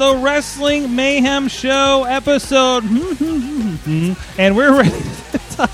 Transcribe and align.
the 0.00 0.16
Wrestling 0.16 0.96
Mayhem 0.96 1.46
Show 1.48 2.04
episode, 2.08 2.84
and 4.38 4.56
we're 4.56 4.74
ready 4.74 4.88
to 4.88 5.38
talk 5.50 5.70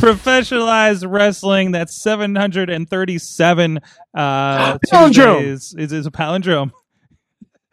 professionalized 0.00 1.04
wrestling. 1.06 1.72
That's 1.72 1.94
737. 1.94 3.80
Uh, 4.14 4.78
Palindrome. 4.78 5.40
Tuesdays. 5.40 5.74
Is, 5.74 5.92
is 5.92 6.06
a 6.06 6.10
palindrome. 6.10 6.70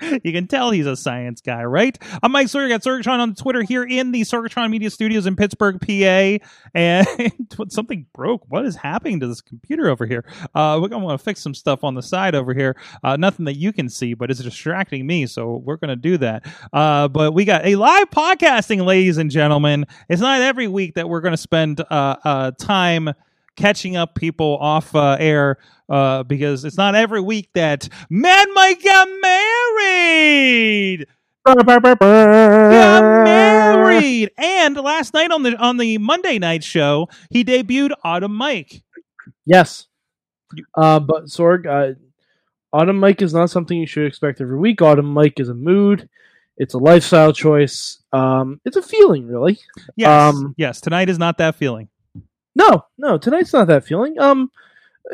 You 0.02 0.32
can 0.32 0.48
tell 0.48 0.70
he's 0.72 0.86
a 0.86 0.96
science 0.96 1.42
guy, 1.42 1.64
right? 1.64 1.98
I'm 2.22 2.32
Mike 2.32 2.48
Sorg 2.48 2.72
at 2.72 2.84
Sorgatron 2.84 3.20
on 3.20 3.34
Twitter 3.34 3.64
here 3.64 3.84
in 3.84 4.12
the 4.12 4.22
Sorgatron 4.22 4.70
Media 4.70 4.92
Studios 4.92 5.26
in 5.26 5.36
Pittsburgh, 5.36 5.82
PA. 5.82 6.46
And 6.76 7.08
something 7.70 8.06
broke. 8.14 8.44
What 8.48 8.66
is 8.66 8.76
happening 8.76 9.20
to 9.22 9.28
this 9.28 9.42
computer 9.42 9.90
over 9.90 10.06
here? 10.06 10.24
Uh, 10.54 10.78
we're 10.80 10.90
going 10.90 11.02
to 11.02 11.06
want 11.06 11.20
to 11.20 11.24
fix 11.24 11.42
some 11.42 11.56
stuff 11.56 11.84
on 11.84 11.96
the 11.96 12.04
side 12.04 12.36
over 12.36 12.54
here. 12.54 12.76
Uh, 13.04 13.18
nothing 13.18 13.46
that 13.46 13.58
you 13.58 13.74
can 13.74 13.90
see, 13.90 14.14
but 14.14 14.30
it's 14.30 14.40
distracting 14.40 15.08
me. 15.08 15.26
So 15.26 15.58
we're 15.66 15.78
going 15.78 15.90
to 15.90 15.96
do 15.96 16.18
that. 16.18 16.46
Uh, 16.72 17.08
but 17.08 17.34
we 17.34 17.44
got 17.44 17.66
a 17.66 17.76
live 17.76 18.12
podcasting, 18.12 18.86
ladies 18.86 19.18
and 19.18 19.32
gentlemen. 19.32 19.86
It's 20.10 20.22
not 20.22 20.42
every 20.42 20.68
week 20.68 20.94
that 20.96 21.10
we're 21.10 21.22
going 21.22 21.34
to 21.34 21.38
spend 21.38 21.82
uh, 21.82 22.18
uh, 22.24 22.52
time 22.52 23.14
catching 23.58 23.98
up 23.98 24.16
people 24.16 24.58
off 24.62 24.96
uh, 24.96 25.18
air 25.20 25.58
uh, 25.90 26.24
because 26.24 26.64
it's 26.64 26.78
not 26.78 26.96
every 26.96 27.20
week 27.22 27.50
that 27.54 27.90
Mad 28.10 28.48
Mike 28.54 28.82
got 28.84 29.08
married. 29.22 31.08
Got 31.46 33.02
married, 33.24 34.32
and 34.38 34.76
last 34.76 35.14
night 35.14 35.32
on 35.32 35.44
the 35.44 35.56
on 35.58 35.78
the 35.78 35.98
Monday 35.98 36.40
night 36.40 36.64
show, 36.64 37.08
he 37.30 37.44
debuted 37.44 37.92
Autumn 38.04 38.36
Mike. 38.36 38.84
Yes. 39.46 39.88
Uh, 40.76 41.00
but 41.00 41.26
Sorg, 41.26 41.66
uh, 41.66 41.96
Autumn 42.74 43.00
Mike 43.00 43.22
is 43.22 43.34
not 43.34 43.50
something 43.50 43.78
you 43.78 43.88
should 43.88 44.06
expect 44.06 44.42
every 44.42 44.58
week. 44.58 44.82
Autumn 44.82 45.06
Mike 45.14 45.40
is 45.40 45.50
a 45.50 45.54
mood. 45.54 46.10
It's 46.58 46.74
a 46.74 46.78
lifestyle 46.80 47.32
choice. 47.34 48.02
Um, 48.12 48.60
it's 48.66 48.76
a 48.78 48.82
feeling, 48.82 49.28
really. 49.28 49.60
Yes, 49.96 50.10
Um, 50.36 50.54
yes. 50.58 50.82
Tonight 50.82 51.08
is 51.10 51.20
not 51.20 51.38
that 51.38 51.56
feeling. 51.56 51.88
No, 52.58 52.86
no, 52.98 53.18
tonight's 53.20 53.54
not 53.54 53.68
that 53.68 53.86
feeling. 53.86 54.20
Um, 54.20 54.50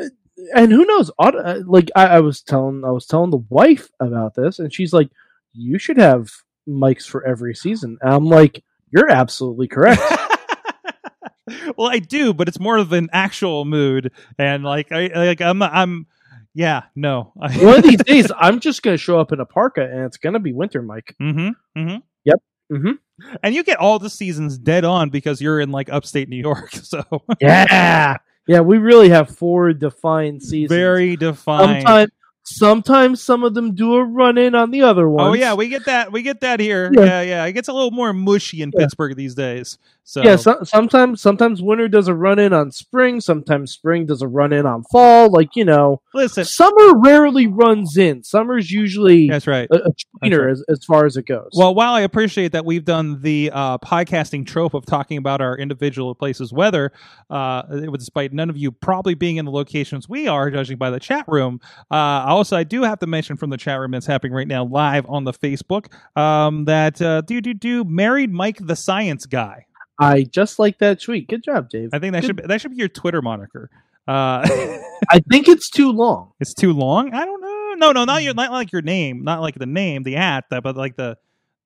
uh, 0.00 0.06
and 0.54 0.72
who 0.72 0.84
knows? 0.86 1.10
Uh, 1.18 1.60
Like 1.66 1.90
I, 1.94 2.06
I 2.06 2.20
was 2.20 2.40
telling, 2.42 2.84
I 2.84 2.90
was 2.90 3.06
telling 3.06 3.30
the 3.30 3.44
wife 3.50 3.88
about 4.00 4.34
this, 4.34 4.58
and 4.58 4.72
she's 4.72 4.92
like, 4.94 5.10
"You 5.52 5.78
should 5.78 5.98
have 5.98 6.30
mics 6.68 7.06
for 7.06 7.24
every 7.26 7.54
season." 7.54 7.98
And 8.00 8.12
I'm 8.14 8.24
like, 8.26 8.64
"You're 8.90 9.10
absolutely 9.10 9.68
correct." 9.68 10.00
well, 11.76 11.88
I 11.90 11.98
do, 11.98 12.32
but 12.32 12.48
it's 12.48 12.58
more 12.60 12.78
of 12.78 12.92
an 12.92 13.08
actual 13.12 13.64
mood, 13.64 14.12
and 14.38 14.64
like, 14.64 14.90
I 14.90 15.08
like, 15.14 15.40
I'm, 15.40 15.62
I'm, 15.62 16.06
yeah, 16.54 16.84
no. 16.96 17.32
One 17.34 17.78
of 17.78 17.82
these 17.82 18.02
days, 18.02 18.32
I'm 18.38 18.60
just 18.60 18.82
gonna 18.82 18.96
show 18.96 19.20
up 19.20 19.32
in 19.32 19.40
a 19.40 19.46
parka, 19.46 19.82
and 19.82 20.04
it's 20.04 20.16
gonna 20.16 20.40
be 20.40 20.52
winter, 20.52 20.82
Mike. 20.82 21.14
mm-hmm, 21.20 21.48
mm-hmm. 21.78 21.96
Yep. 22.24 22.38
Mhm. 22.72 22.98
And 23.42 23.54
you 23.54 23.62
get 23.62 23.78
all 23.78 23.98
the 23.98 24.10
seasons 24.10 24.58
dead 24.58 24.84
on 24.84 25.10
because 25.10 25.40
you're 25.40 25.60
in 25.60 25.70
like 25.70 25.88
upstate 25.88 26.28
New 26.28 26.36
York, 26.36 26.70
so 26.72 27.02
Yeah, 27.40 28.16
yeah, 28.46 28.60
we 28.60 28.78
really 28.78 29.08
have 29.08 29.30
four 29.30 29.72
defined 29.72 30.42
seasons. 30.42 30.76
very 30.76 31.16
defined. 31.16 31.82
Sometimes, 31.82 32.10
sometimes 32.44 33.22
some 33.22 33.42
of 33.42 33.54
them 33.54 33.74
do 33.74 33.94
a 33.94 34.04
run 34.04 34.36
in 34.36 34.54
on 34.54 34.70
the 34.70 34.82
other 34.82 35.06
oh, 35.06 35.12
ones. 35.12 35.30
Oh 35.30 35.32
yeah, 35.34 35.54
we 35.54 35.68
get 35.68 35.84
that. 35.86 36.12
We 36.12 36.22
get 36.22 36.40
that 36.40 36.60
here. 36.60 36.90
Yeah. 36.92 37.04
Yeah, 37.04 37.22
yeah. 37.22 37.44
It 37.44 37.52
gets 37.52 37.68
a 37.68 37.72
little 37.72 37.90
more 37.90 38.12
mushy 38.12 38.62
in 38.62 38.70
Yeah. 38.74 38.80
Pittsburgh 38.82 39.16
these 39.16 39.34
days. 39.34 39.78
So 40.06 40.22
yeah. 40.22 40.36
So, 40.36 40.58
sometimes, 40.64 41.22
sometimes 41.22 41.62
winter 41.62 41.88
does 41.88 42.08
a 42.08 42.14
run 42.14 42.38
in 42.38 42.52
on 42.52 42.70
spring. 42.70 43.22
Sometimes 43.22 43.72
spring 43.72 44.04
does 44.04 44.20
a 44.20 44.28
run 44.28 44.52
in 44.52 44.66
on 44.66 44.84
fall. 44.92 45.30
Like 45.30 45.56
you 45.56 45.64
know, 45.64 46.02
listen, 46.12 46.44
summer 46.44 46.92
rarely 47.02 47.46
runs 47.46 47.96
in. 47.96 48.22
Summer's 48.22 48.70
usually 48.70 49.28
that's 49.30 49.46
right. 49.46 49.66
a, 49.72 49.76
a 49.76 49.90
tweener 50.22 50.42
right. 50.42 50.50
as, 50.50 50.62
as 50.68 50.84
far 50.84 51.06
as 51.06 51.16
it 51.16 51.26
goes. 51.26 51.50
Well, 51.56 51.74
while 51.74 51.94
I 51.94 52.02
appreciate 52.02 52.52
that 52.52 52.66
we've 52.66 52.84
done 52.84 53.22
the 53.22 53.50
uh, 53.52 53.78
podcasting 53.78 54.46
trope 54.46 54.74
of 54.74 54.84
talking 54.84 55.16
about 55.16 55.40
our 55.40 55.56
individual 55.56 56.14
places' 56.14 56.52
weather, 56.52 56.92
uh, 57.30 57.62
despite 57.96 58.34
none 58.34 58.50
of 58.50 58.58
you 58.58 58.72
probably 58.72 59.14
being 59.14 59.38
in 59.38 59.46
the 59.46 59.52
locations 59.52 60.06
we 60.06 60.28
are, 60.28 60.50
judging 60.50 60.76
by 60.76 60.90
the 60.90 61.00
chat 61.00 61.24
room. 61.28 61.60
Uh, 61.90 61.94
also, 62.26 62.58
I 62.58 62.64
do 62.64 62.82
have 62.82 62.98
to 62.98 63.06
mention 63.06 63.38
from 63.38 63.48
the 63.48 63.56
chat 63.56 63.80
room 63.80 63.92
that's 63.92 64.06
happening 64.06 64.34
right 64.34 64.48
now 64.48 64.66
live 64.66 65.06
on 65.08 65.24
the 65.24 65.32
Facebook 65.32 65.86
um, 66.14 66.66
that 66.66 67.00
uh, 67.00 67.22
do 67.22 67.40
do 67.40 67.54
do 67.54 67.84
married 67.84 68.30
Mike 68.30 68.58
the 68.60 68.76
Science 68.76 69.24
Guy. 69.24 69.64
I 69.98 70.22
just 70.22 70.58
like 70.58 70.78
that 70.78 71.00
tweet. 71.00 71.28
Good 71.28 71.44
job, 71.44 71.68
Dave. 71.70 71.90
I 71.92 71.98
think 71.98 72.12
that 72.12 72.20
Good- 72.20 72.26
should 72.26 72.36
be, 72.36 72.42
that 72.46 72.60
should 72.60 72.70
be 72.72 72.76
your 72.76 72.88
Twitter 72.88 73.22
moniker. 73.22 73.70
Uh, 74.06 74.42
I 75.10 75.20
think 75.30 75.48
it's 75.48 75.70
too 75.70 75.92
long. 75.92 76.32
it's 76.40 76.54
too 76.54 76.72
long. 76.72 77.14
I 77.14 77.24
don't 77.24 77.40
know. 77.40 77.74
No, 77.76 77.92
no, 77.92 78.04
not 78.04 78.22
your 78.22 78.34
not 78.34 78.52
like 78.52 78.70
your 78.72 78.82
name, 78.82 79.24
not 79.24 79.40
like 79.40 79.56
the 79.56 79.66
name, 79.66 80.04
the 80.04 80.16
at, 80.16 80.44
that, 80.50 80.62
but 80.62 80.76
like 80.76 80.96
the 80.96 81.18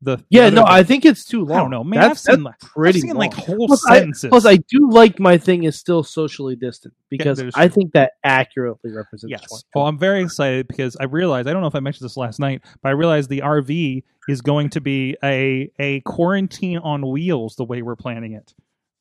the. 0.03 0.25
Yeah, 0.31 0.50
no, 0.50 0.64
I 0.66 0.82
think 0.82 1.04
it's 1.04 1.25
too 1.25 1.44
long. 1.44 1.59
I 1.59 1.60
don't 1.62 1.70
know, 1.70 1.84
man. 1.84 2.00
That's, 2.00 2.28
I've 2.28 2.34
seen 2.36 2.44
that's 2.44 2.64
pretty 2.64 2.98
I've 2.98 3.03
seen 3.03 3.16
like 3.16 3.34
whole 3.34 3.66
Plus, 3.66 3.84
I, 3.86 3.98
sentences. 3.98 4.28
plus, 4.31 4.47
I 4.47 4.56
do 4.56 4.91
like 4.91 5.19
my 5.19 5.38
thing 5.38 5.64
is 5.64 5.76
still 5.76 6.03
socially 6.03 6.56
distant 6.56 6.94
because 7.10 7.38
there's- 7.38 7.54
I 7.56 7.69
think 7.69 7.92
that 7.92 8.12
accurately 8.25 8.92
represents. 8.92 9.31
Yes. 9.31 9.47
20. 9.48 9.62
Well, 9.75 9.86
I'm 9.86 9.98
very 9.98 10.22
excited 10.22 10.69
because 10.69 10.97
I 11.00 11.04
realized 11.04 11.48
I 11.48 11.53
don't 11.53 11.62
know 11.62 11.69
if 11.69 11.75
I 11.75 11.81
mentioned 11.81 12.04
this 12.04 12.16
last 12.16 12.38
night, 12.38 12.62
but 12.82 12.88
I 12.91 12.92
realized 12.92 13.28
the 13.31 13.41
RV 13.41 14.03
is 14.28 14.41
going 14.41 14.70
to 14.70 14.81
be 14.81 15.16
a 15.25 15.70
a 15.78 16.00
quarantine 16.00 16.78
on 16.78 17.09
wheels 17.10 17.56
the 17.56 17.65
way 17.65 17.82
we're 17.82 17.97
planning 17.97 18.32
it. 18.34 18.54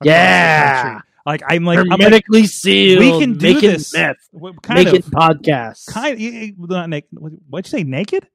Yeah. 0.04 1.00
Like 1.26 1.42
I'm 1.46 1.66
like 1.66 1.80
I'm 1.80 1.88
like 1.88 2.00
hermetically 2.00 2.46
sealed. 2.48 3.00
we 3.02 3.20
can 3.20 3.38
do 3.38 3.54
making 3.54 3.72
this. 3.72 3.94
meth, 3.94 4.16
kind 4.62 4.86
making 4.86 4.96
of 5.00 5.06
podcasts, 5.08 5.86
kind 5.88 6.16
of 6.60 6.70
not 6.70 6.90
naked. 6.90 7.10
What'd 7.50 7.70
you 7.72 7.80
say? 7.80 7.84
Naked? 7.84 8.28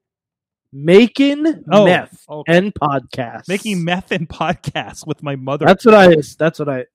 Making 0.73 1.63
Oh, 1.71 1.85
meth 1.85 2.25
okay. 2.29 2.57
and 2.57 2.73
podcasts, 2.73 3.47
Making 3.47 3.83
meth 3.85 4.11
and 4.11 4.27
podcasts 4.27 5.05
with 5.07 5.21
my 5.23 5.35
mother. 5.35 5.65
That's 5.65 5.85
what 5.85 5.93
I. 5.95 6.15
That's 6.37 6.59
what 6.59 6.69
I. 6.69 6.85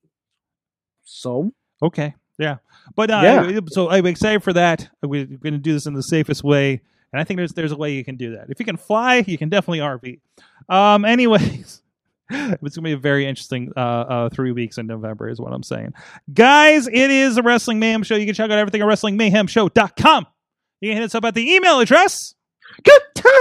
So 1.05 1.53
Okay. 1.83 2.15
Yeah. 2.39 2.57
But 2.95 3.11
uh, 3.11 3.21
Yeah. 3.23 3.61
so 3.69 3.89
I'm 3.91 4.07
excited 4.07 4.43
for 4.43 4.53
that. 4.53 4.89
We're 5.03 5.25
going 5.27 5.55
to 5.55 5.59
do 5.59 5.73
this 5.73 5.87
in 5.87 5.95
the 5.95 6.03
safest 6.03 6.43
way, 6.45 6.81
and 7.13 7.21
I 7.21 7.25
think 7.25 7.39
there's 7.39 7.53
there's 7.53 7.73
a 7.73 7.77
way 7.77 7.93
you 7.95 8.05
can 8.05 8.17
do 8.17 8.33
that. 8.37 8.47
If 8.51 8.59
you 8.61 8.67
can 8.67 8.77
fly, 8.77 9.25
you 9.27 9.39
can 9.39 9.49
definitely 9.49 9.79
RV. 9.81 10.21
Um. 10.69 11.05
Anyways. 11.07 11.83
It's 12.31 12.77
gonna 12.77 12.85
be 12.85 12.93
a 12.93 12.99
very 12.99 13.25
interesting 13.25 13.73
uh, 13.75 13.81
uh, 13.81 14.29
three 14.29 14.53
weeks 14.53 14.77
in 14.77 14.87
November, 14.87 15.31
is 15.31 15.41
what 15.41 15.55
I'm 15.55 15.63
saying, 15.63 15.95
guys. 16.31 16.87
It 16.87 17.11
is 17.11 17.39
a 17.39 17.43
Wrestling 17.43 17.79
Mayhem 17.79 18.03
show. 18.03 18.17
You 18.17 18.27
can 18.27 18.35
check 18.35 18.51
out 18.51 18.59
everything 18.59 18.83
at 18.83 18.87
WrestlingMayhemShow.com. 18.87 20.27
You 20.83 20.91
can 20.91 20.97
hit 20.99 21.05
us 21.07 21.15
up 21.15 21.25
at 21.25 21.33
the 21.35 21.51
email 21.55 21.81
address 21.81 22.35
good 22.83 23.03
times. 23.15 23.33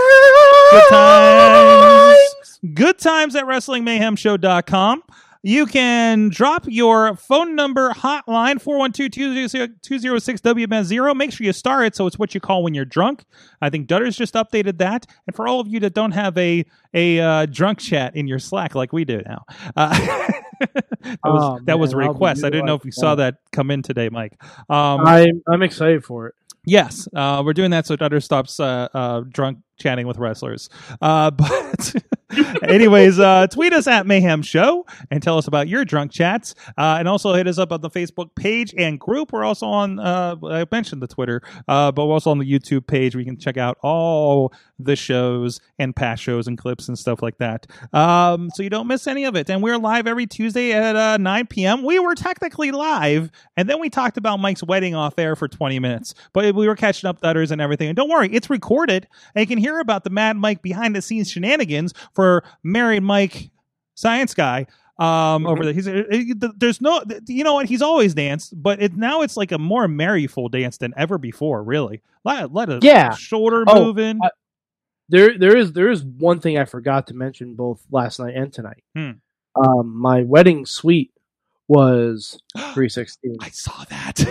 Good 0.71 0.83
times. 0.89 2.59
Good 2.73 2.99
times 2.99 3.35
at 3.35 3.45
WrestlingMayhemShow.com. 3.45 5.03
You 5.43 5.65
can 5.65 6.27
drop 6.29 6.65
your 6.67 7.15
phone 7.15 7.55
number 7.55 7.91
hotline 7.91 8.61
412-206-WMS0. 8.61 11.15
Make 11.15 11.31
sure 11.31 11.45
you 11.45 11.53
star 11.53 11.85
it 11.85 11.95
so 11.95 12.05
it's 12.05 12.19
what 12.19 12.35
you 12.35 12.41
call 12.41 12.63
when 12.63 12.73
you're 12.73 12.83
drunk. 12.83 13.23
I 13.61 13.69
think 13.69 13.87
Dutter's 13.87 14.17
just 14.17 14.33
updated 14.33 14.77
that. 14.79 15.05
And 15.25 15.33
for 15.33 15.47
all 15.47 15.61
of 15.61 15.67
you 15.67 15.79
that 15.81 15.93
don't 15.93 16.11
have 16.11 16.37
a 16.37 16.65
a 16.93 17.19
uh, 17.19 17.45
drunk 17.45 17.79
chat 17.79 18.13
in 18.15 18.27
your 18.27 18.39
Slack 18.39 18.75
like 18.75 18.91
we 18.91 19.05
do 19.05 19.21
now, 19.25 19.45
uh, 19.75 19.97
that 20.59 21.19
was 21.23 21.23
Oh, 21.23 21.59
that 21.63 21.79
was 21.79 21.93
a 21.93 21.97
man, 21.97 22.07
I'll 22.07 22.13
be 22.13 22.15
request. 22.15 22.43
I 22.43 22.49
didn't 22.49 22.65
know 22.65 22.75
if 22.75 22.83
you 22.83 22.91
saw 22.91 23.15
that 23.15 23.35
come 23.51 23.71
in 23.71 23.83
today, 23.83 24.09
Mike. 24.09 24.33
Um, 24.69 25.05
I'm 25.05 25.41
I'm 25.47 25.63
excited 25.63 26.03
for 26.03 26.27
it. 26.27 26.35
Yes, 26.67 27.07
uh, 27.15 27.41
we're 27.45 27.53
doing 27.53 27.71
that 27.71 27.87
so 27.87 27.95
Dutter 27.95 28.21
stops 28.21 28.59
uh, 28.59 28.89
uh, 28.93 29.21
drunk 29.21 29.59
chatting 29.79 30.05
with 30.05 30.17
wrestlers. 30.17 30.69
Uh, 31.01 31.31
but 31.31 31.95
Anyways, 32.61 33.19
uh, 33.19 33.47
tweet 33.47 33.71
us 33.71 33.87
at 33.87 34.05
Mayhem 34.05 34.41
Show 34.41 34.85
and 35.09 35.23
tell 35.23 35.37
us 35.37 35.47
about 35.47 35.69
your 35.69 35.85
drunk 35.85 36.11
chats. 36.11 36.55
Uh, 36.77 36.97
and 36.99 37.07
also 37.07 37.33
hit 37.33 37.47
us 37.47 37.57
up 37.57 37.71
on 37.71 37.79
the 37.79 37.89
Facebook 37.89 38.35
page 38.35 38.75
and 38.77 38.99
group. 38.99 39.31
We're 39.31 39.45
also 39.45 39.65
on, 39.67 39.97
I 39.97 40.65
mentioned 40.69 41.01
the 41.01 41.07
Twitter, 41.07 41.41
but 41.67 41.95
we're 41.95 42.03
also 42.11 42.31
on 42.31 42.39
the 42.39 42.45
YouTube 42.51 42.85
page 42.85 43.15
where 43.15 43.21
you 43.21 43.25
can 43.25 43.37
check 43.37 43.55
out 43.55 43.77
all 43.81 44.51
the 44.79 44.95
shows 44.95 45.59
and 45.79 45.95
past 45.95 46.21
shows 46.21 46.47
and 46.47 46.57
clips 46.57 46.87
and 46.87 46.97
stuff 46.99 47.21
like 47.21 47.37
that. 47.39 47.65
Um, 47.93 48.49
so 48.53 48.61
you 48.63 48.69
don't 48.69 48.87
miss 48.87 49.07
any 49.07 49.25
of 49.25 49.35
it. 49.35 49.49
And 49.49 49.63
we're 49.63 49.77
live 49.77 50.05
every 50.07 50.27
Tuesday 50.27 50.71
at 50.73 50.95
uh, 50.95 51.17
9 51.17 51.47
p.m. 51.47 51.83
We 51.83 51.97
were 51.99 52.15
technically 52.15 52.71
live, 52.71 53.31
and 53.55 53.69
then 53.69 53.79
we 53.79 53.89
talked 53.89 54.17
about 54.17 54.37
Mike's 54.39 54.63
wedding 54.63 54.93
off 54.95 55.17
air 55.17 55.35
for 55.35 55.47
20 55.47 55.79
minutes, 55.79 56.13
but 56.33 56.53
we 56.55 56.67
were 56.67 56.75
catching 56.75 57.07
up 57.07 57.19
thudders 57.19 57.51
and 57.51 57.59
everything. 57.61 57.87
And 57.89 57.95
don't 57.95 58.09
worry, 58.09 58.29
it's 58.31 58.49
recorded, 58.49 59.07
and 59.35 59.41
you 59.41 59.47
can 59.47 59.57
hear 59.57 59.79
about 59.79 60.03
the 60.03 60.09
Mad 60.09 60.37
Mike 60.37 60.61
behind 60.61 60.95
the 60.95 61.01
scenes 61.01 61.31
shenanigans 61.31 61.93
for 62.13 62.43
married 62.63 63.03
Mike 63.03 63.49
Science 63.95 64.33
Guy. 64.33 64.67
Um, 64.99 65.45
over 65.45 65.63
there, 65.63 65.73
he's 65.73 65.87
uh, 65.87 66.03
uh, 66.41 66.47
there's 66.57 66.81
no, 66.81 67.03
you 67.27 67.43
know 67.43 67.53
what? 67.53 67.67
He's 67.67 67.83
always 67.83 68.15
danced, 68.15 68.59
but 68.61 68.81
it 68.81 68.95
now 68.95 69.21
it's 69.21 69.37
like 69.37 69.51
a 69.51 69.59
more 69.59 69.87
merryful 69.87 70.49
dance 70.49 70.77
than 70.79 70.91
ever 70.97 71.19
before. 71.19 71.61
Really, 71.63 72.01
let 72.23 72.51
let 72.51 72.69
a 72.69 72.79
Yeah. 72.81 73.13
shoulder 73.13 73.63
Oh, 73.67 73.85
moving. 73.85 74.19
I- 74.23 74.29
There, 75.09 75.37
there 75.37 75.55
is 75.55 75.73
there 75.73 75.89
is 75.89 76.03
one 76.03 76.39
thing 76.39 76.57
I 76.57 76.65
forgot 76.65 77.07
to 77.07 77.13
mention 77.13 77.55
both 77.55 77.81
last 77.91 78.19
night 78.19 78.35
and 78.35 78.51
tonight. 78.51 78.83
Hmm. 78.95 79.11
Um, 79.55 79.95
my 79.95 80.21
wedding 80.23 80.65
suite 80.65 81.11
was 81.67 82.39
three 82.73 82.89
sixteen. 82.89 83.37
I 83.41 83.49
saw 83.49 83.85
that. 83.89 84.23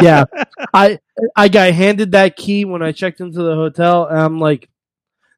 yeah, 0.00 0.24
I 0.74 1.00
I 1.34 1.48
got 1.48 1.72
handed 1.72 2.12
that 2.12 2.36
key 2.36 2.64
when 2.64 2.82
I 2.82 2.92
checked 2.92 3.20
into 3.20 3.42
the 3.42 3.54
hotel, 3.54 4.06
and 4.06 4.18
I'm 4.18 4.38
like, 4.38 4.68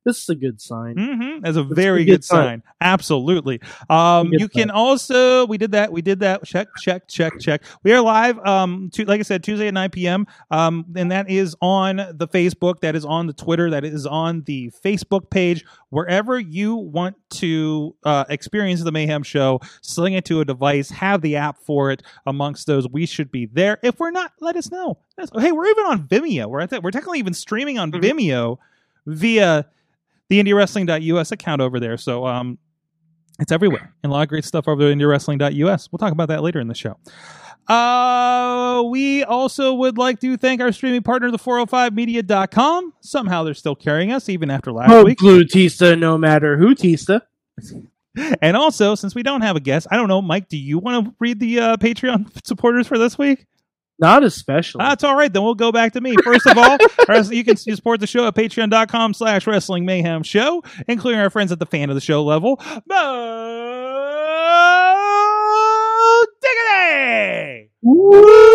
this 0.09 0.23
is 0.23 0.29
a 0.31 0.35
good 0.35 0.61
sign. 0.61 0.95
Mm-hmm. 0.97 1.41
That's 1.43 1.57
a 1.57 1.63
That's 1.63 1.75
very 1.75 2.03
a 2.03 2.05
good 2.05 2.11
good 2.13 2.25
sign. 2.25 2.45
sign. 2.45 2.63
Absolutely. 2.81 3.61
Um, 3.91 4.29
you 4.33 4.49
can 4.49 4.69
sign. 4.69 4.71
also 4.71 5.47
we 5.47 5.59
did 5.59 5.73
that. 5.73 5.93
We 5.93 6.03
did 6.03 6.21
that. 6.21 6.45
Check, 6.45 6.69
check, 6.79 7.07
check, 7.09 7.39
check. 7.39 7.63
We 7.83 7.93
are 7.93 8.01
live. 8.01 8.39
Um, 8.47 8.91
to, 8.95 9.05
like 9.05 9.21
I 9.21 9.23
said, 9.23 9.45
Tuesday 9.45 9.69
at 9.69 9.75
nine 9.75 9.91
p.m. 9.91 10.27
Um, 10.51 10.87
and 10.97 11.13
that 11.13 11.31
is 11.31 11.55
on 11.61 11.97
the 11.97 12.27
Facebook. 12.29 12.81
That 12.81 12.97
is 12.97 13.05
on 13.05 13.27
the 13.27 13.33
Twitter. 13.33 13.71
That 13.71 13.85
is 13.85 14.07
on 14.07 14.43
the 14.43 14.71
Facebook 14.85 15.31
page. 15.31 15.65
Wherever 15.91 16.39
you 16.39 16.77
want 16.77 17.17
to 17.31 17.95
uh, 18.05 18.25
experience 18.29 18.83
the 18.83 18.93
Mayhem 18.93 19.23
Show, 19.23 19.61
sling 19.81 20.13
it 20.15 20.25
to 20.27 20.41
a 20.41 20.45
device. 20.45 20.91
Have 20.91 21.23
the 21.23 21.37
app 21.37 21.59
for 21.59 21.91
it. 21.91 22.03
Amongst 22.27 22.67
those, 22.67 22.87
we 22.89 23.07
should 23.07 23.31
be 23.31 23.47
there. 23.47 23.79
If 23.83 23.99
we're 23.99 24.11
not, 24.11 24.33
let 24.41 24.57
us 24.57 24.71
know. 24.71 24.99
Hey, 25.35 25.51
we're 25.53 25.67
even 25.67 25.85
on 25.87 26.07
Vimeo. 26.07 26.47
We're 26.47 26.61
at 26.61 26.71
that. 26.71 26.83
We're 26.83 26.91
technically 26.91 27.19
even 27.19 27.35
streaming 27.35 27.79
on 27.79 27.91
Mhm. 27.91 28.03
Vimeo 28.03 28.59
via 29.07 29.67
the 30.29 30.43
indiewrestling.us 30.43 31.33
account 31.33 31.61
over 31.63 31.79
there. 31.81 31.97
So 31.97 32.27
um 32.27 32.59
it's 33.41 33.53
everywhere. 33.53 33.95
And 34.03 34.11
a 34.11 34.15
lot 34.15 34.23
of 34.23 34.29
great 34.29 34.45
stuff 34.45 34.67
over 34.67 34.83
there 34.83 34.91
at 34.91 34.99
indiewrestling.us. 34.99 35.89
We'll 35.93 35.99
talk 35.99 36.13
about 36.13 36.29
that 36.29 36.43
later 36.43 36.59
in 36.61 36.69
the 36.69 36.75
show. 36.75 36.99
Uh 37.69 38.83
we 38.91 39.25
also 39.25 39.75
would 39.75 39.99
like 39.99 40.21
to 40.21 40.37
thank 40.37 40.61
our 40.61 40.73
streaming 40.73 41.03
partner, 41.03 41.31
the 41.31 41.39
405media.com. 41.39 42.95
Somehow 43.01 43.45
they're 43.45 43.55
still 43.55 43.75
carrying 43.77 44.11
us 44.13 44.29
even 44.29 44.51
after 44.51 44.73
last 44.73 44.91
Oh, 44.91 45.05
week. 45.05 45.19
blue 45.19 45.45
Tista, 45.45 45.95
no 45.97 46.17
matter 46.19 46.57
who 46.57 46.75
Tista. 46.75 47.23
And 48.43 48.57
also, 48.57 48.97
since 48.97 49.15
we 49.15 49.23
don't 49.23 49.43
have 49.43 49.55
a 49.55 49.61
guest, 49.61 49.87
I 49.93 49.97
don't 49.97 50.09
know, 50.09 50.21
Mike, 50.21 50.49
do 50.49 50.57
you 50.57 50.79
want 50.81 51.07
to 51.07 51.15
read 51.21 51.39
the 51.39 51.61
uh, 51.61 51.77
Patreon 51.77 52.27
supporters 52.45 52.89
for 52.89 52.99
this 52.99 53.17
week? 53.17 53.47
Not 53.99 54.23
especially. 54.23 54.79
That's 54.79 55.03
all 55.03 55.17
right. 55.17 55.33
Then 55.33 55.43
we'll 55.43 55.57
go 55.57 55.73
back 55.73 55.93
to 55.95 56.01
me. 56.01 56.15
First 56.23 56.47
of 56.47 56.57
all, 56.57 56.79
you 57.33 57.45
can 57.45 57.57
support 57.57 57.99
the 58.01 58.07
show 58.07 58.27
at 58.27 58.35
patreon.com 58.35 59.15
slash 59.15 59.47
wrestling 59.47 59.85
mayhem 59.85 60.23
show, 60.23 60.63
including 60.87 61.21
our 61.21 61.31
friends 61.31 61.51
at 61.51 61.59
the 61.59 61.67
fan 61.67 61.91
of 61.91 61.97
the 61.97 62.01
show 62.01 62.25
level. 62.25 62.61
Mo 62.87 63.45
Diggity! 66.41 67.71
Woo! 67.83 68.48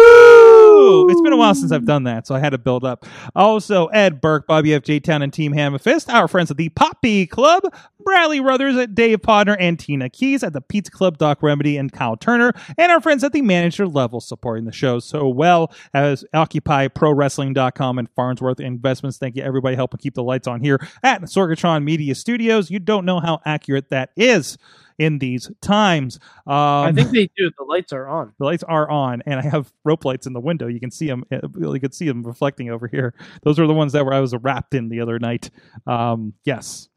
It's 1.09 1.21
been 1.21 1.33
a 1.33 1.37
while 1.37 1.55
since 1.55 1.71
I've 1.71 1.85
done 1.85 2.03
that, 2.03 2.27
so 2.27 2.35
I 2.35 2.39
had 2.39 2.51
to 2.51 2.57
build 2.57 2.83
up. 2.83 3.05
Also, 3.35 3.87
Ed 3.87 4.21
Burke, 4.21 4.47
Bobby 4.47 4.73
F. 4.73 4.83
J. 4.83 4.99
Town, 4.99 5.21
and 5.21 5.31
Team 5.31 5.53
Hammer 5.53 5.79
Fist, 5.79 6.09
our 6.09 6.27
friends 6.27 6.51
at 6.51 6.57
the 6.57 6.69
Poppy 6.69 7.25
Club, 7.25 7.63
Bradley 8.03 8.39
Ruthers 8.39 8.75
at 8.75 8.95
Dave 8.95 9.19
Podner 9.19 9.55
and 9.59 9.79
Tina 9.79 10.09
Keys 10.09 10.43
at 10.43 10.53
the 10.53 10.61
Pizza 10.61 10.91
Club, 10.91 11.17
Doc 11.17 11.41
Remedy 11.41 11.77
and 11.77 11.91
Kyle 11.91 12.17
Turner, 12.17 12.53
and 12.77 12.91
our 12.91 13.01
friends 13.01 13.23
at 13.23 13.31
the 13.31 13.41
manager 13.41 13.87
level 13.87 14.19
supporting 14.19 14.65
the 14.65 14.71
show 14.71 14.99
so 14.99 15.27
well 15.27 15.73
as 15.93 16.25
Occupy 16.33 16.89
Pro 16.89 17.11
Wrestling.com 17.11 17.99
and 17.99 18.09
Farnsworth 18.11 18.59
Investments. 18.59 19.17
Thank 19.17 19.35
you, 19.35 19.43
everybody, 19.43 19.75
helping 19.75 19.99
keep 19.99 20.15
the 20.15 20.23
lights 20.23 20.47
on 20.47 20.59
here 20.59 20.85
at 21.01 21.21
Sorgatron 21.23 21.83
Media 21.83 22.15
Studios. 22.15 22.69
You 22.69 22.79
don't 22.79 23.05
know 23.05 23.19
how 23.19 23.41
accurate 23.45 23.89
that 23.89 24.11
is 24.15 24.57
in 24.97 25.19
these 25.19 25.51
times. 25.61 26.19
Um, 26.47 26.53
I 26.55 26.91
think 26.91 27.11
they 27.11 27.29
do. 27.35 27.51
The 27.57 27.63
lights 27.63 27.93
are 27.93 28.07
on. 28.07 28.33
the 28.37 28.45
lights 28.45 28.63
are 28.63 28.89
on, 28.89 29.23
and 29.25 29.39
I 29.39 29.43
have 29.43 29.71
rope 29.83 30.05
lights 30.05 30.27
in 30.27 30.33
the 30.33 30.39
window. 30.39 30.67
You 30.67 30.79
can 30.79 30.91
see 30.91 31.07
them. 31.07 31.25
You 31.31 31.79
can 31.79 31.91
see 31.91 32.07
them 32.07 32.23
reflecting 32.23 32.69
over 32.69 32.87
here. 32.87 33.13
Those 33.43 33.59
are 33.59 33.67
the 33.67 33.73
ones 33.73 33.93
that 33.93 34.05
were 34.05 34.13
I 34.13 34.19
was 34.19 34.33
wrapped 34.35 34.73
in 34.73 34.89
the 34.89 35.01
other 35.01 35.19
night. 35.19 35.49
Um, 35.87 36.33
yes, 36.45 36.89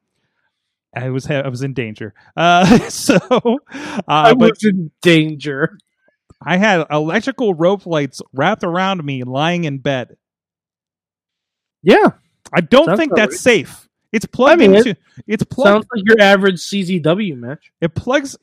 I 0.95 1.11
was 1.11 1.31
I 1.31 1.47
was 1.49 1.63
in 1.63 1.75
danger. 1.75 2.15
Uh, 2.37 2.79
so, 2.89 3.17
uh, 3.17 4.01
I 4.09 4.33
was 4.33 4.65
in 4.65 4.91
danger. 5.03 5.79
I 6.45 6.57
had 6.57 6.87
electrical 6.91 7.55
rope 7.55 7.87
lights 7.87 8.21
wrapped 8.33 8.65
around 8.65 9.05
me, 9.05 9.25
lying 9.25 9.65
in 9.65 9.79
bed. 9.79 10.17
Yeah, 11.83 12.11
I 12.53 12.61
don't 12.61 12.87
Sounds 12.87 12.99
think 12.99 13.15
that's 13.15 13.35
right. 13.35 13.41
safe. 13.41 13.86
It's 14.17 14.25
plugged 14.27 14.63
I 14.63 14.67
mean, 14.67 14.75
into. 14.77 14.97
It's 15.27 15.45
plugged. 15.45 15.69
sounds 15.69 15.87
like 15.95 16.03
your 16.07 16.21
average 16.21 16.57
CZW 16.57 17.37
match. 17.37 17.71
it 17.83 17.95
plugs. 17.95 18.37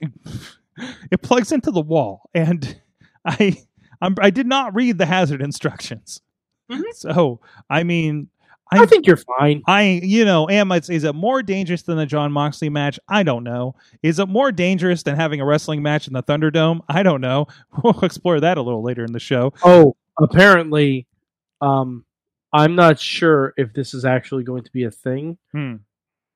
It 1.12 1.22
plugs 1.22 1.52
into 1.52 1.72
the 1.72 1.82
wall, 1.82 2.30
and 2.34 2.80
I 3.26 3.58
I'm, 4.02 4.16
I 4.20 4.30
did 4.30 4.46
not 4.48 4.76
read 4.76 4.98
the 4.98 5.06
hazard 5.06 5.42
instructions. 5.42 6.22
Mhm. 6.72 6.82
So 6.94 7.40
I 7.70 7.84
mean, 7.84 8.30
I, 8.72 8.82
I 8.84 8.86
think 8.86 9.08
you're 9.08 9.18
fine. 9.40 9.64
I 9.68 10.02
you 10.04 10.26
know 10.26 10.48
am 10.50 10.72
it's, 10.72 10.90
is 10.90 11.04
it 11.04 11.16
more 11.16 11.42
dangerous 11.42 11.82
than 11.82 11.98
the 11.98 12.06
Jon 12.06 12.32
Moxley 12.32 12.70
match? 12.70 13.00
I 13.08 13.24
don't 13.24 13.44
know. 13.44 13.76
Is 14.02 14.20
it 14.20 14.28
more 14.28 14.52
dangerous 14.52 15.04
than 15.04 15.16
having 15.16 15.42
a 15.42 15.46
wrestling 15.46 15.82
match 15.82 16.08
in 16.08 16.14
the 16.14 16.24
Thunderdome? 16.24 16.82
I 16.88 17.02
don't 17.04 17.22
know. 17.22 17.48
We'll 17.84 18.00
explore 18.04 18.40
that 18.40 18.58
a 18.58 18.62
little 18.62 18.84
later 18.84 19.04
in 19.04 19.12
the 19.12 19.20
show. 19.20 19.54
Oh, 19.64 19.96
apparently, 20.22 21.08
um, 21.62 22.06
I'm 22.54 22.76
not 22.76 23.00
sure 23.00 23.54
if 23.58 23.74
this 23.74 23.94
is 23.94 24.06
actually 24.06 24.44
going 24.44 24.64
to 24.64 24.72
be 24.72 24.84
a 24.84 24.92
thing, 24.92 25.38
Hmm. 25.52 25.78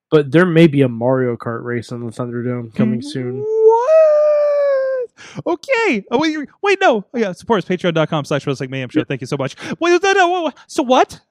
but 0.09 0.31
there 0.31 0.45
may 0.45 0.67
be 0.67 0.81
a 0.81 0.89
Mario 0.89 1.35
Kart 1.37 1.63
race 1.63 1.91
on 1.91 2.03
the 2.05 2.11
Thunderdome 2.11 2.73
coming 2.75 3.01
soon. 3.01 3.41
What? 3.41 5.09
Okay. 5.45 6.05
Oh, 6.11 6.19
wait, 6.19 6.37
wait, 6.61 6.79
no. 6.81 7.05
Oh, 7.13 7.17
yeah, 7.17 7.31
support 7.33 7.59
us, 7.63 7.65
patreon.com 7.69 8.25
slash 8.25 8.45
wrestling 8.47 8.69
mayhem 8.71 8.89
show. 8.89 9.03
Thank 9.03 9.21
you 9.21 9.27
so 9.27 9.37
much. 9.37 9.55
Wait, 9.79 10.01
no, 10.03 10.13
no. 10.13 10.51
So 10.67 10.83
what? 10.83 11.21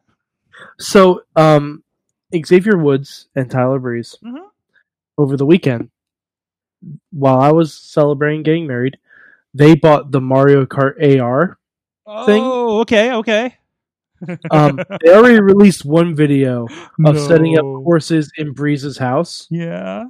So, 0.79 1.23
um, 1.37 1.83
Xavier 2.35 2.77
Woods 2.79 3.29
and 3.35 3.51
Tyler 3.51 3.79
Breeze 3.79 4.17
Mhm. 4.25 4.45
over 5.19 5.37
the 5.37 5.47
weekend, 5.47 5.91
while 7.11 7.41
I 7.41 7.53
was 7.53 7.75
celebrating 7.75 8.43
getting 8.43 8.67
married, 8.67 8.99
they 9.55 9.75
bought 9.75 10.11
the 10.13 10.21
Mario 10.21 10.65
Kart 10.67 10.95
AR. 11.01 11.59
Thing? 12.27 12.43
Oh, 12.45 12.81
okay, 12.81 13.13
okay. 13.15 13.57
Um, 14.51 14.79
they 15.05 15.13
already 15.15 15.41
released 15.41 15.85
one 15.85 16.15
video 16.15 16.67
of 17.05 17.19
setting 17.27 17.59
up 17.59 17.65
No. 17.65 17.83
courses 17.83 18.31
in 18.37 18.53
Breeze's 18.55 18.99
house, 18.99 19.47
Yeah. 19.51 20.05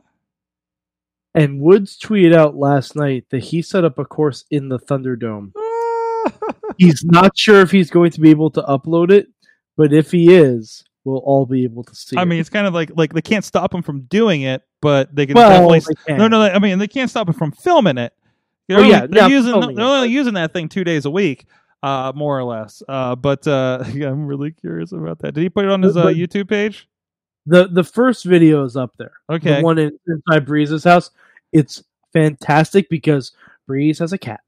and 1.34 1.60
Woods 1.60 1.98
tweeted 1.98 2.34
out 2.34 2.56
last 2.56 2.96
night 2.96 3.24
that 3.30 3.44
he 3.44 3.62
set 3.62 3.84
up 3.84 3.98
a 3.98 4.04
course 4.04 4.44
in 4.50 4.68
the 4.68 4.78
Thunderdome. 4.78 5.52
He's 6.78 7.04
not 7.04 7.36
sure 7.36 7.60
if 7.60 7.70
he's 7.70 7.90
going 7.90 8.10
to 8.10 8.20
be 8.20 8.30
able 8.30 8.50
to 8.50 8.62
upload 8.62 9.10
it, 9.10 9.28
but 9.76 9.92
if 9.94 10.10
he 10.10 10.34
is, 10.34 10.84
we'll 11.04 11.18
all 11.18 11.46
be 11.46 11.64
able 11.64 11.84
to 11.84 11.94
see. 11.94 12.16
I 12.16 12.22
it. 12.22 12.26
mean, 12.26 12.40
it's 12.40 12.50
kind 12.50 12.66
of 12.66 12.74
like 12.74 12.90
like 12.96 13.12
they 13.14 13.22
can't 13.22 13.44
stop 13.44 13.72
him 13.72 13.80
from 13.82 14.02
doing 14.02 14.42
it, 14.42 14.62
but 14.82 15.14
they 15.14 15.24
can 15.26 15.34
well, 15.36 15.48
definitely. 15.48 15.80
they 15.80 15.94
can. 16.12 16.18
No, 16.18 16.28
no, 16.28 16.42
I 16.42 16.58
mean 16.58 16.78
they 16.78 16.88
can't 16.88 17.08
stop 17.08 17.28
him 17.28 17.34
from 17.34 17.52
filming 17.52 17.96
it. 17.96 18.12
They're 18.68 18.76
Oh, 18.78 18.80
only- 18.80 18.90
yeah, 18.90 19.06
they're 19.06 19.22
yeah, 19.22 19.26
using 19.28 19.74
they're 19.74 19.84
only 19.86 20.08
using 20.10 20.34
that 20.34 20.52
thing 20.52 20.68
two 20.68 20.84
days 20.84 21.04
a 21.06 21.10
week, 21.10 21.46
uh, 21.86 22.12
more 22.14 22.38
or 22.38 22.44
less. 22.44 22.82
Uh, 22.88 23.14
but 23.14 23.46
uh, 23.46 23.84
yeah, 23.92 24.08
I'm 24.08 24.26
really 24.26 24.50
curious 24.50 24.92
about 24.92 25.20
that. 25.20 25.32
Did 25.32 25.42
he 25.42 25.48
put 25.48 25.64
it 25.64 25.70
on 25.70 25.82
his 25.82 25.96
uh, 25.96 26.06
YouTube 26.06 26.48
page? 26.48 26.88
the 27.46 27.68
the 27.68 27.84
first 27.84 28.24
video 28.24 28.64
is 28.64 28.76
up 28.76 28.96
there. 28.96 29.12
Okay. 29.30 29.56
The 29.56 29.62
one 29.62 29.78
in, 29.78 29.98
inside 30.06 30.44
Breeze's 30.44 30.84
house. 30.84 31.10
It's 31.52 31.82
fantastic 32.12 32.88
because 32.88 33.32
Breeze 33.66 34.00
has 34.00 34.12
a 34.12 34.18
cat, 34.18 34.40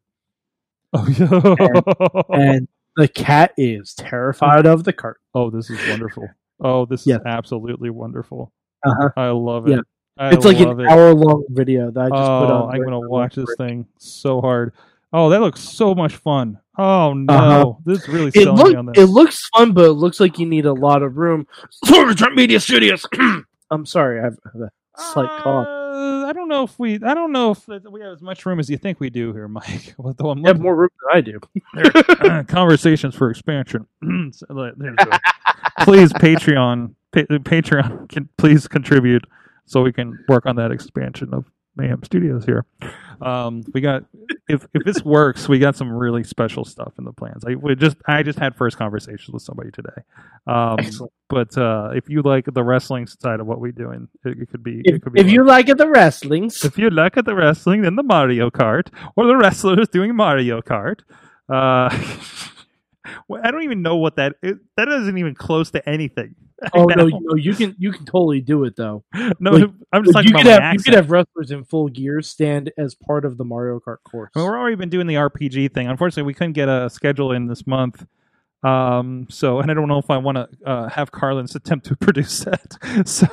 Oh, 0.93 1.07
yeah. 2.29 2.37
and 2.37 2.69
the 2.97 3.09
cat 3.09 3.55
is 3.57 3.95
terrified 3.95 4.67
of 4.67 4.85
the 4.85 4.93
cart. 4.93 5.21
oh, 5.35 5.51
this 5.51 5.71
is 5.71 5.79
wonderful. 5.89 6.29
Oh, 6.61 6.87
this 6.87 7.07
Yeah. 7.07 7.17
is 7.17 7.23
absolutely 7.25 7.91
wonderful. 7.91 8.53
Uh-huh. 8.85 9.11
I 9.17 9.29
love 9.29 9.69
it. 9.69 9.77
Yeah. 9.77 9.81
I 10.19 10.35
It's 10.35 10.45
like 10.45 10.59
an 10.59 10.81
hour 10.81 11.15
long 11.15 11.45
video 11.51 11.93
that 11.93 12.01
I 12.01 12.09
just 12.09 12.21
oh, 12.31 12.41
put 12.41 12.53
on. 12.53 12.75
I'm 12.75 12.83
gonna 12.83 13.09
watch 13.09 13.37
this 13.37 13.55
thing 13.57 13.87
so 13.99 14.41
hard. 14.41 14.73
Oh, 15.13 15.31
that 15.31 15.41
looks 15.41 15.61
so 15.61 15.95
much 15.95 16.17
fun. 16.17 16.59
Oh 16.77 17.13
no, 17.15 17.33
Uh-huh. 17.35 17.73
this 17.85 18.03
is 18.03 18.09
really 18.09 18.29
It 18.29 18.45
selling 18.45 18.69
me 18.73 18.75
on 18.77 18.87
this. 18.87 18.99
it 18.99 19.07
looks 19.07 19.49
fun, 19.57 19.73
but 19.73 19.85
it 19.87 19.93
looks 19.93 20.21
like 20.21 20.39
you 20.39 20.47
need 20.47 20.67
a 20.67 20.73
lot 20.73 21.03
of 21.03 21.17
room. 21.17 21.47
Sorgatron 21.87 22.35
Media 22.35 22.61
Studios. 22.61 23.05
I'm 23.71 23.85
sorry, 23.87 24.21
I've, 24.21 24.39
a 24.61 24.71
Slight 24.97 25.29
cough. 25.43 25.67
Uh, 25.67 26.27
I 26.27 26.33
don't 26.33 26.49
know 26.49 26.63
if 26.65 26.79
we. 26.79 26.95
I 26.97 27.15
don't 27.15 27.33
know 27.33 27.53
if 27.53 27.67
we 27.69 28.01
have 28.01 28.13
as 28.13 28.23
much 28.23 28.45
room 28.47 28.59
as 28.61 28.69
you 28.69 28.77
think 28.77 29.01
we 29.01 29.11
do 29.11 29.33
here, 29.33 29.49
Mike. 29.49 29.95
Although 29.99 30.31
I'm 30.31 30.39
You 30.39 30.47
have 30.47 30.61
more 30.61 30.77
room 30.77 30.91
than 31.13 31.17
I 31.17 31.21
do. 31.21 31.41
uh, 32.31 32.43
conversations 32.49 33.15
for 33.15 33.31
expansion. 33.31 33.87
So, 34.33 34.47
please, 35.83 36.13
Patreon, 36.13 36.95
pa- 37.13 37.21
Patreon, 37.23 38.09
can 38.09 38.29
please 38.37 38.69
contribute 38.69 39.25
so 39.67 39.83
we 39.83 39.93
can 39.93 40.19
work 40.29 40.47
on 40.47 40.57
that 40.57 40.71
expansion 40.71 41.33
of 41.33 41.45
Mayhem 41.79 42.03
Studios 42.03 42.45
here. 42.45 42.67
Um, 43.21 43.63
we 43.73 43.81
got 43.81 44.05
if 44.49 44.67
if 44.75 44.85
this 44.85 45.03
works, 45.05 45.49
we 45.49 45.59
got 45.59 45.77
some 45.77 45.91
really 45.91 46.25
special 46.25 46.65
stuff 46.65 46.93
in 46.99 47.05
the 47.05 47.13
plans. 47.13 47.45
I 47.47 47.55
we 47.55 47.75
just 47.75 47.97
I 48.07 48.23
just 48.23 48.39
had 48.39 48.57
first 48.57 48.77
conversations 48.77 49.29
with 49.31 49.43
somebody 49.43 49.71
today. 49.71 50.03
Um, 50.47 50.79
but 51.29 51.57
uh, 51.57 51.91
if 51.95 52.09
you 52.09 52.23
like 52.23 52.47
the 52.53 52.63
wrestling 52.63 53.07
side 53.07 53.41
of 53.41 53.47
what 53.47 53.61
we're 53.61 53.73
doing, 53.73 54.09
it, 54.25 54.39
it 54.41 54.51
could 54.51 54.63
be. 54.63 54.83
If, 54.85 54.97
it 54.97 55.03
could 55.03 55.13
be 55.13 55.21
if 55.21 55.27
fun. 55.27 55.35
you 55.35 55.45
like 55.45 55.69
it, 55.69 55.79
the 55.79 55.89
wrestling. 55.89 56.51
If 56.63 56.77
you 56.77 56.91
like 56.91 57.17
at 57.17 57.25
the 57.25 57.35
wrestling, 57.35 57.83
then 57.83 57.97
the 57.97 58.03
Mario 58.03 58.51
Kart, 58.51 58.89
or 59.17 59.27
the 59.27 59.37
wrestlers 59.37 59.89
doing 59.89 60.15
Mario 60.15 60.61
Kart. 60.61 61.01
Uh, 61.49 61.89
I 63.43 63.51
don't 63.51 63.63
even 63.63 63.83
know 63.83 63.97
what 63.97 64.17
that 64.17 64.37
is. 64.43 64.57
That 64.77 64.89
isn't 64.89 65.19
even 65.19 65.35
close 65.35 65.71
to 65.73 65.89
anything. 65.89 66.35
Oh 66.75 66.87
no, 66.87 67.07
you, 67.07 67.21
no, 67.23 67.37
you 67.37 67.55
can 67.55 67.77
you 67.79 67.93
can 67.93 68.05
totally 68.05 68.41
do 68.41 68.65
it 68.65 68.75
though. 68.75 69.05
no, 69.39 69.53
like, 69.53 69.71
I'm 69.93 70.03
just 70.03 70.13
Like, 70.13 70.27
talking 70.27 70.31
you 70.31 70.35
about 70.35 70.43
could 70.43 70.63
have 70.65 70.75
you 70.75 70.81
could 70.81 70.95
have 70.95 71.09
wrestlers 71.09 71.53
in 71.53 71.63
full 71.63 71.87
gear 71.87 72.21
stand 72.21 72.73
as 72.77 72.97
part 72.97 73.25
of 73.25 73.39
the 73.39 73.45
Mario 73.45 73.79
Kart 73.79 73.99
course. 74.03 74.33
I 74.35 74.41
mean, 74.41 74.49
we're 74.49 74.59
already 74.59 74.75
been 74.75 74.89
doing 74.89 75.07
the 75.07 75.15
RPG 75.15 75.73
thing. 75.73 75.87
Unfortunately, 75.87 76.25
we 76.25 76.35
couldn't 76.35 76.55
get 76.55 76.69
a 76.69 76.91
schedule 76.91 77.31
in 77.31 77.47
this 77.47 77.65
month. 77.65 78.05
Um, 78.65 79.29
so, 79.31 79.61
and 79.61 79.71
I 79.71 79.75
don't 79.75 79.87
know 79.87 79.99
if 79.99 80.11
I 80.11 80.17
want 80.17 80.37
to 80.37 80.49
uh, 80.67 80.89
have 80.89 81.13
Carlin's 81.13 81.55
attempt 81.55 81.87
to 81.87 81.97
produce 81.97 82.41
that. 82.41 83.07
So, 83.07 83.29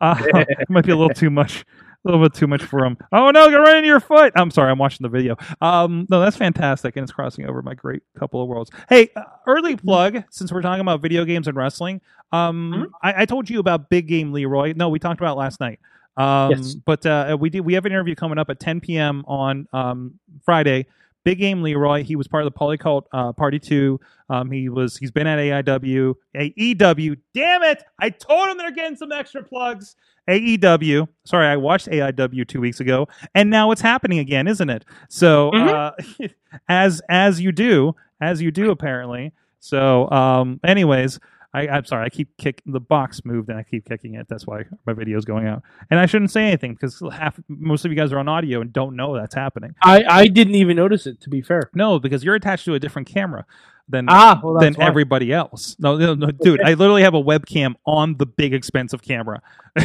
uh, 0.00 0.22
it 0.34 0.68
might 0.68 0.84
be 0.84 0.90
a 0.90 0.96
little 0.96 1.14
too 1.14 1.30
much, 1.30 1.64
a 2.04 2.10
little 2.10 2.24
bit 2.24 2.34
too 2.34 2.46
much 2.46 2.62
for 2.62 2.84
him. 2.84 2.96
Oh 3.12 3.30
no, 3.30 3.48
you're 3.48 3.62
right 3.62 3.76
into 3.76 3.88
your 3.88 4.00
foot. 4.00 4.32
I'm 4.36 4.50
sorry, 4.50 4.70
I'm 4.70 4.78
watching 4.78 5.02
the 5.04 5.08
video. 5.08 5.36
Um, 5.60 6.06
no, 6.08 6.20
that's 6.20 6.36
fantastic, 6.36 6.96
and 6.96 7.02
it's 7.02 7.12
crossing 7.12 7.46
over 7.46 7.60
my 7.62 7.74
great 7.74 8.02
couple 8.18 8.40
of 8.42 8.48
worlds. 8.48 8.70
Hey, 8.88 9.10
uh, 9.16 9.22
early 9.46 9.76
plug 9.76 10.22
since 10.30 10.52
we're 10.52 10.62
talking 10.62 10.80
about 10.80 11.00
video 11.02 11.24
games 11.24 11.48
and 11.48 11.56
wrestling. 11.56 12.00
Um, 12.32 12.92
I, 13.02 13.22
I 13.22 13.24
told 13.26 13.50
you 13.50 13.58
about 13.58 13.88
Big 13.90 14.06
Game 14.06 14.32
Leroy. 14.32 14.74
No, 14.76 14.88
we 14.88 14.98
talked 14.98 15.20
about 15.20 15.32
it 15.36 15.38
last 15.40 15.60
night. 15.60 15.80
Um, 16.16 16.50
Yes. 16.50 16.74
but 16.74 17.04
uh, 17.06 17.36
we 17.38 17.48
did. 17.50 17.60
We 17.60 17.74
have 17.74 17.84
an 17.86 17.92
interview 17.92 18.14
coming 18.14 18.38
up 18.38 18.50
at 18.50 18.58
10 18.60 18.80
p.m. 18.80 19.24
on 19.26 19.66
um, 19.72 20.18
Friday. 20.44 20.86
Big 21.24 21.38
Game 21.38 21.62
Leroy. 21.62 22.04
He 22.04 22.16
was 22.16 22.28
part 22.28 22.44
of 22.46 22.52
the 22.52 22.58
Polycult 22.58 23.04
uh, 23.12 23.32
Party 23.32 23.58
Two. 23.58 24.00
Um, 24.30 24.50
he 24.50 24.68
was. 24.68 24.96
He's 24.96 25.10
been 25.10 25.26
at 25.26 25.38
AIW, 25.38 26.14
AEW. 26.36 27.16
Damn 27.34 27.62
it! 27.62 27.82
I 27.98 28.10
told 28.10 28.48
him 28.48 28.58
they're 28.58 28.70
getting 28.70 28.96
some 28.96 29.12
extra 29.12 29.42
plugs. 29.42 29.96
AEW. 30.28 31.08
Sorry, 31.24 31.46
I 31.46 31.56
watched 31.56 31.88
AIW 31.88 32.46
two 32.46 32.60
weeks 32.60 32.80
ago, 32.80 33.08
and 33.34 33.50
now 33.50 33.70
it's 33.70 33.80
happening 33.80 34.18
again, 34.18 34.46
isn't 34.46 34.70
it? 34.70 34.84
So, 35.08 35.50
uh, 35.50 35.92
as 36.68 37.00
as 37.08 37.40
you 37.40 37.52
do, 37.52 37.94
as 38.20 38.42
you 38.42 38.50
do, 38.50 38.70
apparently. 38.70 39.32
So, 39.60 40.10
um, 40.10 40.60
anyways. 40.64 41.18
I, 41.54 41.66
I'm 41.68 41.84
sorry. 41.86 42.04
I 42.04 42.08
keep 42.10 42.36
kicking 42.36 42.72
the 42.72 42.80
box 42.80 43.24
moved 43.24 43.48
and 43.48 43.58
I 43.58 43.62
keep 43.62 43.88
kicking 43.88 44.14
it. 44.14 44.26
That's 44.28 44.46
why 44.46 44.64
my 44.86 44.92
video 44.92 45.16
is 45.16 45.24
going 45.24 45.46
out. 45.46 45.62
And 45.90 45.98
I 45.98 46.04
shouldn't 46.06 46.30
say 46.30 46.46
anything 46.46 46.74
because 46.74 47.02
half 47.12 47.40
most 47.48 47.84
of 47.86 47.90
you 47.90 47.96
guys 47.96 48.12
are 48.12 48.18
on 48.18 48.28
audio 48.28 48.60
and 48.60 48.70
don't 48.72 48.96
know 48.96 49.14
that's 49.16 49.34
happening. 49.34 49.74
I 49.82 50.04
I 50.08 50.26
didn't 50.28 50.56
even 50.56 50.76
notice 50.76 51.06
it. 51.06 51.20
To 51.22 51.30
be 51.30 51.40
fair. 51.40 51.70
No, 51.74 51.98
because 51.98 52.22
you're 52.22 52.34
attached 52.34 52.66
to 52.66 52.74
a 52.74 52.78
different 52.78 53.08
camera 53.08 53.46
than 53.88 54.04
Ah, 54.10 54.38
well, 54.44 54.58
than 54.58 54.74
why. 54.74 54.84
everybody 54.86 55.32
else. 55.32 55.74
No, 55.78 55.96
no, 55.96 56.14
no, 56.14 56.30
dude. 56.30 56.60
I 56.62 56.74
literally 56.74 57.02
have 57.02 57.14
a 57.14 57.22
webcam 57.22 57.76
on 57.86 58.18
the 58.18 58.26
big 58.26 58.52
expensive 58.52 59.00
camera, 59.00 59.40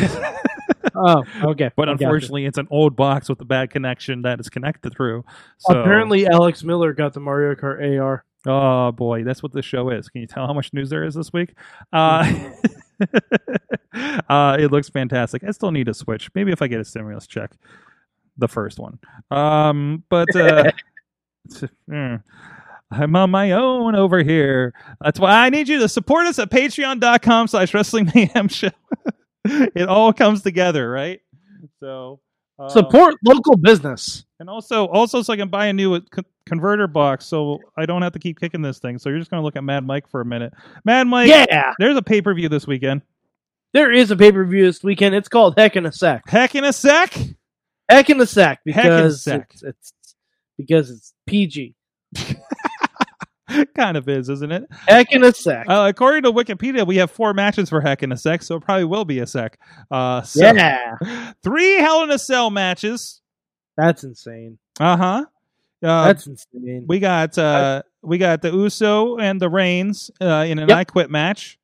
Oh, 0.96 1.24
okay. 1.42 1.72
but 1.76 1.88
I 1.90 1.94
unfortunately, 1.94 2.46
it's 2.46 2.58
an 2.58 2.68
old 2.70 2.96
box 2.96 3.30
with 3.30 3.40
a 3.42 3.46
bad 3.46 3.70
connection 3.72 4.24
that 4.24 4.40
is 4.40 4.50
connected 4.50 4.94
through. 4.94 5.24
So, 5.60 5.80
apparently 5.80 6.28
Alex 6.28 6.64
Miller 6.64 6.94
got 6.94 7.14
the 7.14 7.20
Mario 7.22 7.56
Kart 7.56 8.00
AR. 8.00 8.26
Oh 8.46 8.92
boy, 8.92 9.24
that's 9.24 9.42
what 9.42 9.54
this 9.54 9.66
show 9.66 9.90
is. 9.90 10.10
Can 10.10 10.22
you 10.22 10.28
tell 10.28 10.46
how 10.48 10.54
much 10.54 10.74
news 10.74 10.90
there 10.90 11.04
is 11.04 11.16
this 11.16 11.32
week? 11.32 11.54
Uh, 11.94 12.52
uh, 14.30 14.58
it 14.60 14.72
looks 14.72 14.90
fantastic. 14.90 15.44
I 15.44 15.52
still 15.52 15.72
need 15.72 15.88
a 15.88 15.94
Switch. 15.94 16.30
Maybe 16.36 16.52
if 16.52 16.62
I 16.62 16.68
get 16.68 16.82
a 16.82 16.86
stimulus 16.86 17.26
check, 17.26 17.52
the 18.38 18.48
first 18.48 18.80
one. 18.80 19.00
Um, 19.32 20.04
but 20.10 20.36
uh, 20.36 20.72
hmm. 21.90 22.16
I'm 22.92 23.16
on 23.16 23.32
my 23.32 23.52
own 23.52 23.96
over 23.96 24.22
here. 24.22 24.74
That's 25.02 25.20
why 25.20 25.46
I 25.46 25.50
need 25.50 25.68
you 25.68 25.80
to 25.80 25.90
support 25.90 26.28
us 26.28 26.38
at 26.38 26.52
patreon.com 26.52 27.48
slash 27.48 27.74
wrestling 27.74 28.12
mayhem 28.14 28.50
show. 28.50 28.70
it 29.46 29.88
all 29.88 30.14
comes 30.14 30.44
together, 30.44 30.90
right? 30.90 31.22
So 31.80 32.20
um, 32.60 32.70
Support 32.70 33.16
local 33.26 33.58
business. 33.58 34.26
And 34.44 34.50
also, 34.50 34.88
also, 34.88 35.22
so 35.22 35.32
I 35.32 35.38
can 35.38 35.48
buy 35.48 35.68
a 35.68 35.74
new 35.74 36.02
co- 36.02 36.26
converter 36.46 36.86
box, 36.86 37.26
so 37.26 37.60
I 37.78 37.86
don't 37.86 38.02
have 38.02 38.12
to 38.12 38.20
keep 38.20 38.42
kicking 38.42 38.62
this 38.62 38.78
thing. 38.78 38.98
So 39.00 39.08
you're 39.10 39.20
just 39.20 39.32
gonna 39.32 39.42
look 39.42 39.56
at 39.56 39.64
Mad 39.64 39.88
Mike 39.88 40.06
for 40.10 40.20
a 40.20 40.26
minute. 40.26 40.52
Mad 40.84 41.08
Mike, 41.08 41.30
yeah, 41.30 41.72
there's 41.80 41.96
a 41.96 42.02
pay 42.02 42.22
per 42.22 42.34
view 42.34 42.50
this 42.50 42.68
weekend. 42.68 43.04
there 43.72 43.90
is 43.90 44.12
a 44.12 44.18
pay 44.18 44.34
per 44.34 44.44
view 44.44 44.66
this 44.66 44.84
weekend. 44.84 45.16
It's 45.16 45.30
called 45.30 45.54
Heck 45.58 45.78
in 45.78 45.86
a 45.86 45.94
Sec. 45.94 46.28
Heck 46.28 46.56
in 46.56 46.66
a 46.66 46.74
sec. 46.74 47.18
Heck 47.88 48.10
in 48.10 48.20
a 48.20 48.26
Sec 48.26 48.60
Heck 48.68 48.84
in 48.84 48.92
a 48.92 48.96
because 48.98 49.24
Sec. 49.24 49.50
It's, 49.54 49.64
it's 49.64 49.94
because 50.58 50.90
it's 50.90 51.14
PG. 51.26 51.74
kind 53.78 53.96
of 53.96 54.10
is, 54.10 54.28
isn't 54.28 54.52
it? 54.52 54.66
Heck 54.90 55.14
in 55.14 55.24
a 55.24 55.34
Sec. 55.34 55.70
Uh, 55.70 55.86
according 55.88 56.24
to 56.24 56.34
Wikipedia, 56.34 56.86
we 56.86 56.98
have 56.98 57.12
four 57.12 57.34
matches 57.34 57.70
for 57.70 57.80
Heck 57.80 58.04
in 58.04 58.12
a 58.12 58.18
sec, 58.18 58.44
so 58.44 58.58
it 58.58 58.62
probably 58.62 58.84
will 58.84 59.06
be 59.06 59.20
a 59.20 59.26
sec. 59.26 59.58
Uh, 59.90 60.22
so 60.22 60.42
yeah, 60.42 60.98
three 61.44 61.76
Hell 61.76 62.04
in 62.04 62.12
a 62.12 62.20
Cell 62.20 62.50
matches. 62.50 63.22
That's 63.78 64.04
insane. 64.04 64.58
Uh 64.80 64.98
huh. 64.98 65.26
Uh, 65.84 66.06
That's 66.08 66.28
insane. 66.28 66.86
we 66.88 67.00
got 67.00 67.38
uh, 67.38 67.82
we 68.02 68.18
got 68.18 68.42
the 68.42 68.52
Uso 68.54 69.18
and 69.18 69.42
the 69.42 69.50
Reigns 69.50 70.10
uh, 70.22 70.46
in 70.48 70.58
an 70.60 70.70
Yep. 70.70 70.78
I 70.78 70.84
Quit 70.86 71.12
match. 71.12 71.60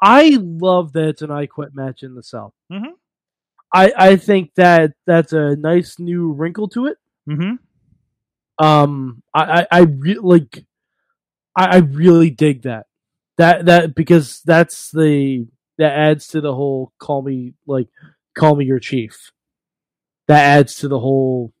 I 0.00 0.38
love 0.40 0.92
that 0.92 1.08
it's 1.08 1.22
an 1.22 1.32
I 1.32 1.46
Quit 1.46 1.74
match 1.74 2.04
in 2.04 2.14
the 2.14 2.22
cell. 2.22 2.54
Mhm. 2.72 2.92
I 3.74 3.92
I 3.96 4.16
think 4.16 4.52
that 4.54 4.92
that's 5.06 5.32
a 5.32 5.56
nice 5.56 5.98
new 5.98 6.30
wrinkle 6.32 6.68
to 6.68 6.86
it. 6.86 6.98
Mm-hmm. 7.28 8.64
Um, 8.64 9.22
I 9.34 9.62
I, 9.62 9.66
I 9.72 9.80
re- 9.80 10.18
like. 10.20 10.64
I, 11.56 11.66
I 11.66 11.76
really 11.78 12.30
dig 12.30 12.62
that. 12.62 12.86
That 13.38 13.66
that 13.66 13.94
because 13.94 14.40
that's 14.44 14.90
the 14.92 15.46
that 15.78 15.92
adds 15.92 16.28
to 16.28 16.40
the 16.40 16.54
whole 16.54 16.92
call 16.98 17.22
me 17.22 17.54
like 17.66 17.88
call 18.38 18.54
me 18.56 18.64
your 18.66 18.78
chief. 18.78 19.32
That 20.28 20.42
adds 20.58 20.74
to 20.76 20.88
the 20.88 20.98
whole 21.00 21.52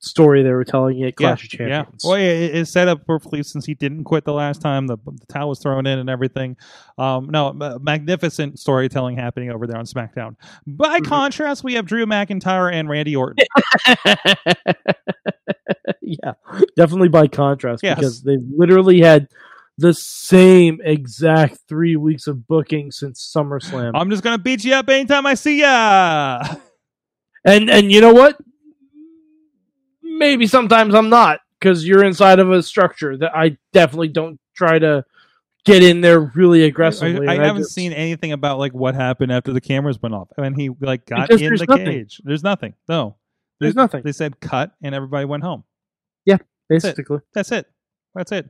story 0.00 0.44
they 0.44 0.50
were 0.52 0.64
telling 0.64 1.02
at 1.02 1.16
Clash 1.16 1.42
of 1.42 1.50
Champions. 1.50 2.02
Yeah. 2.04 2.08
Well, 2.08 2.18
yeah, 2.18 2.28
it, 2.28 2.54
it's 2.54 2.70
set 2.70 2.86
up 2.86 3.04
perfectly 3.04 3.42
since 3.42 3.66
he 3.66 3.74
didn't 3.74 4.04
quit 4.04 4.24
the 4.24 4.32
last 4.32 4.60
time. 4.62 4.86
The, 4.86 4.96
the 5.04 5.26
towel 5.28 5.48
was 5.48 5.58
thrown 5.58 5.86
in 5.86 5.98
and 5.98 6.08
everything. 6.08 6.56
Um, 6.98 7.28
no, 7.30 7.52
ma- 7.52 7.78
magnificent 7.80 8.60
storytelling 8.60 9.16
happening 9.16 9.50
over 9.50 9.66
there 9.66 9.76
on 9.76 9.86
SmackDown. 9.86 10.36
By 10.66 11.00
Mhm. 11.00 11.06
contrast, 11.06 11.64
we 11.64 11.74
have 11.74 11.84
Drew 11.86 12.06
McIntyre 12.06 12.72
and 12.72 12.88
Randy 12.88 13.16
Orton. 13.16 13.44
yeah, 16.02 16.34
definitely 16.76 17.08
by 17.08 17.26
contrast 17.26 17.82
Yes. 17.82 17.96
because 17.96 18.22
they've 18.22 18.38
literally 18.56 19.00
had 19.00 19.26
the 19.78 19.94
same 19.94 20.80
exact 20.84 21.58
three 21.68 21.96
weeks 21.96 22.26
of 22.26 22.46
booking 22.46 22.90
since 22.90 23.32
SummerSlam. 23.34 23.92
I'm 23.94 24.10
just 24.10 24.22
gonna 24.22 24.38
beat 24.38 24.64
you 24.64 24.74
up 24.74 24.88
anytime 24.88 25.26
I 25.26 25.34
see 25.34 25.60
ya. 25.60 26.40
and 27.44 27.70
and 27.70 27.90
you 27.92 28.00
know 28.00 28.12
what? 28.12 28.36
Maybe 30.02 30.46
sometimes 30.46 30.94
I'm 30.94 31.08
not 31.08 31.40
because 31.60 31.86
you're 31.86 32.04
inside 32.04 32.38
of 32.38 32.50
a 32.50 32.62
structure 32.62 33.16
that 33.18 33.36
I 33.36 33.56
definitely 33.72 34.08
don't 34.08 34.38
try 34.56 34.78
to 34.78 35.04
get 35.64 35.82
in 35.82 36.00
there 36.00 36.20
really 36.20 36.64
I, 36.64 36.66
aggressively. 36.66 37.28
I 37.28 37.34
and 37.34 37.42
haven't 37.42 37.62
just- 37.62 37.74
seen 37.74 37.92
anything 37.92 38.32
about 38.32 38.58
like 38.58 38.72
what 38.72 38.94
happened 38.94 39.32
after 39.32 39.52
the 39.52 39.60
cameras 39.60 40.00
went 40.00 40.14
off. 40.14 40.28
I 40.38 40.42
mean, 40.42 40.54
he 40.54 40.70
like 40.80 41.04
got 41.06 41.28
Because 41.28 41.42
in 41.42 41.54
the 41.54 41.66
nothing. 41.68 41.84
cage. 41.86 42.20
There's 42.24 42.42
nothing. 42.42 42.74
No, 42.88 43.16
There's 43.60 43.74
nothing. 43.74 44.02
They 44.02 44.12
said 44.12 44.40
cut, 44.40 44.72
and 44.82 44.94
everybody 44.94 45.24
went 45.26 45.42
home. 45.44 45.64
Yeah, 46.24 46.38
basically, 46.68 47.18
That's 47.34 47.52
it. 47.52 47.66
That's 48.14 48.32
it. 48.32 48.48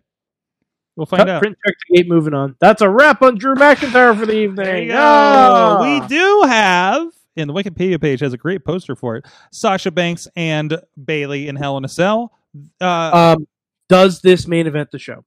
We'll 0.97 1.07
find 1.07 1.21
Cut, 1.21 1.29
out. 1.29 1.43
print, 1.43 1.57
check 1.65 1.75
the 1.89 1.97
gate. 1.97 2.09
Moving 2.09 2.35
on. 2.35 2.57
That's 2.61 2.83
a 2.83 2.89
wrap 2.91 3.23
on 3.23 3.37
Drew 3.39 3.55
McIntyre 3.55 4.19
for 4.19 4.27
the 4.27 4.33
evening. 4.37 4.65
There 4.67 4.83
you 4.83 4.89
go. 4.89 4.97
Ah! 4.99 5.81
We 5.81 6.07
do 6.09 6.43
have, 6.49 7.09
and 7.39 7.49
the 7.49 7.55
Wikipedia 7.55 8.01
page 8.01 8.21
has 8.21 8.33
a 8.33 8.37
great 8.37 8.65
poster 8.65 8.95
for 8.97 9.17
it. 9.17 9.25
Sasha 9.53 9.91
Banks 9.91 10.29
and 10.37 10.81
Bayley 11.03 11.49
in 11.49 11.57
Hell 11.57 11.77
in 11.79 11.85
a 11.85 11.89
Cell. 11.89 12.33
Uh, 12.81 13.35
Um, 13.37 13.47
does 13.89 14.21
this 14.21 14.47
main 14.47 14.67
event 14.67 14.91
the 14.91 14.99
show? 14.99 15.25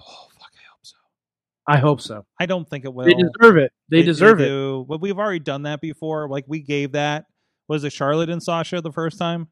oh 0.00 0.26
fuck, 0.38 0.50
I 0.56 0.64
hope 0.70 0.80
so. 0.82 0.96
I 1.68 1.76
hope 1.78 2.00
so. 2.00 2.26
I 2.40 2.46
don't 2.46 2.68
think 2.68 2.84
it 2.84 2.92
will. 2.92 3.04
They 3.04 3.14
deserve 3.14 3.56
it. 3.58 3.72
They, 3.90 4.02
deserve 4.02 4.40
it. 4.40 4.46
do. 4.46 4.84
But 4.88 5.00
we've 5.00 5.18
already 5.18 5.38
done 5.38 5.62
that 5.62 5.80
before. 5.80 6.28
Like 6.28 6.44
we 6.48 6.60
gave 6.60 6.92
that. 6.92 7.26
Was 7.68 7.84
it 7.84 7.92
Charlotte 7.92 8.30
and 8.30 8.42
Sasha 8.42 8.80
the 8.80 8.90
first 8.92 9.18
time? 9.18 9.48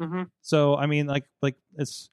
Mhm. 0.00 0.28
So 0.40 0.76
I 0.76 0.86
mean, 0.86 1.06
like, 1.06 1.24
like 1.42 1.56
it's. 1.76 2.08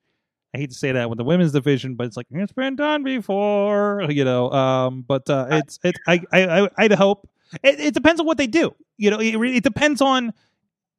I 0.53 0.57
hate 0.57 0.69
to 0.71 0.75
say 0.75 0.91
that 0.91 1.09
with 1.09 1.17
the 1.17 1.23
women's 1.23 1.53
division, 1.53 1.95
but 1.95 2.07
it's 2.07 2.17
like 2.17 2.27
it's 2.29 2.51
been 2.51 2.75
done 2.75 3.03
before, 3.05 4.05
you 4.09 4.25
know. 4.25 4.51
Um, 4.51 5.05
but 5.07 5.29
uh, 5.29 5.47
it's 5.51 5.79
it's 5.81 5.97
I 6.07 6.21
I 6.33 6.61
I- 6.63 6.69
I'd 6.77 6.91
hope 6.91 7.29
It, 7.63 7.79
it 7.79 7.93
depends 7.93 8.20
on 8.20 8.25
what 8.25 8.38
they 8.38 8.48
do. 8.48 8.74
You 8.98 9.12
know, 9.12 9.20
it, 9.20 9.36
it 9.36 9.63
depends 9.63 10.01
on 10.01 10.34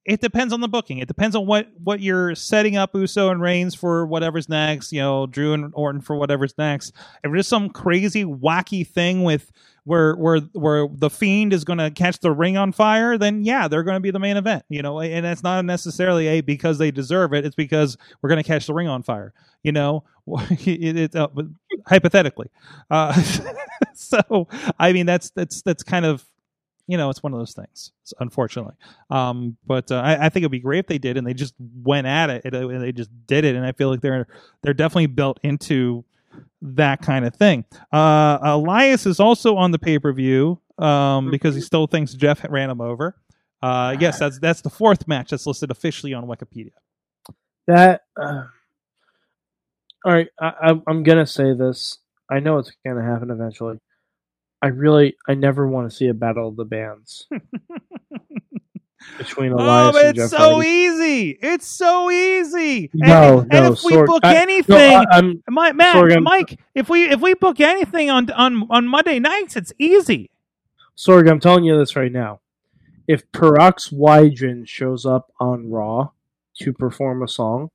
it 0.05 0.21
depends 0.21 0.53
on 0.53 0.61
the 0.61 0.69
booking. 0.69 0.99
It 0.99 1.07
depends 1.07 1.37
on 1.37 1.47
what 1.47 1.69
what 1.83 2.01
you're 2.01 2.35
setting 2.35 2.77
up 2.77 2.95
Uso 2.95 3.31
and 3.31 3.41
Reigns 3.41 3.75
for 3.75 4.05
whatever's 4.05 4.49
next. 4.49 4.93
You 4.93 5.01
know, 5.01 5.27
Drew 5.27 5.53
and 5.53 5.73
Orton 5.75 6.01
for 6.01 6.17
whatever's 6.17 6.55
next. 6.59 6.93
If 7.23 7.31
there's 7.31 7.47
some 7.47 7.71
crazy 7.71 8.25
wacky 8.25 8.87
thing 8.87 9.23
with 9.23 9.53
where 9.85 10.15
where 10.17 10.41
where 10.53 10.89
the 10.93 11.09
fiend 11.09 11.53
is 11.53 11.63
going 11.65 11.79
to 11.79 11.91
catch 11.93 12.19
the 12.19 12.33
ring 12.33 12.57
on 12.57 12.73
fire, 12.73 13.17
then 13.17 13.45
yeah, 13.45 13.69
they're 13.69 13.85
going 13.85 13.97
to 13.97 14.01
be 14.01 14.11
the 14.11 14.19
main 14.19 14.37
event. 14.37 14.65
You 14.69 14.83
know, 14.83 15.01
and 15.01 15.25
that's 15.25 15.45
not 15.45 15.65
necessarily 15.65 16.27
a 16.27 16.41
because 16.41 16.79
they 16.79 16.91
deserve 16.91 17.33
it. 17.33 17.47
It's 17.47 17.57
because 17.57 17.97
we're 18.21 18.29
going 18.31 18.43
to 18.43 18.49
catch 18.49 18.67
the 18.67 18.75
ring 18.75 18.89
on 18.89 19.05
fire. 19.05 19.33
You 19.63 19.71
know, 19.71 20.03
it, 20.51 20.99
it, 20.99 21.15
uh, 21.15 21.29
hypothetically. 21.87 22.51
Uh, 22.91 23.13
so 23.95 24.49
I 24.81 24.93
mean, 24.93 25.07
that's 25.07 25.31
that's 25.31 25.63
that's 25.63 25.85
kind 25.85 26.07
of 26.07 26.25
you 26.87 26.97
know, 26.97 27.11
it's 27.11 27.23
one 27.23 27.33
of 27.33 27.39
those 27.39 27.55
things, 27.55 27.93
unfortunately. 28.21 28.75
Um, 29.11 29.57
but 29.67 29.91
uh, 29.91 29.97
I, 29.97 30.27
I 30.27 30.29
think 30.29 30.43
it'd 30.43 30.51
be 30.51 30.59
great 30.59 30.81
if 30.81 30.87
they 30.87 30.99
did, 30.99 31.17
and 31.17 31.27
they 31.27 31.35
just 31.35 31.55
went 31.83 32.07
at 32.07 32.31
it, 32.31 32.45
and, 32.45 32.55
and 32.55 32.83
they 32.83 32.93
just 32.93 33.11
did 33.27 33.45
it. 33.45 33.55
And 33.55 33.65
I 33.65 33.73
feel 33.73 33.89
like 33.91 34.01
they're 34.01 34.27
they're 34.63 34.75
definitely 34.75 35.07
built 35.07 35.39
into 35.43 36.05
that 36.61 37.03
kind 37.03 37.25
of 37.25 37.35
thing. 37.35 37.65
Uh, 37.93 38.39
Elias 38.43 39.07
is 39.07 39.21
also 39.21 39.57
on 39.57 39.71
the 39.71 39.79
pay 39.79 39.99
per 39.99 40.13
view 40.13 40.61
um, 40.79 41.31
because 41.31 41.55
he 41.55 41.61
still 41.61 41.87
thinks 41.87 42.15
Jeff 42.15 42.45
ran 42.49 42.71
him 42.71 42.81
over. 42.81 43.17
Uh, 43.63 43.97
yes, 44.01 44.19
that's 44.19 44.39
that's 44.41 44.61
the 44.61 44.71
fourth 44.71 45.07
match 45.07 45.31
that's 45.31 45.47
listed 45.47 45.71
officially 45.71 46.15
on 46.15 46.27
Wikipedia. 46.27 46.73
That. 47.67 48.03
Uh, 48.21 48.45
all 50.05 50.13
right, 50.13 50.29
I, 50.41 50.53
I'm 50.63 50.83
I'm 50.89 51.03
gonna 51.05 51.27
say 51.27 51.55
this. 51.55 51.99
I 52.29 52.41
know 52.41 52.59
it's 52.59 52.73
gonna 52.85 53.05
happen 53.05 53.31
eventually. 53.31 53.79
I 54.63 54.69
really, 54.69 55.17
I 55.29 55.35
never 55.35 55.67
want 55.67 55.91
to 55.91 55.97
see 55.97 56.07
a 56.09 56.15
battle 56.15 56.49
of 56.49 56.57
the 56.57 56.65
bands 56.65 57.27
between 59.19 59.53
Oh, 59.53 59.57
Elias 59.57 59.93
but 59.93 60.05
and 60.07 60.09
it's 60.19 60.31
Jeff 60.31 60.39
so 60.41 60.53
Hardy. 60.55 60.69
easy. 60.69 61.31
It's 61.43 61.67
so 61.67 62.11
easy. 62.11 62.91
No, 62.95 63.41
and, 63.41 63.49
no, 63.49 63.65
and 63.67 63.75
if 63.75 63.83
we 63.85 63.97
book 64.03 64.21
I- 64.25 64.37
anything, 64.37 64.77
No, 64.77 65.05
I, 65.11 65.33
My, 65.51 65.73
Matt, 65.73 65.97
Sorg, 65.97 66.23
Mike, 66.23 66.61
if 66.75 66.89
we 66.89 67.05
if 67.11 67.21
we 67.21 67.35
book 67.35 67.59
anything 67.61 68.09
on 68.11 68.31
on 68.31 68.67
on 68.71 68.87
Monday 68.87 69.19
nights, 69.19 69.57
it's 69.57 69.73
easy. 69.79 70.31
Sorg. 70.97 71.29
I'm 71.29 71.41
telling 71.41 71.65
you 71.65 71.77
this 71.77 71.97
right 71.97 72.13
now. 72.13 72.41
If 73.09 73.31
Peroxwhy?gen 73.33 74.65
shows 74.67 75.05
up 75.05 75.33
on 75.41 75.69
Raw 75.71 76.11
to 76.61 76.73
perform 76.73 77.23
a 77.23 77.29
song, 77.29 77.71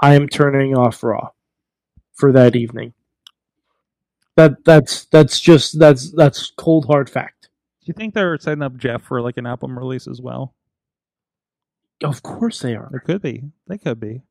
I 0.00 0.14
am 0.14 0.28
turning 0.28 0.76
off 0.76 1.02
Raw 1.04 1.30
for 2.12 2.32
that 2.32 2.56
evening. 2.56 2.92
That 4.36 4.64
that's 4.64 5.04
that's 5.06 5.38
just 5.38 5.78
that's 5.78 6.10
that's 6.12 6.50
cold 6.56 6.86
hard 6.86 7.08
fact. 7.08 7.48
Do 7.80 7.86
you 7.86 7.94
think 7.94 8.14
they're 8.14 8.36
setting 8.38 8.62
up 8.62 8.76
Jeff 8.76 9.02
for 9.02 9.20
like 9.20 9.36
an 9.36 9.46
album 9.46 9.78
release 9.78 10.08
as 10.08 10.20
well? 10.20 10.54
Of 12.02 12.22
course 12.22 12.60
they 12.60 12.74
are. 12.74 12.88
They 12.92 12.98
could 12.98 13.22
be. 13.22 13.44
They 13.68 13.78
could 13.78 14.00
be. 14.00 14.22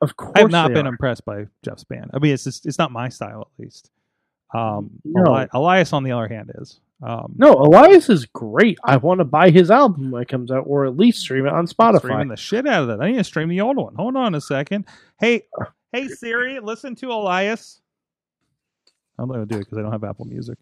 Of 0.00 0.16
course 0.16 0.32
I 0.36 0.40
have 0.40 0.50
not 0.50 0.72
been 0.72 0.86
are. 0.86 0.90
impressed 0.90 1.24
by 1.24 1.46
Jeff's 1.64 1.84
band. 1.84 2.10
I 2.14 2.18
mean, 2.18 2.32
it's 2.32 2.44
just, 2.44 2.64
it's 2.66 2.78
not 2.78 2.92
my 2.92 3.08
style 3.08 3.42
at 3.52 3.62
least. 3.62 3.90
Um, 4.54 4.90
No. 5.04 5.22
Eli- 5.26 5.46
Elias, 5.52 5.92
on 5.92 6.04
the 6.04 6.12
other 6.12 6.28
hand, 6.28 6.52
is. 6.58 6.80
Um, 7.02 7.34
No, 7.36 7.52
Elias 7.52 8.08
is 8.08 8.26
great. 8.26 8.78
I 8.84 8.96
want 8.96 9.18
to 9.18 9.24
buy 9.24 9.50
his 9.50 9.70
album 9.70 10.10
when 10.10 10.22
it 10.22 10.28
comes 10.28 10.50
out, 10.50 10.64
or 10.66 10.86
at 10.86 10.96
least 10.96 11.20
stream 11.20 11.46
it 11.46 11.52
on 11.52 11.66
Spotify. 11.66 11.98
streaming 11.98 12.28
the 12.28 12.36
shit 12.36 12.66
out 12.66 12.82
of 12.82 12.88
that. 12.88 13.02
I 13.02 13.10
need 13.10 13.18
to 13.18 13.24
stream 13.24 13.48
the 13.48 13.60
old 13.60 13.76
one. 13.76 13.94
Hold 13.96 14.16
on 14.16 14.34
a 14.34 14.40
second. 14.40 14.86
Hey, 15.18 15.42
hey 15.92 16.08
Siri, 16.08 16.60
listen 16.60 16.94
to 16.96 17.08
Elias. 17.12 17.80
I'm 19.20 19.28
not 19.28 19.34
gonna 19.34 19.46
do 19.46 19.56
it 19.56 19.60
because 19.60 19.78
I 19.78 19.82
don't 19.82 19.92
have 19.92 20.04
Apple 20.04 20.24
Music. 20.26 20.58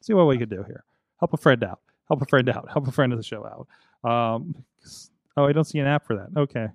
see 0.00 0.14
what 0.14 0.26
we 0.26 0.38
could 0.38 0.50
do 0.50 0.62
here. 0.64 0.84
Help 1.20 1.32
a 1.32 1.36
friend 1.36 1.62
out. 1.64 1.80
Help 2.08 2.22
a 2.22 2.26
friend 2.26 2.48
out. 2.48 2.68
Help 2.72 2.86
a 2.88 2.92
friend 2.92 3.12
of 3.12 3.18
the 3.18 3.22
show 3.24 3.44
out. 3.46 3.66
Um, 4.08 4.54
oh, 5.36 5.44
I 5.46 5.52
don't 5.52 5.64
see 5.64 5.78
an 5.78 5.86
app 5.86 6.06
for 6.06 6.16
that. 6.16 6.28
Okay, 6.36 6.66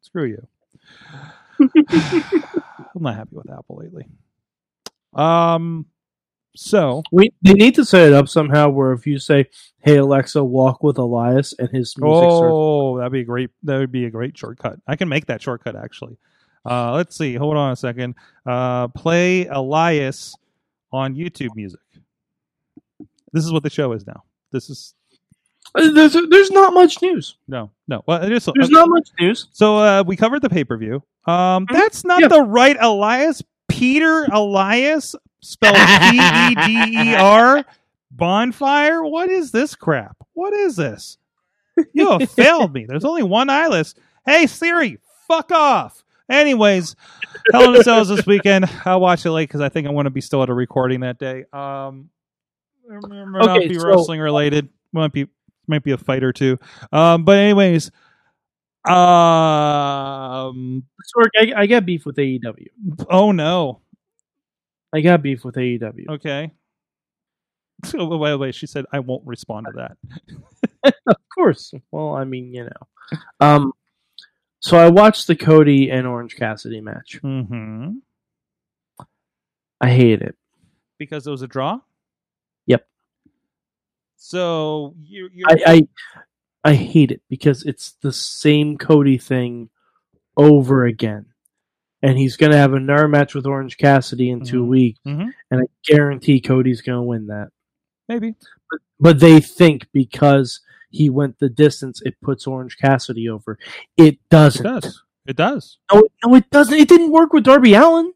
screw 0.00 0.24
you. 0.24 0.46
I'm 1.60 3.02
not 3.02 3.16
happy 3.16 3.36
with 3.36 3.50
Apple 3.50 3.76
lately. 3.76 4.06
Um, 5.14 5.86
so 6.54 7.02
We 7.12 7.30
they 7.42 7.52
need 7.52 7.74
to 7.76 7.84
set 7.84 8.08
it 8.08 8.12
up 8.12 8.28
somehow 8.28 8.68
where 8.70 8.92
if 8.92 9.06
you 9.06 9.18
say, 9.18 9.46
"Hey 9.80 9.96
Alexa, 9.96 10.42
walk 10.42 10.82
with 10.82 10.98
Elias," 10.98 11.54
and 11.58 11.68
his 11.70 11.96
music 11.98 12.30
starts 12.30 12.52
Oh, 12.52 12.98
that'd 12.98 13.12
be 13.12 13.20
a 13.20 13.24
great. 13.24 13.50
That 13.62 13.78
would 13.78 13.92
be 13.92 14.04
a 14.06 14.10
great 14.10 14.36
shortcut. 14.36 14.80
I 14.86 14.96
can 14.96 15.08
make 15.08 15.26
that 15.26 15.42
shortcut 15.42 15.76
actually. 15.76 16.16
Uh, 16.68 16.92
let's 16.92 17.16
see. 17.16 17.34
Hold 17.34 17.56
on 17.56 17.72
a 17.72 17.76
second. 17.76 18.14
Uh, 18.46 18.88
play 18.88 19.46
Elias 19.46 20.34
on 20.92 21.14
YouTube 21.14 21.54
Music. 21.56 21.80
This 23.32 23.44
is 23.44 23.52
what 23.52 23.62
the 23.62 23.70
show 23.70 23.92
is 23.92 24.06
now. 24.06 24.24
This 24.52 24.70
is 24.70 24.94
Uh, 25.74 25.90
There's 25.92 26.16
there's 26.30 26.50
not 26.50 26.72
much 26.72 27.02
news. 27.02 27.36
no, 27.46 27.70
no. 27.88 28.02
Well, 28.06 28.22
it 28.22 28.32
is. 28.32 28.48
There's 28.54 28.70
not 28.70 28.88
much 28.88 29.08
news. 29.20 29.48
So 29.52 29.76
uh, 29.78 30.02
we 30.06 30.16
covered 30.16 30.40
the 30.42 30.48
pay 30.48 30.64
per 30.64 30.76
view. 30.78 31.02
Um, 31.26 31.66
that's 31.70 32.04
not 32.04 32.20
Yeah. 32.22 32.28
the 32.28 32.42
right 32.42 32.76
Elias. 32.80 33.42
Peder 33.68 34.24
Elias, 34.32 35.14
spelled 35.40 35.76
P 35.76 36.16
E 36.18 36.54
D 36.54 37.10
E 37.10 37.14
R. 37.14 37.64
Bonfire. 38.10 39.04
What 39.04 39.28
is 39.28 39.52
this 39.52 39.74
crap? 39.74 40.16
What 40.32 40.54
is 40.54 40.76
this? 40.76 41.18
You 41.92 42.18
have 42.18 42.28
failed 42.30 42.72
me. 42.72 42.86
There's 42.86 43.04
only 43.04 43.22
one 43.22 43.48
Elias. 43.50 43.94
Hey 44.26 44.46
Siri, 44.48 44.98
fuck 45.28 45.52
off. 45.52 46.02
Anyways, 46.30 46.94
Hell 47.52 47.74
in 47.74 47.80
a 47.80 47.82
Cells 47.82 48.08
this 48.08 48.26
weekend. 48.26 48.66
I'll 48.84 49.00
watch 49.00 49.24
it 49.24 49.30
late 49.30 49.48
because 49.48 49.60
I 49.62 49.68
think 49.68 49.86
I 49.86 49.90
want 49.90 50.06
to 50.06 50.10
be 50.10 50.20
still 50.20 50.42
at 50.42 50.48
a 50.50 50.54
recording 50.54 51.00
that 51.00 51.18
day. 51.18 51.44
Um, 51.52 52.10
it 52.88 53.08
might 53.08 53.44
not 53.46 53.60
be 53.60 53.78
so- 53.78 53.86
wrestling 53.88 54.20
related. 54.20 54.68
Might 54.92 55.12
be 55.12 55.26
might 55.66 55.82
be 55.84 55.92
a 55.92 55.98
fight 55.98 56.22
or 56.24 56.32
two. 56.32 56.58
Um, 56.92 57.24
but 57.24 57.38
anyways, 57.38 57.90
um, 58.88 58.94
Sorg, 61.14 61.28
I, 61.38 61.52
I 61.62 61.66
got 61.66 61.84
beef 61.86 62.06
with 62.06 62.16
AEW. 62.16 62.66
oh 63.10 63.32
no. 63.32 63.80
I 64.94 65.00
got 65.02 65.22
beef 65.22 65.44
with 65.44 65.56
AEW. 65.56 66.08
Okay. 66.10 66.50
Oh, 67.96 68.16
wait, 68.16 68.34
wait. 68.34 68.56
She 68.56 68.66
said 68.66 68.86
I 68.92 68.98
won't 68.98 69.24
respond 69.24 69.66
to 69.66 69.72
that. 69.76 69.96
Of 71.06 71.16
course. 71.32 71.72
Well, 71.92 72.14
I 72.16 72.24
mean, 72.24 72.52
you 72.52 72.64
know. 72.64 73.18
Um, 73.38 73.72
so 74.60 74.76
I 74.76 74.88
watched 74.88 75.26
the 75.26 75.36
Cody 75.36 75.90
and 75.90 76.06
Orange 76.06 76.36
Cassidy 76.36 76.80
match. 76.80 77.20
Mm-hmm. 77.22 77.92
I 79.80 79.90
hate 79.90 80.22
it. 80.22 80.36
Because 80.98 81.26
it 81.26 81.30
was 81.30 81.42
a 81.42 81.46
draw. 81.46 81.80
Yep. 82.66 82.86
So 84.16 84.94
you, 85.00 85.28
you're 85.32 85.48
I, 85.48 85.56
I 85.66 85.82
I 86.70 86.74
hate 86.74 87.12
it 87.12 87.22
because 87.30 87.62
it's 87.64 87.92
the 88.02 88.12
same 88.12 88.76
Cody 88.76 89.16
thing 89.16 89.70
over 90.36 90.84
again. 90.84 91.26
And 92.02 92.16
he's 92.18 92.36
going 92.36 92.52
to 92.52 92.58
have 92.58 92.74
another 92.74 93.08
match 93.08 93.34
with 93.34 93.46
Orange 93.46 93.76
Cassidy 93.76 94.30
in 94.30 94.44
2 94.44 94.62
Mhm. 94.62 94.66
weeks, 94.68 95.00
Mhm. 95.06 95.30
and 95.50 95.60
I 95.60 95.64
guarantee 95.84 96.40
Cody's 96.40 96.80
going 96.80 96.98
to 96.98 97.02
win 97.02 97.26
that. 97.28 97.48
maybe. 98.08 98.34
But 98.98 99.20
they 99.20 99.38
think 99.40 99.86
because 99.92 100.60
he 100.90 101.10
went 101.10 101.38
the 101.38 101.48
distance, 101.48 102.00
it 102.04 102.14
puts 102.22 102.46
Orange 102.46 102.76
Cassidy 102.78 103.28
over. 103.28 103.58
It 103.96 104.04
It 104.14 104.18
doesn't. 104.30 104.64
does. 104.64 105.02
It 105.26 105.36
does. 105.36 105.78
No, 105.92 106.00
it- 106.00 106.12
no, 106.24 106.34
it 106.34 106.50
doesn't. 106.50 106.74
It 106.78 106.88
didn't 106.88 107.10
work 107.12 107.32
with 107.32 107.44
Darby 107.44 107.74
Allin. 107.74 108.12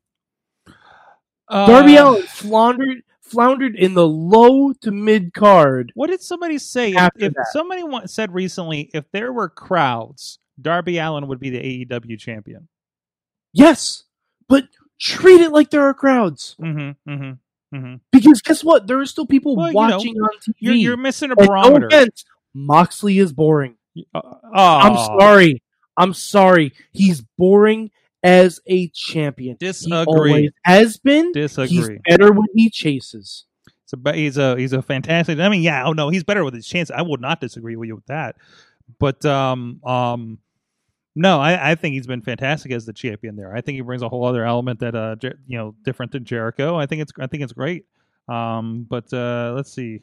Darby 1.50 1.98
Uh, 1.98 2.08
Allin 2.10 2.22
floundered 2.22 3.02
floundered 3.20 3.76
in 3.76 3.94
the 3.94 4.06
low 4.06 4.72
to 4.74 4.90
mid 4.90 5.32
card. 5.32 5.90
What 5.94 6.08
did 6.10 6.20
somebody 6.22 6.58
say? 6.58 6.90
If, 6.90 6.94
that. 7.34 7.46
somebody 7.52 7.82
said 8.06 8.32
recently, 8.32 8.90
if 8.94 9.04
there 9.12 9.32
were 9.32 9.48
crowds, 9.48 10.38
Darby 10.60 10.98
Allin 10.98 11.26
would 11.28 11.40
be 11.40 11.50
the 11.50 11.58
AEW 11.86 12.18
champion. 12.18 12.68
Yes, 13.52 14.04
but 14.48 14.64
treat 15.00 15.40
it 15.40 15.50
like 15.52 15.70
there 15.70 15.82
are 15.82 15.94
crowds. 15.94 16.56
Mm-hmm. 16.60 17.10
Mm-hmm. 17.10 17.76
Mm-hmm. 17.76 17.94
Because 18.10 18.40
guess 18.42 18.62
what? 18.62 18.86
There 18.86 18.98
are 19.00 19.06
still 19.06 19.26
people 19.26 19.56
Well, 19.56 19.68
you 19.68 19.74
watching 19.74 20.14
on 20.16 20.28
TV. 20.46 20.54
You're 20.58 20.74
you're 20.74 20.96
missing 20.98 21.30
a 21.30 21.34
And 21.34 21.40
no 21.40 21.46
barometer. 21.46 21.86
offense, 21.86 22.24
Moxley 22.54 23.18
is 23.18 23.32
boring. 23.32 23.76
Uh, 24.14 24.20
I'm 24.54 24.92
oh, 24.92 25.18
sorry. 25.18 25.62
I'm 25.96 26.14
sorry. 26.14 26.72
He's 26.92 27.20
boring 27.38 27.90
as 28.22 28.60
a 28.66 28.88
champion. 28.88 29.56
Disagree. 29.58 30.50
has 30.64 30.96
been. 30.98 31.32
Disagree. 31.32 31.76
He's 31.76 31.90
better 32.08 32.32
when 32.32 32.48
he 32.54 32.70
chases. 32.70 33.44
It's 33.84 33.92
a, 33.92 34.12
he's 34.12 34.38
a 34.38 34.56
he's 34.56 34.72
a 34.72 34.82
fantastic. 34.82 35.38
I 35.38 35.48
mean, 35.48 35.62
yeah, 35.62 35.84
oh 35.84 35.92
no, 35.92 36.08
he's 36.08 36.24
better 36.24 36.44
with 36.44 36.54
his 36.54 36.66
chance. 36.66 36.90
I 36.90 37.02
will 37.02 37.18
not 37.18 37.40
disagree 37.40 37.76
with 37.76 37.88
you 37.88 37.96
with 37.96 38.06
that. 38.06 38.36
But 38.98 39.24
um 39.24 39.80
um 39.84 40.38
no, 41.14 41.40
I, 41.40 41.72
I 41.72 41.74
think 41.74 41.92
he's 41.92 42.06
been 42.06 42.22
fantastic 42.22 42.72
as 42.72 42.86
the 42.86 42.92
champion 42.94 43.36
there. 43.36 43.54
I 43.54 43.60
think 43.60 43.76
he 43.76 43.82
brings 43.82 44.02
a 44.02 44.08
whole 44.08 44.24
other 44.24 44.44
element 44.46 44.80
that 44.80 44.94
uh 44.94 45.16
Jer- 45.16 45.38
you 45.46 45.58
know 45.58 45.74
different 45.84 46.12
than 46.12 46.24
Jericho. 46.24 46.76
I 46.76 46.86
think 46.86 47.02
it's 47.02 47.12
I 47.18 47.26
think 47.26 47.42
it's 47.42 47.52
great. 47.52 47.84
Um, 48.28 48.86
but 48.88 49.12
uh 49.12 49.52
let's 49.54 49.72
see. 49.72 50.02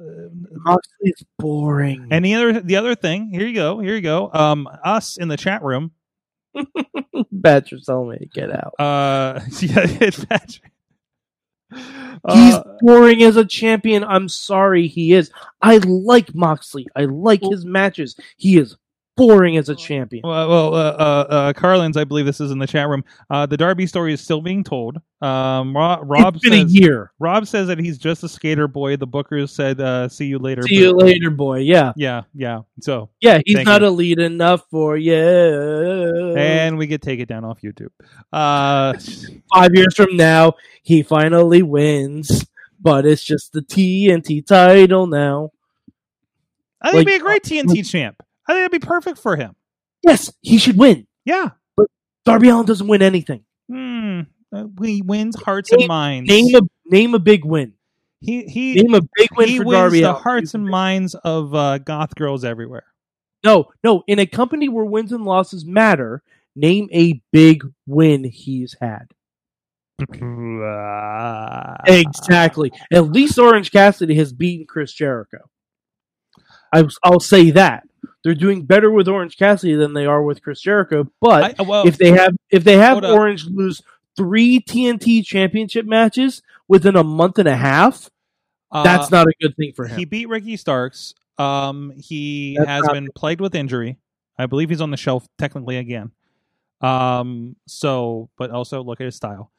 Moxley's 0.00 1.24
boring. 1.38 2.08
and 2.10 2.24
the 2.24 2.34
other 2.34 2.60
the 2.60 2.76
other 2.76 2.94
thing, 2.94 3.30
here 3.30 3.46
you 3.46 3.54
go, 3.54 3.78
here 3.80 3.94
you 3.94 4.00
go. 4.02 4.30
Um, 4.32 4.68
us 4.84 5.16
in 5.16 5.28
the 5.28 5.36
chat 5.36 5.62
room. 5.62 5.92
Badger's 7.32 7.84
telling 7.86 8.10
me 8.10 8.18
to 8.18 8.26
get 8.26 8.50
out. 8.50 8.74
Uh, 8.78 9.40
yeah, 9.60 9.86
it's 10.00 10.24
Patrick. 10.24 10.72
He's 11.72 12.54
Uh, 12.54 12.76
boring 12.80 13.22
as 13.22 13.36
a 13.36 13.44
champion. 13.44 14.02
I'm 14.04 14.28
sorry, 14.28 14.86
he 14.86 15.12
is. 15.12 15.30
I 15.60 15.78
like 15.78 16.34
Moxley. 16.34 16.86
I 16.96 17.04
like 17.06 17.42
his 17.42 17.64
matches. 17.64 18.16
He 18.36 18.56
is 18.58 18.76
boring 19.16 19.56
as 19.56 19.68
a 19.68 19.74
champion. 19.74 20.22
Well, 20.24 20.48
well 20.48 20.74
uh, 20.74 20.90
uh, 20.90 21.26
uh, 21.28 21.52
Carlins, 21.54 21.96
I 21.96 22.04
believe 22.04 22.26
this 22.26 22.40
is 22.40 22.50
in 22.50 22.58
the 22.58 22.66
chat 22.66 22.88
room. 22.88 23.04
Uh, 23.30 23.46
the 23.46 23.56
Darby 23.56 23.86
story 23.86 24.12
is 24.12 24.20
still 24.20 24.40
being 24.40 24.62
told. 24.62 24.98
Um, 25.22 25.74
Ro- 25.74 26.00
Rob 26.02 26.36
it's 26.36 26.44
been 26.48 26.68
says, 26.68 26.70
a 26.70 26.80
year. 26.80 27.12
Rob 27.18 27.46
says 27.46 27.68
that 27.68 27.78
he's 27.78 27.96
just 27.98 28.22
a 28.22 28.28
skater 28.28 28.68
boy. 28.68 28.96
The 28.96 29.06
Bookers 29.06 29.50
said, 29.50 29.80
uh, 29.80 30.08
"See 30.08 30.26
you 30.26 30.38
later." 30.38 30.62
See 30.62 30.76
you 30.76 30.94
but- 30.94 31.06
later, 31.06 31.30
boy. 31.30 31.60
Yeah, 31.60 31.92
Yeah, 31.96 32.22
yeah. 32.34 32.60
So, 32.80 33.08
yeah. 33.20 33.40
He's 33.44 33.64
not 33.64 33.80
you. 33.80 33.88
elite 33.88 34.18
enough 34.18 34.64
for 34.70 34.96
you. 34.96 35.14
and 36.36 36.76
we 36.76 36.86
could 36.86 37.02
take 37.02 37.20
it 37.20 37.26
down 37.26 37.44
off 37.44 37.60
YouTube. 37.62 37.90
Uh, 38.32 38.94
Five 39.54 39.74
years 39.74 39.94
from 39.94 40.16
now, 40.16 40.54
he 40.82 41.02
finally 41.02 41.62
wins, 41.62 42.46
but 42.80 43.06
it's 43.06 43.24
just 43.24 43.52
the 43.52 43.62
TNT 43.62 44.46
title 44.46 45.06
now. 45.06 45.50
I 46.82 46.92
think 46.92 47.06
Like, 47.06 47.08
he'd 47.08 47.12
be 47.12 47.16
a 47.16 47.24
great 47.24 47.42
TNT 47.42 47.90
champ. 47.90 48.22
I 48.48 48.52
think 48.54 48.60
it'd 48.70 48.80
be 48.80 48.86
perfect 48.86 49.18
for 49.18 49.36
him. 49.36 49.54
Yes, 50.02 50.32
he 50.42 50.58
should 50.58 50.78
win. 50.78 51.06
Yeah. 51.24 51.50
Darby 52.24 52.48
Allin 52.48 52.66
doesn't 52.66 52.86
win 52.86 53.02
anything. 53.02 53.44
Hmm. 53.70 54.20
Uh, 54.52 54.66
he 54.82 55.02
wins 55.02 55.36
hearts 55.40 55.72
and 55.72 55.86
minds. 55.88 56.28
Name 56.28 56.54
a 56.54 56.60
name 56.86 57.14
a 57.14 57.18
big 57.18 57.44
win. 57.44 57.74
he 58.20 58.44
he 58.44 58.74
Name 58.74 58.94
a 58.94 59.00
big 59.16 59.28
win 59.36 59.48
he 59.48 59.58
for 59.58 59.64
wins 59.64 59.76
Darby 59.78 60.00
the 60.00 60.10
Allin. 60.12 60.22
hearts 60.22 60.54
and 60.54 60.64
minds 60.66 61.14
of 61.16 61.54
uh, 61.54 61.78
goth 61.78 62.14
girls 62.14 62.44
everywhere. 62.44 62.84
No, 63.44 63.66
no. 63.84 64.02
In 64.06 64.18
a 64.18 64.26
company 64.26 64.68
where 64.68 64.84
wins 64.84 65.12
and 65.12 65.24
losses 65.24 65.64
matter, 65.64 66.22
name 66.54 66.88
a 66.92 67.20
big 67.32 67.64
win 67.86 68.24
he's 68.24 68.76
had. 68.80 69.08
Exactly. 71.86 72.72
At 72.92 73.10
least 73.12 73.38
Orange 73.38 73.70
Cassidy 73.72 74.14
has 74.16 74.32
beaten 74.32 74.66
Chris 74.66 74.92
Jericho. 74.92 75.38
I, 76.72 76.84
I'll 77.02 77.20
say 77.20 77.50
that 77.52 77.84
they're 78.26 78.34
doing 78.34 78.64
better 78.64 78.90
with 78.90 79.06
Orange 79.06 79.36
Cassidy 79.36 79.76
than 79.76 79.94
they 79.94 80.04
are 80.04 80.20
with 80.20 80.42
Chris 80.42 80.60
Jericho. 80.60 81.08
But 81.20 81.60
I, 81.60 81.62
well, 81.62 81.86
if 81.86 81.96
they 81.96 82.10
have 82.10 82.34
if 82.50 82.64
they 82.64 82.76
have 82.76 82.94
Hold 82.94 83.04
up. 83.04 83.14
Orange 83.14 83.46
lose 83.46 83.82
three 84.16 84.58
TNT 84.58 85.24
Championship 85.24 85.86
matches 85.86 86.42
within 86.66 86.96
a 86.96 87.04
month 87.04 87.38
and 87.38 87.46
a 87.46 87.54
half, 87.54 88.10
uh, 88.72 88.82
that's 88.82 89.12
not 89.12 89.28
a 89.28 89.32
good 89.40 89.56
thing 89.56 89.74
for 89.76 89.86
him. 89.86 89.96
He 89.96 90.06
beat 90.06 90.28
Ricky 90.28 90.56
Starks. 90.56 91.14
Um, 91.38 91.92
he 91.96 92.56
That's 92.58 92.68
has 92.68 92.88
been 92.88 93.10
plagued 93.14 93.40
with 93.40 93.54
injury. 93.54 93.96
I 94.36 94.46
believe 94.46 94.70
he's 94.70 94.80
on 94.80 94.90
the 94.90 94.96
shelf 94.96 95.28
technically 95.38 95.76
again. 95.76 96.10
Um, 96.80 97.54
so, 97.68 98.28
but 98.36 98.50
also 98.50 98.82
look 98.82 99.00
at 99.00 99.04
his 99.04 99.14
style. 99.14 99.52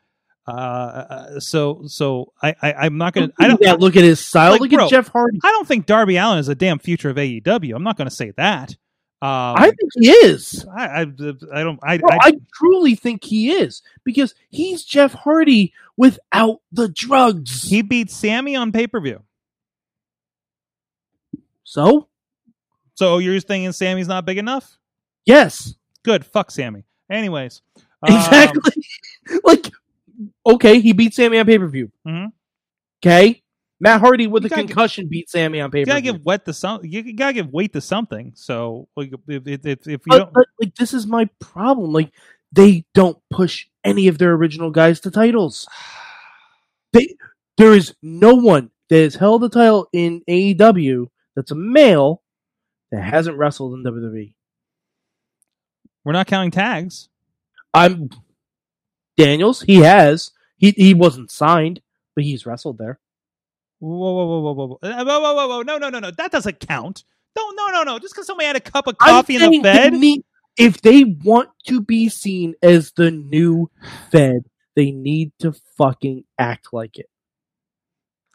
Uh, 0.47 0.51
Uh, 0.51 1.39
so, 1.39 1.83
so 1.87 2.31
I, 2.41 2.55
I 2.61 2.73
I'm 2.73 2.97
not 2.97 3.13
gonna. 3.13 3.31
I 3.39 3.47
don't. 3.47 3.61
yeah, 3.61 3.73
look 3.73 3.95
at 3.95 4.03
his 4.03 4.23
style. 4.25 4.51
Like, 4.53 4.61
look 4.61 4.71
bro, 4.71 4.85
at 4.85 4.89
Jeff 4.89 5.09
Hardy. 5.09 5.39
I 5.43 5.51
don't 5.51 5.67
think 5.67 5.85
Darby 5.85 6.17
Allin 6.17 6.39
is 6.39 6.47
a 6.47 6.55
damn 6.55 6.79
future 6.79 7.09
of 7.09 7.17
AEW. 7.17 7.75
I'm 7.75 7.83
not 7.83 7.97
going 7.97 8.09
to 8.09 8.15
say 8.15 8.31
that. 8.37 8.71
Um, 9.19 9.55
I 9.57 9.71
think 9.71 9.91
he 9.95 10.09
is. 10.09 10.63
I, 10.75 10.85
I, 10.87 11.01
I 11.01 11.63
don't. 11.63 11.79
I, 11.81 11.97
No, 11.97 12.07
I, 12.11 12.17
I 12.21 12.31
truly 12.53 12.93
think 12.93 13.23
he 13.23 13.51
is 13.51 13.81
because 14.03 14.35
he's 14.49 14.83
Jeff 14.83 15.13
Hardy 15.13 15.73
without 15.97 16.61
the 16.71 16.87
drugs. 16.87 17.63
he 17.63 17.81
beat 17.81 18.11
Sammy 18.11 18.55
on 18.55 18.71
pay 18.71 18.85
per 18.85 18.99
view. 18.99 19.23
so 21.63 22.07
So 22.93 23.17
you're 23.17 23.39
thinking 23.39 23.71
Sammy's 23.71 24.07
not 24.07 24.25
big 24.25 24.37
enough? 24.37 24.77
yes, 25.25 25.73
Good. 26.03 26.23
Fuck 26.25 26.51
Sammy. 26.51 26.83
Anyways, 27.09 27.61
um, 28.03 28.15
exactly. 28.15 28.83
like, 29.43 29.71
okay, 30.45 30.79
he 30.79 30.93
beat 30.93 31.13
Sammy 31.13 31.39
on 31.39 31.45
pay 31.45 31.57
per 31.59 31.67
view. 31.67 31.91
Mhm. 32.07 32.31
Okay, 33.03 33.43
Matt 33.79 33.99
Hardy 34.01 34.27
with 34.27 34.43
You 34.43 34.47
a 34.47 34.49
concussion 34.49 35.07
beat 35.07 35.29
Sammy 35.29 35.59
on 35.61 35.69
pay 35.71 35.79
you 35.79 35.85
per 35.85 35.89
gotta 35.91 36.01
view. 36.01 36.13
give 36.13 36.25
wet 36.25 36.45
to 36.45 36.53
some. 36.53 36.83
You 36.83 37.13
gotta 37.13 37.33
give 37.33 37.51
weight 37.53 37.73
to 37.73 37.81
something. 37.81 38.31
So 38.35 38.87
like, 38.95 39.11
if, 39.27 39.47
if, 39.47 39.65
if, 39.65 39.81
if 39.81 39.87
you 39.87 39.97
But, 40.07 40.17
don't, 40.17 40.33
but 40.33 40.47
like, 40.59 40.75
this 40.75 40.93
is 40.93 41.05
my 41.07 41.29
problem. 41.39 41.91
Like, 41.93 42.11
they 42.51 42.85
don't 42.93 43.17
push 43.29 43.67
any 43.83 44.07
of 44.07 44.17
their 44.17 44.33
original 44.33 44.71
guys 44.71 44.99
to 45.01 45.11
titles. 45.11 45.67
They, 46.93 47.15
there 47.57 47.73
is 47.73 47.93
no 48.01 48.35
one 48.35 48.71
that 48.89 48.95
has 49.01 49.15
held 49.15 49.43
a 49.43 49.49
title 49.49 49.89
in 49.91 50.21
AEW 50.29 51.07
that's 51.35 51.51
a 51.51 51.55
male 51.55 52.23
that 52.91 53.01
hasn't 53.03 53.37
wrestled 53.37 53.73
in 53.73 53.83
WWE. 53.83 54.33
we're 56.05 56.13
not 56.13 56.27
counting 56.27 56.51
tags. 56.51 57.09
I'm 57.73 58.09
Daniels. 59.17 59.61
He 59.61 59.77
has. 59.77 60.31
He 60.57 60.71
he 60.71 60.93
wasn't 60.93 61.31
signed, 61.31 61.81
but 62.15 62.23
he's 62.23 62.45
wrestled 62.45 62.77
there. 62.77 62.99
Whoa, 63.79 63.89
whoa, 63.89 64.25
whoa, 64.25 64.39
whoa, 64.41 64.53
whoa, 64.53 64.53
whoa, 64.53 64.77
whoa, 64.81 65.01
whoa, 65.03 65.19
whoa, 65.19 65.33
whoa, 65.35 65.47
whoa! 65.47 65.61
No, 65.63 65.77
no, 65.77 65.89
no, 65.89 65.99
no! 65.99 66.11
That 66.11 66.31
doesn't 66.31 66.59
count. 66.59 67.03
No, 67.37 67.49
no, 67.51 67.67
no, 67.67 67.83
no! 67.83 67.99
Just 67.99 68.13
because 68.15 68.25
somebody 68.25 68.47
had 68.47 68.55
a 68.55 68.59
cup 68.59 68.87
of 68.87 68.95
I'm 68.99 69.09
coffee 69.15 69.35
in 69.35 69.51
the 69.51 69.61
Fed, 69.61 69.93
need- 69.93 70.23
if 70.57 70.81
they 70.81 71.03
want 71.03 71.49
to 71.67 71.81
be 71.81 72.09
seen 72.09 72.55
as 72.63 72.91
the 72.93 73.11
new 73.11 73.69
Fed, 74.11 74.45
they 74.75 74.89
need 74.91 75.31
to 75.39 75.53
fucking 75.77 76.23
act 76.39 76.69
like 76.73 76.97
it. 76.97 77.07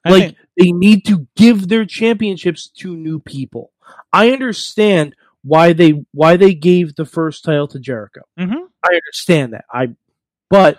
I 0.05 0.11
like 0.11 0.23
think- 0.25 0.37
they 0.57 0.71
need 0.73 1.05
to 1.07 1.27
give 1.37 1.67
their 1.69 1.85
championships 1.85 2.69
to 2.79 2.97
new 2.97 3.19
people. 3.19 3.73
I 4.13 4.31
understand 4.31 5.17
why 5.43 5.73
they 5.73 6.05
why 6.13 6.37
they 6.37 6.55
gave 6.55 6.95
the 6.95 7.05
first 7.05 7.43
title 7.45 7.67
to 7.69 7.81
Jericho. 7.81 8.21
Mhm. 8.39 8.69
I 8.85 8.95
understand 8.95 9.55
that. 9.55 9.65
I 9.73 9.89
but 10.53 10.79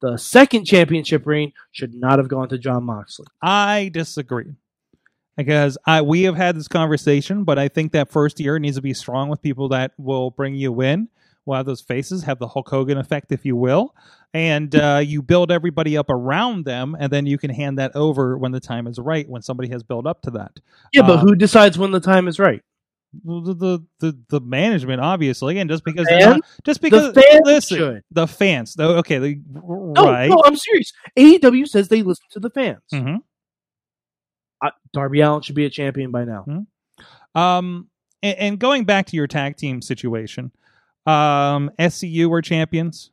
the 0.00 0.16
second 0.16 0.64
championship 0.64 1.24
reign 1.26 1.52
should 1.70 1.94
not 1.94 2.18
have 2.18 2.26
gone 2.28 2.48
to 2.48 2.58
Jon 2.58 2.82
Moxley. 2.82 3.26
I 3.40 3.88
disagree 3.94 4.56
because 5.36 5.78
I 5.86 6.02
we 6.02 6.24
have 6.24 6.34
had 6.34 6.56
this 6.56 6.66
conversation, 6.66 7.44
but 7.44 7.56
I 7.56 7.68
think 7.68 7.92
that 7.92 8.10
first 8.10 8.40
year 8.40 8.58
needs 8.58 8.76
to 8.76 8.82
be 8.82 8.92
strong 8.92 9.28
with 9.28 9.40
people 9.40 9.68
that 9.68 9.92
will 9.96 10.32
bring 10.32 10.56
you 10.56 10.82
in. 10.82 11.08
We'll 11.44 11.56
have 11.56 11.66
those 11.66 11.80
faces, 11.80 12.24
have 12.24 12.38
the 12.38 12.48
Hulk 12.48 12.68
Hogan 12.68 12.98
effect, 12.98 13.32
if 13.32 13.44
you 13.44 13.56
will, 13.56 13.94
and 14.34 14.74
uh, 14.76 15.00
you 15.04 15.22
build 15.22 15.50
everybody 15.50 15.96
up 15.96 16.08
around 16.08 16.64
them, 16.64 16.96
and 16.98 17.12
then 17.12 17.26
you 17.26 17.38
can 17.38 17.50
hand 17.50 17.78
that 17.78 17.94
over 17.96 18.38
when 18.38 18.52
the 18.52 18.60
time 18.60 18.86
is 18.86 18.98
right, 18.98 19.28
when 19.28 19.42
somebody 19.42 19.68
has 19.70 19.82
built 19.82 20.06
up 20.06 20.22
to 20.22 20.30
that. 20.32 20.60
Yeah, 20.92 21.02
but 21.02 21.18
Uh, 21.18 21.18
who 21.18 21.34
decides 21.34 21.78
when 21.78 21.90
the 21.90 22.00
time 22.00 22.28
is 22.28 22.38
right? 22.38 22.62
The 23.24 23.54
the 23.54 23.86
the, 24.00 24.18
the 24.30 24.40
management, 24.40 25.00
obviously, 25.02 25.58
and 25.58 25.68
just 25.68 25.84
because 25.84 26.06
not, 26.10 26.40
just 26.64 26.80
because 26.80 27.12
the 27.12 27.20
fans 27.20 27.40
listen, 27.44 27.76
should. 27.78 28.02
the 28.10 28.26
fans, 28.26 28.74
though, 28.74 28.96
okay, 28.98 29.18
the, 29.18 29.40
No, 29.52 29.92
right, 29.96 30.30
no, 30.30 30.42
I'm 30.46 30.56
serious. 30.56 30.92
AEW 31.18 31.66
says 31.68 31.88
they 31.88 32.02
listen 32.02 32.24
to 32.30 32.40
the 32.40 32.48
fans. 32.50 32.80
Mhm. 32.92 33.18
Uh, 34.62 34.70
Darby 34.92 35.20
Allin 35.20 35.42
should 35.42 35.54
be 35.56 35.66
a 35.66 35.70
champion 35.70 36.10
by 36.10 36.24
now. 36.24 36.44
Um, 37.34 37.88
and, 38.22 38.38
and 38.38 38.58
going 38.58 38.84
back 38.84 39.06
to 39.06 39.16
your 39.16 39.26
tag 39.26 39.56
team 39.56 39.82
situation, 39.82 40.52
um, 41.06 41.70
SCU 41.78 42.28
were 42.30 42.40
champions. 42.42 43.10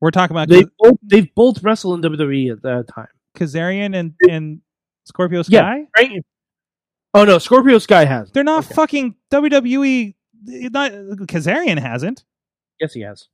We're 0.00 0.12
talking 0.12 0.34
about 0.34 0.48
They 0.48 0.64
both, 0.78 0.96
they've 1.02 1.34
both 1.34 1.62
wrestled 1.62 2.02
in 2.04 2.10
WWE 2.12 2.52
at 2.52 2.62
that 2.62 2.86
time, 2.88 3.08
Kazarian 3.36 3.94
and 3.94 4.14
and 4.30 4.60
Scorpio 5.04 5.42
Yeah. 5.48 5.60
Sky. 5.60 5.86
right? 5.98 6.24
Oh 7.14 7.24
no, 7.24 7.38
Scorpio 7.38 7.78
Sky 7.78 8.04
has. 8.04 8.30
They're 8.30 8.44
not 8.44 8.64
Okay. 8.66 8.74
fucking 8.74 9.14
WWE. 9.30 10.14
Not 10.46 10.92
Kazarian 10.92 11.78
hasn't. 11.78 12.24
Yes, 12.80 12.92
he 12.94 13.00
has. 13.02 13.28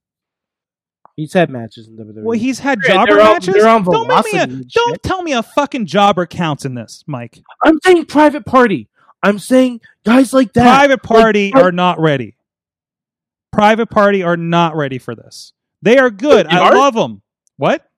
He's 1.15 1.33
had 1.33 1.51
matches 1.51 1.89
in 1.89 1.97
WWE. 1.97 2.23
Well, 2.25 2.39
he's 2.39 2.59
had 2.59 2.81
jobber 2.83 3.15
they're 3.15 3.23
on- 3.23 3.33
matches. 3.35 3.55
they're 3.55 3.69
on 3.69 3.85
don't 3.85 4.11
a, 4.35 4.47
don't 4.75 5.03
tell 5.03 5.23
me 5.23 5.33
a 5.33 5.43
fucking 5.43 5.87
jobber 5.87 6.27
counts 6.27 6.65
in 6.65 6.75
this, 6.75 7.05
Mike. 7.07 7.41
I'm 7.65 7.79
saying 7.85 8.07
Private 8.07 8.45
Party. 8.45 8.89
I'm 9.23 9.39
saying 9.39 9.81
guys 10.05 10.33
like 10.33 10.53
that. 10.55 10.63
Private 10.65 11.03
Party 11.03 11.53
Like, 11.55 11.63
are 11.65 11.73
not 11.73 11.99
ready. 12.01 12.37
Private 13.53 13.87
Party 13.89 14.23
are 14.23 14.37
not 14.37 14.77
ready 14.77 14.99
for 14.99 15.15
this. 15.15 15.53
They 15.83 15.97
are 15.99 16.11
good. 16.11 16.47
They 16.47 16.51
I 16.57 16.69
are? 16.69 16.75
love 16.75 16.95
them. 16.95 17.23
What? 17.57 17.89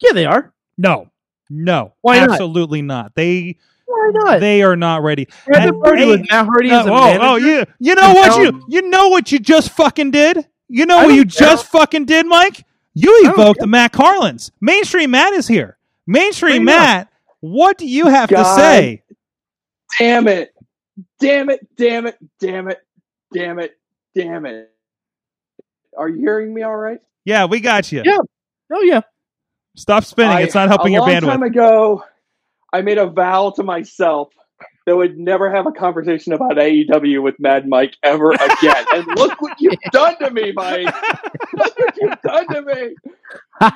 yeah, 0.00 0.12
they 0.12 0.26
are. 0.26 0.52
No, 0.76 1.10
no, 1.48 1.94
Why 2.02 2.18
not? 2.20 2.30
absolutely 2.30 2.82
not. 2.82 3.14
They 3.14 3.56
Why 3.90 4.10
not? 4.14 4.40
they 4.40 4.62
are 4.62 4.76
not 4.76 5.02
ready. 5.02 5.26
Party 5.52 5.70
they- 6.02 6.06
with 6.06 6.20
Matt 6.30 6.46
Hardy 6.46 6.70
as 6.70 6.86
a 6.86 6.90
oh, 6.92 7.18
oh, 7.20 7.36
you 7.36 7.64
you 7.80 7.94
know 7.96 8.12
what 8.14 8.40
you 8.40 8.64
you 8.68 8.82
know 8.88 9.08
what 9.08 9.32
you 9.32 9.38
just 9.40 9.70
fucking 9.72 10.12
did. 10.12 10.46
You 10.68 10.86
know 10.86 10.98
I 10.98 11.06
what 11.06 11.14
you 11.14 11.22
care. 11.24 11.48
just 11.48 11.66
fucking 11.66 12.04
did, 12.04 12.26
Mike. 12.26 12.64
You 12.94 13.22
evoked 13.24 13.58
care. 13.60 13.66
Matt 13.68 13.92
Carlins. 13.92 14.52
Mainstream 14.60 15.10
Matt 15.10 15.32
is 15.32 15.48
here. 15.48 15.76
Mainstream 16.06 16.64
Bring 16.64 16.76
it 16.76 16.80
up. 16.80 16.86
Matt, 16.86 17.08
what 17.40 17.78
do 17.78 17.86
you 17.86 18.06
have 18.06 18.28
to 18.28 18.44
say? 18.44 19.02
Damn 19.98 20.28
it. 20.28 20.54
Damn 21.18 21.50
it. 21.50 21.66
Damn 21.76 22.06
it. 22.06 22.16
Damn 22.38 22.68
it. 22.68 22.78
Damn 23.32 23.58
it. 23.58 23.76
Damn 24.14 24.46
it. 24.46 24.70
Are 25.98 26.08
you 26.08 26.18
hearing 26.20 26.54
me 26.54 26.62
all 26.62 26.76
right? 26.76 27.00
Yeah, 27.24 27.46
we 27.46 27.58
got 27.60 27.90
you. 27.90 28.02
Yeah. 28.04 28.18
Oh 28.72 28.82
yeah. 28.82 29.00
Stop 29.76 30.04
spinning. 30.04 30.36
I- 30.36 30.42
it's 30.42 30.54
not 30.54 30.68
helping 30.68 30.92
a 30.94 30.98
your 30.98 31.00
long 31.02 31.10
bandwidth. 31.10 31.26
time 31.26 31.42
ago, 31.42 32.04
I 32.72 32.82
made 32.82 32.98
a 32.98 33.06
vow 33.06 33.50
to 33.56 33.62
myself 33.62 34.28
that 34.86 34.96
would 34.96 35.18
never 35.18 35.50
have 35.50 35.66
a 35.66 35.72
conversation 35.72 36.32
about 36.32 36.52
AEW 36.52 37.22
with 37.22 37.38
Mad 37.38 37.68
Mike 37.68 37.96
ever 38.02 38.32
again. 38.32 38.84
and 38.94 39.06
look 39.16 39.40
what 39.40 39.60
you've 39.60 39.78
done 39.92 40.16
to 40.18 40.30
me, 40.30 40.52
Mike. 40.52 40.86
Look 41.54 41.78
what 41.78 41.96
you've 42.00 42.20
done 42.22 42.46
to 42.48 42.62
me. 42.62 42.94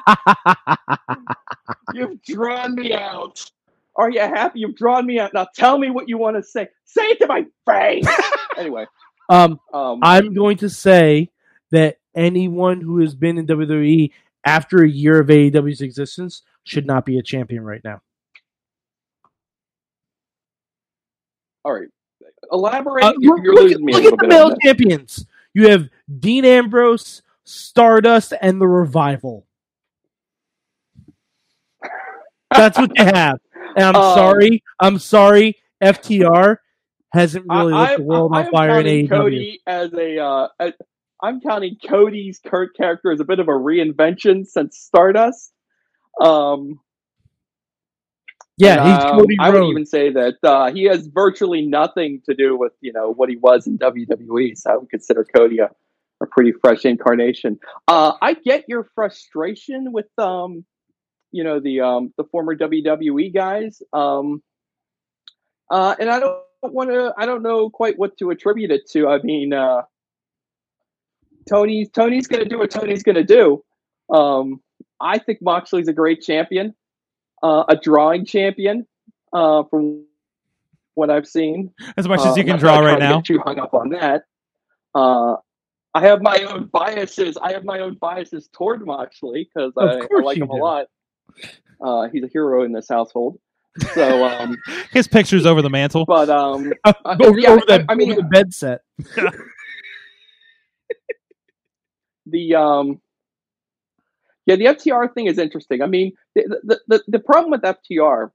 You've 1.94 2.22
drawn 2.22 2.74
me 2.74 2.94
out. 2.94 3.50
Are 3.96 4.10
you 4.10 4.20
happy? 4.20 4.60
You've 4.60 4.76
drawn 4.76 5.06
me 5.06 5.18
out. 5.20 5.34
Now 5.34 5.46
tell 5.54 5.78
me 5.78 5.90
what 5.90 6.08
you 6.08 6.18
want 6.18 6.36
to 6.36 6.42
say. 6.42 6.68
Say 6.84 7.02
it 7.02 7.18
to 7.20 7.26
my 7.26 7.44
face. 7.66 8.06
anyway, 8.58 8.86
Um, 9.28 9.60
um, 9.72 10.00
I'm 10.02 10.34
going 10.34 10.56
to 10.58 10.70
say 10.70 11.30
that 11.70 11.98
anyone 12.14 12.80
who 12.80 13.00
has 13.00 13.14
been 13.14 13.38
in 13.38 13.46
WWE 13.46 14.10
after 14.44 14.82
a 14.82 14.88
year 14.88 15.20
of 15.20 15.28
AEW's 15.28 15.80
existence 15.80 16.42
should 16.64 16.86
not 16.86 17.06
be 17.06 17.18
a 17.18 17.22
champion 17.22 17.64
right 17.64 17.82
now. 17.84 18.00
All 21.64 21.72
right. 21.72 21.88
Elaborate. 22.52 23.04
Uh, 23.04 23.14
you're 23.18 23.36
look 23.36 23.44
look 23.46 23.56
at, 23.56 23.62
losing 23.62 23.84
me 23.84 23.92
a 23.92 23.96
look 23.96 24.12
at 24.12 24.18
the 24.18 24.26
male 24.26 24.56
champions. 24.56 25.26
You 25.54 25.68
have 25.70 25.88
Dean 26.20 26.44
Ambrose, 26.44 27.22
Stardust, 27.44 28.32
and 28.40 28.60
the 28.60 28.66
Revival. 28.66 29.46
That's 32.50 32.78
what 32.78 32.92
they 32.96 33.04
have. 33.04 33.38
And 33.76 33.84
I'm 33.84 33.96
Um, 34.02 34.14
sorry. 34.14 34.62
I'm 34.80 34.98
sorry. 34.98 35.56
FTR 35.82 36.58
hasn't 37.12 37.46
really 37.48 37.72
I, 37.72 37.90
lit 37.90 37.98
the 37.98 38.04
world 38.04 38.32
I, 38.34 38.44
on 38.44 38.50
fire 38.50 38.80
in 38.80 38.86
AEW. 38.86 39.08
Cody 39.08 39.60
as 39.66 39.92
a. 39.94 40.18
Uh, 40.18 40.48
a- 40.60 40.72
I'm 41.22 41.40
counting 41.40 41.76
Cody's 41.86 42.38
current 42.38 42.72
character 42.76 43.10
as 43.10 43.20
a 43.20 43.24
bit 43.24 43.38
of 43.38 43.48
a 43.48 43.52
reinvention 43.52 44.46
since 44.46 44.78
Stardust. 44.78 45.52
Um, 46.20 46.80
Yeah, 48.56 48.82
um, 48.82 49.26
I 49.40 49.50
would 49.50 49.64
even 49.64 49.84
say 49.84 50.10
that 50.12 50.36
uh, 50.44 50.72
he 50.72 50.84
has 50.84 51.08
virtually 51.08 51.66
nothing 51.66 52.22
to 52.26 52.34
do 52.34 52.56
with 52.56 52.72
you 52.80 52.92
know 52.92 53.12
what 53.12 53.28
he 53.28 53.36
was 53.36 53.66
in 53.66 53.78
WWE. 53.78 54.56
So 54.56 54.70
I 54.70 54.76
would 54.76 54.90
consider 54.90 55.24
Cody 55.24 55.58
a, 55.58 55.70
a 56.22 56.26
pretty 56.26 56.52
fresh 56.52 56.84
incarnation. 56.84 57.58
Uh, 57.88 58.12
I 58.22 58.34
get 58.34 58.64
your 58.68 58.88
frustration 58.94 59.92
with 59.92 60.06
um, 60.18 60.64
you 61.32 61.42
know 61.42 61.58
the 61.58 61.80
um, 61.80 62.14
the 62.16 62.24
former 62.24 62.54
WWE 62.54 63.34
guys. 63.34 63.82
Um, 63.92 64.40
uh, 65.70 65.96
and 65.98 66.08
I 66.08 66.20
don't 66.20 66.38
want 66.62 66.90
to. 66.90 67.12
I 67.18 67.26
don't 67.26 67.42
know 67.42 67.70
quite 67.70 67.98
what 67.98 68.16
to 68.18 68.30
attribute 68.30 68.70
it 68.70 68.88
to. 68.90 69.08
I 69.08 69.20
mean, 69.22 69.52
uh, 69.52 69.82
Tony 71.48 71.86
Tony's 71.86 72.28
going 72.28 72.42
to 72.42 72.48
do 72.48 72.58
what 72.58 72.70
Tony's 72.70 73.02
going 73.02 73.16
to 73.16 73.24
do. 73.24 73.64
Um, 74.10 74.60
I 75.00 75.18
think 75.18 75.40
Moxley's 75.42 75.88
a 75.88 75.92
great 75.92 76.22
champion, 76.22 76.74
uh, 77.44 77.64
a 77.68 77.76
drawing 77.76 78.24
champion 78.24 78.86
uh, 79.32 79.62
from 79.64 80.04
what 80.94 81.10
I've 81.10 81.26
seen. 81.28 81.72
As 81.96 82.08
much 82.08 82.20
as 82.20 82.36
you 82.36 82.42
can 82.44 82.58
draw 82.58 82.78
right 82.80 82.98
now. 82.98 83.16
Get 83.16 83.26
too 83.26 83.38
hung 83.44 83.58
up 83.60 83.74
on 83.74 83.90
that. 83.90 84.24
Uh, 84.94 85.36
I 85.94 86.00
have 86.00 86.22
my 86.22 86.38
own 86.44 86.66
biases. 86.72 87.36
I 87.36 87.52
have 87.52 87.64
my 87.64 87.78
own 87.80 87.94
biases 87.94 88.48
toward 88.52 88.84
Moxley 88.86 89.48
because 89.52 89.72
I, 89.76 90.00
I 90.00 90.22
like 90.22 90.38
him 90.38 90.48
a 90.50 90.54
lot. 90.54 90.86
Uh, 91.80 92.08
he's 92.12 92.24
a 92.24 92.28
hero 92.28 92.64
in 92.64 92.72
this 92.72 92.88
household. 92.88 93.38
So, 93.92 94.24
um, 94.28 94.56
His 94.92 95.06
picture's 95.06 95.46
over 95.46 95.60
the 95.62 95.70
mantle. 95.70 96.04
but 96.06 96.30
um, 96.30 96.72
Uh, 96.84 96.92
Uh, 97.04 97.16
over, 97.22 97.38
yeah, 97.38 97.50
over 97.50 97.62
I- 97.68 97.78
the, 97.78 97.86
I 97.90 97.94
mean- 97.94 98.12
over 98.12 98.22
the 98.22 98.28
bed 98.28 98.54
set. 98.54 98.80
the 102.26 102.54
um 102.54 103.00
yeah 104.46 104.56
the 104.56 104.64
ftr 104.66 105.12
thing 105.12 105.26
is 105.26 105.38
interesting. 105.38 105.82
I 105.82 105.86
mean 105.86 106.12
the, 106.34 106.60
the 106.62 106.80
the 106.88 107.04
the 107.08 107.18
problem 107.18 107.50
with 107.50 107.62
ftr 107.62 108.30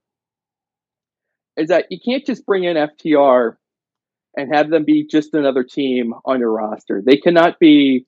is 1.56 1.68
that 1.68 1.86
you 1.90 1.98
can't 2.04 2.24
just 2.24 2.46
bring 2.46 2.64
in 2.64 2.76
ftr 2.76 3.56
and 4.36 4.54
have 4.54 4.70
them 4.70 4.84
be 4.84 5.06
just 5.06 5.34
another 5.34 5.64
team 5.64 6.14
on 6.24 6.38
your 6.38 6.52
roster. 6.52 7.02
They 7.04 7.16
cannot 7.16 7.58
be 7.58 8.06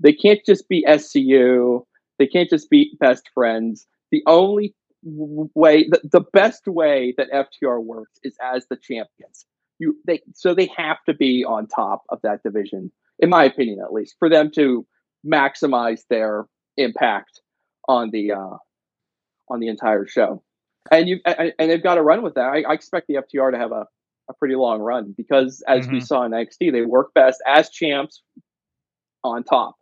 they 0.00 0.12
can't 0.12 0.40
just 0.44 0.68
be 0.68 0.84
scu 0.88 1.84
they 2.18 2.26
can't 2.26 2.50
just 2.50 2.70
be 2.70 2.96
best 3.00 3.28
friends. 3.34 3.86
The 4.12 4.22
only 4.26 4.74
way 5.02 5.88
the, 5.88 6.00
the 6.04 6.20
best 6.32 6.66
way 6.66 7.14
that 7.16 7.30
ftr 7.32 7.82
works 7.82 8.18
is 8.22 8.36
as 8.42 8.66
the 8.68 8.76
champions. 8.76 9.46
You 9.78 9.96
they 10.06 10.22
so 10.34 10.54
they 10.54 10.70
have 10.76 10.98
to 11.06 11.14
be 11.14 11.44
on 11.44 11.66
top 11.66 12.02
of 12.08 12.20
that 12.22 12.42
division 12.42 12.92
in 13.18 13.30
my 13.30 13.44
opinion 13.44 13.80
at 13.84 13.92
least 13.92 14.16
for 14.18 14.28
them 14.28 14.50
to 14.52 14.86
maximize 15.26 16.02
their 16.08 16.46
impact 16.76 17.41
on 17.88 18.10
the 18.10 18.32
uh, 18.32 18.56
on 19.48 19.60
the 19.60 19.68
entire 19.68 20.06
show. 20.06 20.42
And 20.90 21.08
you 21.08 21.20
and 21.24 21.52
and 21.58 21.70
they've 21.70 21.82
got 21.82 21.94
to 21.96 22.02
run 22.02 22.22
with 22.22 22.34
that. 22.34 22.46
I, 22.48 22.62
I 22.62 22.72
expect 22.74 23.06
the 23.08 23.14
FTR 23.14 23.52
to 23.52 23.58
have 23.58 23.72
a, 23.72 23.86
a 24.28 24.34
pretty 24.34 24.54
long 24.56 24.80
run 24.80 25.14
because 25.16 25.62
as 25.68 25.86
we 25.88 25.98
Mhm. 25.98 26.06
saw 26.06 26.22
in 26.24 26.32
NXT, 26.32 26.72
they 26.72 26.82
work 26.82 27.14
best 27.14 27.40
as 27.46 27.70
champs 27.70 28.22
on 29.24 29.44
top, 29.44 29.76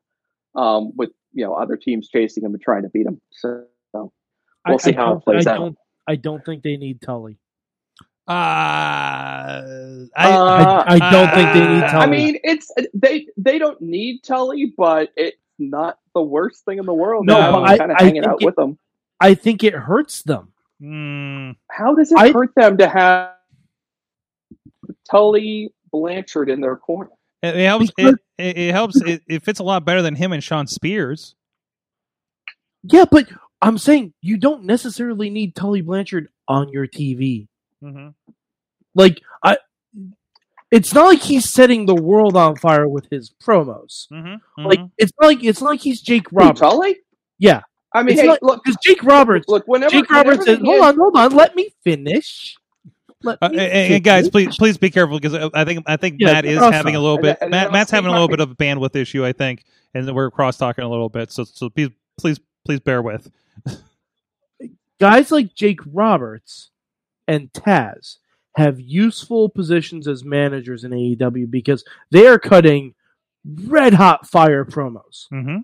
um, 0.54 0.92
with 0.96 1.10
you 1.32 1.44
know 1.44 1.54
other 1.54 1.76
teams 1.76 2.08
chasing 2.08 2.42
them 2.42 2.52
and 2.52 2.62
trying 2.62 2.82
to 2.82 2.88
beat 2.90 3.04
them. 3.04 3.20
So 3.30 3.64
We'll 3.92 4.12
I, 4.66 4.76
see 4.76 4.92
I 4.92 4.96
how 4.96 5.06
it 5.06 5.10
don't- 5.12 5.24
plays 5.24 5.46
I 5.46 5.52
out. 5.52 5.58
Don't, 5.58 5.78
I 6.06 6.16
don't 6.16 6.44
think 6.44 6.62
they 6.62 6.76
need 6.76 7.00
Tully. 7.00 7.38
Uh, 8.28 8.32
I, 8.32 10.06
Uh, 10.16 10.84
I, 10.86 10.94
I 10.94 11.10
don't 11.10 11.34
think 11.34 11.52
they 11.54 11.66
need 11.66 11.82
uh, 11.84 11.90
Tully. 11.90 12.02
I 12.04 12.06
mean, 12.06 12.38
it's 12.44 12.70
they 12.94 13.26
they 13.36 13.58
don't 13.58 13.80
need 13.80 14.22
Tully, 14.22 14.72
but 14.76 15.10
it's 15.16 15.38
not 15.58 15.98
the 16.14 16.22
worst 16.22 16.64
thing 16.64 16.78
in 16.78 16.86
the 16.86 16.94
world. 16.94 17.26
No, 17.26 17.36
to 17.36 17.42
have 17.42 17.52
but 17.54 17.62
I- 17.64 17.78
kind 17.78 17.90
of 17.92 17.96
I 18.00 18.02
hanging 18.04 18.22
think 18.22 18.32
out 18.32 18.42
it- 18.42 18.44
with 18.46 18.56
them. 18.56 18.78
I 19.20 19.34
think 19.34 19.62
it 19.64 19.74
hurts 19.74 20.22
them. 20.22 20.52
mm, 20.80 21.54
How 21.70 21.94
does 21.94 22.10
it 22.12 22.18
I- 22.18 22.30
hurt 22.32 22.54
them 22.56 22.78
to 22.78 22.88
have 22.88 23.32
Tully 25.10 25.72
Blanchard 25.92 26.48
in 26.48 26.60
their 26.60 26.76
corner? 26.76 27.10
it, 27.42 27.56
it 27.56 27.66
helps. 27.66 27.90
Because- 27.90 28.14
It, 28.38 28.56
it, 28.56 28.58
it 28.58 28.72
helps. 28.72 29.00
It, 29.02 29.22
it 29.28 29.42
fits 29.44 29.60
a 29.60 29.62
lot 29.64 29.84
better 29.84 30.02
than 30.02 30.14
him 30.14 30.32
and 30.32 30.42
Shawn 30.42 30.66
Spears. 30.66 31.34
Yeah, 32.82 33.04
but 33.10 33.28
I'm 33.60 33.76
saying 33.76 34.14
you 34.22 34.38
don't 34.38 34.64
necessarily 34.64 35.28
need 35.28 35.54
Tully 35.54 35.82
Blanchard 35.82 36.28
on 36.48 36.70
your 36.70 36.86
TV. 36.86 37.46
Mm-hmm. 37.84 38.08
Like 38.94 39.20
I, 39.22 39.29
it's 40.70 40.94
not 40.94 41.06
like 41.06 41.20
he's 41.22 41.48
setting 41.50 41.86
the 41.86 41.94
world 41.94 42.36
on 42.36 42.56
fire 42.56 42.86
with 42.88 43.06
his 43.10 43.30
promos. 43.42 44.06
Mm-hmm. 44.12 44.64
Like 44.66 44.80
it's 44.98 45.12
not 45.20 45.26
like 45.26 45.42
it's 45.44 45.60
not 45.60 45.70
like 45.70 45.80
he's 45.80 46.00
Jake 46.00 46.30
Who, 46.30 46.36
Roberts. 46.36 46.60
Tully? 46.60 46.96
Yeah, 47.38 47.62
I 47.94 48.02
mean, 48.02 48.12
It's 48.12 48.20
hey, 48.20 48.26
not- 48.28 48.42
look, 48.42 48.62
because 48.64 48.78
Jake 48.84 49.02
Roberts, 49.02 49.46
look. 49.48 49.64
Whenever 49.66 49.90
Jake 49.90 50.10
Roberts 50.10 50.44
says, 50.44 50.58
they 50.58 50.64
"Hold 50.64 50.82
had- 50.82 50.88
on, 50.90 50.96
hold 50.98 51.16
on, 51.16 51.32
let 51.32 51.54
me 51.56 51.70
finish." 51.82 52.56
Let 53.22 53.36
Uh, 53.42 53.50
me 53.50 53.58
and, 53.58 53.94
and 53.94 54.04
guys, 54.04 54.30
please, 54.30 54.56
please 54.56 54.78
be 54.78 54.88
careful 54.90 55.18
because 55.20 55.50
I 55.54 55.64
think 55.66 55.84
I 55.86 55.96
think 55.98 56.16
Yeah, 56.20 56.32
Matt 56.32 56.44
is 56.46 56.58
cross 56.58 56.72
having 56.72 56.96
a 56.96 57.00
little 57.00 57.18
bit. 57.18 57.36
and 57.42 57.50
Matt, 57.50 57.70
Matt's 57.70 57.90
having 57.90 58.08
a 58.08 58.12
little 58.12 58.28
bit 58.28 58.40
of 58.40 58.50
a 58.50 58.54
bandwidth 58.54 58.96
issue, 58.96 59.26
I 59.26 59.32
think, 59.32 59.62
and 59.92 60.14
we're 60.14 60.30
cross 60.30 60.56
talking 60.56 60.84
a 60.84 60.88
little 60.88 61.10
bit. 61.10 61.30
So, 61.30 61.44
so 61.44 61.68
please, 61.68 61.90
please, 62.18 62.40
please 62.64 62.80
bear 62.80 63.02
with. 63.02 63.30
guys 64.98 65.30
like 65.30 65.54
Jake 65.54 65.80
Roberts 65.86 66.70
and 67.28 67.52
Taz 67.52 68.16
have 68.56 68.80
useful 68.80 69.48
positions 69.48 70.08
as 70.08 70.24
managers 70.24 70.84
in 70.84 70.90
AEW 70.90 71.50
because 71.50 71.84
they 72.10 72.26
are 72.26 72.38
cutting 72.38 72.94
red 73.44 73.94
hot 73.94 74.26
fire 74.26 74.64
promos. 74.64 75.26
Mm-hmm. 75.32 75.58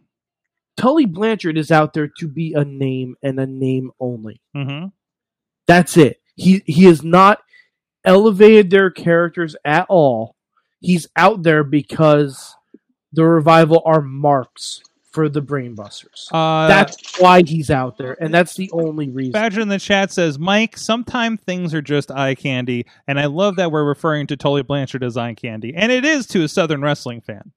Tully 0.76 1.06
Blanchard 1.06 1.56
is 1.56 1.70
out 1.70 1.94
there 1.94 2.10
to 2.18 2.28
be 2.28 2.52
a 2.52 2.64
name 2.64 3.16
and 3.22 3.40
a 3.40 3.46
name 3.46 3.90
only. 3.98 4.40
Mm-hmm. 4.54 4.88
That's 5.66 5.96
it. 5.96 6.20
He 6.36 6.62
he 6.66 6.84
has 6.84 7.02
not 7.02 7.40
elevated 8.04 8.70
their 8.70 8.90
characters 8.90 9.56
at 9.64 9.86
all. 9.88 10.36
He's 10.80 11.08
out 11.16 11.42
there 11.42 11.64
because 11.64 12.54
the 13.12 13.24
revival 13.24 13.82
are 13.84 14.02
marks 14.02 14.82
for 15.16 15.30
the 15.30 15.40
brainbusters. 15.40 16.28
Uh, 16.30 16.68
that's 16.68 17.18
why 17.18 17.40
he's 17.42 17.70
out 17.70 17.96
there, 17.96 18.18
and 18.22 18.34
that's 18.34 18.54
the 18.54 18.70
only 18.72 19.08
reason. 19.08 19.32
Badger 19.32 19.62
in 19.62 19.68
the 19.68 19.78
chat 19.78 20.12
says, 20.12 20.38
Mike, 20.38 20.76
sometimes 20.76 21.40
things 21.40 21.72
are 21.72 21.80
just 21.80 22.10
eye 22.10 22.34
candy. 22.34 22.84
And 23.08 23.18
I 23.18 23.24
love 23.24 23.56
that 23.56 23.72
we're 23.72 23.82
referring 23.86 24.26
to 24.26 24.36
Tully 24.36 24.62
Blanchard 24.62 25.02
as 25.02 25.16
eye 25.16 25.32
candy. 25.32 25.74
And 25.74 25.90
it 25.90 26.04
is 26.04 26.26
to 26.28 26.44
a 26.44 26.48
Southern 26.48 26.82
wrestling 26.82 27.22
fan. 27.22 27.50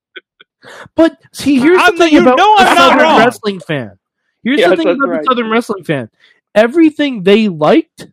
But 0.96 1.22
see, 1.34 1.60
here's 1.60 1.82
I'm 1.82 1.98
the 1.98 2.06
thing 2.06 2.14
you 2.14 2.22
about 2.22 2.38
know 2.38 2.56
the 2.56 2.62
I'm 2.64 2.76
not 2.76 2.78
Southern 2.78 3.00
wrong. 3.00 3.20
wrestling 3.20 3.60
fan. 3.60 4.00
Here's 4.42 4.60
Yes, 4.62 4.70
the 4.70 4.78
thing 4.78 4.88
about 4.88 5.10
right. 5.10 5.20
the 5.22 5.26
Southern 5.26 5.50
wrestling 5.50 5.84
fan. 5.84 6.10
Everything 6.56 7.24
they 7.24 7.50
liked 7.50 8.08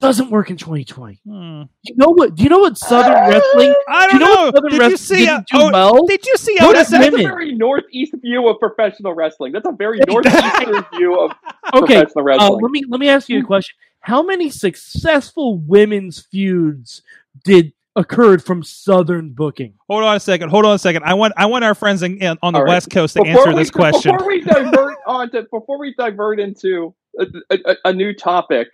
doesn't 0.00 0.30
work 0.30 0.48
in 0.50 0.56
2020. 0.56 1.20
Hmm. 1.26 1.62
You 1.82 1.94
know 1.96 2.10
what? 2.10 2.34
Do 2.36 2.42
you 2.44 2.48
know 2.48 2.58
what 2.60 2.78
Southern 2.78 3.12
wrestling? 3.14 3.74
I 3.88 4.06
Do 4.08 4.14
you 4.14 4.18
don't 4.20 4.28
know, 4.28 4.34
know. 4.34 4.44
what 4.46 4.54
Southern 4.54 4.70
Did 4.80 4.90
you 4.92 4.96
see? 4.96 5.16
didn't 5.16 5.30
uh, 5.30 5.40
do 5.50 5.58
oh, 5.62 5.70
well? 5.72 6.06
did 6.06 6.24
you 6.24 6.36
see 6.36 6.56
What 6.60 6.76
Otis? 6.76 6.92
if 6.92 7.00
That's 7.00 7.14
a 7.14 7.18
very 7.22 7.52
northeast 7.54 8.14
view 8.22 8.48
of 8.48 8.58
professional 8.60 9.14
wrestling. 9.14 9.52
That's 9.52 9.66
a 9.66 9.72
very 9.72 9.98
northeastern 10.08 10.84
view 10.96 11.18
of 11.20 11.32
Okay, 11.74 11.94
professional 12.02 12.20
uh, 12.20 12.22
wrestling. 12.22 12.60
let 12.62 12.70
me 12.70 12.82
let 12.88 13.00
me 13.00 13.08
ask 13.08 13.28
you 13.28 13.40
a 13.40 13.44
question. 13.44 13.74
How 14.00 14.22
many 14.22 14.50
successful 14.50 15.58
women's 15.58 16.20
feuds 16.20 17.02
did 17.44 17.72
occurred 17.96 18.44
from 18.44 18.62
Southern 18.62 19.30
booking? 19.30 19.74
Hold 19.88 20.04
on 20.04 20.14
a 20.16 20.20
second. 20.20 20.50
Hold 20.50 20.64
on 20.64 20.74
a 20.74 20.78
second. 20.78 21.02
I 21.02 21.14
want 21.14 21.34
I 21.36 21.46
want 21.46 21.64
our 21.64 21.74
friends 21.74 22.04
in, 22.04 22.18
in- 22.18 22.38
on 22.42 22.52
the 22.52 22.60
All 22.60 22.64
right. 22.64 22.70
West 22.74 22.90
Coast 22.90 23.14
to 23.16 23.22
Before 23.24 23.40
answer 23.40 23.50
we- 23.50 23.56
this 23.62 23.70
question. 23.72 24.12
Before 24.12 24.28
we 24.28 24.40
divert 24.42 24.96
on 25.08 25.30
to 25.32 25.42
before 25.50 25.78
we 25.80 25.92
divert 25.98 26.38
into 26.38 26.94
a, 27.18 27.26
a, 27.50 27.76
a 27.86 27.92
new 27.92 28.14
topic, 28.14 28.68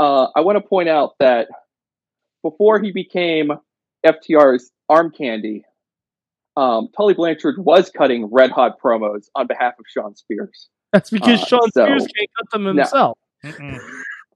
uh, 0.00 0.28
I 0.34 0.40
want 0.40 0.56
to 0.56 0.62
point 0.66 0.88
out 0.88 1.14
that 1.20 1.48
before 2.42 2.80
he 2.80 2.90
became 2.90 3.52
FTR's 4.04 4.70
arm 4.88 5.10
candy, 5.10 5.64
um, 6.56 6.88
Tully 6.96 7.14
Blanchard 7.14 7.56
was 7.58 7.90
cutting 7.90 8.26
red 8.26 8.50
hot 8.50 8.80
promos 8.80 9.26
on 9.34 9.46
behalf 9.46 9.74
of 9.78 9.84
Shawn 9.88 10.16
Spears. 10.16 10.68
That's 10.92 11.10
because 11.10 11.42
Uh, 11.42 11.46
Sean 11.46 11.70
so- 11.72 11.84
Spears 11.84 12.06
can't 12.06 12.30
cut 12.38 12.50
them 12.50 12.64
himself. 12.64 13.18
Mm-mm. 13.44 13.78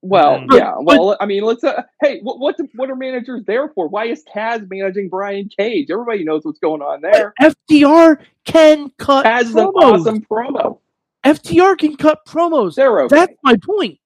Well. 0.02 0.44
But- 0.46 0.56
yeah. 0.58 0.74
Well, 0.78 1.16
I 1.18 1.24
mean, 1.26 1.44
let's. 1.44 1.64
Uh, 1.64 1.82
hey, 2.02 2.20
what, 2.20 2.38
what's 2.38 2.60
what 2.74 2.90
are 2.90 2.94
managers 2.96 3.42
there 3.46 3.70
for? 3.74 3.88
Why 3.88 4.04
is 4.06 4.22
Taz 4.24 4.68
managing 4.70 5.08
Brian 5.08 5.48
Cage? 5.48 5.88
Everybody 5.90 6.24
knows 6.24 6.44
what's 6.44 6.58
going 6.58 6.82
on 6.82 7.00
there. 7.00 7.32
FTR 7.40 8.18
can 8.44 8.90
cut 8.98 9.24
Taz 9.24 9.44
is 9.44 9.56
an 9.56 9.66
promos. 9.68 10.00
awesome 10.00 10.20
promo. 10.20 10.78
FTR 11.24 11.78
can 11.78 11.96
cut 11.96 12.18
promos. 12.26 12.74
They're 12.74 13.00
okay. 13.00 13.16
That's 13.16 13.32
my 13.42 13.56
point. 13.56 13.98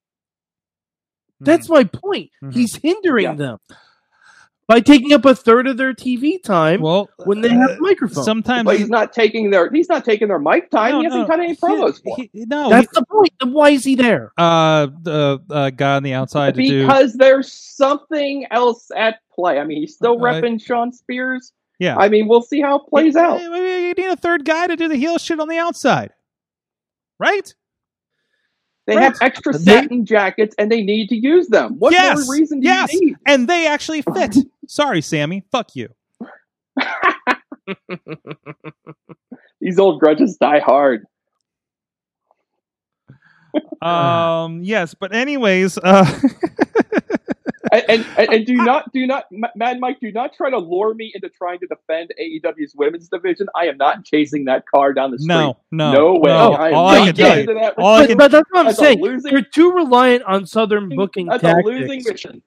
That's 1.40 1.68
my 1.68 1.85
point. 1.85 2.31
Mhm. 2.42 2.53
He's 2.53 2.77
hindering 2.77 3.24
Yeah. 3.24 3.35
them 3.35 3.59
by 4.66 4.81
taking 4.81 5.12
up 5.14 5.24
a 5.24 5.35
third 5.35 5.66
of 5.66 5.77
their 5.79 5.94
TV 5.94 6.37
time 6.42 6.81
well 6.83 7.09
when 7.24 7.40
they 7.40 7.48
uh, 7.48 7.55
have 7.68 7.79
microphones. 7.81 8.24
Sometimes 8.27 8.64
but 8.66 8.77
he's 8.79 8.90
not 8.90 9.12
taking 9.12 9.51
their 9.51 9.70
he's 9.70 9.88
not 9.88 10.05
taking 10.05 10.29
their 10.29 10.38
mic 10.38 10.70
time. 10.70 10.92
No, 10.92 10.98
he 10.98 11.05
hasn't 11.05 11.22
no. 11.22 11.27
cut 11.29 11.40
any 11.40 11.55
promos 11.57 12.03
for. 12.03 12.16
He- 12.16 12.31
he- 12.33 12.44
no, 12.46 12.68
That's 12.68 12.92
the 12.92 13.05
point. 13.07 13.31
Then 13.40 13.53
why 13.53 13.70
is 13.70 13.85
he 13.85 13.94
there? 13.94 14.33
uh, 14.37 14.88
the 15.03 15.40
uh, 15.51 15.70
guy 15.70 15.96
on 15.96 16.03
the 16.03 16.12
outside 16.14 16.55
to 16.57 16.62
do. 16.62 16.81
because 16.83 17.14
there's 17.14 17.53
something 17.53 18.46
else 18.51 18.90
at 18.96 19.16
play. 19.33 19.59
I 19.59 19.64
mean, 19.64 19.81
he's 19.83 19.94
still 19.94 20.18
Uh, 20.18 20.22
repping 20.24 20.61
Shawn 20.62 20.92
Spears. 20.92 21.53
Yeah. 21.79 21.96
I 21.96 22.09
mean, 22.09 22.27
we'll 22.27 22.42
see 22.42 22.61
how 22.61 22.81
it 22.81 22.88
plays 22.90 23.14
out. 23.14 23.38
Maybe 23.40 23.87
you 23.87 23.94
need 23.94 24.11
a 24.12 24.16
third 24.16 24.44
guy 24.44 24.66
to 24.66 24.74
do 24.74 24.88
the 24.88 24.96
heel 24.96 25.16
shit 25.18 25.38
on 25.38 25.46
the 25.48 25.59
outside, 25.59 26.11
right? 27.20 27.55
They 28.88 28.96
Right. 28.96 29.05
have 29.05 29.18
extra 29.20 29.53
They- 29.53 29.59
satin 29.64 30.05
jackets 30.07 30.55
and 30.59 30.72
they 30.72 30.83
need 30.83 31.11
to 31.11 31.14
use 31.14 31.46
them. 31.48 31.74
What 31.79 31.92
Yes, 31.92 32.24
more 32.27 32.35
reason 32.37 32.61
do 32.61 32.66
yes. 32.66 32.90
you 32.94 33.01
need? 33.09 33.16
And 33.27 33.46
they 33.46 33.66
actually 33.66 34.01
fit. 34.14 34.35
Sorry, 34.66 35.03
Sammy. 35.03 35.44
Fuck 35.53 35.77
you. 35.77 35.90
These 39.61 39.79
old 39.79 40.01
grudges 40.01 40.38
die 40.40 40.61
hard. 40.61 41.05
Um. 43.83 44.62
yes, 44.62 44.94
but 44.94 45.12
anyways, 45.14 45.77
uh, 45.79 46.07
and, 47.72 47.85
and, 47.88 48.07
and, 48.16 48.28
and 48.31 48.46
do 48.46 48.54
not, 48.54 48.92
do 48.92 49.07
not, 49.07 49.24
Ma- 49.31 49.48
Mad 49.57 49.81
Mike, 49.81 49.98
do 50.00 50.11
not 50.12 50.33
try 50.35 50.50
to 50.50 50.59
lure 50.59 50.94
me 50.94 51.11
into 51.14 51.28
trying 51.28 51.59
to 51.61 51.66
defend 51.66 52.12
AEW's 52.20 52.74
women's 52.76 53.09
division. 53.09 53.46
I 53.54 53.66
am 53.66 53.76
not 53.76 54.04
chasing 54.04 54.44
that 54.46 54.64
car 54.72 54.92
down 54.92 55.11
the 55.11 55.18
street. 55.18 55.28
no, 55.35 55.57
no, 55.70 55.92
no 55.92 56.12
way. 56.14 56.31
no. 56.31 56.52
I 56.52 56.68
am 56.68 56.74
All 56.74 56.88
not 56.92 56.96
I 57.02 57.07
can 57.07 57.14
tell 57.14 57.38
you, 57.40 57.46
that. 57.46 57.74
all 57.78 57.94
I 57.94 58.00
But, 58.02 58.09
can, 58.09 58.18
but 58.18 58.31
that's 58.31 58.48
what 58.50 58.61
I'm 58.61 58.66
That's 58.66 58.78
saying. 58.78 59.00
losing- 59.00 59.33
They're 59.33 59.42
too 59.42 59.72
reliant 59.72 60.22
on 60.24 60.46
Southern 60.46 60.88
booking 60.94 61.26
That's 61.26 61.42
a 61.42 61.46
tactics. 61.46 61.66
losing 61.68 62.02
mission. 62.07 62.42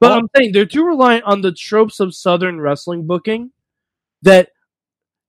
But 0.00 0.12
all- 0.12 0.18
I'm 0.18 0.28
saying 0.36 0.52
they're 0.52 0.66
too 0.66 0.84
reliant 0.84 1.24
on 1.24 1.40
the 1.42 1.52
tropes 1.52 2.00
of 2.00 2.14
Southern 2.14 2.60
wrestling 2.60 3.06
booking 3.06 3.50
that 4.22 4.50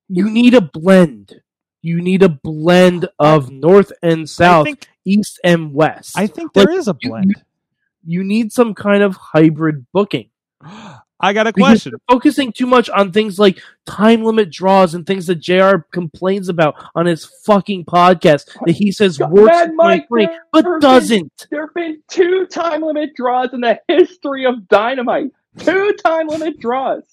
you 0.08 0.30
need 0.30 0.54
a 0.54 0.62
blend. 0.62 1.42
You 1.82 2.02
need 2.02 2.24
a 2.24 2.30
blend 2.30 3.08
of 3.20 3.52
North 3.52 3.92
and 4.02 4.30
South, 4.30 4.65
think, 4.65 4.88
East 5.06 5.39
and 5.44 5.74
West. 5.74 6.18
I 6.18 6.28
think 6.28 6.54
there 6.54 6.65
Like, 6.65 6.78
is 6.78 6.88
a 6.89 6.96
you- 7.00 7.10
blend. 7.10 7.34
you 7.36 7.42
need 8.04 8.52
some 8.52 8.74
kind 8.74 9.04
of 9.04 9.16
hybrid 9.16 9.86
booking. 9.94 10.30
I 11.22 11.34
got 11.34 11.48
a 11.48 11.54
question. 11.54 11.92
you're 11.92 12.16
focusing 12.16 12.54
too 12.54 12.66
much 12.66 12.90
on 12.90 13.12
things 13.12 13.38
like 13.38 13.60
time 13.86 14.24
limit 14.24 14.50
draws 14.52 14.96
and 14.96 15.06
things 15.06 15.28
that 15.28 15.36
JR 15.36 15.80
complains 15.92 16.48
about 16.48 16.76
on 16.96 17.08
his 17.08 17.26
fucking 17.46 17.84
podcast 17.84 18.46
that 18.66 18.72
he 18.72 18.92
says 18.94 19.18
God, 19.18 19.32
works 19.32 19.48
Mad 19.52 19.72
Mike, 19.76 20.08
2020, 20.08 20.26
there 20.26 20.40
but 20.54 20.64
have 20.64 20.74
been- 20.74 20.80
doesn't. 20.80 21.48
There 21.52 21.66
have 21.66 21.74
been 21.74 22.02
two 22.10 22.46
time 22.46 22.84
limit 22.84 23.16
draws 23.16 23.54
in 23.54 23.60
the 23.60 23.82
history 23.90 24.46
of 24.46 24.70
Dynamite. 24.70 25.32
Two 25.58 25.94
time 26.06 26.28
limit 26.28 26.58
draws. 26.58 27.04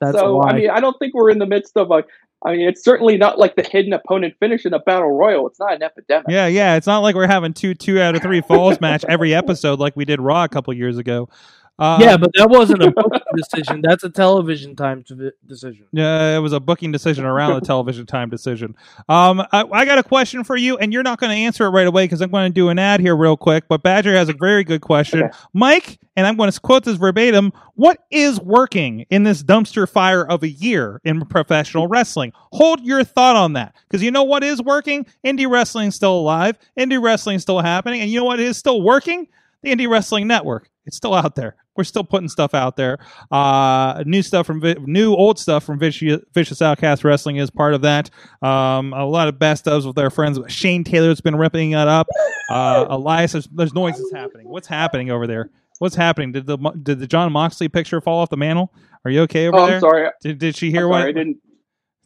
That's 0.00 0.18
so 0.18 0.36
why. 0.36 0.50
I 0.50 0.52
mean, 0.58 0.70
I 0.70 0.80
don't 0.80 0.98
think 0.98 1.14
we're 1.14 1.30
in 1.30 1.38
the 1.38 1.46
midst 1.46 1.76
of 1.78 1.90
a. 1.90 2.04
I 2.44 2.52
mean, 2.52 2.68
it's 2.68 2.84
certainly 2.84 3.16
not 3.16 3.38
like 3.38 3.56
the 3.56 3.62
hidden 3.62 3.94
opponent 3.94 4.34
finish 4.38 4.66
in 4.66 4.74
a 4.74 4.78
battle 4.78 5.10
royal. 5.10 5.46
It's 5.46 5.58
not 5.58 5.72
an 5.74 5.82
epidemic. 5.82 6.26
Yeah, 6.28 6.46
yeah. 6.46 6.76
It's 6.76 6.86
not 6.86 6.98
like 6.98 7.14
we're 7.14 7.26
having 7.26 7.54
two 7.54 7.74
two 7.74 8.00
out 8.00 8.14
of 8.14 8.22
three 8.22 8.42
falls 8.42 8.80
match 8.80 9.04
every 9.08 9.34
episode 9.34 9.78
like 9.78 9.96
we 9.96 10.04
did 10.04 10.20
Raw 10.20 10.44
a 10.44 10.48
couple 10.48 10.74
years 10.74 10.98
ago. 10.98 11.28
Um, 11.76 12.00
yeah, 12.00 12.16
but 12.16 12.30
that 12.36 12.48
wasn't 12.48 12.82
a 12.84 12.92
booking 12.92 13.20
decision. 13.36 13.80
That's 13.82 14.04
a 14.04 14.08
television 14.10 14.76
time 14.76 15.02
to- 15.04 15.32
decision. 15.44 15.86
Yeah, 15.90 16.36
it 16.36 16.38
was 16.38 16.52
a 16.52 16.60
booking 16.60 16.92
decision 16.92 17.24
around 17.24 17.54
the 17.54 17.60
television 17.66 18.06
time 18.06 18.30
decision. 18.30 18.76
Um, 19.08 19.40
I, 19.50 19.64
I 19.72 19.84
got 19.84 19.98
a 19.98 20.04
question 20.04 20.44
for 20.44 20.56
you, 20.56 20.76
and 20.78 20.92
you're 20.92 21.02
not 21.02 21.18
going 21.18 21.30
to 21.30 21.36
answer 21.36 21.64
it 21.66 21.70
right 21.70 21.86
away 21.88 22.04
because 22.04 22.20
I'm 22.20 22.30
going 22.30 22.48
to 22.48 22.54
do 22.54 22.68
an 22.68 22.78
ad 22.78 23.00
here 23.00 23.16
real 23.16 23.36
quick. 23.36 23.64
But 23.68 23.82
Badger 23.82 24.12
has 24.14 24.28
a 24.28 24.34
very 24.34 24.62
good 24.62 24.82
question, 24.82 25.24
Okay. 25.24 25.36
Mike, 25.52 25.98
and 26.14 26.28
I'm 26.28 26.36
going 26.36 26.48
to 26.48 26.60
quote 26.60 26.84
this 26.84 26.96
verbatim. 26.96 27.52
What 27.74 27.98
is 28.12 28.40
working 28.40 29.04
in 29.10 29.24
this 29.24 29.42
dumpster 29.42 29.88
fire 29.88 30.24
of 30.24 30.44
a 30.44 30.48
year 30.48 31.00
in 31.02 31.22
professional 31.26 31.88
wrestling? 31.88 32.30
Hold 32.52 32.84
your 32.84 33.02
thought 33.02 33.34
on 33.34 33.54
that 33.54 33.74
because 33.88 34.00
you 34.00 34.12
know 34.12 34.22
what 34.22 34.44
is 34.44 34.62
working? 34.62 35.06
Indie 35.26 35.50
wrestling's 35.50 35.96
still 35.96 36.14
alive. 36.20 36.56
Indie 36.78 37.02
wrestling's 37.02 37.42
still 37.42 37.58
happening, 37.58 38.00
and 38.00 38.10
you 38.10 38.20
know 38.20 38.26
what 38.26 38.38
is 38.38 38.56
still 38.56 38.80
working? 38.80 39.26
The 39.62 39.74
Indie 39.74 39.88
Wrestling 39.88 40.26
Network. 40.28 40.70
It's 40.86 40.96
still 40.96 41.14
out 41.14 41.34
there. 41.34 41.56
We're 41.76 41.84
still 41.84 42.04
putting 42.04 42.28
stuff 42.28 42.54
out 42.54 42.76
there. 42.76 42.98
Uh, 43.30 44.02
new 44.06 44.22
stuff 44.22 44.46
from 44.46 44.60
Vi- 44.60 44.76
new 44.80 45.14
old 45.14 45.38
stuff 45.38 45.64
from 45.64 45.78
Vicious, 45.78 46.20
Vicious 46.32 46.62
Outcast 46.62 47.02
Wrestling 47.04 47.36
is 47.36 47.50
part 47.50 47.74
of 47.74 47.82
that. 47.82 48.10
Um, 48.42 48.92
a 48.92 49.04
lot 49.04 49.28
of 49.28 49.38
best 49.38 49.64
ofs 49.64 49.86
with 49.86 49.98
our 49.98 50.10
friends. 50.10 50.38
Shane 50.52 50.84
Taylor's 50.84 51.20
been 51.20 51.36
ripping 51.36 51.72
it 51.72 51.88
up. 51.88 52.06
Uh, 52.50 52.86
Elias, 52.88 53.32
there's, 53.32 53.46
there's 53.48 53.74
noises 53.74 54.12
happening. 54.12 54.48
What's 54.48 54.68
happening 54.68 55.10
over 55.10 55.26
there? 55.26 55.50
What's 55.80 55.96
happening? 55.96 56.30
Did 56.32 56.46
the 56.46 56.56
did 56.82 57.00
the 57.00 57.06
Jon 57.08 57.32
Moxley 57.32 57.68
picture 57.68 58.00
fall 58.00 58.20
off 58.20 58.30
the 58.30 58.36
mantle? 58.36 58.72
Are 59.04 59.10
you 59.10 59.22
okay 59.22 59.48
over 59.48 59.58
Oh, 59.58 59.66
there? 59.66 59.74
I'm 59.76 59.80
sorry. 59.80 60.08
Did, 60.22 60.38
did 60.38 60.56
she 60.56 60.70
hear 60.70 60.84
I'm 60.84 60.90
what? 60.90 60.98
sorry. 61.00 61.08
I 61.10 61.12
didn't. 61.12 61.38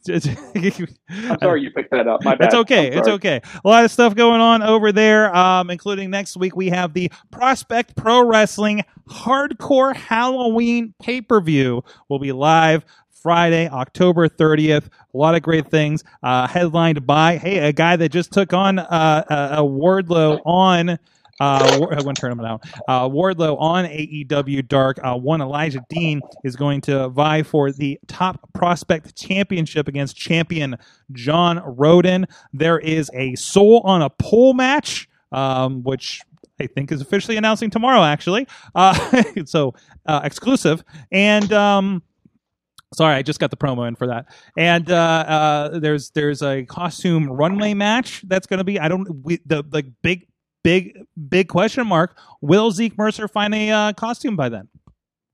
I'm 0.07 1.39
sorry 1.39 1.61
you 1.61 1.71
picked 1.71 1.91
that 1.91 2.07
up. 2.07 2.23
My 2.23 2.35
bad. 2.35 2.45
It's 2.45 2.55
okay. 2.55 2.91
It's 2.91 3.07
okay. 3.07 3.41
A 3.63 3.67
lot 3.67 3.83
of 3.83 3.91
stuff 3.91 4.15
going 4.15 4.41
on 4.41 4.61
over 4.61 4.91
there, 4.91 5.35
um, 5.35 5.69
including 5.69 6.09
next 6.09 6.37
week 6.37 6.55
we 6.55 6.69
have 6.69 6.93
the 6.93 7.11
Prospect 7.31 7.95
Pro 7.95 8.25
Wrestling 8.25 8.83
Hardcore 9.09 9.95
Halloween 9.95 10.93
pay 11.01 11.21
per 11.21 11.41
view. 11.41 11.83
will 12.07 12.19
be 12.19 12.31
live 12.31 12.85
Friday, 13.21 13.67
October 13.67 14.29
30th. 14.29 14.87
A 15.13 15.17
lot 15.17 15.35
of 15.35 15.41
great 15.41 15.69
things. 15.69 16.03
Uh, 16.23 16.47
headlined 16.47 17.05
by, 17.05 17.37
hey, 17.37 17.57
a 17.59 17.73
guy 17.73 17.95
that 17.95 18.09
just 18.09 18.31
took 18.31 18.53
on 18.53 18.79
uh, 18.79 19.23
a, 19.29 19.61
a 19.61 19.63
Wardlow 19.63 20.41
on. 20.45 20.97
Uh, 21.39 22.13
turn 22.13 22.31
him 22.31 22.39
out. 22.41 22.63
Uh, 22.87 23.07
Wardlow 23.07 23.59
on 23.59 23.85
AEW 23.85 24.67
Dark. 24.67 24.99
Uh, 25.03 25.15
one 25.15 25.41
Elijah 25.41 25.81
Dean 25.89 26.21
is 26.43 26.55
going 26.55 26.81
to 26.81 27.09
vie 27.09 27.43
for 27.43 27.71
the 27.71 27.99
top 28.07 28.51
prospect 28.53 29.15
championship 29.15 29.87
against 29.87 30.15
champion 30.15 30.77
John 31.11 31.61
Roden. 31.65 32.25
There 32.53 32.79
is 32.79 33.09
a 33.13 33.35
soul 33.35 33.81
on 33.85 34.01
a 34.01 34.09
pole 34.09 34.53
match, 34.53 35.07
um, 35.31 35.83
which 35.83 36.21
I 36.59 36.67
think 36.67 36.91
is 36.91 37.01
officially 37.01 37.37
announcing 37.37 37.69
tomorrow, 37.69 38.03
actually. 38.03 38.47
Uh, 38.75 39.23
so 39.45 39.73
uh, 40.05 40.21
exclusive. 40.23 40.83
And 41.11 41.51
um, 41.53 42.03
sorry, 42.93 43.15
I 43.15 43.21
just 43.21 43.39
got 43.39 43.51
the 43.51 43.57
promo 43.57 43.87
in 43.87 43.95
for 43.95 44.07
that. 44.07 44.25
And 44.57 44.91
uh, 44.91 44.95
uh, 44.95 45.79
there's 45.79 46.11
there's 46.11 46.41
a 46.41 46.65
costume 46.65 47.29
runway 47.29 47.73
match 47.73 48.23
that's 48.27 48.47
going 48.47 48.57
to 48.59 48.63
be. 48.63 48.79
I 48.79 48.87
don't 48.87 49.23
we, 49.23 49.39
the 49.45 49.63
the 49.63 49.91
big 50.01 50.27
big 50.63 50.97
big 51.29 51.47
question 51.47 51.87
mark. 51.87 52.17
Will 52.41 52.71
Zeke 52.71 52.97
Mercer 52.97 53.27
find 53.27 53.53
a 53.53 53.69
uh, 53.69 53.93
costume 53.93 54.35
by 54.35 54.49
then? 54.49 54.67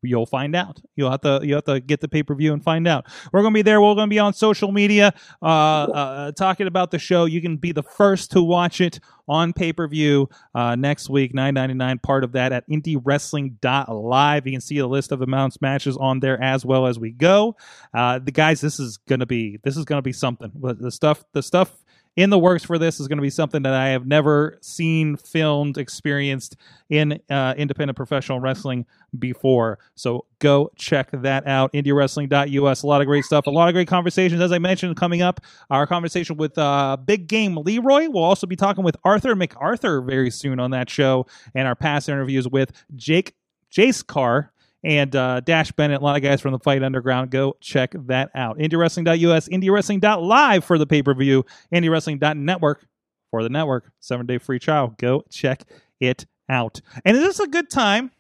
You'll 0.06 0.26
find 0.26 0.56
out. 0.56 0.80
You'll 0.96 1.12
have 1.12 1.22
to 1.22 1.40
you 1.44 1.56
have 1.56 1.66
to 1.66 1.80
get 1.80 2.00
the 2.00 2.08
pay 2.08 2.24
per 2.24 2.36
view 2.36 2.54
and 2.54 2.64
find 2.64 2.88
out. 2.88 3.06
We're 3.32 3.42
gonna 3.42 3.54
be 3.54 3.62
there. 3.62 3.82
We're 3.82 3.96
gonna 3.96 4.08
be 4.08 4.20
on 4.20 4.34
social 4.34 4.72
media, 4.72 5.14
uh, 5.42 5.46
uh, 5.46 6.32
talking 6.34 6.68
about 6.68 6.92
the 6.92 7.00
show. 7.00 7.26
You 7.26 7.42
can 7.42 7.58
be 7.58 7.72
the 7.72 7.84
first 7.84 8.32
to 8.32 8.42
watch 8.42 8.82
it 8.82 9.00
on 9.28 9.54
pay 9.54 9.74
per 9.74 9.88
view 9.88 10.30
uh, 10.54 10.76
next 10.76 11.10
week. 11.10 11.34
Nine 11.34 11.54
ninety 11.56 11.74
nine. 11.74 12.00
Part 12.00 12.24
of 12.24 12.34
that 12.34 12.52
at 12.52 12.70
IndieWrestling.live. 12.70 14.46
You 14.46 14.52
can 14.52 14.62
see 14.62 14.78
a 14.78 14.88
list 14.88 15.12
of 15.12 15.22
amounts 15.22 15.62
matches 15.62 15.98
on 15.98 16.20
there 16.20 16.42
as 16.42 16.66
well 16.66 16.86
as 16.86 17.00
we 17.00 17.12
go. 17.12 17.56
Uh, 17.94 18.20
the 18.20 18.32
guys, 18.32 18.62
this 18.62 18.80
is 18.80 18.98
gonna 18.98 19.26
be 19.26 19.60
this 19.64 19.78
is 19.78 19.86
gonna 19.86 20.02
be 20.02 20.14
something. 20.14 20.52
The 20.56 20.92
stuff 20.92 21.24
the 21.34 21.42
stuff 21.42 21.84
in 22.15 22.30
the 22.30 22.39
works 22.39 22.63
for 22.63 22.78
this 22.78 22.99
is 22.99 23.08
going 23.08 23.17
to 23.17 23.21
be 23.21 23.30
something 23.30 23.63
that 23.63 23.73
I 23.73 23.89
have 23.89 24.08
never 24.08 24.58
seen, 24.62 25.17
filmed, 25.17 25.78
experienced 25.78 26.56
in 26.89 27.19
uh, 27.30 27.54
independent 27.58 27.97
professional 27.97 28.39
wrestling 28.39 28.86
before. 29.19 29.80
So 29.95 30.25
go 30.39 30.71
check 30.78 31.10
that 31.12 31.45
out. 31.45 31.73
IndieWrestling.us. 31.73 32.84
A 32.84 32.88
lot 32.88 33.01
of 33.01 33.08
great 33.08 33.25
stuff. 33.25 33.47
A 33.47 33.49
lot 33.49 33.67
of 33.67 33.73
great 33.73 33.88
conversations. 33.88 34.41
As 34.41 34.51
I 34.51 34.60
mentioned, 34.60 34.95
coming 34.95 35.21
up, 35.21 35.41
our 35.69 35.86
conversation 35.86 36.38
with 36.38 36.58
uh, 36.58 36.97
Big 37.04 37.28
Game 37.28 37.58
Leroy. 37.58 38.10
We'll 38.10 38.23
also 38.23 38.47
be 38.47 38.56
talking 38.56 38.84
with 38.84 38.95
Arthur 39.04 39.36
MacArthur 39.36 40.01
very 40.01 40.32
soon 40.32 40.60
on 40.60 40.71
that 40.71 40.89
show, 40.89 41.25
and 41.54 41.67
our 41.67 41.75
past 41.75 42.08
interviews 42.08 42.47
with 42.47 42.71
Jake 42.95 43.36
Jace 43.71 44.06
Carr 44.06 44.54
and 44.86 45.15
uh, 45.15 45.39
Dash 45.39 45.71
Bennett, 45.71 46.00
a 46.00 46.04
lot 46.04 46.15
of 46.15 46.21
guys 46.21 46.42
from 46.42 46.52
the 46.52 46.60
Fight 46.60 46.83
Underground. 46.83 47.31
Go 47.31 47.58
check 47.60 47.96
that 48.06 48.29
out. 48.36 48.60
IndieWrestling.us, 48.60 49.50
IndieWrestling.live 49.50 50.63
for 50.63 50.77
the 50.77 50.86
pay 50.86 51.02
per 51.02 51.15
view, 51.15 51.44
IndieWrestling.network 51.73 52.86
for 53.31 53.42
the 53.42 53.50
network. 53.50 53.92
Seven 54.00 54.27
day 54.27 54.38
free 54.38 54.60
trial. 54.60 54.94
Go 55.00 55.23
check 55.31 55.63
it 56.00 56.27
out. 56.48 56.81
And 57.04 57.17
is 57.17 57.23
this 57.23 57.40
a 57.40 57.48
good 57.48 57.71
time 57.71 58.12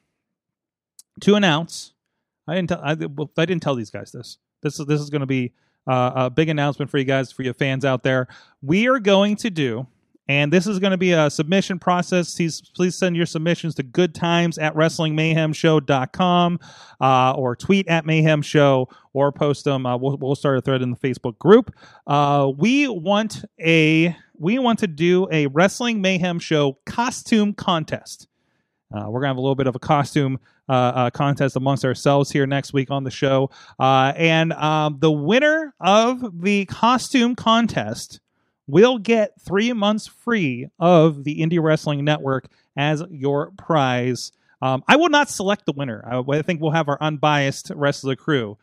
to 1.21 1.35
announce? 1.35 1.93
I 2.47 2.55
didn't 2.55 2.69
tell. 2.69 2.81
I, 2.83 2.91
I 2.91 3.45
didn't 3.45 3.61
tell 3.61 3.75
these 3.75 3.91
guys 3.91 4.11
this. 4.11 4.39
This 4.63 4.79
is 4.79 4.87
this 4.87 4.99
is 4.99 5.11
going 5.11 5.21
to 5.21 5.27
be 5.27 5.53
uh, 5.87 6.13
a 6.15 6.29
big 6.31 6.49
announcement 6.49 6.89
for 6.89 6.97
you 6.97 7.05
guys, 7.05 7.31
for 7.31 7.43
your 7.43 7.53
fans 7.53 7.85
out 7.85 8.01
there. 8.01 8.27
We 8.63 8.87
are 8.87 8.99
going 8.99 9.35
to 9.37 9.51
do 9.51 9.85
And 10.27 10.51
this 10.51 10.65
is 10.65 10.79
going 10.79 10.91
to 10.91 10.97
be 10.97 11.11
a 11.11 11.29
submission 11.29 11.77
process. 11.77 12.35
Please, 12.35 12.61
please 12.73 12.95
send 12.95 13.15
your 13.15 13.27
submissions 13.27 13.75
to 13.75 13.83
goodtimes 13.83 14.57
at 14.57 14.73
wrestlingmayhemshow.com 14.73 16.59
uh, 16.99 17.31
or 17.33 17.55
tweet 17.55 17.87
at 17.87 18.05
mayhem 18.05 18.41
show 18.41 18.89
or 19.13 19.31
post 19.31 19.65
them. 19.65 19.85
Uh, 19.85 19.95
we'll, 19.97 20.17
we'll 20.17 20.35
start 20.35 20.57
a 20.57 20.61
thread 20.61 20.81
in 20.81 20.89
the 20.89 20.97
Facebook 20.97 21.37
group. 21.37 21.75
Uh, 22.07 22.51
we 22.57 22.87
want 22.87 23.45
a 23.59 24.15
we 24.37 24.59
want 24.59 24.79
to 24.79 24.87
do 24.87 25.27
a 25.31 25.47
wrestling 25.47 26.01
mayhem 26.01 26.39
show 26.39 26.77
costume 26.85 27.53
contest. 27.53 28.27
Uh, 28.93 29.09
we're 29.09 29.21
gonna 29.21 29.29
have 29.29 29.37
a 29.37 29.41
little 29.41 29.55
bit 29.55 29.67
of 29.67 29.75
a 29.75 29.79
costume 29.79 30.39
uh, 30.67 30.71
uh, 30.71 31.09
contest 31.11 31.55
amongst 31.55 31.85
ourselves 31.85 32.31
here 32.31 32.45
next 32.45 32.73
week 32.73 32.91
on 32.91 33.03
the 33.03 33.11
show, 33.11 33.49
uh, 33.79 34.13
and 34.15 34.51
um, 34.53 34.97
the 34.99 35.11
winner 35.11 35.73
of 35.79 36.41
the 36.41 36.65
costume 36.65 37.35
contest 37.35 38.19
will 38.67 38.97
get 38.97 39.39
three 39.41 39.73
months 39.73 40.07
free 40.07 40.67
of 40.79 41.23
the 41.23 41.39
Indie 41.39 41.61
Wrestling 41.61 42.03
Network 42.03 42.47
as 42.77 43.03
your 43.09 43.51
prize. 43.51 44.31
Um, 44.61 44.83
I 44.87 44.95
will 44.95 45.09
not 45.09 45.29
select 45.29 45.65
the 45.65 45.73
winner. 45.73 46.03
I, 46.09 46.19
I 46.19 46.41
think 46.41 46.61
we'll 46.61 46.71
have 46.71 46.89
our 46.89 46.97
unbiased 47.01 47.71
rest 47.75 48.03
of 48.03 48.09
the 48.09 48.15
crew. 48.15 48.57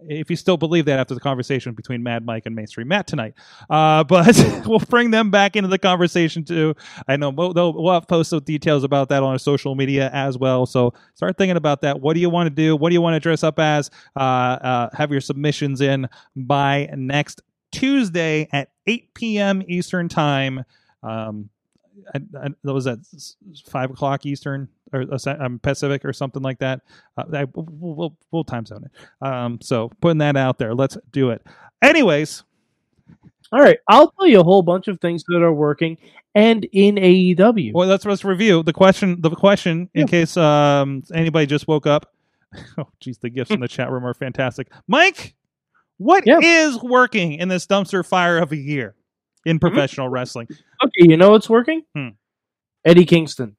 If 0.00 0.30
you 0.30 0.36
still 0.36 0.56
believe 0.56 0.84
that 0.84 1.00
after 1.00 1.14
the 1.14 1.20
conversation 1.20 1.74
between 1.74 2.04
Mad 2.04 2.24
Mike 2.24 2.44
and 2.46 2.54
Mainstream 2.54 2.86
Matt 2.86 3.08
tonight, 3.08 3.34
uh, 3.68 4.04
but 4.08 4.36
we'll 4.66 4.78
bring 4.78 5.10
them 5.10 5.32
back 5.32 5.56
into 5.56 5.68
the 5.68 5.78
conversation 5.78 6.44
too. 6.44 6.76
I 7.08 7.16
know 7.16 7.30
we'll, 7.30 7.52
we'll 7.52 7.92
have 7.92 8.06
posted 8.06 8.44
details 8.44 8.84
about 8.84 9.08
that 9.08 9.24
on 9.24 9.32
our 9.32 9.38
social 9.38 9.74
media 9.74 10.08
as 10.12 10.38
well. 10.38 10.66
So 10.66 10.94
start 11.14 11.36
thinking 11.36 11.56
about 11.56 11.80
that. 11.80 12.00
What 12.00 12.14
do 12.14 12.20
you 12.20 12.30
want 12.30 12.46
to 12.46 12.50
do? 12.50 12.76
What 12.76 12.90
do 12.90 12.94
you 12.94 13.02
want 13.02 13.14
to 13.14 13.20
dress 13.20 13.42
up 13.42 13.58
as? 13.58 13.90
Uh, 14.16 14.20
uh, 14.20 14.90
have 14.96 15.10
your 15.10 15.20
submissions 15.20 15.80
in 15.80 16.08
by 16.36 16.88
next 16.96 17.42
Tuesday 17.72 18.48
at 18.52 18.70
8 18.88 19.14
p.m. 19.14 19.62
Eastern 19.68 20.08
time. 20.08 20.64
Um, 21.02 21.48
I, 22.14 22.18
I, 22.42 22.48
that 22.64 22.72
was 22.72 22.86
at 22.86 22.98
five 23.66 23.90
o'clock 23.90 24.24
Eastern 24.24 24.68
or 24.92 25.04
uh, 25.12 25.18
um, 25.40 25.58
Pacific 25.58 26.04
or 26.04 26.12
something 26.12 26.42
like 26.42 26.58
that. 26.60 26.80
Uh, 27.16 27.24
I, 27.32 27.44
we'll, 27.44 27.66
we'll, 27.94 28.16
we'll 28.30 28.44
time 28.44 28.64
zone 28.66 28.84
it. 28.86 29.26
Um, 29.26 29.60
so 29.60 29.90
putting 30.00 30.18
that 30.18 30.36
out 30.36 30.58
there, 30.58 30.74
let's 30.74 30.96
do 31.12 31.30
it. 31.30 31.44
Anyways, 31.82 32.44
All 33.52 33.60
right, 33.60 33.78
I'll 33.88 34.10
tell 34.12 34.26
you 34.26 34.40
a 34.40 34.44
whole 34.44 34.62
bunch 34.62 34.88
of 34.88 35.00
things 35.00 35.24
that 35.28 35.42
are 35.42 35.52
working 35.52 35.98
and 36.34 36.64
in 36.72 36.96
AEW. 36.96 37.72
well, 37.72 37.88
let's 37.88 38.04
let's 38.04 38.24
review 38.24 38.62
the 38.62 38.72
question. 38.72 39.20
The 39.20 39.30
question, 39.30 39.90
in 39.94 40.02
Yeah. 40.02 40.06
case 40.06 40.36
um, 40.36 41.02
anybody 41.14 41.46
just 41.46 41.66
woke 41.68 41.86
up. 41.86 42.12
Oh, 42.78 42.88
geez, 43.00 43.18
the 43.18 43.28
gifts 43.28 43.50
in 43.50 43.60
the 43.60 43.68
chat 43.68 43.90
room 43.90 44.06
are 44.06 44.14
fantastic. 44.14 44.68
Mike, 44.86 45.34
what 45.98 46.24
is 46.26 46.74
Yeah. 46.74 46.78
working 46.82 47.34
in 47.34 47.48
this 47.48 47.66
dumpster 47.66 48.04
fire 48.06 48.38
of 48.38 48.50
a 48.52 48.56
year 48.56 48.94
Mm-hmm. 49.46 49.50
in 49.50 49.58
professional 49.60 50.08
wrestling? 50.08 50.48
Okay, 50.84 51.08
you 51.08 51.16
know 51.16 51.30
what's 51.30 51.48
working? 51.48 51.82
Hmm. 51.94 52.08
Eddie 52.84 53.04
Kingston. 53.04 53.56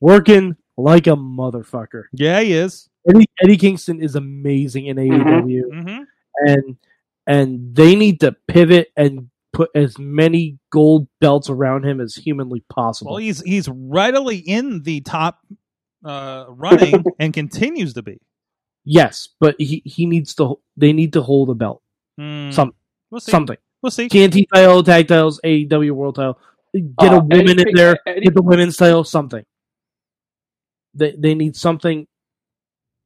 Working 0.00 0.56
like 0.76 1.06
a 1.06 1.10
motherfucker. 1.16 2.04
Yeah, 2.12 2.40
he 2.40 2.52
is. 2.52 2.88
Eddie, 3.08 3.26
Eddie 3.42 3.56
Kingston 3.56 4.00
is 4.02 4.14
amazing 4.14 4.86
in 4.86 4.96
AEW. 4.96 5.62
hmm 5.72 6.02
and 6.38 6.76
and 7.26 7.74
they 7.74 7.96
need 7.96 8.20
to 8.20 8.32
pivot 8.46 8.88
and 8.96 9.30
put 9.54 9.70
as 9.74 9.98
many 9.98 10.58
gold 10.70 11.08
belts 11.18 11.48
around 11.48 11.84
him 11.86 11.98
as 12.00 12.14
humanly 12.14 12.62
possible. 12.68 13.12
Well, 13.12 13.18
he's 13.20 13.40
he's 13.40 13.68
readily 13.72 14.36
in 14.36 14.82
the 14.82 15.00
top 15.00 15.38
uh, 16.04 16.44
running 16.48 17.04
and 17.18 17.32
continues 17.32 17.94
to 17.94 18.02
be. 18.02 18.20
Yes, 18.86 19.28
but 19.38 19.54
he, 19.58 19.82
he 19.84 20.06
needs 20.06 20.34
to. 20.36 20.58
They 20.78 20.94
need 20.94 21.12
to 21.12 21.20
hold 21.20 21.50
a 21.50 21.54
belt. 21.54 21.82
Some- 22.18 22.72
we'll 23.10 23.20
see. 23.20 23.30
something. 23.30 23.58
We'll 23.82 23.90
see. 23.90 24.08
TNT 24.08 24.46
title, 24.52 24.82
tag 24.82 25.06
titles, 25.08 25.38
AEW 25.44 25.90
World 25.90 26.14
title. 26.14 26.38
Get 26.74 27.12
Uh, 27.12 27.16
a 27.16 27.20
woman 27.20 27.60
in 27.60 27.74
there. 27.74 27.98
Eddie- 28.06 28.22
Get 28.22 28.34
the 28.34 28.42
women's 28.42 28.76
title. 28.78 29.04
Something. 29.04 29.44
They 30.94 31.12
they 31.12 31.34
need 31.34 31.56
something 31.56 32.06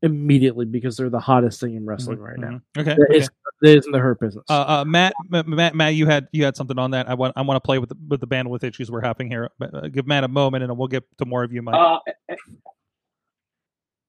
immediately 0.02 0.64
because 0.64 0.96
they're 0.96 1.10
the 1.10 1.20
hottest 1.20 1.60
thing 1.60 1.74
in 1.74 1.84
wrestling 1.84 2.18
right 2.20 2.38
now. 2.38 2.48
Mhm. 2.48 2.62
Okay. 2.78 2.94
That 2.94 3.06
okay. 3.10 3.18
is 3.18 3.30
that 3.62 3.76
isn't 3.78 3.92
the 3.92 3.98
hurt 3.98 4.18
business. 4.20 4.44
Uh, 4.48 4.64
uh, 4.80 4.84
Matt, 4.86 5.12
Matt, 5.28 5.74
Matt, 5.74 5.94
you 5.94 6.06
had 6.06 6.28
you 6.32 6.44
had 6.44 6.56
something 6.56 6.78
on 6.78 6.92
that. 6.92 7.08
I 7.08 7.14
want 7.14 7.34
I 7.36 7.42
want 7.42 7.56
to 7.56 7.60
play 7.60 7.78
with 7.78 7.90
the, 7.90 7.96
with 8.08 8.20
the 8.20 8.26
bandwidth 8.26 8.64
issues 8.64 8.90
we're 8.90 9.02
having 9.02 9.28
here. 9.28 9.50
But, 9.58 9.74
uh, 9.74 9.88
give 9.88 10.06
Matt 10.06 10.24
a 10.24 10.28
moment, 10.28 10.64
and 10.64 10.78
we'll 10.78 10.88
get 10.88 11.04
to 11.18 11.26
more 11.26 11.42
of 11.44 11.52
you, 11.52 11.62
Mike. 11.62 11.74
Uh, 11.74 11.98
eh, 12.30 12.36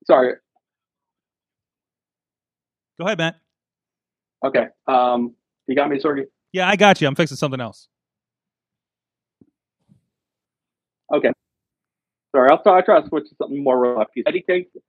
sorry. 0.06 0.36
Go 3.02 3.08
ahead, 3.08 3.18
Matt. 3.18 3.40
Okay. 4.46 4.68
Um, 4.88 5.34
you 5.66 5.76
got 5.76 5.90
me, 5.90 5.98
Sorgy. 5.98 6.26
Yeah, 6.52 6.70
I 6.70 6.76
got 6.76 7.02
you. 7.02 7.08
I'm 7.08 7.16
fixing 7.16 7.36
something 7.36 7.60
else. 7.60 7.88
Okay. 11.12 11.32
Sorry, 12.36 12.50
I'll 12.52 12.62
try, 12.62 12.78
I'll 12.78 12.84
try 12.84 13.02
to 13.02 13.08
switch 13.08 13.28
to 13.30 13.36
something 13.42 13.64
more 13.64 13.80
relaxed. 13.80 14.14
Eddie 14.28 14.44
Kingston. 14.48 14.84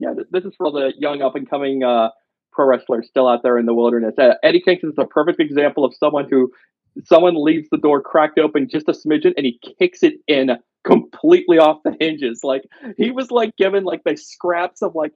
Yeah, 0.00 0.12
this 0.30 0.44
is 0.44 0.52
for 0.58 0.70
the 0.70 0.92
young 0.98 1.22
up 1.22 1.34
and 1.34 1.48
coming 1.48 1.82
uh, 1.82 2.10
pro 2.52 2.66
wrestlers 2.66 3.08
still 3.08 3.26
out 3.26 3.42
there 3.42 3.56
in 3.56 3.64
the 3.64 3.72
wilderness. 3.72 4.16
Uh, 4.18 4.34
Eddie 4.42 4.60
Kingston 4.60 4.90
is 4.90 4.98
a 4.98 5.06
perfect 5.06 5.40
example 5.40 5.86
of 5.86 5.94
someone 5.94 6.26
who 6.28 6.52
someone 7.06 7.42
leaves 7.42 7.68
the 7.70 7.78
door 7.78 8.02
cracked 8.02 8.38
open 8.38 8.68
just 8.68 8.86
a 8.86 8.92
smidgen 8.92 9.32
and 9.38 9.46
he 9.46 9.58
kicks 9.78 10.02
it 10.02 10.16
in 10.28 10.50
completely 10.84 11.56
off 11.58 11.78
the 11.86 11.96
hinges. 11.98 12.40
Like 12.44 12.64
he 12.98 13.10
was 13.10 13.30
like 13.30 13.56
given 13.56 13.84
like 13.84 14.04
the 14.04 14.14
scraps 14.14 14.82
of 14.82 14.94
like 14.94 15.12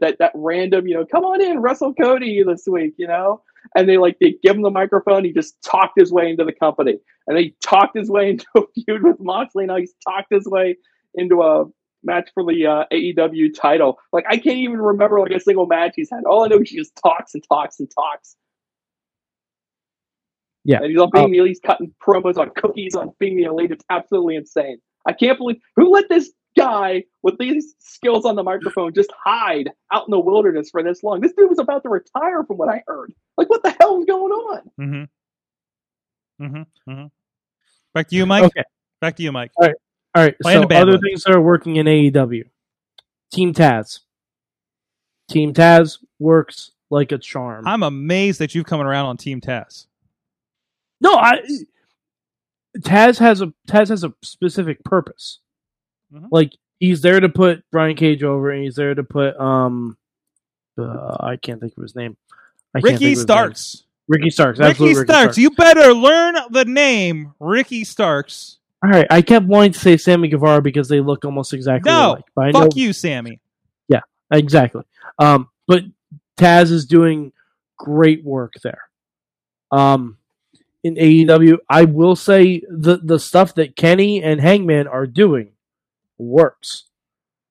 that 0.00 0.18
that, 0.18 0.32
random 0.34 0.86
you 0.86 0.94
know 0.94 1.04
come 1.04 1.24
on 1.24 1.42
in 1.42 1.60
wrestle 1.60 1.94
Cody 1.94 2.42
this 2.42 2.64
week 2.66 2.94
you 2.96 3.06
know. 3.06 3.42
And 3.74 3.88
they 3.88 3.98
like 3.98 4.16
they 4.20 4.34
give 4.42 4.56
him 4.56 4.62
the 4.62 4.70
microphone. 4.70 5.24
He 5.24 5.32
just 5.32 5.60
talked 5.62 5.98
his 5.98 6.10
way 6.10 6.30
into 6.30 6.44
the 6.44 6.52
company, 6.52 6.98
and 7.26 7.36
he 7.36 7.54
talked 7.62 7.96
his 7.96 8.08
way 8.08 8.30
into 8.30 8.46
a 8.56 8.62
feud 8.74 9.02
with 9.02 9.20
Moxley. 9.20 9.66
Now 9.66 9.76
he's 9.76 9.94
talked 10.06 10.28
his 10.30 10.46
way 10.46 10.76
into 11.14 11.42
a 11.42 11.66
match 12.02 12.30
for 12.32 12.44
the 12.44 12.66
uh, 12.66 12.84
AEW 12.92 13.52
title. 13.54 13.98
Like 14.12 14.24
I 14.28 14.38
can't 14.38 14.58
even 14.58 14.78
remember 14.78 15.20
like 15.20 15.32
a 15.32 15.40
single 15.40 15.66
match 15.66 15.92
he's 15.96 16.10
had. 16.10 16.24
All 16.24 16.44
I 16.44 16.48
know 16.48 16.60
is 16.60 16.70
he 16.70 16.78
just 16.78 16.96
talks 16.96 17.34
and 17.34 17.44
talks 17.46 17.78
and 17.80 17.90
talks. 17.90 18.36
Yeah. 20.64 20.78
and 20.82 20.90
he's 20.90 21.00
on 21.00 21.10
being 21.10 21.32
he's 21.46 21.60
cutting 21.60 21.94
promos 22.06 22.36
on 22.36 22.50
cookies 22.50 22.94
on 22.94 23.12
being 23.18 23.36
the 23.36 23.44
elite. 23.44 23.70
It's 23.70 23.84
absolutely 23.90 24.36
insane. 24.36 24.78
I 25.06 25.12
can't 25.12 25.38
believe 25.38 25.56
who 25.76 25.90
let 25.90 26.08
this 26.08 26.30
guy 26.56 27.04
with 27.22 27.38
these 27.38 27.74
skills 27.78 28.24
on 28.24 28.36
the 28.36 28.42
microphone 28.42 28.92
just 28.94 29.10
hide 29.24 29.70
out 29.92 30.06
in 30.06 30.10
the 30.10 30.18
wilderness 30.18 30.70
for 30.70 30.82
this 30.82 31.02
long. 31.02 31.20
This 31.20 31.32
dude 31.32 31.48
was 31.48 31.58
about 31.58 31.82
to 31.84 31.88
retire, 31.88 32.44
from 32.44 32.56
what 32.56 32.68
I 32.68 32.82
heard. 32.86 33.12
Like, 33.36 33.48
what 33.50 33.62
the 33.62 33.74
hell 33.80 34.00
is 34.00 34.06
going 34.06 34.32
on? 34.32 34.70
Mm-hmm. 34.80 36.44
Mm-hmm. 36.44 36.90
Mm-hmm. 36.90 37.06
Back 37.94 38.08
to 38.08 38.16
you, 38.16 38.26
Mike. 38.26 38.44
okay. 38.44 38.64
Back 39.00 39.16
to 39.16 39.22
you, 39.22 39.32
Mike. 39.32 39.52
All 39.60 39.68
right. 40.16 40.36
Playing 40.40 40.62
so 40.62 40.76
other 40.76 40.92
bandwidth. 40.92 41.00
things 41.02 41.24
that 41.24 41.34
are 41.34 41.40
working 41.40 41.76
in 41.76 41.86
AEW. 41.86 42.44
Team 43.32 43.52
Taz. 43.52 44.00
Team 45.30 45.52
Taz 45.52 45.98
works 46.18 46.72
like 46.90 47.12
a 47.12 47.18
charm. 47.18 47.66
I'm 47.66 47.82
amazed 47.82 48.38
that 48.40 48.54
you've 48.54 48.64
coming 48.64 48.86
around 48.86 49.06
on 49.06 49.16
Team 49.16 49.40
Taz. 49.40 49.86
no, 51.00 51.14
I 51.14 51.40
Taz 52.78 53.18
has 53.18 53.40
a 53.40 53.52
Taz 53.68 53.88
has 53.88 54.04
a 54.04 54.12
specific 54.22 54.82
purpose. 54.84 55.40
Mhm. 56.12 56.28
Like 56.30 56.52
he's 56.80 57.00
there 57.02 57.20
to 57.20 57.28
put 57.28 57.64
Brian 57.70 57.96
Cage 57.96 58.22
over, 58.22 58.50
and 58.50 58.64
he's 58.64 58.76
there 58.76 58.94
to 58.94 59.04
put 59.04 59.38
um, 59.38 59.96
uh, 60.78 61.16
I 61.20 61.36
can't 61.36 61.60
think 61.60 61.76
of 61.76 61.82
his 61.82 61.94
name. 61.94 62.16
I 62.74 62.80
Ricky 62.80 63.10
his 63.10 63.18
name. 63.18 63.22
Starks. 63.24 63.84
Ricky 64.08 64.30
Starks. 64.30 64.58
Ricky 64.58 64.70
absolutely 64.70 65.04
Starks. 65.04 65.38
You 65.38 65.50
better 65.50 65.92
learn 65.92 66.36
the 66.50 66.64
name 66.64 67.34
Ricky 67.40 67.84
Starks. 67.84 68.58
All 68.82 68.90
right, 68.90 69.06
I 69.10 69.22
kept 69.22 69.46
wanting 69.46 69.72
to 69.72 69.78
say 69.78 69.96
Sammy 69.96 70.28
Guevara 70.28 70.62
because 70.62 70.88
they 70.88 71.00
look 71.00 71.24
almost 71.24 71.52
exactly 71.52 71.90
No, 71.90 72.12
alike. 72.12 72.24
But 72.34 72.52
Fuck 72.52 72.76
know 72.76 72.82
you, 72.82 72.92
Sammy. 72.92 73.40
Yeah, 73.88 74.00
exactly. 74.30 74.84
Um, 75.18 75.48
but 75.66 75.82
Taz 76.36 76.70
is 76.70 76.86
doing 76.86 77.32
great 77.76 78.24
work 78.24 78.54
there. 78.62 78.82
Um, 79.72 80.16
in 80.84 80.94
AEW, 80.94 81.58
I 81.68 81.84
will 81.84 82.16
say 82.16 82.62
the 82.70 82.98
the 83.02 83.18
stuff 83.18 83.56
that 83.56 83.76
Kenny 83.76 84.22
and 84.22 84.40
Hangman 84.40 84.86
are 84.86 85.06
doing 85.06 85.50
works. 86.18 86.84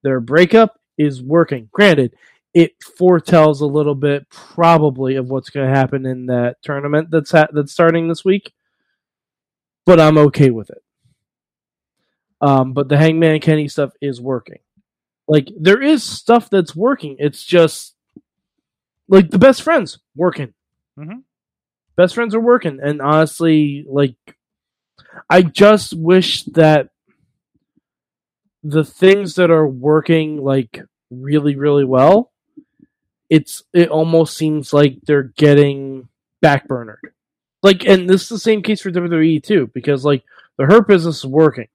Their 0.04 0.20
breakup 0.20 0.80
is 0.98 1.22
working. 1.22 1.70
Granted, 1.72 2.16
it 2.54 2.72
foretells 2.98 3.62
a 3.62 3.66
little 3.68 3.96
bit 3.96 4.30
probably 4.30 5.16
of 5.16 5.28
what's 5.30 5.50
going 5.50 5.68
to 5.68 5.76
happen 5.76 6.06
in 6.06 6.28
that 6.28 6.58
tournament 6.64 7.10
that's 7.12 7.32
ha- 7.32 7.48
that's 7.52 7.72
starting 7.72 8.08
this 8.08 8.26
week. 8.26 8.54
But 9.86 10.00
I'm 10.00 10.18
okay 10.18 10.50
with 10.50 10.70
it. 10.70 10.84
Um, 12.42 12.74
but 12.74 12.90
the 12.90 12.98
Hangman 12.98 13.40
Kenny 13.42 13.68
stuff 13.68 13.92
is 14.02 14.22
working. 14.22 14.60
Like 15.28 15.50
there 15.60 15.82
is 15.82 16.04
stuff 16.04 16.50
that's 16.50 16.76
working. 16.76 17.18
It's 17.20 17.44
just 17.44 17.96
like 19.08 19.30
the 19.30 19.40
best 19.40 19.62
friends 19.62 20.00
working. 20.16 20.54
Mhm. 20.98 21.24
Best 21.96 22.16
friends 22.16 22.36
are 22.36 22.40
working, 22.40 22.80
and 22.82 23.02
honestly, 23.02 23.86
like 23.90 24.16
I 25.30 25.42
just 25.42 25.94
wish 25.98 26.44
that 26.46 26.90
the 28.64 28.84
things 28.84 29.36
that 29.36 29.52
are 29.52 29.68
working 29.68 30.44
like 30.44 30.82
really, 31.10 31.56
really 31.56 31.86
well, 31.86 32.32
it's 33.30 33.64
it 33.74 33.90
almost 33.90 34.38
seems 34.38 34.74
like 34.74 35.00
they're 35.04 35.24
getting 35.24 36.08
backburnered. 36.44 36.98
Like, 37.64 37.86
and 37.86 38.10
this 38.10 38.24
is 38.24 38.30
the 38.30 38.40
same 38.40 38.62
case 38.62 38.82
for 38.82 38.92
WWE 38.92 39.44
too, 39.44 39.70
because 39.74 40.06
like 40.06 40.24
the 40.58 40.66
hurt 40.66 40.88
business 40.88 41.18
is 41.18 41.26
working. 41.26 41.68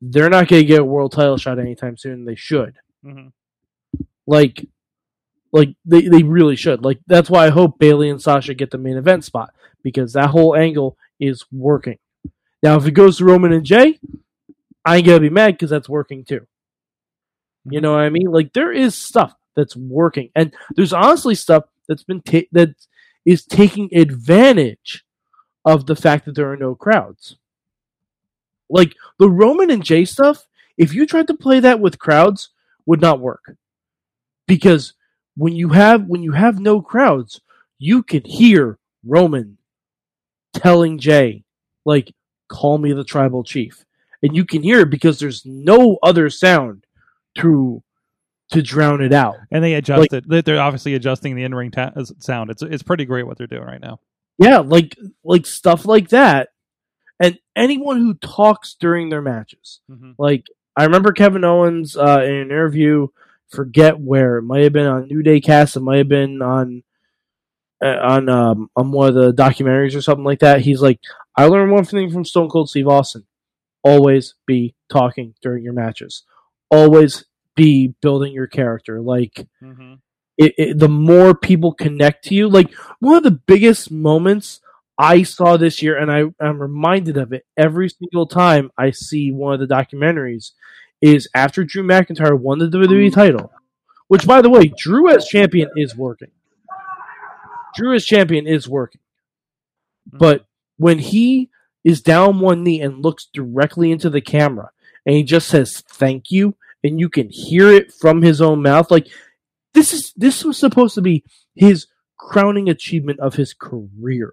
They're 0.00 0.30
not 0.30 0.48
going 0.48 0.62
to 0.62 0.66
get 0.66 0.80
a 0.80 0.84
world 0.84 1.12
title 1.12 1.38
shot 1.38 1.58
anytime 1.58 1.96
soon. 1.96 2.24
They 2.24 2.34
should. 2.36 2.76
Mhm. 3.04 3.32
Like, 4.26 4.66
like 5.52 5.74
they, 5.84 6.02
they 6.02 6.22
really 6.22 6.56
should. 6.56 6.84
Like 6.84 7.00
that's 7.06 7.30
why 7.30 7.46
I 7.46 7.50
hope 7.50 7.78
Bayley 7.78 8.10
and 8.10 8.20
Sasha 8.20 8.54
get 8.54 8.70
the 8.70 8.78
main 8.78 8.96
event 8.96 9.24
spot 9.24 9.54
because 9.82 10.12
that 10.12 10.30
whole 10.30 10.54
angle 10.54 10.96
is 11.18 11.44
working. 11.50 11.98
Now, 12.62 12.76
if 12.76 12.86
it 12.86 12.92
goes 12.92 13.18
to 13.18 13.24
Roman 13.24 13.52
and 13.52 13.64
Jey, 13.64 13.98
I 14.86 14.96
ain't 14.96 15.06
gonna 15.06 15.20
be 15.20 15.30
mad 15.30 15.54
because 15.54 15.70
that's 15.70 15.88
working 15.88 16.24
too. 16.24 16.46
You 17.68 17.80
know 17.80 17.92
what 17.92 18.02
I 18.02 18.10
mean? 18.10 18.30
Like 18.30 18.52
there 18.52 18.72
is 18.72 18.94
stuff 18.96 19.34
that's 19.56 19.76
working, 19.76 20.30
and 20.36 20.54
there's 20.76 20.92
honestly 20.92 21.34
stuff 21.34 21.64
that's 21.88 22.04
been 22.04 22.22
ta- 22.22 22.48
that 22.52 22.70
is 23.24 23.44
taking 23.44 23.92
advantage 23.92 25.04
of 25.64 25.86
the 25.86 25.96
fact 25.96 26.24
that 26.26 26.36
there 26.36 26.50
are 26.50 26.56
no 26.56 26.76
crowds. 26.76 27.36
Like 28.70 28.94
the 29.18 29.28
Roman 29.28 29.70
and 29.70 29.84
Jey 29.84 30.04
stuff, 30.04 30.46
if 30.78 30.94
you 30.94 31.06
tried 31.06 31.26
to 31.26 31.34
play 31.34 31.58
that 31.60 31.80
with 31.80 31.98
crowds, 31.98 32.50
would 32.86 33.00
not 33.00 33.20
work. 33.20 33.56
Because 34.46 34.94
when 35.36 35.54
you 35.54 35.70
have 35.70 36.06
when 36.06 36.22
you 36.22 36.32
have 36.32 36.60
no 36.60 36.80
crowds, 36.80 37.40
you 37.78 38.04
can 38.04 38.24
hear 38.24 38.78
Roman 39.04 39.58
telling 40.54 40.98
Jey, 40.98 41.44
like, 41.84 42.14
call 42.48 42.78
me 42.78 42.92
the 42.92 43.04
tribal 43.04 43.42
chief. 43.42 43.84
And 44.22 44.34
you 44.36 44.44
can 44.44 44.62
hear 44.62 44.80
it 44.80 44.90
because 44.90 45.18
there's 45.18 45.44
no 45.44 45.98
other 46.02 46.30
sound 46.30 46.84
to 47.38 47.82
to 48.52 48.62
drown 48.62 49.00
it 49.02 49.12
out. 49.12 49.36
And 49.50 49.62
they 49.64 49.74
adjusted. 49.74 50.24
They- 50.28 50.40
they're 50.40 50.60
obviously 50.60 50.94
adjusting 50.94 51.34
the 51.34 51.42
in-ring 51.44 51.72
ta- 51.72 51.92
sound. 52.20 52.50
It's 52.50 52.62
it's 52.62 52.82
pretty 52.82 53.04
great 53.04 53.26
what 53.26 53.36
they're 53.38 53.46
doing 53.46 53.64
right 53.64 53.80
now. 53.80 54.00
Yeah, 54.38 54.58
like 54.58 54.96
like 55.24 55.46
stuff 55.46 55.84
like 55.86 56.10
that. 56.10 56.50
And 57.18 57.38
anyone 57.56 57.98
who 57.98 58.14
talks 58.14 58.74
during 58.78 59.08
their 59.08 59.22
matches. 59.22 59.80
Mhm. 59.90 60.14
Like 60.18 60.46
I 60.76 60.84
remember 60.84 61.12
Kevin 61.12 61.44
Owens 61.44 61.96
uh, 61.96 62.20
in 62.22 62.32
an 62.34 62.50
interview, 62.50 63.08
forget 63.48 63.98
where 63.98 64.36
it 64.36 64.42
might 64.42 64.62
have 64.64 64.72
been 64.74 64.86
on 64.86 65.08
New 65.08 65.22
Day 65.22 65.40
Cast, 65.40 65.76
it 65.76 65.80
might 65.80 65.96
have 65.98 66.08
been 66.08 66.42
on 66.42 66.82
uh, 67.82 67.96
on 68.02 68.28
um, 68.28 68.70
on 68.76 68.92
one 68.92 69.08
of 69.08 69.14
the 69.14 69.32
documentaries 69.32 69.96
or 69.96 70.02
something 70.02 70.24
like 70.24 70.40
that. 70.40 70.60
He's 70.60 70.80
like, 70.82 71.00
I 71.36 71.46
learned 71.46 71.72
one 71.72 71.84
thing 71.84 72.10
from 72.10 72.24
Stone 72.24 72.48
Cold 72.50 72.68
Steve 72.70 72.88
Austin: 72.88 73.26
always 73.86 74.34
be 74.46 74.74
talking 74.90 75.34
during 75.42 75.62
your 75.62 75.72
matches, 75.72 76.24
always 76.70 77.24
be 77.54 77.94
building 78.02 78.32
your 78.32 78.48
character. 78.48 79.00
Like 79.00 79.46
Mhm. 79.62 79.98
it, 80.36 80.52
it, 80.58 80.78
the 80.78 80.88
more 80.88 81.34
people 81.34 81.72
connect 81.72 82.24
to 82.24 82.34
you, 82.34 82.48
like 82.48 82.74
one 82.98 83.16
of 83.16 83.22
the 83.22 83.40
biggest 83.46 83.90
moments 83.90 84.60
I 84.98 85.22
saw 85.22 85.56
this 85.56 85.82
year, 85.82 85.96
and 85.96 86.10
I 86.10 86.24
am 86.44 86.60
reminded 86.60 87.16
of 87.16 87.32
it 87.32 87.44
every 87.56 87.88
single 87.88 88.26
time 88.26 88.70
I 88.76 88.90
see 88.90 89.30
one 89.30 89.54
of 89.54 89.60
the 89.60 89.74
documentaries, 89.74 90.52
is 91.00 91.28
after 91.34 91.64
Drew 91.64 91.82
McIntyre 91.84 92.38
won 92.38 92.58
the 92.58 92.66
WWE 92.68 93.12
title, 93.12 93.52
which, 94.08 94.26
by 94.26 94.40
the 94.42 94.50
way, 94.50 94.72
Drew 94.76 95.08
as 95.14 95.26
champion 95.26 95.70
is 95.76 95.94
working. 95.96 96.30
Drew 97.76 97.94
as 97.94 98.04
champion 98.06 98.46
is 98.46 98.66
working, 98.68 99.00
but 100.18 100.46
when 100.78 100.98
he 100.98 101.50
is 101.86 102.02
down 102.02 102.40
one 102.40 102.64
knee 102.64 102.80
and 102.80 103.02
looks 103.02 103.28
directly 103.32 103.92
into 103.92 104.10
the 104.10 104.20
camera, 104.20 104.70
and 105.06 105.14
he 105.14 105.22
just 105.22 105.46
says 105.48 105.84
"thank 105.88 106.32
you," 106.32 106.56
and 106.82 106.98
you 106.98 107.08
can 107.08 107.30
hear 107.30 107.70
it 107.70 107.92
from 107.92 108.22
his 108.22 108.42
own 108.42 108.60
mouth, 108.60 108.90
like 108.90 109.06
this 109.72 109.92
is 109.92 110.12
this 110.16 110.44
was 110.44 110.58
supposed 110.58 110.96
to 110.96 111.00
be 111.00 111.22
his 111.54 111.86
crowning 112.18 112.68
achievement 112.68 113.20
of 113.20 113.34
his 113.34 113.54
career. 113.54 114.32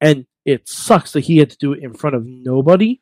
And 0.00 0.26
it 0.44 0.68
sucks 0.68 1.12
that 1.12 1.20
he 1.20 1.38
had 1.38 1.50
to 1.50 1.58
do 1.58 1.72
it 1.72 1.82
in 1.82 1.92
front 1.92 2.16
of 2.16 2.26
nobody. 2.26 3.00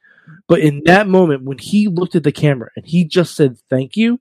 But 0.49 0.61
in 0.61 0.83
that 0.85 1.09
moment, 1.09 1.45
when 1.45 1.59
he 1.59 1.89
looked 1.89 2.15
at 2.15 2.25
the 2.25 2.33
camera 2.33 2.71
and 2.77 2.85
he 2.85 3.05
just 3.05 3.37
said 3.37 3.59
thank 3.71 3.97
you, 3.97 4.21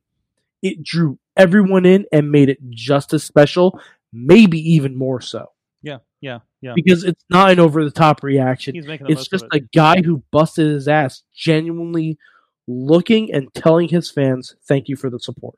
it 0.62 0.82
drew 0.82 1.20
everyone 1.36 1.86
in 1.86 2.06
and 2.12 2.32
made 2.32 2.48
it 2.48 2.60
just 2.70 3.12
as 3.14 3.24
special, 3.24 3.80
maybe 4.14 4.60
even 4.60 4.96
more 4.96 5.20
so. 5.20 5.52
Yeah, 6.26 6.40
yeah. 6.62 6.74
Because 6.76 7.04
it's 7.04 7.24
not 7.30 7.52
an 7.52 7.60
over 7.60 7.84
the 7.84 7.92
top 7.92 8.24
reaction. 8.24 8.76
He's 8.76 8.88
making 8.88 9.08
the 9.08 9.14
It's 9.14 9.28
just 9.28 9.46
of 9.46 9.52
a 9.54 9.60
guy 9.60 10.02
who 10.02 10.24
busted 10.32 10.68
his 10.68 10.88
ass, 10.88 11.24
genuinely 11.36 12.18
looking 12.68 13.32
and 13.32 13.54
telling 13.54 13.90
his 13.90 14.10
fans, 14.10 14.56
thank 14.68 14.90
you 14.90 14.96
for 14.96 15.10
the 15.10 15.20
support 15.20 15.56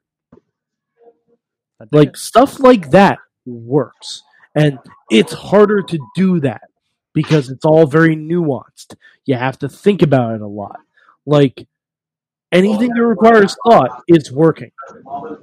like 1.92 2.10
it. 2.10 2.18
stuff 2.18 2.60
like 2.60 2.92
that 2.92 3.20
works 3.46 4.24
and 4.56 4.80
it's 5.10 5.34
harder 5.34 5.82
to 5.82 6.00
do 6.16 6.40
that 6.40 6.62
because 7.14 7.50
it's 7.50 7.66
all 7.66 7.86
very 7.86 8.16
nuanced 8.16 8.96
you 9.26 9.36
have 9.36 9.58
to 9.58 9.70
think 9.70 10.02
about 10.02 10.36
it 10.36 10.42
a 10.42 10.48
lot 10.48 10.80
like 11.26 11.68
anything 12.52 12.90
that 12.94 13.04
requires 13.06 13.56
thought 13.66 14.04
is 14.08 14.32
working 14.32 14.72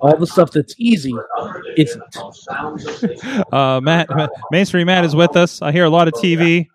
all 0.01 0.17
the 0.17 0.27
stuff 0.27 0.51
that's 0.51 0.75
easy 0.79 1.15
isn't 1.77 2.03
uh, 3.53 3.81
Matt, 3.83 4.09
Matt 4.15 4.31
Mainstream 4.51 4.87
Matt 4.87 5.05
is 5.05 5.15
with 5.15 5.37
us. 5.37 5.61
I 5.63 5.73
hear 5.73 5.85
a 5.85 5.91
lot 5.91 6.09
of 6.09 6.15
TV 6.15 6.69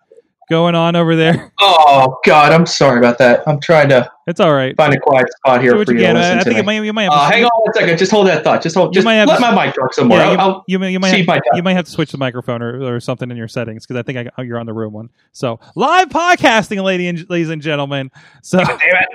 going 0.48 0.74
on 0.74 0.96
over 0.96 1.14
there. 1.16 1.52
Oh 1.60 2.18
God, 2.24 2.52
I'm 2.52 2.66
sorry 2.66 2.98
about 2.98 3.18
that. 3.18 3.46
I'm 3.46 3.60
trying 3.60 3.88
to 3.90 4.10
It's 4.26 4.40
all 4.40 4.52
right. 4.52 4.76
find 4.76 4.92
a 4.94 4.98
quiet 5.00 5.28
spot 5.36 5.62
here 5.62 5.72
for 5.72 5.92
you 5.92 5.98
you 5.98 6.06
to 6.06 6.12
can. 6.12 6.14
listen 6.16 6.32
I 6.32 6.38
to 6.38 6.44
think 6.44 6.54
me. 6.54 6.56
you 6.58 6.64
might, 6.64 6.84
you 6.86 6.92
might 6.92 7.02
have. 7.04 7.12
Uh, 7.12 7.30
hang 7.30 7.44
on 7.44 7.50
one 7.54 7.72
second. 7.74 7.98
Just 7.98 8.10
hold 8.10 8.26
that 8.26 8.42
thought. 8.42 8.60
Just 8.62 8.74
hold. 8.74 8.92
Just 8.92 9.04
might 9.04 9.14
have 9.14 9.28
let 9.28 9.36
to- 9.36 9.40
my 9.52 9.66
mic 9.66 9.74
talk 9.74 9.92
somewhere. 9.94 10.18
Yeah, 10.20 10.32
you, 10.32 10.38
I'll, 10.38 10.50
I'll 10.50 10.64
you, 10.66 10.82
you 10.84 10.98
might 11.00 11.16
have, 11.16 11.26
my 11.26 11.40
you 11.54 11.62
might 11.62 11.74
have 11.74 11.84
to 11.84 11.90
switch 11.90 12.10
the 12.12 12.18
microphone 12.18 12.62
or, 12.62 12.96
or 12.96 13.00
something 13.00 13.30
in 13.30 13.36
your 13.36 13.48
settings 13.48 13.86
because 13.86 13.98
I 14.00 14.02
think 14.02 14.30
I, 14.36 14.42
you're 14.42 14.58
on 14.58 14.66
the 14.66 14.72
room 14.74 14.92
one. 14.92 15.10
So 15.32 15.60
live 15.76 16.08
podcasting, 16.08 16.82
lady 16.82 17.06
and, 17.08 17.28
ladies 17.30 17.50
and 17.50 17.62
gentlemen. 17.62 18.10
So 18.42 18.58
Damn 18.58 18.76
it. 18.80 19.08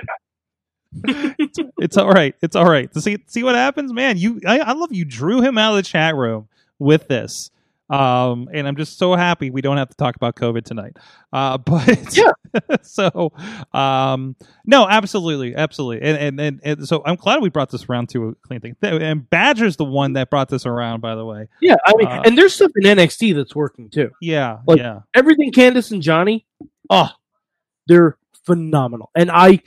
It's 1.78 1.96
all 1.96 2.08
right. 2.10 2.34
It's 2.42 2.56
all 2.56 2.68
right. 2.68 2.92
See 2.94 3.18
see 3.26 3.42
what 3.42 3.54
happens, 3.54 3.92
man. 3.92 4.18
You, 4.18 4.40
I, 4.46 4.58
I 4.60 4.72
love 4.72 4.92
you. 4.92 5.04
Drew 5.04 5.40
him 5.42 5.58
out 5.58 5.72
of 5.72 5.76
the 5.76 5.82
chat 5.82 6.14
room 6.16 6.48
with 6.78 7.08
this, 7.08 7.50
um, 7.90 8.48
and 8.52 8.66
I'm 8.66 8.76
just 8.76 8.98
so 8.98 9.14
happy 9.14 9.50
we 9.50 9.60
don't 9.60 9.76
have 9.76 9.88
to 9.90 9.96
talk 9.96 10.16
about 10.16 10.36
COVID 10.36 10.64
tonight. 10.64 10.96
Uh, 11.32 11.58
but 11.64 12.16
Yeah. 12.16 12.30
so, 12.82 13.32
um, 13.74 14.34
no, 14.64 14.88
absolutely, 14.88 15.54
absolutely, 15.54 16.06
and, 16.08 16.16
and 16.16 16.40
and 16.40 16.60
and 16.64 16.88
so 16.88 17.02
I'm 17.04 17.16
glad 17.16 17.42
we 17.42 17.50
brought 17.50 17.70
this 17.70 17.84
around 17.90 18.08
to 18.10 18.28
a 18.28 18.34
clean 18.36 18.60
thing. 18.60 18.76
And 18.82 19.28
Badger's 19.28 19.76
the 19.76 19.84
one 19.84 20.14
that 20.14 20.30
brought 20.30 20.48
this 20.48 20.64
around, 20.64 21.00
by 21.00 21.14
the 21.16 21.24
way. 21.24 21.48
yeah 21.60 21.76
i 21.86 21.92
mean 21.96 22.06
Uh, 22.06 22.22
and 22.24 22.38
there's 22.38 22.54
stuff 22.54 22.70
in 22.76 22.96
nxt 22.96 23.34
that's 23.34 23.54
working 23.54 23.90
too 23.90 24.10
Yeah, 24.22 24.58
Like- 24.66 24.78
yeah. 24.78 25.00
everything 25.14 25.52
Candace 25.52 25.90
and 25.90 26.00
Johnny, 26.00 26.46
oh, 26.88 27.10
they're 27.88 28.16
phenomenal. 28.44 29.10
And 29.14 29.30
I, 29.30 29.60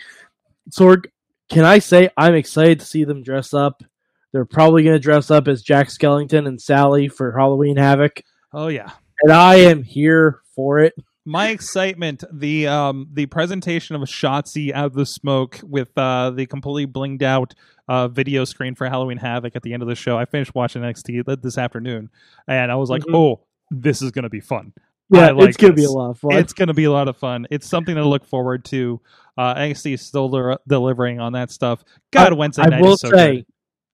Sorg, 0.71 1.05
can 1.49 1.63
I 1.65 1.79
say 1.79 2.09
I'm 2.17 2.35
excited 2.35 2.79
to 2.79 2.85
see 2.85 3.03
them 3.03 3.23
dress 3.23 3.53
up? 3.53 3.83
They're 4.31 4.45
probably 4.45 4.83
going 4.83 4.95
to 4.95 4.99
dress 4.99 5.31
up 5.31 5.47
as 5.47 5.63
Jack 5.63 5.87
Skellington 5.87 6.47
and 6.47 6.61
Sally 6.61 7.07
for 7.07 7.31
Halloween 7.37 7.77
Havoc, 7.77 8.21
Oh 8.53 8.67
yeah. 8.67 8.91
and 9.23 9.31
I 9.31 9.55
am 9.55 9.83
here 9.83 10.41
for 10.55 10.79
it. 10.79 10.93
my 11.25 11.49
excitement 11.49 12.23
the 12.31 12.65
um 12.67 13.07
the 13.13 13.25
presentation 13.27 13.95
of 13.95 14.01
Shotzi 14.03 14.71
out 14.73 14.85
of 14.87 14.93
the 14.93 15.05
smoke 15.05 15.59
with 15.63 15.89
uh 15.97 16.29
the 16.31 16.45
completely 16.45 16.87
blinged 16.91 17.21
out 17.23 17.53
uh 17.87 18.07
video 18.07 18.45
screen 18.45 18.73
for 18.75 18.87
Halloween 18.87 19.17
Havoc 19.17 19.55
at 19.55 19.61
the 19.63 19.73
end 19.73 19.81
of 19.83 19.89
the 19.89 19.95
show. 19.95 20.17
I 20.17 20.25
finished 20.25 20.55
watching 20.55 20.81
NXT 20.81 21.41
this 21.41 21.57
afternoon 21.57 22.09
and 22.47 22.71
I 22.71 22.75
was 22.75 22.89
like, 22.89 23.03
Mhm. 23.03 23.15
"Oh, 23.15 23.41
this 23.71 24.01
is 24.01 24.11
going 24.11 24.23
to 24.23 24.29
be 24.29 24.39
fun." 24.39 24.73
Yeah, 25.11 25.31
like 25.31 25.49
it's 25.49 25.57
going 25.57 25.71
to 25.73 25.75
be 25.75 25.85
a 25.85 25.91
lot 25.91 26.11
of 26.11 26.19
fun. 26.19 26.33
It's 26.33 26.53
going 26.53 26.67
to 26.67 26.73
be 26.73 26.83
a 26.83 26.91
lot 26.91 27.07
of 27.07 27.17
fun. 27.17 27.47
It's 27.49 27.67
something 27.67 27.95
to 27.95 28.05
look 28.05 28.25
forward 28.25 28.65
to. 28.65 29.01
Uh 29.37 29.55
NXT 29.55 29.93
is 29.93 30.01
still 30.01 30.29
de- 30.29 30.59
delivering 30.67 31.19
on 31.19 31.33
that 31.33 31.49
stuff. 31.51 31.83
God, 32.11 32.33
I- 32.33 32.35
Wednesday 32.35 32.63
I 32.63 32.67
night 32.67 32.81
will 32.81 32.93
is 32.93 33.01
so 33.01 33.09
say, 33.09 33.35
good. 33.37 33.45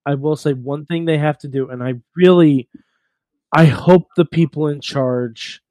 I 0.06 0.16
will 0.16 0.36
say 0.36 0.54
one 0.54 0.86
thing 0.86 1.06
they 1.06 1.18
have 1.18 1.38
to 1.40 1.48
do, 1.48 1.70
and 1.70 1.82
I 1.84 1.96
really, 2.16 2.68
I 3.54 3.66
hope 3.66 4.08
the 4.18 4.26
people 4.26 4.68
in 4.68 4.82
charge 4.82 5.62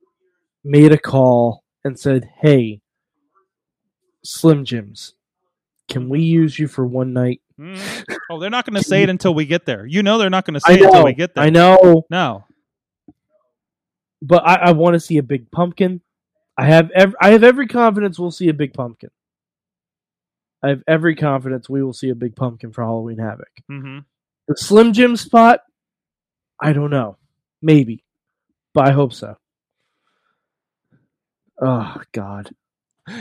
made 0.65 0.93
a 0.93 0.99
call 0.99 1.63
and 1.85 1.99
said, 1.99 2.29
"Hey, 2.41 2.81
Slim 4.25 4.65
Jims, 4.65 5.15
can 5.89 6.09
we 6.09 6.21
use 6.23 6.59
you 6.59 6.67
for 6.69 6.87
one 6.87 7.13
night?" 7.13 7.41
Mm. 7.61 8.05
Oh, 8.31 8.41
they're 8.41 8.51
not 8.51 8.67
going 8.67 8.81
to 8.81 8.89
say 8.89 9.03
it 9.03 9.09
until 9.11 9.35
we 9.35 9.45
get 9.45 9.67
there. 9.67 9.87
You 9.87 10.03
know 10.03 10.19
they're 10.19 10.31
not 10.31 10.45
going 10.45 10.55
to 10.55 10.61
say 10.61 10.75
it 10.75 10.83
until 10.83 11.05
we 11.05 11.13
get 11.13 11.35
there. 11.35 11.45
I 11.45 11.51
know, 11.51 12.05
No. 12.11 12.45
But 14.27 14.43
I, 14.47 14.55
I 14.57 14.73
want 14.73 14.95
to 14.95 15.01
see 15.01 15.19
a 15.19 15.23
big 15.23 15.51
pumpkin. 15.51 16.01
I 16.57 16.65
have 16.67 16.91
ev- 16.93 17.15
I 17.21 17.31
have 17.33 17.45
every 17.45 17.67
confidence 17.69 18.19
we'll 18.19 18.31
see 18.31 18.49
a 18.49 18.55
big 18.55 18.73
pumpkin. 18.75 19.11
I 20.63 20.69
have 20.71 20.83
every 20.89 21.15
confidence 21.15 21.69
we 21.69 21.83
will 21.83 21.93
see 21.93 22.09
a 22.09 22.15
big 22.15 22.35
pumpkin 22.37 22.73
for 22.73 22.83
Halloween 22.83 23.19
Havoc. 23.19 23.51
Mhm. 23.71 24.05
The 24.49 24.57
Slim 24.57 24.93
Jim 24.93 25.17
spot, 25.17 25.61
I 26.61 26.73
don't 26.73 26.91
know, 26.91 27.17
maybe, 27.61 28.03
but 28.73 28.89
I 28.89 28.93
hope 28.93 29.13
so. 29.13 29.37
Oh 31.61 32.01
God, 32.13 32.51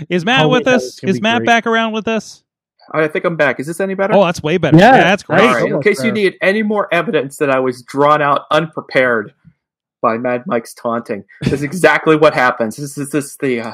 Is 0.10 0.26
Matt 0.26 0.40
Halloween 0.40 0.60
with 0.60 0.68
us? 0.68 1.04
Is 1.04 1.22
Matt 1.22 1.40
great. 1.40 1.46
back 1.48 1.68
around 1.68 1.94
with 1.94 2.08
us? 2.08 2.44
I 2.92 3.08
think 3.08 3.24
I'm 3.26 3.38
back. 3.38 3.60
Is 3.60 3.68
this 3.68 3.80
any 3.80 3.94
better? 3.94 4.14
Oh, 4.14 4.26
that's 4.26 4.44
way 4.44 4.58
better. 4.58 4.78
Yeah, 4.78 4.96
Yeah, 4.96 5.04
that's 5.04 5.24
great. 5.24 5.40
All 5.42 5.48
right. 5.54 5.66
In 5.66 5.72
almost 5.74 5.86
case 5.86 6.04
you 6.04 6.12
need 6.12 6.36
any 6.42 6.64
more 6.64 6.94
evidence 6.94 7.38
that 7.38 7.50
I 7.50 7.60
was 7.60 7.82
drawn 7.84 8.22
out 8.22 8.42
unprepared, 8.52 9.34
by 10.04 10.20
Mad 10.20 10.44
Mike's 10.46 10.76
taunting. 10.76 11.24
This 11.42 11.54
is 11.54 11.64
exactly 11.64 12.16
what 12.16 12.36
happens. 12.36 12.76
This 12.76 12.96
is 13.00 13.10
this 13.10 13.38
the. 13.38 13.62
Uh, 13.62 13.74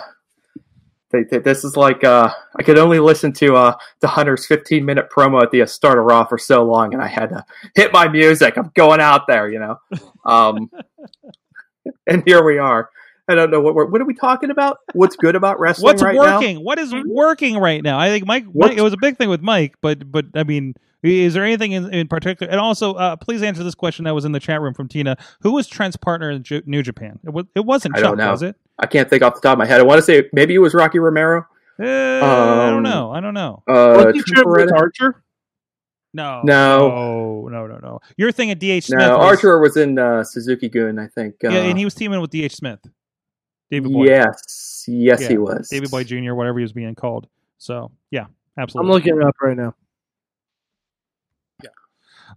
they, 1.11 1.23
they, 1.23 1.39
this 1.39 1.63
is 1.63 1.75
like 1.75 2.03
uh, 2.03 2.32
I 2.55 2.61
could 2.61 2.77
only 2.77 2.99
listen 2.99 3.34
to 3.34 3.55
uh, 3.55 3.75
the 3.99 4.07
Hunter's 4.07 4.45
15 4.45 4.86
minute 4.86 5.09
promo 5.09 5.41
at 5.41 5.49
the 5.49 5.63
uh, 5.63 5.65
start 5.65 5.97
of 5.97 6.05
Raw 6.05 6.23
for 6.23 6.38
so 6.38 6.63
long, 6.63 6.93
and 6.93 7.01
I 7.01 7.07
had 7.07 7.30
to 7.30 7.43
hit 7.75 7.91
my 7.91 8.07
music. 8.07 8.57
I'm 8.57 8.71
going 8.75 9.01
out 9.01 9.25
there, 9.27 9.49
you 9.49 9.59
know. 9.59 9.80
Um, 10.23 10.69
and 12.07 12.21
here 12.25 12.43
we 12.45 12.59
are. 12.59 12.91
I 13.30 13.36
don't 13.36 13.51
know 13.51 13.61
what 13.61 13.75
we're, 13.75 13.86
what 13.86 14.01
are 14.01 14.05
we 14.05 14.13
talking 14.13 14.49
about. 14.49 14.77
What's 14.93 15.15
good 15.15 15.36
about 15.36 15.59
wrestling 15.61 15.86
What's 15.86 16.01
right 16.01 16.15
working? 16.17 16.63
What 16.63 16.80
is 16.80 16.93
working 17.05 17.57
right 17.57 17.82
now? 17.84 17.99
I 17.99 18.09
think 18.09 18.25
Mike, 18.25 18.45
Mike. 18.53 18.77
It 18.77 18.82
was 18.82 18.93
a 18.93 18.97
big 18.97 19.17
thing 19.17 19.30
with 19.30 19.41
Mike, 19.41 19.75
but 19.82 20.11
but 20.11 20.25
I 20.36 20.43
mean, 20.43 20.73
is 21.03 21.34
there 21.34 21.43
anything 21.45 21.71
in, 21.73 21.93
in 21.93 22.07
particular? 22.07 22.51
And 22.51 22.59
also, 22.59 22.93
uh, 22.95 23.15
please 23.15 23.41
answer 23.43 23.63
this 23.63 23.75
question 23.75 24.05
that 24.05 24.13
was 24.15 24.25
in 24.25 24.32
the 24.34 24.39
chat 24.39 24.59
room 24.61 24.73
from 24.73 24.88
Tina. 24.88 25.15
Who 25.41 25.51
was 25.53 25.67
Trent's 25.67 25.95
partner 25.95 26.30
in 26.32 26.43
J- 26.43 26.63
New 26.65 26.84
Japan? 26.84 27.19
It 27.23 27.30
was. 27.32 27.45
It 27.55 27.65
wasn't 27.65 27.95
I 27.95 27.99
Chuck, 28.01 28.09
don't 28.09 28.17
know. 28.17 28.32
was 28.32 28.41
it? 28.43 28.55
I 28.80 28.88
can't 28.88 29.09
think 29.09 29.23
off 29.23 29.36
the 29.36 29.41
top 29.41 29.53
of 29.53 29.59
my 29.59 29.65
head. 29.65 29.80
I 29.80 29.84
want 29.84 29.99
to 29.99 30.03
say 30.03 30.30
maybe 30.34 30.55
it 30.55 30.59
was 30.59 30.73
Rocky 30.73 30.99
Romero. 30.99 31.45
Uh, 31.82 31.86
I 31.86 32.69
don't 32.69 32.77
Um, 32.77 32.84
know. 32.84 33.11
I 33.11 33.19
don't 33.21 33.34
know. 33.34 33.63
Uh, 33.67 33.93
Wasn't 33.95 34.15
he 34.15 34.21
Trent 34.23 34.47
with 34.49 34.73
Archer? 34.73 35.23
No, 36.13 36.41
no. 36.43 36.89
no, 36.89 37.47
no, 37.49 37.67
no, 37.67 37.77
no. 37.77 37.99
Your 38.17 38.32
thing 38.32 38.49
at 38.51 38.59
DH 38.59 38.84
Smith. 38.86 38.99
No, 38.99 39.17
was- 39.19 39.27
Archer 39.27 39.59
was 39.59 39.77
in 39.77 39.99
uh, 39.99 40.23
Suzuki 40.23 40.67
Gun, 40.67 40.97
I 40.97 41.07
think. 41.07 41.36
Uh, 41.43 41.49
yeah, 41.49 41.59
and 41.59 41.77
he 41.77 41.86
was 41.86 41.93
teaming 41.93 42.19
with 42.19 42.32
DH 42.32 42.51
Smith, 42.51 42.80
Davey 43.72 43.89
Boy, 43.89 44.05
Yes, 44.05 44.86
yes, 44.88 45.22
Yeah, 45.22 45.28
he 45.28 45.38
was. 45.38 45.70
Davey 45.70 45.88
Boy 45.88 46.03
Jr., 46.03 46.34
whatever 46.34 46.59
he 46.59 46.63
was 46.63 46.74
being 46.74 46.95
called. 46.95 47.28
So 47.57 47.91
yeah, 48.11 48.26
absolutely. 48.57 48.89
I'm 48.89 48.93
looking 48.93 49.17
it 49.17 49.24
up 49.24 49.36
right 49.41 49.57
now. 49.57 49.76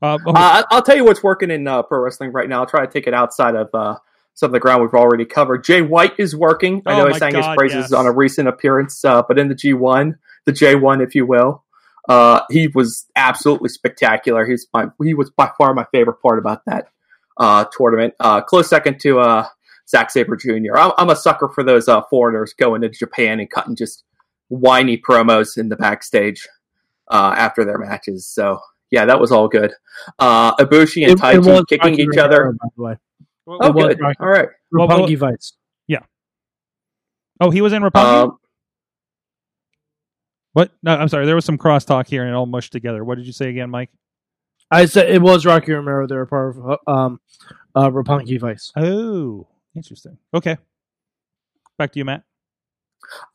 Uh, 0.01 0.19
oh, 0.27 0.31
Uh, 0.31 0.33
I- 0.35 0.65
I'll 0.71 0.83
tell 0.83 0.97
you 0.97 1.05
what's 1.05 1.23
working 1.23 1.51
in 1.51 1.67
uh, 1.69 1.83
pro 1.83 2.01
wrestling 2.01 2.33
right 2.33 2.49
now. 2.49 2.61
I'll 2.61 2.67
try 2.67 2.85
to 2.85 2.91
take 2.91 3.07
it 3.07 3.15
outside 3.15 3.55
of 3.55 3.69
uh, 3.75 3.99
some 4.35 4.49
of 4.49 4.53
the 4.53 4.59
ground 4.59 4.83
we've 4.83 4.95
already 4.95 5.25
covered. 5.25 5.63
Jay 5.65 5.83
White 5.83 6.15
is 6.19 6.35
working. 6.35 6.83
I 6.87 6.95
Oh 6.95 6.99
know 6.99 7.09
my 7.11 7.15
I 7.15 7.19
sang 7.19 7.33
God, 7.33 7.49
his 7.51 7.57
praises 7.57 7.77
yes. 7.77 7.93
on 7.93 8.07
a 8.07 8.13
recent 8.13 8.49
appearance, 8.49 9.05
uh, 9.05 9.23
but 9.23 9.39
in 9.39 9.49
the 9.49 9.55
G1, 9.55 10.17
the 10.45 10.53
J1, 10.53 11.03
if 11.05 11.15
you 11.15 11.25
will, 11.27 11.63
uh, 12.09 12.41
he 12.51 12.67
was 12.69 13.07
absolutely 13.15 13.69
spectacular. 13.69 14.45
He's 14.47 14.67
my, 14.75 14.87
he 15.03 15.15
was 15.15 15.31
by 15.31 15.51
far 15.57 15.73
my 15.75 15.85
favorite 15.93 16.21
part 16.23 16.39
about 16.39 16.65
that 16.65 16.89
uh, 17.37 17.67
tournament. 17.77 18.15
Uh, 18.19 18.41
close 18.41 18.69
second 18.69 18.99
to 19.01 19.21
uh, 19.21 19.47
Zack 19.93 20.11
Sabre 20.11 20.37
Jr. 20.37 20.77
I'm, 20.77 20.93
I'm 20.97 21.11
a 21.11 21.17
sucker 21.17 21.49
for 21.55 21.63
those 21.63 21.87
uh, 21.87 22.01
foreigners 22.09 22.55
going 22.55 22.81
to 22.81 22.89
Japan 22.89 23.39
and 23.41 23.51
cutting 23.51 23.77
just 23.77 24.05
whiny 24.49 24.97
promos 24.97 25.59
in 25.59 25.69
the 25.69 25.77
backstage 25.77 26.49
uh, 27.11 27.35
after 27.37 27.63
their 27.65 27.77
matches. 27.79 28.27
So 28.27 28.59
yeah, 28.91 29.05
that 29.05 29.21
was 29.21 29.31
all 29.31 29.49
good. 29.49 29.73
Uh, 30.19 30.57
Ibushi 30.57 31.03
and 31.03 31.13
It- 31.13 31.19
it 31.19 31.43
Taichi 31.43 31.67
kicking 31.69 31.95
each 32.01 32.09
Romero, 32.17 32.25
other. 32.25 32.53
by 32.53 32.69
the 32.77 32.83
way. 32.83 32.97
Oh, 33.47 33.73
good. 33.73 34.01
Rocky. 34.01 34.17
All 34.21 34.29
right. 34.29 34.49
Well, 34.73 34.89
well- 34.89 35.01
Roppongi 35.07 35.19
Vice. 35.19 35.53
Yeah. 35.89 36.01
Oh, 37.41 37.51
he 37.51 37.61
was 37.61 37.73
in 37.75 37.83
Roppongi. 37.83 38.23
Um, 38.25 38.39
what? 40.55 40.71
No, 40.83 40.95
I'm 40.95 41.09
sorry. 41.09 41.27
There 41.27 41.35
was 41.35 41.45
some 41.45 41.59
crosstalk 41.59 42.07
here, 42.07 42.23
and 42.23 42.31
it 42.31 42.35
all 42.35 42.47
mushed 42.47 42.73
together. 42.73 43.05
What 43.05 43.17
did 43.17 43.27
you 43.27 43.33
say 43.33 43.49
again, 43.51 43.71
Mike? 43.71 43.91
I 44.71 44.87
said 44.87 45.11
it 45.11 45.21
was 45.21 45.45
Rocky 45.45 45.73
Romero. 45.73 46.07
They 46.07 46.15
were 46.17 46.27
part 46.27 46.57
of 46.57 46.71
uh, 46.71 46.91
um, 46.91 47.21
uh, 47.75 47.91
Roppongi 47.91 48.39
Vice. 48.41 48.73
Oh, 48.77 49.47
interesting. 49.75 50.19
Okay, 50.35 50.57
back 51.79 51.93
to 51.93 51.99
you, 51.99 52.05
Matt. 52.05 52.23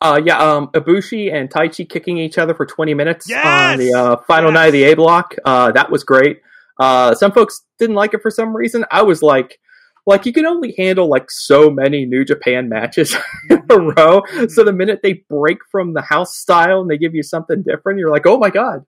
uh, 0.02 0.20
yeah, 0.24 0.38
um, 0.40 0.68
Ibushi 0.70 1.34
and 1.34 1.50
Taichi 1.50 1.88
kicking 1.88 2.18
each 2.18 2.38
other 2.38 2.54
for 2.54 2.66
20 2.66 2.94
minutes 2.94 3.28
Yes! 3.30 3.44
on 3.46 3.78
the 3.78 3.94
uh, 3.94 4.18
final 4.28 4.50
Yes! 4.50 4.54
night 4.54 4.66
of 4.68 4.74
the 4.74 4.84
A 4.84 4.96
block. 4.96 5.36
Uh, 5.46 5.72
that 5.72 5.92
was 5.92 6.04
great. 6.04 6.42
Uh, 6.80 7.14
some 7.16 7.32
folks 7.32 7.66
didn't 7.80 7.96
like 7.96 8.14
it 8.14 8.22
for 8.22 8.32
some 8.32 8.56
reason. 8.56 8.86
I 8.92 9.02
was 9.02 9.22
like, 9.22 9.60
like 10.06 10.26
you 10.26 10.32
can 10.32 10.46
only 10.46 10.74
handle 10.78 11.10
like 11.10 11.26
so 11.30 11.70
many 11.70 12.06
New 12.06 12.24
Japan 12.24 12.70
matches 12.70 13.16
in 13.50 13.64
a 13.70 13.78
row. 13.78 14.22
So 14.48 14.64
the 14.64 14.72
minute 14.72 15.02
they 15.04 15.24
break 15.30 15.58
from 15.72 15.94
the 15.94 16.02
house 16.02 16.38
style 16.38 16.80
and 16.82 16.90
they 16.90 16.98
give 16.98 17.14
you 17.14 17.24
something 17.24 17.62
different, 17.64 18.00
you're 18.00 18.12
like, 18.12 18.26
oh 18.26 18.38
my 18.38 18.50
god! 18.50 18.86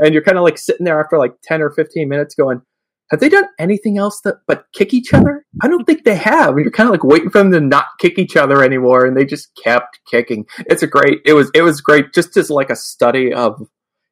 And 0.00 0.12
you're 0.12 0.24
kind 0.24 0.38
of 0.38 0.42
like 0.44 0.58
sitting 0.58 0.84
there 0.84 1.00
after 1.00 1.18
like 1.18 1.34
10 1.44 1.62
or 1.62 1.70
15 1.70 2.08
minutes, 2.08 2.34
going, 2.34 2.62
have 3.10 3.20
they 3.20 3.28
done 3.28 3.46
anything 3.58 3.98
else 3.98 4.20
that 4.22 4.36
but 4.46 4.66
kick 4.72 4.92
each 4.92 5.14
other? 5.14 5.44
I 5.62 5.68
don't 5.68 5.84
think 5.84 6.04
they 6.04 6.16
have. 6.16 6.50
And 6.50 6.60
you're 6.60 6.70
kind 6.70 6.88
of 6.88 6.92
like 6.92 7.04
waiting 7.04 7.30
for 7.30 7.38
them 7.38 7.52
to 7.52 7.60
not 7.60 7.86
kick 8.00 8.18
each 8.18 8.36
other 8.36 8.62
anymore, 8.62 9.06
and 9.06 9.16
they 9.16 9.24
just 9.24 9.50
kept 9.62 10.00
kicking. 10.10 10.46
It's 10.66 10.82
a 10.82 10.86
great. 10.86 11.20
It 11.24 11.34
was 11.34 11.50
it 11.54 11.62
was 11.62 11.80
great, 11.80 12.12
just 12.12 12.36
as 12.36 12.50
like 12.50 12.70
a 12.70 12.76
study 12.76 13.32
of, 13.32 13.60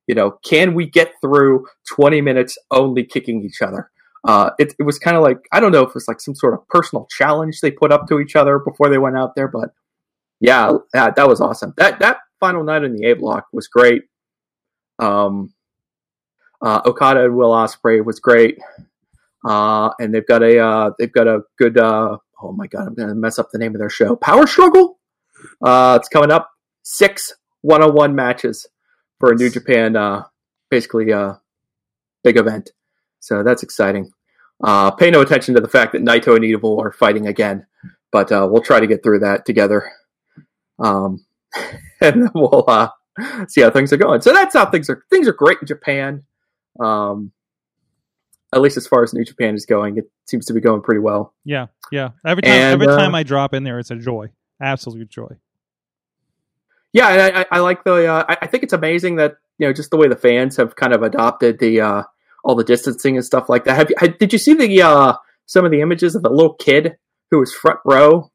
you 0.07 0.15
know, 0.15 0.39
can 0.45 0.75
we 0.75 0.87
get 0.87 1.13
through 1.21 1.67
20 1.95 2.21
minutes 2.21 2.57
only 2.71 3.05
kicking 3.05 3.43
each 3.45 3.63
other? 3.63 3.91
Uh, 4.27 4.51
it, 4.59 4.75
it 4.79 4.85
was 4.85 4.99
kind 4.99 5.17
of 5.17 5.23
like 5.23 5.39
I 5.53 5.61
don't 5.61 5.73
know 5.73 5.83
if 5.83 5.89
it 5.89 5.95
was 5.95 6.09
like 6.09 6.21
some 6.21 6.35
sort 6.35 6.55
of 6.55 6.67
personal 6.69 7.07
challenge 7.11 7.61
they 7.61 7.71
put 7.71 7.93
up 7.93 8.07
to 8.09 8.21
each 8.21 8.37
other 8.37 8.59
before 8.59 8.89
they 8.89 8.99
went 8.99 9.19
out 9.19 9.35
there, 9.35 9.49
but 9.49 9.71
yeah, 10.41 10.73
that, 10.93 11.17
that 11.17 11.29
was 11.29 11.41
awesome. 11.41 11.73
That 11.79 11.99
that 12.01 12.19
final 12.39 12.63
night 12.63 12.85
in 12.85 12.95
the 12.95 13.07
A 13.09 13.15
block 13.15 13.47
was 13.53 13.67
great. 13.67 14.03
Um, 14.99 15.54
uh, 16.63 16.81
Okada 16.87 17.25
and 17.25 17.37
Will 17.37 17.51
Ospreay 17.51 18.05
was 18.05 18.21
great. 18.21 18.59
Uh, 19.45 19.91
and 20.01 20.15
they've 20.15 20.27
got 20.27 20.43
a 20.43 20.59
uh, 20.59 20.91
they've 20.99 21.13
got 21.13 21.27
a 21.27 21.43
good 21.59 21.77
uh, 21.79 22.17
oh 22.43 22.53
my 22.53 22.67
god 22.67 22.89
I'm 22.89 22.95
gonna 22.95 23.15
mess 23.15 23.39
up 23.39 23.51
the 23.51 23.59
name 23.59 23.75
of 23.75 23.79
their 23.79 23.91
show. 23.91 24.17
Power 24.17 24.47
Struggle? 24.47 24.99
Uh, 25.63 25.99
it's 26.01 26.09
coming 26.09 26.31
up. 26.31 26.51
Six 26.83 27.35
one-on-one 27.63 28.15
matches 28.15 28.67
for 29.19 29.33
a 29.33 29.35
New 29.35 29.51
Japan 29.51 29.97
uh, 29.97 30.25
basically 30.71 31.13
uh, 31.13 31.35
big 32.23 32.37
event. 32.37 32.73
So 33.21 33.43
that's 33.43 33.63
exciting. 33.63 34.13
Uh, 34.63 34.91
pay 34.91 35.11
no 35.11 35.21
attention 35.21 35.55
to 35.55 35.61
the 35.61 35.69
fact 35.69 35.93
that 35.93 36.03
Naito 36.03 36.37
and 36.37 36.45
Evil 36.45 36.81
are 36.81 36.93
fighting 36.93 37.27
again 37.27 37.67
but 38.15 38.31
uh, 38.31 38.47
we'll 38.49 38.63
try 38.63 38.79
to 38.79 38.87
get 38.87 39.03
through 39.03 39.19
that 39.19 39.45
together. 39.45 39.91
Um, 40.79 41.27
and 42.01 42.23
then 42.23 42.31
we'll 42.33 42.65
uh, 42.69 42.89
see 43.49 43.61
how 43.61 43.71
things 43.71 43.93
are 43.93 43.97
going. 43.97 44.21
So 44.21 44.33
that's 44.33 44.55
how 44.55 44.71
things 44.71 44.89
are 44.89 45.05
things 45.11 45.27
are 45.27 45.33
great 45.33 45.59
in 45.61 45.67
Japan 45.67 46.23
um, 46.81 47.33
at 48.53 48.61
least 48.61 48.77
as 48.77 48.87
far 48.87 49.03
as 49.03 49.13
New 49.13 49.25
Japan 49.25 49.55
is 49.55 49.67
going, 49.67 49.99
it 49.99 50.11
seems 50.27 50.47
to 50.47 50.53
be 50.53 50.61
going 50.61 50.81
pretty 50.83 51.01
well. 51.01 51.35
Yeah, 51.45 51.67
yeah. 51.91 52.11
Every 52.25 52.43
time, 52.43 52.53
And, 52.53 52.83
every 52.83 52.87
uh, 52.93 52.97
time 52.97 53.15
I 53.15 53.23
drop 53.25 53.53
in 53.55 53.65
there, 53.65 53.79
it's 53.79 53.91
a 53.91 53.97
joy, 53.97 54.29
absolute 54.61 55.09
joy. 55.11 55.37
Yeah, 56.93 57.09
and 57.09 57.21
I, 57.37 57.41
I- 57.41 57.47
I 57.53 57.59
like 57.61 57.85
the. 57.85 58.07
Uh, 58.07 58.25
I 58.29 58.37
I 58.43 58.47
think 58.47 58.63
it's 58.63 58.73
amazing 58.73 59.17
that 59.17 59.37
you 59.59 59.67
know 59.67 59.73
just 59.73 59.91
the 59.91 59.97
way 59.97 60.09
the 60.09 60.17
fans 60.17 60.57
have 60.57 60.77
kind 60.77 60.93
of 60.93 61.03
adopted 61.03 61.59
the 61.59 61.81
uh, 61.81 62.03
all 62.45 62.55
the 62.55 62.65
distancing 62.65 63.17
and 63.17 63.25
stuff 63.25 63.49
like 63.49 63.65
that. 63.65 63.75
Have 63.77 63.91
you? 63.91 64.09
Did 64.19 64.33
you 64.33 64.39
see 64.39 64.55
the 64.55 64.83
uh, 64.83 65.15
some 65.47 65.65
of 65.65 65.71
the 65.73 65.81
images 65.81 66.15
of 66.15 66.23
the 66.23 66.31
little 66.31 66.55
kid 66.55 66.97
who 67.31 67.41
was 67.41 67.53
front 67.53 67.81
row 67.85 68.31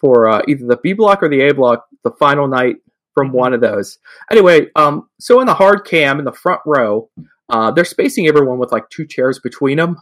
for 0.00 0.28
uh, 0.28 0.42
either 0.46 0.64
the 0.66 0.76
B 0.76 0.92
block 0.92 1.22
or 1.22 1.28
the 1.28 1.40
A 1.48 1.52
block 1.54 1.86
the 2.04 2.12
final 2.12 2.46
night 2.46 2.76
from 3.14 3.32
one 3.32 3.52
of 3.52 3.60
those? 3.60 3.98
Anyway, 4.30 4.68
um, 4.76 5.08
so 5.18 5.40
in 5.40 5.46
the 5.48 5.54
hard 5.54 5.84
cam 5.84 6.20
in 6.20 6.24
the 6.24 6.32
front 6.32 6.60
row, 6.64 7.10
uh, 7.48 7.70
they're 7.70 7.84
spacing 7.84 8.26
everyone 8.26 8.58
with 8.58 8.72
like 8.72 8.88
two 8.90 9.06
chairs 9.06 9.38
between 9.38 9.78
them. 9.78 9.96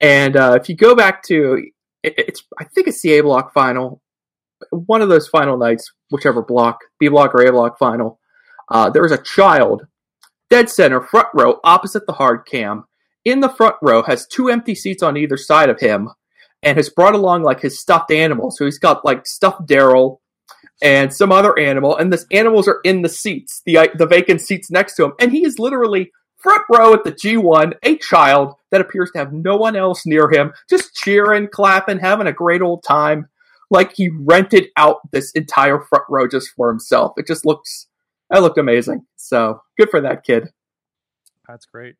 And 0.00 0.36
uh, 0.36 0.58
if 0.60 0.68
you 0.68 0.76
go 0.76 0.94
back 0.94 1.22
to 1.24 1.62
it, 2.02 2.14
it's, 2.16 2.42
I 2.58 2.64
think 2.64 2.88
it's 2.88 3.02
the 3.02 3.18
A 3.18 3.22
block 3.22 3.52
final, 3.52 4.00
one 4.70 5.02
of 5.02 5.08
those 5.08 5.28
final 5.28 5.56
nights, 5.56 5.92
whichever 6.10 6.42
block, 6.42 6.80
B 6.98 7.08
block 7.08 7.34
or 7.34 7.42
A 7.42 7.52
block 7.52 7.78
final. 7.78 8.18
Uh, 8.70 8.88
there 8.88 9.02
was 9.02 9.12
a 9.12 9.22
child, 9.22 9.86
dead 10.48 10.70
center, 10.70 11.00
front 11.00 11.28
row, 11.34 11.60
opposite 11.64 12.06
the 12.06 12.14
hard 12.14 12.46
cam. 12.46 12.84
In 13.24 13.40
the 13.40 13.50
front 13.50 13.76
row, 13.82 14.02
has 14.02 14.26
two 14.26 14.48
empty 14.48 14.74
seats 14.74 15.02
on 15.02 15.18
either 15.18 15.36
side 15.36 15.68
of 15.68 15.80
him, 15.80 16.08
and 16.62 16.78
has 16.78 16.88
brought 16.88 17.14
along 17.14 17.42
like 17.42 17.60
his 17.60 17.78
stuffed 17.78 18.10
animal. 18.10 18.50
So 18.50 18.64
he's 18.64 18.78
got 18.78 19.04
like 19.04 19.26
stuffed 19.26 19.66
Daryl 19.66 20.20
and 20.82 21.12
some 21.12 21.30
other 21.30 21.58
animal, 21.58 21.96
and 21.96 22.10
this 22.10 22.24
animals 22.30 22.66
are 22.66 22.80
in 22.82 23.02
the 23.02 23.10
seats, 23.10 23.60
the 23.66 23.90
the 23.94 24.06
vacant 24.06 24.40
seats 24.40 24.70
next 24.70 24.94
to 24.94 25.04
him, 25.04 25.12
and 25.20 25.32
he 25.32 25.44
is 25.44 25.58
literally 25.58 26.10
front 26.42 26.62
row 26.70 26.92
at 26.94 27.04
the 27.04 27.12
G1, 27.12 27.74
a 27.82 27.96
child 27.98 28.54
that 28.70 28.80
appears 28.80 29.10
to 29.12 29.18
have 29.18 29.32
no 29.32 29.56
one 29.56 29.76
else 29.76 30.06
near 30.06 30.30
him, 30.30 30.52
just 30.68 30.94
cheering, 30.94 31.48
clapping, 31.48 31.98
having 31.98 32.26
a 32.26 32.32
great 32.32 32.62
old 32.62 32.82
time. 32.82 33.28
Like 33.70 33.94
he 33.94 34.08
rented 34.08 34.66
out 34.76 34.98
this 35.12 35.30
entire 35.32 35.80
front 35.80 36.04
row 36.08 36.26
just 36.26 36.50
for 36.56 36.68
himself. 36.68 37.12
It 37.16 37.26
just 37.26 37.44
looks, 37.46 37.86
that 38.30 38.42
looked 38.42 38.58
amazing. 38.58 39.06
So 39.16 39.62
good 39.78 39.90
for 39.90 40.00
that 40.00 40.24
kid. 40.24 40.48
That's 41.48 41.66
great. 41.66 41.96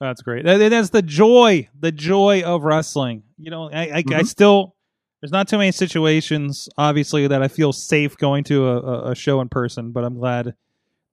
That's 0.00 0.20
great. 0.22 0.44
That- 0.44 0.68
that's 0.70 0.90
the 0.90 1.02
joy, 1.02 1.68
the 1.78 1.92
joy 1.92 2.42
of 2.42 2.64
wrestling. 2.64 3.22
You 3.38 3.50
know, 3.50 3.70
I, 3.70 3.82
I, 3.86 3.96
I 3.98 4.02
Mhm. 4.02 4.26
still 4.26 4.74
there's 5.22 5.32
not 5.32 5.48
too 5.48 5.56
many 5.58 5.72
situations, 5.72 6.68
obviously, 6.76 7.26
that 7.26 7.42
I 7.42 7.48
feel 7.48 7.72
safe 7.72 8.16
going 8.18 8.44
to 8.44 8.68
a- 8.68 9.10
a 9.12 9.14
show 9.14 9.40
in 9.40 9.48
person. 9.48 9.90
But 9.92 10.04
I'm 10.04 10.14
glad 10.18 10.54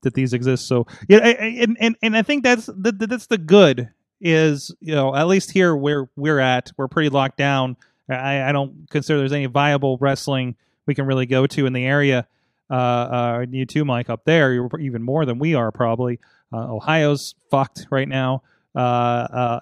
that 0.04 0.14
these 0.14 0.34
exist. 0.34 0.68
So 0.68 0.88
yeah, 1.08 1.20
I, 1.24 1.30
I- 1.30 1.58
and 1.62 1.78
and 1.80 1.95
and 2.01 2.18
I 2.18 2.22
think 2.22 2.43
that's 2.43 2.68
the, 2.68 2.91
that's 2.97 3.28
the 3.28 3.38
good 3.38 3.89
is 4.22 4.74
you 4.80 4.95
know 4.95 5.14
at 5.16 5.28
least 5.28 5.51
here 5.51 5.76
where 5.76 6.08
we're 6.16 6.39
at, 6.39 6.72
we're 6.78 6.88
pretty 6.88 7.10
locked 7.10 7.38
down. 7.38 7.76
I, 8.10 8.43
I 8.43 8.51
don't 8.51 8.89
consider 8.89 9.20
there's 9.20 9.34
any 9.34 9.45
viable 9.47 9.97
wrestling 9.99 10.56
we 10.86 10.93
can 10.95 11.06
really 11.06 11.26
go 11.26 11.47
to 11.47 11.66
in 11.66 11.74
the 11.74 11.86
area. 11.86 12.28
Uh, 12.70 12.74
uh, 12.74 13.45
you 13.49 13.66
too, 13.66 13.86
Mike, 13.86 14.10
up 14.10 14.24
there, 14.26 14.54
you're 14.54 14.70
even 14.80 15.04
more 15.04 15.26
than 15.26 15.39
we 15.39 15.56
are 15.56 15.72
probably. 15.72 16.20
Uh, 16.51 16.74
Ohio's 16.74 17.36
fucked 17.49 17.88
right 17.89 18.08
now. 18.08 18.43
Uh, 18.76 18.80
uh, 18.80 19.60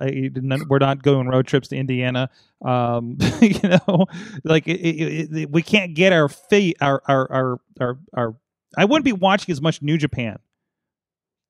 we're 0.67 0.79
not 0.79 1.03
going 1.03 1.27
road 1.27 1.45
trips 1.45 1.67
to 1.69 1.75
Indiana. 1.75 2.29
Um, 2.63 3.17
you 3.41 3.59
know, 3.63 4.05
like 4.43 4.67
it, 4.67 4.79
it, 4.79 5.37
it, 5.37 5.51
we 5.51 5.61
can't 5.61 5.93
get 5.93 6.13
our 6.13 6.29
feet, 6.29 6.77
our, 6.81 7.01
our, 7.07 7.31
our, 7.31 7.59
our, 7.79 7.97
our. 8.13 8.35
I 8.77 8.85
wouldn't 8.85 9.05
be 9.05 9.13
watching 9.13 9.51
as 9.51 9.61
much 9.61 9.81
New 9.81 9.97
Japan 9.97 10.39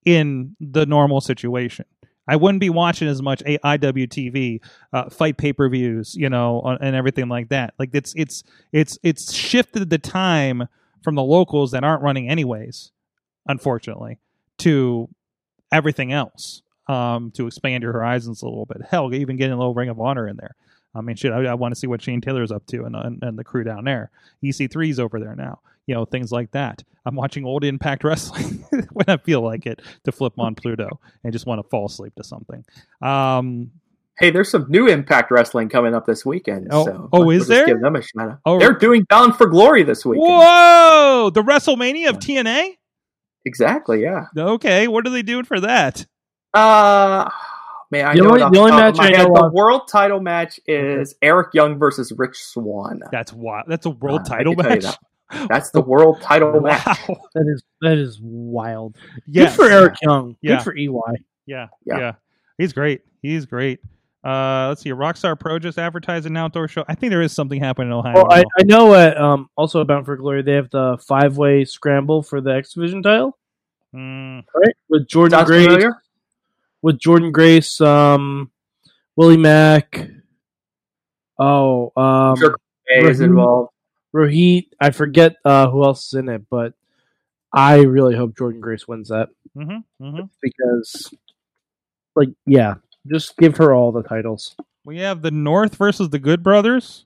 in 0.05 0.55
the 0.59 0.85
normal 0.85 1.21
situation. 1.21 1.85
I 2.27 2.35
wouldn't 2.35 2.61
be 2.61 2.69
watching 2.69 3.07
as 3.07 3.21
much 3.21 3.43
IWTV, 3.43 4.61
uh, 4.93 5.09
fight 5.09 5.37
pay 5.37 5.53
per 5.53 5.67
views, 5.69 6.15
you 6.15 6.29
know, 6.29 6.61
and 6.79 6.95
everything 6.95 7.27
like 7.27 7.49
that. 7.49 7.73
Like 7.79 7.89
it's 7.93 8.13
it's 8.15 8.43
it's 8.71 8.97
it's 9.03 9.33
shifted 9.33 9.89
the 9.89 9.97
time 9.97 10.67
from 11.03 11.15
the 11.15 11.23
locals 11.23 11.71
that 11.71 11.83
aren't 11.83 12.03
running 12.03 12.29
anyways, 12.29 12.91
unfortunately, 13.47 14.19
to 14.59 15.09
everything 15.71 16.11
else. 16.11 16.61
Um, 16.87 17.31
to 17.35 17.47
expand 17.47 17.83
your 17.83 17.93
horizons 17.93 18.41
a 18.41 18.47
little 18.47 18.65
bit. 18.65 18.81
Hell, 18.89 19.13
even 19.13 19.37
getting 19.37 19.53
a 19.53 19.57
little 19.57 19.73
Ring 19.73 19.87
of 19.87 20.01
Honor 20.01 20.27
in 20.27 20.35
there. 20.35 20.55
I 20.93 20.99
mean, 20.99 21.15
shit, 21.15 21.31
I, 21.31 21.45
I 21.45 21.53
want 21.53 21.73
to 21.73 21.79
see 21.79 21.87
what 21.87 22.01
Shane 22.01 22.19
Taylor's 22.19 22.51
up 22.51 22.65
to 22.67 22.83
and, 22.83 22.95
and 22.95 23.23
and 23.23 23.39
the 23.39 23.43
crew 23.43 23.63
down 23.63 23.85
there. 23.85 24.11
EC3's 24.43 24.99
over 24.99 25.19
there 25.19 25.35
now. 25.35 25.59
You 25.87 25.95
know, 25.95 26.05
things 26.05 26.31
like 26.31 26.51
that. 26.51 26.83
I'm 27.05 27.15
watching 27.15 27.45
old 27.45 27.63
Impact 27.63 28.03
Wrestling 28.03 28.63
when 28.91 29.05
I 29.07 29.17
feel 29.17 29.41
like 29.41 29.65
it 29.65 29.81
to 30.05 30.11
flip 30.11 30.33
on 30.37 30.53
Pluto 30.55 30.99
and 31.23 31.33
just 31.33 31.45
want 31.47 31.61
to 31.61 31.67
fall 31.69 31.87
asleep 31.87 32.13
to 32.15 32.23
something. 32.23 32.63
Um, 33.01 33.71
Hey, 34.19 34.29
there's 34.29 34.51
some 34.51 34.67
new 34.69 34.87
Impact 34.87 35.31
Wrestling 35.31 35.67
coming 35.69 35.95
up 35.95 36.05
this 36.05 36.23
weekend. 36.23 36.67
Oh- 36.69 36.85
so 36.85 37.09
oh, 37.11 37.29
is 37.31 37.39
just 37.39 37.49
there? 37.49 37.65
Give 37.65 37.81
them 37.81 37.95
a 37.95 38.01
shout 38.03 38.29
out. 38.29 38.39
Oh, 38.45 38.59
They're 38.59 38.73
doing 38.73 39.03
Bound 39.09 39.35
for 39.35 39.47
Glory 39.47 39.81
this 39.81 40.05
weekend. 40.05 40.27
whoa, 40.29 41.31
the 41.33 41.41
WrestleMania 41.41 42.09
of 42.09 42.19
TNA. 42.19 42.75
Exactly. 43.45 44.03
Yeah. 44.03 44.25
Okay, 44.37 44.87
what 44.87 45.07
are 45.07 45.09
they 45.09 45.23
doing 45.23 45.45
for 45.45 45.59
that? 45.61 46.05
Uh, 46.53 47.27
man, 47.89 48.05
I 48.05 48.13
The 48.13 48.21
know 48.21 48.27
only- 48.29 48.39
the 48.41 48.59
only 48.59 48.71
match 48.73 48.99
I 48.99 49.05
head. 49.05 49.27
know 49.27 49.33
The 49.33 49.45
of- 49.45 49.53
world 49.53 49.87
title 49.87 50.19
match 50.19 50.59
is 50.67 51.15
Eric 51.23 51.55
Young 51.55 51.79
versus 51.79 52.11
Rich 52.15 52.35
Swann. 52.43 52.99
That's 53.11 53.33
wild. 53.33 53.65
That's 53.69 53.87
a 53.87 53.91
world 53.91 54.21
Uh, 54.21 54.25
title 54.25 54.55
can 54.55 54.63
tell 54.65 54.71
match. 54.91 54.97
That's 55.49 55.69
the 55.71 55.81
world 55.81 56.21
title 56.21 56.59
match. 56.61 56.85
That 57.33 57.45
is 57.47 57.63
that 57.81 57.97
is 57.97 58.19
wild. 58.21 58.97
Yes. 59.27 59.55
Good 59.55 59.65
for 59.65 59.71
Eric 59.71 59.95
Young. 60.01 60.35
Yeah. 60.41 60.57
Good 60.57 60.63
for 60.63 60.75
EY. 60.75 60.89
Yeah, 61.45 61.67
yeah, 61.85 61.97
Yeah. 61.99 62.11
He's 62.57 62.73
great. 62.73 63.01
He's 63.21 63.45
great. 63.45 63.79
Uh, 64.23 64.67
let's 64.69 64.81
see. 64.81 64.91
Rockstar 64.91 65.39
Pro 65.39 65.57
just 65.57 65.79
advertised 65.79 66.25
an 66.27 66.37
outdoor 66.37 66.67
show. 66.67 66.85
I 66.87 66.93
think 66.95 67.09
there 67.09 67.21
is 67.23 67.31
something 67.33 67.59
happening 67.59 67.87
in 67.87 67.93
Ohio. 67.93 68.13
Well, 68.15 68.31
I. 68.31 68.43
I 68.59 68.63
know 68.63 68.93
at 68.93 69.17
um 69.19 69.49
also 69.55 69.81
at 69.81 69.87
Bound 69.87 70.05
for 70.05 70.15
Glory 70.15 70.41
they 70.43 70.53
have 70.53 70.69
the 70.69 70.97
five 71.07 71.37
way 71.37 71.65
scramble 71.65 72.21
for 72.21 72.39
the 72.41 72.51
X 72.53 72.73
Division 72.73 73.01
title, 73.01 73.37
Mm, 73.95 74.43
right? 74.55 74.75
With 74.89 75.07
Jordan 75.07 75.31
Sounds 75.39 75.47
Grace, 75.49 75.65
familiar? 75.65 75.95
with 76.83 76.99
Jordynne 76.99 77.31
Grace, 77.31 77.81
um, 77.81 78.51
Willie 79.15 79.37
Mack. 79.37 80.07
Oh, 81.39 81.91
um, 81.95 82.37
Sure. 82.37 82.55
Jay 82.87 83.07
is 83.09 83.21
involved. 83.21 83.70
Rohit. 84.15 84.67
I 84.79 84.91
forget 84.91 85.35
uh, 85.45 85.69
who 85.69 85.83
else 85.83 86.07
is 86.07 86.13
in 86.13 86.29
it, 86.29 86.43
but 86.49 86.73
I 87.53 87.79
really 87.81 88.15
hope 88.15 88.35
Jordynne 88.35 88.59
Grace 88.61 88.87
wins 88.87 89.09
that 89.09 89.29
hmm 89.55 89.77
hmm 89.99 90.19
because, 90.41 91.13
like, 92.15 92.29
yeah, 92.45 92.75
just 93.11 93.37
give 93.37 93.57
her 93.57 93.73
all 93.73 93.91
the 93.91 94.03
titles. 94.03 94.55
We 94.85 94.99
have 94.99 95.21
the 95.21 95.31
North 95.31 95.75
versus 95.75 96.09
the 96.09 96.19
Good 96.19 96.43
Brothers. 96.43 97.05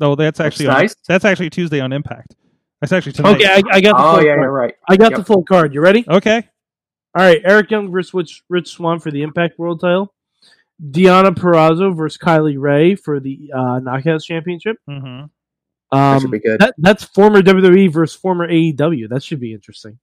No, 0.00 0.14
that's 0.16 0.38
That's 0.38 0.54
actually 0.54 0.66
on, 0.68 0.80
nice. 0.80 0.96
that's 1.06 1.24
actually 1.24 1.50
Tuesday 1.50 1.80
on 1.80 1.92
Impact. 1.92 2.34
That's 2.80 2.92
actually 2.92 3.12
tonight. 3.12 3.36
Okay, 3.36 3.46
I, 3.46 3.62
I 3.76 3.80
got 3.80 3.96
the 3.96 4.02
Oh 4.02 4.10
full 4.16 4.24
yeah, 4.24 4.34
card. 4.34 4.40
you're 4.42 4.52
right. 4.52 4.74
I 4.88 4.96
got 4.96 5.10
Yep. 5.12 5.18
the 5.20 5.24
full 5.24 5.44
card. 5.44 5.74
You 5.74 5.80
ready? 5.80 6.04
Okay. 6.08 6.48
All 7.16 7.24
right, 7.24 7.40
Eric 7.44 7.70
Young 7.70 7.90
versus 7.92 8.12
Rich, 8.14 8.42
Rich 8.48 8.68
Swann 8.70 8.98
for 8.98 9.10
the 9.10 9.22
Impact 9.22 9.58
World 9.58 9.80
title. 9.80 10.12
Deonna 10.82 11.32
Purrazzo 11.34 11.94
versus 11.96 12.18
Kylie 12.18 12.56
Rae 12.58 12.96
for 12.96 13.20
the 13.20 13.52
uh, 13.54 13.78
Knockouts 13.80 14.24
Championship. 14.24 14.78
That 15.92 16.18
should 16.20 16.24
Um, 16.26 16.30
be 16.32 16.38
good. 16.40 16.60
that, 16.60 16.74
that's 16.78 17.04
former 17.04 17.42
WWE 17.42 17.92
versus 17.92 18.18
former 18.18 18.48
AEW. 18.48 19.08
That 19.10 19.22
should 19.22 19.40
be 19.40 19.52
interesting. 19.52 19.98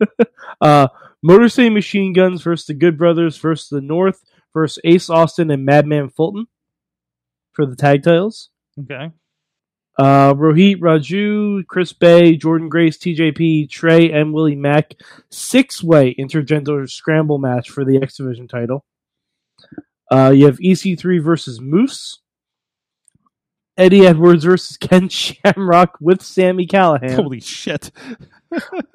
uh, 0.60 0.88
Motor 1.22 1.48
City 1.48 1.70
Machine 1.70 2.12
Guns 2.12 2.42
versus 2.42 2.66
the 2.66 2.74
Good 2.74 2.98
Brothers 2.98 3.36
versus 3.38 3.68
the 3.68 3.80
North 3.80 4.20
versus 4.52 4.80
Ace 4.84 5.08
Austin 5.08 5.50
and 5.50 5.64
Madman 5.64 6.10
Fulton 6.10 6.46
for 7.52 7.66
the 7.66 7.76
tag 7.76 8.02
titles. 8.02 8.50
Okay. 8.78 9.10
Uh, 9.98 10.32
Rohit 10.34 10.78
Raju, 10.80 11.66
Chris 11.66 11.92
Bey, 11.92 12.36
Jordynne 12.38 12.70
Grace, 12.70 12.96
TJP, 12.98 13.68
Trey, 13.70 14.10
and 14.10 14.32
Willie 14.32 14.56
Mack. 14.56 14.94
Six 15.30 15.82
way 15.82 16.14
intergender 16.18 16.88
scramble 16.90 17.38
match 17.38 17.68
for 17.70 17.84
the 17.84 17.98
X 18.02 18.16
Division 18.16 18.48
title. 18.48 18.84
Uh, 20.10 20.30
you 20.34 20.46
have 20.46 20.58
EC3 20.58 21.22
versus 21.22 21.60
Moose. 21.60 22.18
Eddie 23.76 24.06
Edwards 24.06 24.44
versus 24.44 24.76
Ken 24.76 25.08
Shamrock 25.10 25.96
with 26.00 26.22
Sami 26.22 26.66
Callihan. 26.66 27.14
Holy 27.14 27.40
shit. 27.40 27.90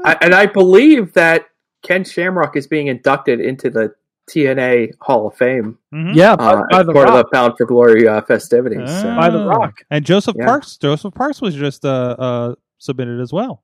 I, 0.06 0.18
and 0.22 0.36
I 0.36 0.46
believe 0.46 1.14
that 1.14 1.46
Ken 1.84 2.04
Shamrock 2.04 2.56
is 2.56 2.68
being 2.68 2.88
inducted 2.88 3.40
into 3.40 3.70
the 3.70 3.96
TNA 4.30 4.92
Hall 5.02 5.28
of 5.28 5.36
Fame 5.38 5.78
Mhm. 5.94 6.14
Yeah, 6.14 6.36
by, 6.36 6.54
uh, 6.54 6.64
by 6.70 6.84
the 6.84 6.92
part 6.94 7.08
Rock. 7.08 7.16
of 7.20 7.26
the 7.26 7.30
Bound 7.32 7.54
for 7.58 7.66
Glory 7.66 8.08
uh, 8.08 8.22
festivities. 8.22 8.90
so. 8.90 9.10
Ah. 9.10 9.16
By 9.18 9.30
the 9.30 9.46
Rock. 9.48 9.80
And 9.90 10.06
Joseph 10.06 10.36
Yeah. 10.38 10.46
Parks. 10.46 10.78
Joseph 10.78 11.14
Parks 11.14 11.42
was 11.42 11.56
just 11.56 11.86
uh, 11.86 12.16
uh, 12.20 12.56
submitted 12.78 13.22
as 13.22 13.32
well. 13.32 13.64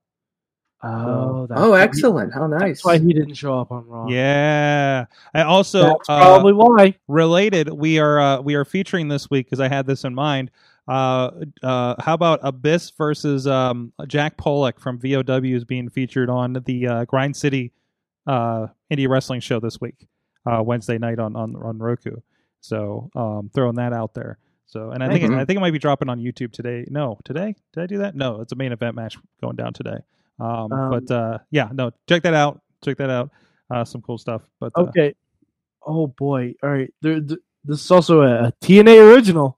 Oh, 0.85 1.45
that's 1.47 1.61
Oh, 1.61 1.69
why 1.71 1.77
he- 1.79 1.83
excellent! 1.83 2.33
How 2.33 2.45
nice. 2.47 2.59
That's 2.81 2.85
why 2.85 2.97
he 2.97 3.13
didn't 3.13 3.35
show 3.35 3.57
up 3.59 3.71
on 3.71 3.87
Raw. 3.87 4.07
Yeah. 4.09 5.05
I 5.33 5.43
also 5.43 5.83
that's 5.83 6.09
uh, 6.09 6.19
probably 6.21 6.51
why. 6.53 6.95
related 7.07 7.69
we 7.71 7.99
are 7.99 8.19
uh, 8.19 8.41
we 8.41 8.55
are 8.55 8.65
featuring 8.65 9.07
this 9.07 9.29
week 9.29 9.45
because 9.45 9.61
i 9.61 9.69
had 9.69 9.85
this 9.87 10.03
in 10.03 10.13
mind 10.13 10.51
uh, 10.87 11.29
uh, 11.61 11.95
how 11.99 12.13
about 12.13 12.39
abyss 12.43 12.91
versus 12.97 13.47
um, 13.47 13.93
jack 14.07 14.37
pollock 14.37 14.79
from 14.79 14.99
vow 14.99 15.21
is 15.43 15.63
being 15.65 15.89
featured 15.89 16.29
on 16.29 16.53
the 16.65 16.87
uh, 16.87 17.05
grind 17.05 17.35
city 17.35 17.71
uh, 18.27 18.67
indie 18.91 19.07
wrestling 19.07 19.39
show 19.39 19.59
this 19.59 19.79
week 19.79 20.07
uh, 20.45 20.61
wednesday 20.63 20.97
night 20.97 21.19
on, 21.19 21.35
on 21.35 21.55
on 21.55 21.77
roku 21.77 22.15
so 22.61 23.09
um, 23.15 23.49
throwing 23.53 23.75
that 23.75 23.93
out 23.93 24.13
there 24.13 24.37
so 24.65 24.91
and 24.91 25.03
i 25.03 25.07
think 25.07 25.23
it, 25.23 25.29
Mhm. 25.29 25.37
i 25.39 25.45
think 25.45 25.57
it 25.57 25.61
might 25.61 25.71
be 25.71 25.79
dropping 25.79 26.09
on 26.09 26.19
youtube 26.19 26.51
today 26.51 26.85
no 26.89 27.17
today 27.23 27.55
did 27.73 27.83
i 27.83 27.87
do 27.87 27.97
that 27.99 28.15
no 28.15 28.41
it's 28.41 28.51
a 28.51 28.55
main 28.55 28.71
event 28.71 28.95
match 28.95 29.17
going 29.41 29.55
down 29.55 29.73
today 29.73 29.97
um, 30.39 30.71
Um, 30.71 30.89
but 30.91 31.11
uh, 31.13 31.37
yeah 31.51 31.69
no 31.71 31.91
check 32.09 32.23
that 32.23 32.33
out 32.33 32.61
check 32.83 32.97
that 32.97 33.09
out 33.09 33.29
uh, 33.73 33.85
some 33.85 34.01
cool 34.01 34.17
stuff 34.17 34.41
but 34.59 34.71
uh, 34.75 34.81
Okay. 34.83 35.15
Oh 35.85 36.07
boy. 36.07 36.53
All 36.63 36.69
right. 36.69 36.93
There, 37.01 37.19
th- 37.19 37.39
this 37.65 37.83
is 37.83 37.91
also 37.91 38.21
a 38.21 38.53
TNA 38.61 39.13
original. 39.13 39.57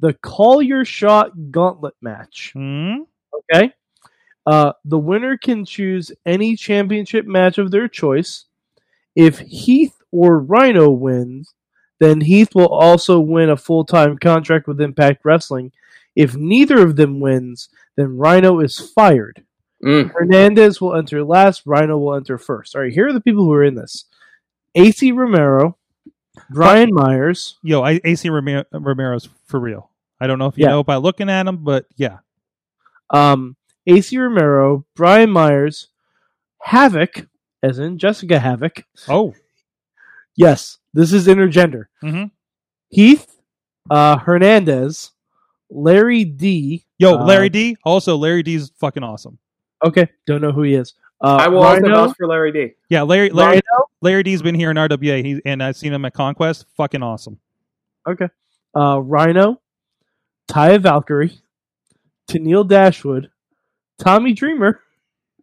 The 0.00 0.14
Call 0.14 0.60
Your 0.62 0.84
Shot 0.84 1.50
Gauntlet 1.50 1.94
match. 2.00 2.52
hmm? 2.54 3.02
Okay. 3.52 3.72
Uh, 4.46 4.72
the 4.84 4.98
winner 4.98 5.36
can 5.36 5.64
choose 5.64 6.12
any 6.24 6.54
championship 6.56 7.26
match 7.26 7.58
of 7.58 7.70
their 7.70 7.88
choice. 7.88 8.44
If 9.14 9.38
Heath 9.40 9.96
or 10.12 10.38
Rhino 10.38 10.90
wins, 10.90 11.54
then 11.98 12.20
Heath 12.20 12.54
will 12.54 12.68
also 12.68 13.18
win 13.18 13.50
a 13.50 13.56
full 13.56 13.84
time 13.84 14.18
contract 14.18 14.68
with 14.68 14.80
Impact 14.80 15.24
Wrestling. 15.24 15.72
If 16.14 16.36
neither 16.36 16.82
of 16.82 16.96
them 16.96 17.20
wins, 17.20 17.68
then 17.96 18.16
Rhino 18.16 18.60
is 18.60 18.78
fired. 18.78 19.44
Mm. 19.84 20.12
Hernandez 20.12 20.80
will 20.80 20.94
enter 20.94 21.24
last. 21.24 21.62
Rhino 21.66 21.98
will 21.98 22.14
enter 22.14 22.38
first. 22.38 22.74
All 22.74 22.82
right, 22.82 22.92
here 22.92 23.08
are 23.08 23.12
the 23.12 23.20
people 23.20 23.44
who 23.44 23.52
are 23.52 23.64
in 23.64 23.74
this: 23.74 24.04
Ace 24.74 25.02
Romero, 25.02 25.76
Brian 26.50 26.90
Myers, 26.92 27.58
Yo, 27.62 27.82
I, 27.82 28.00
Ace 28.04 28.24
Romero, 28.24 28.64
Romero's 28.72 29.28
for 29.46 29.58
real. 29.60 29.90
I 30.20 30.26
don't 30.26 30.38
know 30.38 30.46
if 30.46 30.56
you 30.58 30.64
Yeah. 30.64 30.70
know 30.70 30.84
by 30.84 30.96
looking 30.96 31.28
at 31.30 31.46
him, 31.46 31.58
but 31.64 31.86
yeah. 31.96 32.18
um, 33.10 33.56
Ace 33.86 34.12
Romero, 34.14 34.84
Brian 34.96 35.30
Myers, 35.30 35.88
Havoc, 36.62 37.28
as 37.62 37.78
in 37.78 37.98
Jessica 37.98 38.38
Havoc. 38.40 38.84
Oh, 39.08 39.34
Yes, 40.38 40.78
this 40.92 41.12
is 41.14 41.26
intergender. 41.28 41.84
Mhm. 42.02 42.30
Heath, 42.90 43.40
uh, 43.90 44.18
Hernandez, 44.18 45.12
Larry 45.70 46.24
D. 46.26 46.84
yo, 46.98 47.14
Uh, 47.18 47.24
Larry 47.24 47.48
D. 47.48 47.76
Also, 47.84 48.16
Larry 48.16 48.42
D 48.42 48.54
is 48.56 48.70
fucking 48.78 49.02
awesome. 49.02 49.38
Okay, 49.84 50.08
don't 50.26 50.42
know 50.42 50.52
who 50.52 50.62
he 50.62 50.74
is. 50.74 50.92
Uh, 51.22 51.36
I 51.40 51.48
will 51.48 51.62
also 51.62 51.80
Rhino, 51.80 51.94
vouch 52.08 52.16
for 52.18 52.26
Larry 52.26 52.52
D. 52.52 52.74
Yeah, 52.90 53.02
Larry 53.02 53.30
Larry 53.30 53.54
Rhino, 53.54 53.86
Larry 54.02 54.22
D's 54.24 54.42
been 54.42 54.54
here 54.54 54.70
in 54.70 54.76
RWA. 54.76 55.22
He 55.22 55.40
and 55.46 55.62
I've 55.62 55.76
seen 55.76 55.92
him 55.94 56.04
at 56.04 56.12
Conquest. 56.12 56.66
Fucking 56.76 57.02
awesome. 57.02 57.38
Okay. 58.06 58.28
Uh, 58.74 59.00
Rhino, 59.00 59.60
Taya 60.48 60.80
Valkyrie, 60.80 61.38
Tennille 62.28 62.66
Dashwood, 62.68 63.30
Tommy 63.98 64.32
Dreamer, 64.32 64.80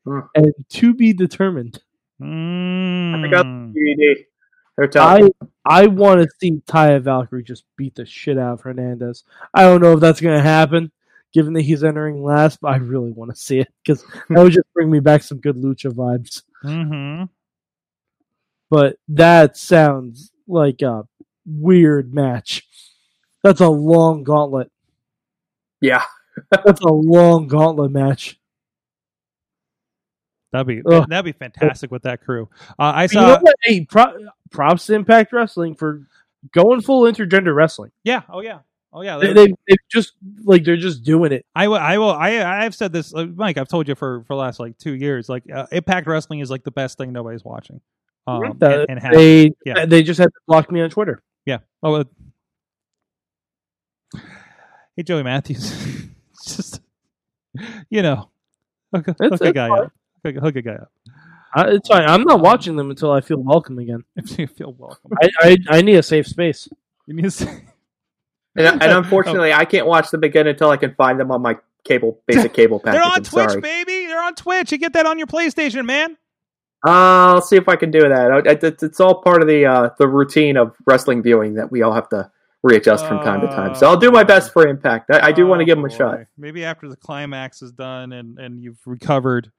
Hmm. 0.05 0.19
and 0.35 0.53
to 0.69 0.93
be 0.93 1.13
determined. 1.13 1.81
Mm. 2.21 3.25
I 3.25 3.31
got 3.31 3.45
DVD. 3.45 4.25
They're 4.77 4.87
tough. 4.87 5.21
I 5.65 5.83
I 5.83 5.87
want 5.87 6.21
to 6.21 6.27
see 6.41 6.61
Taya 6.67 7.01
Valkyrie 7.01 7.43
just 7.43 7.63
beat 7.77 7.95
the 7.95 8.05
shit 8.05 8.37
out 8.37 8.53
of 8.53 8.61
Hernandez. 8.61 9.23
I 9.53 9.63
don't 9.63 9.81
know 9.81 9.93
if 9.93 9.99
that's 10.01 10.19
going 10.19 10.37
to 10.37 10.43
happen, 10.43 10.91
given 11.33 11.53
that 11.53 11.61
he's 11.61 11.83
entering 11.83 12.21
last, 12.21 12.59
but 12.59 12.73
I 12.73 12.77
really 12.77 13.11
want 13.11 13.31
to 13.31 13.37
see 13.37 13.59
it 13.59 13.69
because 13.83 14.03
that 14.29 14.41
would 14.43 14.51
just 14.51 14.71
bring 14.73 14.91
me 14.91 14.99
back 14.99 15.23
some 15.23 15.39
good 15.39 15.55
lucha 15.55 15.91
vibes. 15.93 16.43
hmm 16.61 17.23
but 18.69 18.97
that 19.07 19.55
sounds 19.55 20.31
like 20.47 20.81
a 20.81 21.07
weird 21.45 22.13
match. 22.13 22.67
That's 23.43 23.59
a 23.59 23.69
long 23.69 24.23
gauntlet. 24.23 24.71
Yeah. 25.81 26.03
That's 26.51 26.81
a 26.81 26.87
long 26.91 27.47
gauntlet 27.47 27.91
match. 27.91 28.39
That'd 30.51 30.67
be 30.67 30.81
Ugh. 30.85 31.05
that'd 31.09 31.25
be 31.25 31.31
fantastic 31.37 31.91
with 31.91 32.03
that 32.03 32.21
crew. 32.23 32.47
Uh, 32.77 32.83
I 32.83 33.01
You 33.03 33.07
saw. 33.09 33.21
know 33.21 33.39
what? 33.41 33.55
Hey, 33.63 33.85
pro- 33.85 34.27
props 34.51 34.85
to 34.85 34.93
Impact 34.93 35.33
Wrestling 35.33 35.75
for 35.75 36.07
going 36.51 36.81
full 36.81 37.03
intergender 37.03 37.55
wrestling. 37.55 37.91
Yeah. 38.03 38.21
Oh 38.29 38.41
yeah. 38.41 38.59
Oh 38.93 39.01
yeah. 39.01 39.17
They, 39.17 39.33
they, 39.33 39.47
they 39.47 39.75
just 39.91 40.13
like 40.43 40.63
they're 40.63 40.77
just 40.77 41.03
doing 41.03 41.31
it. 41.31 41.45
I 41.55 41.67
will. 41.67 41.77
I 41.77 41.97
will. 41.97 42.11
I. 42.11 42.43
I've 42.65 42.75
said 42.75 42.93
this, 42.93 43.13
uh, 43.15 43.25
Mike. 43.25 43.57
I've 43.57 43.67
told 43.67 43.87
you 43.87 43.95
for 43.95 44.23
for 44.25 44.35
the 44.35 44.39
last 44.39 44.59
like 44.59 44.77
two 44.77 44.93
years. 44.93 45.27
Like 45.27 45.43
uh, 45.51 45.65
Impact 45.71 46.05
Wrestling 46.05 46.39
is 46.39 46.51
like 46.51 46.63
the 46.63 46.71
best 46.71 46.99
thing 46.99 47.11
nobody's 47.11 47.43
watching. 47.43 47.81
Um, 48.27 48.43
and, 48.61 48.89
and 48.89 49.13
they 49.13 49.53
yeah. 49.65 49.85
they 49.87 50.03
just 50.03 50.19
had 50.19 50.27
to 50.27 50.39
block 50.47 50.71
me 50.71 50.81
on 50.81 50.89
Twitter. 50.91 51.21
yeah. 51.45 51.57
Oh. 51.81 52.05
Hey, 54.95 55.03
Joey 55.03 55.23
Matthews. 55.23 55.73
Just 56.43 56.81
you 57.89 58.01
know, 58.01 58.29
hook, 58.93 59.05
hook 59.07 59.17
It's- 59.21 59.41
a 59.41 59.45
it's 59.45 59.53
guy 59.53 59.67
fine. 59.69 59.79
up. 59.83 59.91
Hook, 60.25 60.35
hook 60.35 60.55
a 60.55 60.61
guy 60.61 60.73
up. 60.75 60.91
I, 61.55 61.67
it's 61.69 61.87
fine. 61.87 62.03
I'm 62.07 62.23
not 62.23 62.39
watching 62.41 62.75
them 62.75 62.89
until 62.89 63.11
I 63.11 63.21
feel 63.21 63.37
welcome 63.37 63.77
again. 63.79 64.03
If 64.15 64.37
you 64.39 64.47
feel 64.47 64.73
welcome. 64.77 65.11
I, 65.21 65.29
I, 65.41 65.57
I 65.69 65.81
need 65.81 65.95
a 65.95 66.03
safe 66.03 66.27
space. 66.27 66.67
You 67.07 67.15
need 67.15 67.23
to 67.23 67.31
say- 67.31 67.63
And, 68.55 68.83
and 68.83 68.91
unfortunately, 68.91 69.51
I 69.51 69.65
can't 69.65 69.87
watch 69.87 70.11
them 70.11 70.21
again 70.23 70.45
until 70.45 70.69
I 70.69 70.77
can 70.77 70.93
find 70.93 71.19
them 71.19 71.31
on 71.31 71.41
my 71.41 71.57
cable, 71.85 72.21
basic 72.27 72.53
cable 72.53 72.79
package. 72.79 72.93
They're 72.99 73.03
on 73.03 73.11
I'm 73.17 73.23
Twitch, 73.23 73.49
sorry. 73.49 73.61
baby. 73.61 74.05
They're 74.05 74.21
on 74.21 74.35
Twitch. 74.35 74.71
You 74.71 74.77
get 74.77 74.93
that 74.93 75.07
on 75.07 75.17
your 75.17 75.25
PlayStation, 75.25 75.85
man. 75.87 76.17
I'll 76.85 77.41
see 77.41 77.55
if 77.55 77.67
I 77.67 77.75
can 77.77 77.89
do 77.89 78.01
that. 78.01 78.31
I- 78.31 78.37
I- 78.37 78.59
It's, 78.61 78.83
it's 78.83 78.99
all 78.99 79.23
part 79.23 79.41
of 79.41 79.47
the 79.47 79.65
uh, 79.65 79.89
the 79.97 80.07
routine 80.07 80.55
of 80.55 80.75
wrestling 80.85 81.23
viewing 81.23 81.55
that 81.55 81.71
we 81.71 81.81
all 81.81 81.93
have 81.93 82.09
to 82.09 82.29
readjust 82.63 83.05
from 83.05 83.19
time 83.19 83.41
to 83.41 83.47
time. 83.47 83.75
So 83.75 83.87
I'll 83.87 83.97
do 83.97 84.09
my 84.09 84.23
best 84.23 84.49
uh, 84.49 84.53
for 84.53 84.67
Impact. 84.67 85.11
I, 85.11 85.27
I 85.27 85.31
do 85.31 85.45
want 85.45 85.59
to 85.59 85.63
Oh, 85.63 85.65
give 85.65 85.77
them 85.77 85.85
a 85.85 85.89
boy. 85.89 85.95
shot. 85.95 86.19
Maybe 86.37 86.63
after 86.65 86.89
the 86.89 86.95
climax 86.95 87.61
is 87.61 87.71
done 87.71 88.13
and 88.13 88.39
and 88.39 88.63
you've 88.63 88.79
recovered 88.85 89.51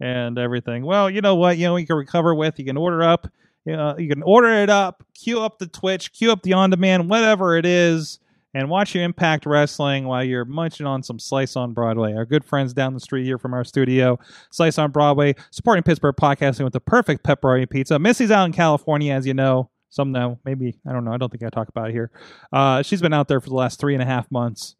and 0.00 0.38
everything. 0.38 0.84
Well, 0.84 1.08
you 1.08 1.20
know 1.20 1.36
what? 1.36 1.58
You 1.58 1.66
know 1.66 1.76
you 1.76 1.86
can 1.86 1.96
recover 1.96 2.34
with. 2.34 2.58
You 2.58 2.64
can 2.64 2.76
order 2.76 3.02
up. 3.02 3.28
You 3.64 3.76
know, 3.76 3.96
you 3.98 4.08
can 4.08 4.22
order 4.22 4.48
it 4.48 4.70
up. 4.70 5.04
Queue 5.14 5.40
up 5.40 5.58
the 5.58 5.66
Twitch. 5.66 6.12
Queue 6.12 6.30
up 6.32 6.42
the 6.42 6.52
on 6.52 6.70
demand, 6.70 7.10
whatever 7.10 7.56
it 7.56 7.66
is, 7.66 8.20
and 8.54 8.70
watch 8.70 8.94
your 8.94 9.02
Impact 9.02 9.44
Wrestling 9.44 10.06
while 10.06 10.22
you're 10.22 10.44
munching 10.44 10.86
on 10.86 11.02
some 11.02 11.18
Slice 11.18 11.56
on 11.56 11.72
Broadway. 11.72 12.14
Our 12.14 12.24
good 12.24 12.44
friends 12.44 12.72
down 12.72 12.94
the 12.94 13.00
street 13.00 13.24
here 13.24 13.38
from 13.38 13.52
our 13.54 13.64
studio, 13.64 14.18
Slice 14.52 14.78
on 14.78 14.92
Broadway, 14.92 15.34
supporting 15.50 15.82
Pittsburgh 15.82 16.14
podcasting 16.14 16.62
with 16.62 16.74
the 16.74 16.80
perfect 16.80 17.24
pepperoni 17.24 17.68
pizza. 17.68 17.98
Missy's 17.98 18.30
out 18.30 18.44
in 18.44 18.52
California, 18.52 19.12
as 19.12 19.26
you 19.26 19.34
know. 19.34 19.68
Some 19.96 20.12
know, 20.12 20.38
maybe 20.44 20.78
I 20.86 20.92
don't 20.92 21.04
know. 21.04 21.12
I 21.12 21.16
don't 21.16 21.30
think 21.30 21.42
I 21.42 21.48
talk 21.48 21.68
about 21.68 21.88
it 21.88 21.92
here. 21.92 22.10
Uh, 22.52 22.82
she's 22.82 23.00
been 23.00 23.14
out 23.14 23.28
there 23.28 23.40
for 23.40 23.48
the 23.48 23.54
last 23.56 23.80
three 23.80 23.94
and 23.94 24.02
a 24.02 24.06
half 24.06 24.30
months 24.30 24.76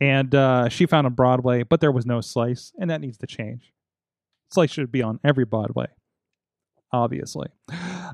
and 0.00 0.34
uh, 0.34 0.68
she 0.68 0.86
found 0.86 1.06
a 1.06 1.10
Broadway, 1.10 1.62
but 1.62 1.80
there 1.80 1.92
was 1.92 2.06
no 2.06 2.20
Slice, 2.20 2.72
and 2.80 2.90
that 2.90 3.00
needs 3.00 3.18
to 3.18 3.26
change. 3.26 3.72
Slice 4.50 4.70
should 4.70 4.90
be 4.90 5.02
on 5.02 5.20
every 5.22 5.44
Broadway, 5.44 5.86
obviously. 6.90 7.48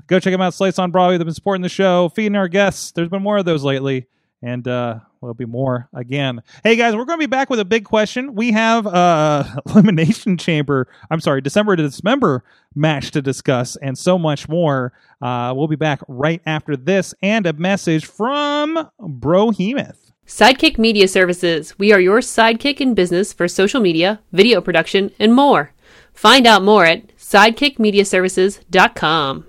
Go 0.07 0.19
check 0.19 0.33
them 0.33 0.41
out. 0.41 0.53
Slice 0.53 0.77
on 0.77 0.91
Broadway. 0.91 1.17
They've 1.17 1.25
been 1.25 1.33
supporting 1.33 1.63
the 1.63 1.69
show, 1.69 2.09
feeding 2.09 2.35
our 2.35 2.49
guests. 2.49 2.91
There's 2.91 3.09
been 3.09 3.23
more 3.23 3.37
of 3.37 3.45
those 3.45 3.63
lately, 3.63 4.07
and 4.41 4.67
uh, 4.67 4.99
there'll 5.21 5.33
be 5.33 5.45
more 5.45 5.89
again. 5.93 6.41
Hey 6.63 6.75
guys, 6.75 6.95
we're 6.95 7.05
going 7.05 7.19
to 7.19 7.23
be 7.23 7.29
back 7.29 7.49
with 7.49 7.59
a 7.59 7.65
big 7.65 7.85
question. 7.85 8.35
We 8.35 8.51
have 8.51 8.85
uh, 8.85 9.43
elimination 9.69 10.37
chamber. 10.37 10.87
I'm 11.09 11.19
sorry, 11.19 11.41
December 11.41 11.75
to 11.75 11.83
Dismember 11.83 12.43
match 12.75 13.11
to 13.11 13.21
discuss, 13.21 13.75
and 13.77 13.97
so 13.97 14.17
much 14.17 14.47
more. 14.47 14.93
Uh, 15.21 15.53
we'll 15.55 15.67
be 15.67 15.75
back 15.75 15.99
right 16.07 16.41
after 16.45 16.77
this, 16.77 17.13
and 17.21 17.45
a 17.45 17.53
message 17.53 18.05
from 18.05 18.89
Brohemoth. 18.99 20.07
Sidekick 20.27 20.77
Media 20.77 21.07
Services. 21.07 21.79
We 21.79 21.93
are 21.93 22.01
your 22.01 22.19
sidekick 22.19 22.81
in 22.81 22.93
business 22.93 23.31
for 23.31 23.47
social 23.47 23.79
media, 23.79 24.19
video 24.33 24.59
production, 24.59 25.11
and 25.19 25.33
more. 25.33 25.71
Find 26.13 26.45
out 26.45 26.63
more 26.63 26.83
at 26.85 27.15
sidekickmediaservices.com. 27.15 29.45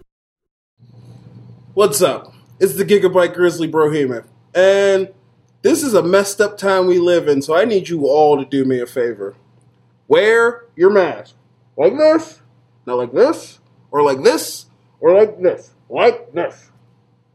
What's 1.74 2.00
up? 2.00 2.32
It's 2.60 2.74
the 2.74 2.84
Gigabyte 2.84 3.34
Grizzly 3.34 3.68
Brohemoth, 3.68 4.26
and 4.58 5.08
this 5.62 5.84
is 5.84 5.94
a 5.94 6.02
messed 6.02 6.40
up 6.40 6.58
time 6.58 6.86
we 6.86 6.98
live 6.98 7.28
in, 7.28 7.42
so 7.42 7.56
I 7.56 7.64
need 7.64 7.88
you 7.88 8.06
all 8.06 8.36
to 8.38 8.44
do 8.44 8.64
me 8.64 8.80
a 8.80 8.86
favor. 8.86 9.36
Wear 10.08 10.64
your 10.74 10.90
mask. 10.90 11.36
Like 11.76 11.96
this, 11.96 12.42
not 12.84 12.96
like 12.96 13.12
this, 13.12 13.60
or 13.92 14.02
like 14.02 14.24
this, 14.24 14.66
or 14.98 15.14
like 15.14 15.40
this, 15.40 15.70
like 15.88 16.32
this. 16.32 16.70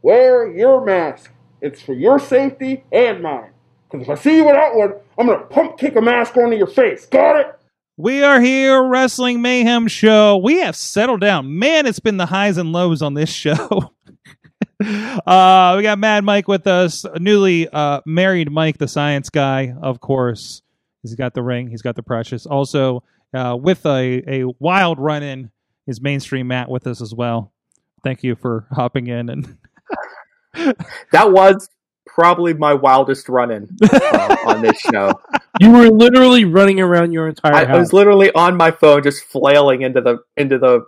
Wear 0.02 0.54
your 0.54 0.84
mask. 0.84 1.32
It's 1.62 1.80
for 1.80 1.94
your 1.94 2.18
safety 2.18 2.84
and 2.92 3.22
mine. 3.22 3.52
Because 3.90 4.06
if 4.06 4.10
I 4.10 4.20
see 4.20 4.36
you 4.36 4.44
without 4.44 4.74
one, 4.74 4.94
I'm 5.16 5.26
going 5.26 5.38
to 5.38 5.46
pump 5.46 5.78
kick 5.78 5.96
a 5.96 6.02
mask 6.02 6.36
onto 6.36 6.56
your 6.56 6.66
face. 6.66 7.06
Got 7.06 7.40
it? 7.40 7.58
We 7.96 8.22
are 8.22 8.40
here, 8.40 8.82
Wrestling 8.82 9.40
Mayhem 9.40 9.88
Show. 9.88 10.36
We 10.36 10.58
have 10.58 10.76
settled 10.76 11.22
down. 11.22 11.58
Man, 11.58 11.86
it's 11.86 12.00
been 12.00 12.18
the 12.18 12.26
highs 12.26 12.58
and 12.58 12.72
lows 12.72 13.00
on 13.00 13.14
this 13.14 13.30
show. 13.32 13.93
Uh, 14.82 15.74
we 15.76 15.82
got 15.82 15.98
Mad 15.98 16.24
Mike 16.24 16.48
with 16.48 16.66
us, 16.66 17.04
newly 17.18 17.68
uh, 17.68 18.00
married 18.06 18.50
Mike, 18.50 18.78
the 18.78 18.88
science 18.88 19.30
guy, 19.30 19.74
of 19.82 20.00
course. 20.00 20.62
He's 21.02 21.14
got 21.14 21.34
the 21.34 21.42
ring, 21.42 21.68
he's 21.68 21.82
got 21.82 21.96
the 21.96 22.02
precious. 22.02 22.46
Also, 22.46 23.02
uh, 23.34 23.56
with 23.60 23.84
a, 23.86 24.22
a 24.26 24.54
wild 24.58 24.98
run 24.98 25.22
in, 25.22 25.50
is 25.86 26.00
mainstream 26.00 26.48
Matt 26.48 26.70
with 26.70 26.86
us 26.86 27.02
as 27.02 27.14
well. 27.14 27.52
Thank 28.02 28.22
you 28.22 28.36
for 28.36 28.66
hopping 28.72 29.06
in 29.06 29.28
and 29.28 29.58
That 31.12 31.32
was 31.32 31.68
probably 32.06 32.54
my 32.54 32.74
wildest 32.74 33.28
run-in 33.28 33.68
uh, 33.82 34.36
on 34.46 34.62
this 34.62 34.78
show. 34.78 35.20
You 35.60 35.72
were 35.72 35.88
literally 35.88 36.44
running 36.44 36.80
around 36.80 37.12
your 37.12 37.28
entire 37.28 37.54
I, 37.54 37.64
I 37.64 37.78
was 37.78 37.92
literally 37.92 38.30
on 38.32 38.56
my 38.56 38.70
phone, 38.70 39.02
just 39.02 39.24
flailing 39.24 39.82
into 39.82 40.00
the 40.00 40.18
into 40.36 40.58
the 40.58 40.84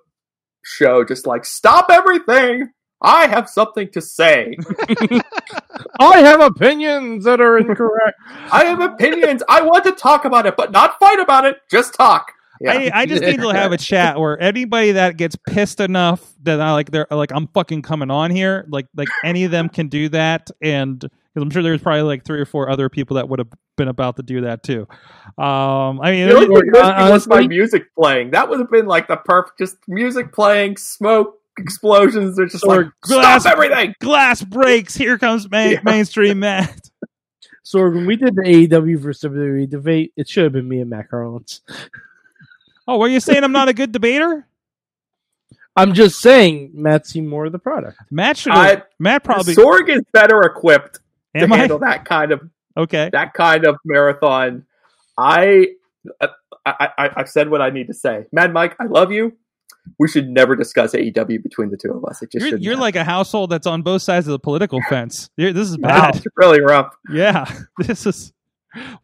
show, 0.62 1.04
just 1.04 1.26
like 1.26 1.44
stop 1.44 1.86
everything. 1.90 2.70
I 3.02 3.26
have 3.26 3.48
something 3.48 3.90
to 3.92 4.00
say. 4.00 4.56
I 6.00 6.18
have 6.20 6.40
opinions 6.40 7.24
that 7.24 7.40
are 7.40 7.58
incorrect. 7.58 8.18
I 8.50 8.64
have 8.64 8.80
opinions. 8.80 9.42
I 9.48 9.62
want 9.62 9.84
to 9.84 9.92
talk 9.92 10.24
about 10.24 10.46
it, 10.46 10.56
but 10.56 10.72
not 10.72 10.98
fight 10.98 11.20
about 11.20 11.44
it. 11.44 11.58
Just 11.70 11.94
talk. 11.94 12.32
Yeah. 12.60 12.72
I, 12.72 12.90
I 13.02 13.06
just 13.06 13.22
need 13.22 13.40
to 13.40 13.50
have 13.50 13.72
a 13.72 13.76
chat 13.76 14.18
where 14.18 14.40
anybody 14.40 14.92
that 14.92 15.18
gets 15.18 15.36
pissed 15.46 15.78
enough 15.80 16.32
that 16.44 16.60
I 16.60 16.72
like 16.72 16.90
they're 16.90 17.06
like 17.10 17.30
I'm 17.32 17.48
fucking 17.48 17.82
coming 17.82 18.10
on 18.10 18.30
here, 18.30 18.64
like 18.68 18.86
like 18.96 19.08
any 19.24 19.44
of 19.44 19.50
them 19.50 19.68
can 19.68 19.88
do 19.88 20.08
that, 20.10 20.50
and 20.62 20.98
because 20.98 21.42
I'm 21.42 21.50
sure 21.50 21.62
there's 21.62 21.82
probably 21.82 22.02
like 22.02 22.24
three 22.24 22.40
or 22.40 22.46
four 22.46 22.70
other 22.70 22.88
people 22.88 23.16
that 23.16 23.28
would 23.28 23.40
have 23.40 23.48
been 23.76 23.88
about 23.88 24.16
to 24.16 24.22
do 24.22 24.40
that 24.42 24.62
too. 24.62 24.86
Um, 25.36 26.00
I 26.00 26.12
mean, 26.12 26.28
The 26.28 26.34
only 26.34 26.46
Or- 26.46 26.60
thing 26.60 26.70
was, 26.72 27.26
uh, 27.26 27.30
my 27.30 27.46
music 27.46 27.94
playing. 27.94 28.30
That 28.30 28.48
would 28.48 28.58
have 28.58 28.70
been 28.70 28.86
like 28.86 29.06
the 29.06 29.18
perfect, 29.18 29.58
just 29.58 29.76
music 29.86 30.32
playing, 30.32 30.78
smoke 30.78 31.38
explosions. 31.58 32.36
They're 32.36 32.46
just 32.46 32.64
Or 32.64 32.84
like 32.84 32.92
glass- 33.00 33.42
stop 33.42 33.54
everything. 33.54 33.94
glass 34.00 34.42
breaks. 34.42 34.94
Here 34.94 35.18
comes 35.18 35.50
main, 35.50 35.72
Yeah. 35.72 35.80
mainstream 35.84 36.40
Matt. 36.40 36.90
So 37.62 37.80
when 37.88 38.06
we 38.06 38.14
did 38.16 38.36
the 38.36 38.42
AEW 38.42 38.96
versus 38.98 39.22
WWE 39.30 39.66
debate, 39.68 40.12
it 40.16 40.28
should 40.28 40.44
have 40.44 40.52
been 40.52 40.68
me 40.68 40.80
and 40.80 40.88
Matt 40.90 41.08
Carlins. 41.10 41.62
Oh, 42.86 42.98
were 42.98 43.08
you 43.08 43.18
saying 43.18 43.42
I'm 43.42 43.50
not 43.52 43.68
a 43.68 43.72
good 43.74 43.90
debater? 43.90 44.46
I'm 45.74 45.92
just 45.92 46.20
saying 46.20 46.70
Matt's 46.74 47.10
seen 47.10 47.26
more 47.28 47.44
of 47.46 47.52
the 47.52 47.58
product. 47.58 47.98
Matt 48.10 48.36
should. 48.38 48.52
I- 48.52 48.68
have 48.68 48.82
Matt 48.98 49.24
probably. 49.24 49.54
Sorg 49.54 49.88
is 49.88 50.02
better 50.12 50.40
equipped 50.42 51.00
to 51.36 51.44
I 51.52 51.56
handle 51.56 51.80
that 51.80 52.04
kind 52.04 52.32
of 52.32 52.40
okay? 52.76 53.10
that 53.12 53.34
kind 53.34 53.66
of 53.66 53.76
marathon. 53.84 54.64
I, 55.18 55.66
I, 56.20 56.28
I 56.64 57.10
I've 57.16 57.28
said 57.28 57.50
what 57.50 57.60
I 57.60 57.70
need 57.70 57.88
to 57.88 57.94
say. 57.94 58.26
Mad 58.32 58.52
Mike, 58.52 58.76
I 58.78 58.84
love 58.84 59.10
you. 59.12 59.36
We 59.98 60.08
should 60.08 60.28
never 60.28 60.54
discuss 60.56 60.92
AEW 60.94 61.42
between 61.42 61.70
the 61.70 61.76
two 61.76 61.90
of 61.92 62.04
us. 62.04 62.20
It 62.22 62.30
just 62.32 62.44
You're, 62.46 62.58
you're 62.58 62.76
like 62.76 62.96
a 62.96 63.04
household 63.04 63.50
that's 63.50 63.66
on 63.66 63.82
both 63.82 64.02
sides 64.02 64.26
of 64.26 64.32
the 64.32 64.38
political 64.38 64.80
fence. 64.88 65.30
You're, 65.36 65.52
this 65.52 65.68
is 65.70 65.78
Wow, 65.78 65.88
bad. 66.12 66.16
it's 66.16 66.26
really 66.36 66.60
rough. 66.60 66.94
Yeah, 67.10 67.44
this 67.78 68.04
is 68.06 68.32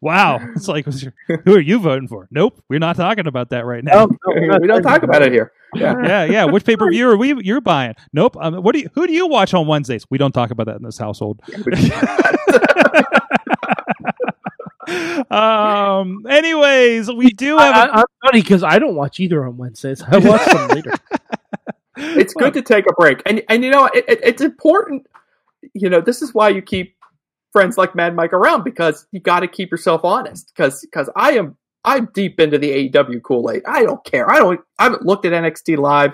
wow. 0.01 0.39
It's 0.55 0.67
like, 0.67 0.85
your- 1.01 1.13
who 1.45 1.55
are 1.55 1.59
you 1.61 1.79
voting 1.79 2.07
for? 2.07 2.27
Nope, 2.31 2.61
we're 2.69 2.79
not 2.79 2.95
talking 2.95 3.25
about 3.27 3.49
that 3.49 3.65
right 3.65 3.83
now. 3.83 4.07
Oh, 4.27 4.57
we 4.61 4.67
don't 4.67 4.83
talk 4.83 5.03
about 5.03 5.21
it 5.23 5.31
here. 5.31 5.51
Yeah. 5.75 5.95
yeah, 6.03 6.23
yeah. 6.25 6.43
Which 6.45 6.63
pay 6.65 6.77
per 6.77 6.87
view 6.91 7.09
are 7.09 7.17
we? 7.17 7.33
You're 7.43 7.59
buying? 7.61 7.95
Nope. 8.13 8.37
Um, 8.39 8.55
what 8.57 8.75
do 8.75 8.81
you? 8.81 8.89
Who 8.93 9.07
do 9.07 9.13
you 9.13 9.25
watch 9.27 9.55
on 9.55 9.65
Wednesdays? 9.65 10.05
We 10.11 10.19
don't 10.19 10.31
talk 10.31 10.51
about 10.51 10.67
that 10.67 10.75
in 10.75 10.83
this 10.83 10.99
household. 10.99 11.41
Um. 15.31 16.25
Anyways, 16.29 17.11
we 17.11 17.29
do 17.31 17.57
I, 17.57 17.65
have. 17.71 17.89
I, 17.89 17.99
I'm 18.01 18.05
funny 18.25 18.41
because 18.41 18.63
I 18.63 18.79
don't 18.79 18.95
watch 18.95 19.19
either 19.19 19.45
on 19.45 19.57
Wednesdays. 19.57 20.01
I 20.03 20.17
watch 20.17 20.45
them 20.45 20.67
later. 20.75 20.93
it's 21.97 22.33
good 22.33 22.53
to 22.53 22.61
take 22.61 22.85
a 22.89 22.93
break 22.93 23.21
and 23.25 23.43
and 23.49 23.63
you 23.63 23.69
know 23.69 23.85
it, 23.93 24.03
it, 24.07 24.19
it's 24.23 24.41
important 24.41 25.05
you 25.73 25.87
know 25.89 26.01
this 26.01 26.21
is 26.23 26.33
why 26.33 26.49
you 26.49 26.59
keep 26.61 26.95
friends 27.51 27.77
like 27.77 27.93
mad 27.93 28.15
mike 28.15 28.33
around 28.33 28.63
because 28.63 29.05
you 29.11 29.19
got 29.19 29.41
to 29.41 29.47
keep 29.47 29.69
yourself 29.69 30.01
honest 30.03 30.51
because 30.55 30.81
because 30.81 31.07
i 31.15 31.33
am 31.33 31.55
i'm 31.85 32.09
deep 32.15 32.39
into 32.39 32.57
the 32.57 32.89
aew 32.89 33.21
kool-aid 33.21 33.61
i 33.67 33.83
don't 33.83 34.03
care 34.05 34.27
i 34.31 34.39
don't 34.39 34.59
i 34.79 34.83
haven't 34.85 35.05
looked 35.05 35.23
at 35.25 35.33
nxt 35.33 35.77
live 35.77 36.13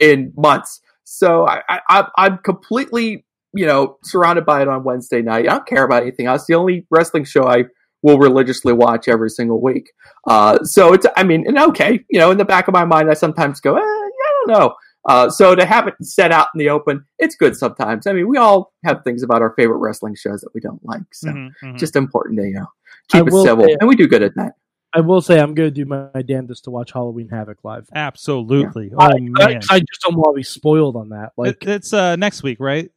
in 0.00 0.32
months 0.34 0.80
So 1.04 1.46
I, 1.46 1.62
I, 1.68 1.80
I- 1.90 2.08
I'm 2.16 2.38
completely, 2.38 3.26
you 3.52 3.66
know, 3.66 3.98
surrounded 4.04 4.46
by 4.46 4.62
it 4.62 4.68
on 4.68 4.82
Wednesday 4.82 5.20
night. 5.20 5.46
I 5.46 5.52
don't 5.52 5.66
care 5.66 5.84
about 5.84 6.02
anything 6.02 6.26
else. 6.26 6.46
The 6.46 6.54
only 6.54 6.86
wrestling 6.90 7.24
show 7.24 7.46
I 7.48 7.64
will 8.02 8.18
religiously 8.18 8.72
watch 8.72 9.08
every 9.08 9.30
single 9.30 9.60
week. 9.60 9.90
Uh, 10.26 10.58
so 10.64 10.92
it's, 10.92 11.06
I 11.16 11.24
mean, 11.24 11.46
and 11.46 11.58
okay, 11.58 12.04
you 12.08 12.18
know, 12.18 12.30
in 12.30 12.38
the 12.38 12.44
back 12.44 12.68
of 12.68 12.72
my 12.74 12.84
mind, 12.84 13.10
I 13.10 13.14
sometimes 13.14 13.60
go, 13.60 13.76
eh, 13.76 13.80
yeah, 13.80 13.84
I 13.84 14.44
don't 14.46 14.58
know. 14.60 14.74
Uh, 15.08 15.30
so 15.30 15.54
to 15.54 15.64
have 15.64 15.88
it 15.88 15.94
set 16.02 16.30
out 16.32 16.48
in 16.54 16.58
the 16.58 16.68
open, 16.68 17.04
it's 17.18 17.34
good 17.34 17.56
sometimes. 17.56 18.06
I 18.06 18.12
mean, 18.12 18.28
we 18.28 18.36
all 18.36 18.72
have 18.84 19.02
things 19.04 19.22
about 19.22 19.40
our 19.42 19.54
favorite 19.56 19.78
wrestling 19.78 20.14
shows 20.14 20.40
that 20.42 20.50
we 20.54 20.60
don't 20.60 20.84
like. 20.84 21.02
So 21.12 21.28
Mhm, 21.30 21.50
mhm. 21.64 21.78
just 21.78 21.96
important 21.96 22.38
to, 22.38 22.46
you 22.46 22.54
know, 22.54 22.66
I 23.14 23.18
keep 23.18 23.28
it 23.28 23.32
civil. 23.32 23.64
say- 23.64 23.76
and 23.80 23.88
we 23.88 23.96
do 23.96 24.06
good 24.06 24.22
at 24.22 24.34
that. 24.36 24.52
I 24.94 25.00
will 25.00 25.20
say 25.20 25.38
I'm 25.38 25.54
going 25.54 25.68
to 25.68 25.74
do 25.74 25.84
my, 25.84 26.08
my 26.14 26.22
damnedest 26.22 26.64
to 26.64 26.70
watch 26.70 26.92
Halloween 26.92 27.28
Havoc 27.28 27.58
live. 27.62 27.88
Absolutely. 27.94 28.90
I, 28.98 29.06
Oh 29.06 29.16
I, 29.16 29.18
man. 29.20 29.60
I 29.70 29.80
just 29.80 30.00
don't 30.02 30.16
want 30.16 30.34
to 30.34 30.36
be 30.38 30.42
spoiled 30.42 30.96
on 30.96 31.10
that. 31.10 31.32
Like, 31.36 31.62
It- 31.62 31.68
it's 31.68 31.92
uh 31.92 32.16
next 32.16 32.42
week, 32.42 32.58
right? 32.60 32.90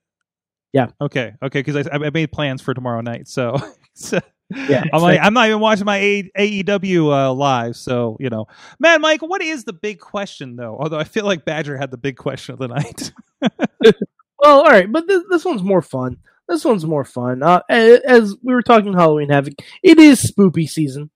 Yeah. 0.73 0.87
Okay. 1.01 1.33
Okay. 1.41 1.61
Because 1.61 1.87
I, 1.87 1.95
I 1.95 2.09
made 2.11 2.31
plans 2.31 2.61
for 2.61 2.73
tomorrow 2.73 3.01
night, 3.01 3.27
so, 3.27 3.57
so 3.93 4.19
yeah, 4.55 4.83
I'm 4.93 5.01
like 5.01 5.19
I'm 5.21 5.33
not 5.33 5.47
even 5.47 5.59
watching 5.59 5.85
my 5.85 5.97
A- 5.97 6.31
AEW 6.37 7.11
uh, 7.11 7.33
live. 7.33 7.75
So 7.75 8.17
you 8.19 8.29
know, 8.29 8.47
man, 8.79 9.01
Mike, 9.01 9.21
what 9.21 9.41
is 9.41 9.63
the 9.63 9.73
big 9.73 9.99
question 9.99 10.55
though? 10.55 10.77
Although 10.79 10.99
I 10.99 11.03
feel 11.03 11.25
like 11.25 11.45
Badger 11.45 11.77
had 11.77 11.91
the 11.91 11.97
big 11.97 12.17
question 12.17 12.53
of 12.53 12.59
the 12.59 12.67
night. 12.69 13.11
Well, 14.41 14.61
all 14.61 14.71
right, 14.71 14.91
but 14.91 15.07
this, 15.07 15.23
this 15.29 15.45
one's 15.45 15.61
more 15.61 15.83
fun. 15.83 16.17
This 16.47 16.65
one's 16.65 16.83
more 16.85 17.05
fun. 17.05 17.43
Uh, 17.43 17.61
as 17.69 18.35
we 18.41 18.53
were 18.53 18.63
talking 18.63 18.91
Halloween 18.91 19.29
Havoc, 19.29 19.53
it 19.83 19.99
is 19.99 20.19
spoopy 20.19 20.67
season. 20.67 21.11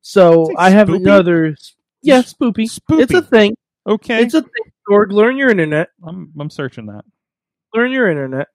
So 0.00 0.48
I 0.56 0.70
have 0.70 0.86
spoopy? 0.86 0.96
another. 0.98 1.56
Yeah, 2.02 2.22
spoopy. 2.22 2.70
Spoopy. 2.70 3.00
It's 3.00 3.14
a 3.14 3.22
thing. 3.22 3.56
okay. 3.86 4.22
It's 4.22 4.34
a 4.34 4.42
thing. 4.42 4.72
Sorg, 4.88 5.10
learn 5.10 5.36
your 5.36 5.50
internet. 5.50 5.88
I'm 6.06 6.32
I'm 6.38 6.50
searching 6.50 6.86
that. 6.86 7.04
Learn 7.74 7.90
your 7.90 8.08
internet. 8.08 8.46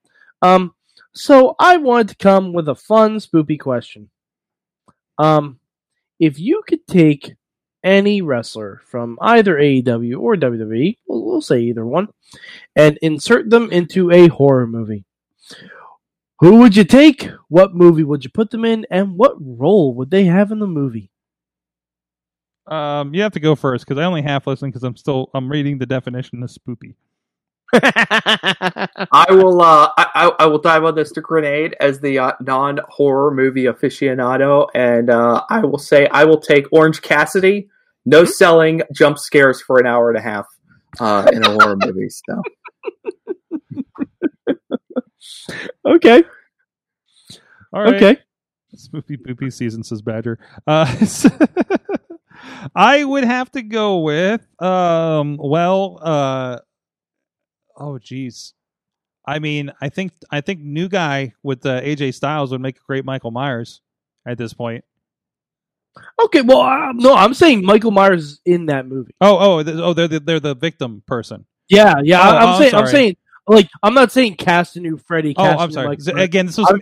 Um, 0.41 0.73
so 1.13 1.55
I 1.59 1.77
wanted 1.77 2.09
to 2.09 2.15
come 2.15 2.53
with 2.53 2.69
a 2.69 2.75
fun 2.75 3.17
spoopy 3.17 3.59
question. 3.59 4.09
Um, 5.17 5.59
if 6.19 6.39
you 6.39 6.63
could 6.67 6.85
take 6.87 7.33
any 7.83 8.21
wrestler 8.21 8.81
from 8.85 9.17
either 9.21 9.55
AEW 9.55 10.19
or 10.19 10.35
WWE, 10.35 10.97
we'll, 11.07 11.25
we'll 11.25 11.41
say 11.41 11.61
either 11.61 11.85
one, 11.85 12.07
and 12.75 12.97
insert 13.01 13.49
them 13.49 13.71
into 13.71 14.09
a 14.11 14.27
horror 14.27 14.67
movie, 14.67 15.05
who 16.39 16.57
would 16.57 16.75
you 16.75 16.83
take? 16.83 17.29
What 17.49 17.75
movie 17.75 18.03
would 18.03 18.23
you 18.23 18.29
put 18.29 18.51
them 18.51 18.65
in? 18.65 18.85
And 18.89 19.17
what 19.17 19.35
role 19.39 19.93
would 19.95 20.11
they 20.11 20.25
have 20.25 20.51
in 20.51 20.59
the 20.59 20.67
movie? 20.67 21.09
Um, 22.67 23.13
you 23.13 23.21
have 23.21 23.33
to 23.33 23.39
go 23.39 23.55
first 23.55 23.85
because 23.85 23.99
I 23.99 24.05
only 24.05 24.21
half 24.21 24.47
listen 24.47 24.69
because 24.69 24.83
I'm 24.83 24.95
still 24.95 25.29
I'm 25.33 25.49
reading 25.49 25.77
the 25.77 25.85
definition 25.85 26.41
of 26.43 26.49
spoopy. 26.49 26.95
I 29.11 29.25
will. 29.29 29.61
Uh, 29.61 29.89
I, 29.97 30.07
I 30.15 30.31
I 30.39 30.45
will 30.45 30.59
dive 30.59 30.83
on 30.83 30.95
this 30.95 31.11
to 31.13 31.21
grenade 31.21 31.75
as 31.79 31.99
the 31.99 32.19
uh, 32.19 32.33
non 32.39 32.79
horror 32.87 33.33
movie 33.33 33.63
aficionado, 33.63 34.67
and 34.75 35.09
uh, 35.09 35.43
I 35.49 35.61
will 35.61 35.79
say 35.79 36.07
I 36.07 36.25
will 36.25 36.39
take 36.39 36.65
Orange 36.71 37.01
Cassidy. 37.01 37.69
No 38.05 38.25
selling 38.25 38.81
jump 38.93 39.17
scares 39.17 39.61
for 39.61 39.79
an 39.79 39.87
hour 39.87 40.09
and 40.09 40.17
a 40.17 40.21
half 40.21 40.45
uh, 40.99 41.29
in 41.33 41.43
a 41.43 41.49
horror 41.51 41.77
movie. 41.77 42.09
So 42.09 42.41
okay. 45.85 46.23
All 47.71 47.81
right. 47.81 47.95
Okay. 47.95 48.17
Spoopy 48.75 49.23
poopy 49.25 49.49
season 49.51 49.83
says 49.83 50.01
Badger. 50.01 50.39
Uh, 50.65 50.93
I 52.75 53.03
would 53.03 53.23
have 53.23 53.51
to 53.51 53.61
go 53.61 53.99
with 53.99 54.45
um. 54.61 55.37
Well, 55.41 55.99
uh. 56.01 56.59
Oh, 57.77 57.97
geez. 57.97 58.53
I 59.25 59.39
mean, 59.39 59.71
I 59.81 59.89
think 59.89 60.11
I 60.29 60.41
think 60.41 60.59
new 60.59 60.89
guy 60.89 61.33
with 61.43 61.65
uh, 61.65 61.81
AJ 61.81 62.13
Styles 62.13 62.51
would 62.51 62.61
make 62.61 62.77
a 62.77 62.83
great 62.85 63.05
Michael 63.05 63.31
Myers 63.31 63.81
at 64.27 64.37
this 64.37 64.53
point. 64.53 64.83
Okay. 66.21 66.41
Well, 66.41 66.61
uh, 66.61 66.91
no, 66.93 67.13
I'm 67.13 67.33
saying 67.33 67.63
Michael 67.63 67.91
Myers 67.91 68.23
is 68.23 68.41
in 68.45 68.65
that 68.65 68.85
movie. 68.85 69.13
Oh, 69.21 69.37
oh, 69.59 69.63
th- 69.63 69.77
oh, 69.77 69.93
they're 69.93 70.07
the, 70.07 70.19
they're 70.19 70.39
the 70.41 70.55
victim 70.55 71.03
person. 71.07 71.45
Yeah, 71.69 71.95
yeah. 72.03 72.19
Oh, 72.19 72.23
I- 72.23 72.37
I'm 72.37 72.43
oh, 72.43 72.51
I'm 72.51 72.61
saying, 72.61 72.75
I'm 72.75 72.87
saying, 72.87 73.17
like, 73.47 73.69
I'm 73.81 73.93
not 73.93 74.11
saying 74.11 74.35
cast 74.35 74.75
a 74.75 74.81
new 74.81 74.97
Freddy. 74.97 75.33
Oh, 75.37 75.43
Cast 75.43 75.59
a 75.59 75.63
I'm 75.63 75.71
sorry. 75.71 75.87
Michael 75.87 76.19
Again, 76.19 76.45
this 76.47 76.57
was 76.57 76.67
I'm 76.69 76.81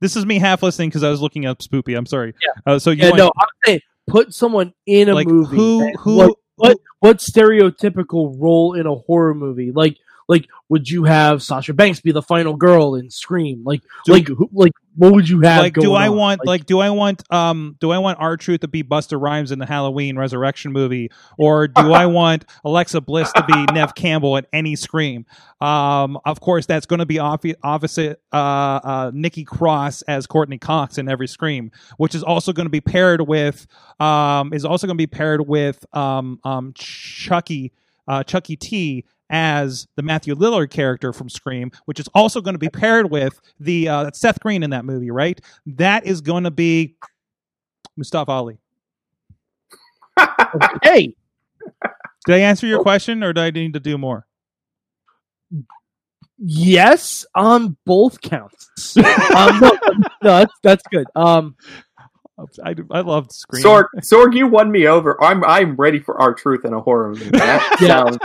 this 0.00 0.16
is 0.16 0.24
me 0.26 0.38
half 0.38 0.62
listening 0.62 0.90
because 0.90 1.02
I 1.02 1.10
was 1.10 1.20
looking 1.20 1.46
up 1.46 1.58
Spoopy. 1.58 1.96
I'm 1.96 2.06
sorry. 2.06 2.34
Yeah. 2.42 2.72
Uh, 2.72 2.78
so 2.78 2.90
you 2.90 3.02
yeah, 3.02 3.10
want 3.10 3.18
no, 3.18 3.32
I'm 3.38 3.48
saying 3.64 3.80
put 4.06 4.34
someone 4.34 4.72
in 4.86 5.08
a 5.08 5.14
like 5.14 5.26
movie. 5.26 5.56
who 5.56 5.92
who 5.98 6.16
What, 6.16 6.36
what 6.56 6.76
what 7.00 7.16
stereotypical 7.18 8.34
role 8.40 8.74
in 8.74 8.86
a 8.86 8.94
horror 8.94 9.34
movie? 9.34 9.72
Like 9.72 9.96
like 10.28 10.46
would 10.68 10.88
you 10.90 11.04
have 11.04 11.42
Sasha 11.42 11.72
Banks 11.72 12.00
be 12.00 12.12
the 12.12 12.20
final 12.20 12.54
girl 12.54 12.94
in 12.94 13.10
Scream? 13.10 13.62
Like 13.64 13.82
Do- 14.04 14.12
like 14.12 14.28
who, 14.28 14.48
like 14.52 14.72
what 14.94 15.12
would 15.12 15.28
you 15.28 15.40
have? 15.40 15.62
like 15.62 15.74
do 15.74 15.94
I 15.94 16.08
on? 16.08 16.16
want 16.16 16.46
like, 16.46 16.66
do 16.66 16.80
I 16.80 16.90
want 16.90 17.22
um 17.32 17.76
do 17.80 17.90
I 17.90 17.98
want 17.98 18.18
R-Truth 18.20 18.60
to 18.60 18.68
be 18.68 18.82
Busta 18.82 19.18
Rhymes 19.20 19.50
in 19.52 19.58
the 19.58 19.64
Halloween 19.64 20.18
Resurrection 20.18 20.72
movie 20.72 21.10
or 21.38 21.68
do 21.68 21.92
I 21.92 22.06
want 22.20 22.44
Alexa 22.64 23.00
Bliss 23.00 23.32
to 23.32 23.44
be 23.44 23.72
Neve 23.72 23.94
Campbell 23.94 24.36
at 24.36 24.46
any 24.52 24.76
Scream? 24.76 25.24
Um, 25.60 26.18
of 26.26 26.40
course 26.40 26.66
that's 26.66 26.84
going 26.84 27.00
to 27.00 27.06
be 27.06 27.18
opposite 27.18 28.20
uh, 28.32 28.36
uh, 28.36 29.10
Nikki 29.14 29.44
Cross 29.44 30.02
as 30.02 30.26
Courteney 30.26 30.58
Cox 30.58 30.98
in 30.98 31.08
every 31.08 31.26
Scream, 31.26 31.72
which 31.96 32.14
is 32.14 32.22
also 32.22 32.52
going 32.52 32.66
to 32.66 32.70
be 32.70 32.82
paired 32.82 33.22
with 33.22 33.66
um 33.98 34.52
is 34.52 34.64
also 34.64 34.86
going 34.86 34.96
to 34.96 35.02
be 35.02 35.06
paired 35.06 35.48
with 35.48 35.84
um 35.96 36.38
um 36.44 36.72
Chucky 36.74 37.72
uh 38.06 38.22
Chucky 38.24 38.56
T 38.56 39.04
as 39.30 39.86
the 39.96 40.02
Matthew 40.02 40.34
Lillard 40.34 40.70
character 40.70 41.12
from 41.12 41.28
Scream, 41.28 41.70
which 41.84 42.00
is 42.00 42.08
also 42.14 42.40
going 42.40 42.54
to 42.54 42.58
be 42.58 42.68
paired 42.70 43.10
with 43.10 43.40
the 43.60 43.88
uh, 43.88 44.10
Seth 44.14 44.40
Green 44.40 44.62
in 44.62 44.70
that 44.70 44.84
movie, 44.84 45.10
right? 45.10 45.40
That 45.66 46.06
is 46.06 46.20
going 46.20 46.44
to 46.44 46.50
be 46.50 46.96
Mustafa 47.96 48.30
Ali. 48.30 48.58
hey 50.82 51.14
Did 52.26 52.34
I 52.34 52.38
answer 52.40 52.66
your 52.66 52.82
question, 52.82 53.22
or 53.22 53.32
do 53.32 53.40
I 53.40 53.50
need 53.50 53.74
to 53.74 53.80
do 53.80 53.96
more? 53.98 54.26
yes 56.40 57.26
on 57.34 57.76
both 57.84 58.20
counts. 58.20 58.96
um, 58.96 59.58
no, 59.60 59.70
no, 60.22 60.38
that's 60.38 60.52
that's 60.62 60.82
good. 60.90 61.06
Um, 61.16 61.56
I, 62.64 62.76
I 62.92 63.00
loved 63.00 63.32
Scream. 63.32 63.64
Sorg, 63.64 63.86
Sorg, 63.98 64.34
you 64.36 64.46
won 64.46 64.70
me 64.70 64.86
over. 64.86 65.22
I'm 65.22 65.44
I'm 65.44 65.74
ready 65.74 65.98
for 65.98 66.20
R-Truth 66.20 66.64
in 66.64 66.72
a 66.72 66.80
horror 66.80 67.08
movie. 67.10 67.30
That 67.30 67.78
Yeah. 67.80 67.88
sounds 68.04 68.18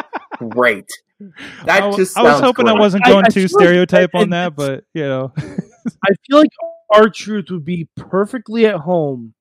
great. 0.49 0.89
That 1.65 1.69
I, 1.69 1.79
w- 1.79 1.95
just 1.97 2.17
I 2.17 2.23
was 2.23 2.31
sounds 2.33 2.41
hoping 2.41 2.67
I 2.67 2.73
wasn't 2.73 3.05
going 3.05 3.23
I 3.25 3.29
too 3.29 3.47
feel 3.47 3.57
like- 3.57 3.65
stereotype 3.67 4.09
on 4.13 4.31
that, 4.31 4.57
but 4.57 4.83
you 4.93 5.03
know, 5.03 5.31
I 5.37 6.09
feel 6.27 6.39
like 6.39 6.49
our 6.93 7.07
truth 7.07 7.45
would 7.49 7.63
be 7.63 7.87
perfectly 7.95 8.65
at 8.65 8.75
home 8.75 9.33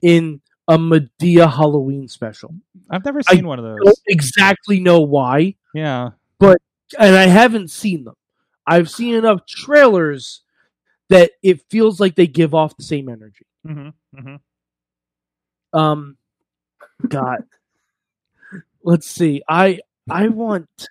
in 0.00 0.40
a 0.66 0.78
Madea 0.78 1.52
Halloween 1.52 2.08
special. 2.08 2.54
I've 2.88 3.04
never 3.04 3.20
I 3.28 3.34
seen 3.34 3.46
one 3.46 3.58
of 3.58 3.66
those. 3.66 3.76
I 3.82 3.84
don't 3.84 3.98
exactly 4.06 4.80
know 4.80 5.00
why, 5.00 5.56
Yeah, 5.74 6.10
but 6.38 6.56
and 6.98 7.14
I 7.14 7.26
haven't 7.26 7.70
seen 7.70 8.04
them. 8.04 8.14
I've 8.66 8.88
seen 8.88 9.14
enough 9.14 9.44
trailers 9.46 10.40
that 11.10 11.32
it 11.42 11.60
feels 11.68 12.00
like 12.00 12.14
they 12.14 12.28
give 12.28 12.54
off 12.54 12.78
the 12.78 12.82
same 12.84 13.10
energy. 13.10 13.44
hmm 13.66 13.88
hmm 14.18 14.36
Um, 15.74 16.16
God, 17.06 17.44
let's 18.82 19.06
see. 19.06 19.42
I 19.46 19.80
I 20.10 20.28
want 20.28 20.68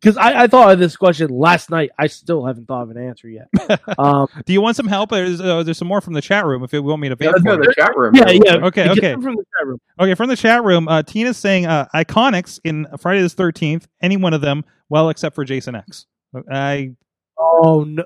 because 0.00 0.16
I, 0.16 0.44
I 0.44 0.46
thought 0.46 0.72
of 0.72 0.78
this 0.78 0.96
question 0.96 1.30
last 1.30 1.70
night. 1.70 1.90
I 1.98 2.06
still 2.06 2.44
haven't 2.44 2.66
thought 2.66 2.82
of 2.82 2.90
an 2.90 2.98
answer 2.98 3.28
yet. 3.28 3.48
Um, 3.98 4.28
Do 4.44 4.52
you 4.52 4.60
want 4.60 4.76
some 4.76 4.86
help? 4.86 5.10
There's, 5.10 5.40
uh, 5.40 5.64
there's 5.64 5.78
some 5.78 5.88
more 5.88 6.00
from 6.00 6.12
the 6.12 6.20
chat 6.20 6.46
room 6.46 6.62
if 6.62 6.72
you 6.72 6.82
want 6.82 7.00
me 7.00 7.08
to. 7.08 7.16
Yeah, 7.18 7.30
let's 7.30 7.42
go 7.42 7.56
to 7.56 7.66
the 7.66 7.74
chat 7.74 7.96
room. 7.96 8.14
yeah, 8.14 8.30
yeah. 8.30 8.66
Okay, 8.66 8.88
okay. 8.90 9.14
from 9.14 9.34
the 9.34 9.44
chat 9.58 9.66
room. 9.66 9.80
Okay, 9.98 10.14
from 10.14 10.28
the 10.28 10.36
chat 10.36 10.62
room, 10.62 10.86
uh, 10.86 11.02
Tina's 11.02 11.36
saying 11.36 11.66
uh, 11.66 11.88
IIconics 11.94 12.60
in 12.62 12.86
Friday 12.98 13.22
the 13.22 13.28
Thirteenth. 13.28 13.88
Any 14.00 14.16
one 14.16 14.34
of 14.34 14.40
them, 14.40 14.64
well, 14.88 15.08
except 15.08 15.34
for 15.34 15.44
Jason 15.44 15.74
X. 15.74 16.06
I 16.50 16.92
Oh 17.38 17.84
no. 17.84 18.04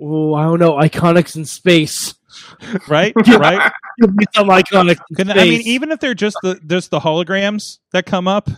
Oh, 0.00 0.34
I 0.34 0.44
don't 0.44 0.60
know. 0.60 0.74
IIconics 0.74 1.36
in 1.36 1.44
space. 1.44 2.14
right, 2.88 3.12
right. 3.26 3.72
Give 4.00 4.14
me 4.14 4.24
some 4.32 4.48
IIconics 4.48 5.00
in 5.18 5.26
space. 5.26 5.36
I 5.36 5.44
mean, 5.44 5.60
even 5.62 5.90
if 5.90 5.98
they're 5.98 6.14
just 6.14 6.36
the 6.42 6.60
just 6.66 6.90
the 6.90 7.00
holograms 7.00 7.78
that 7.92 8.06
come 8.06 8.28
up, 8.28 8.48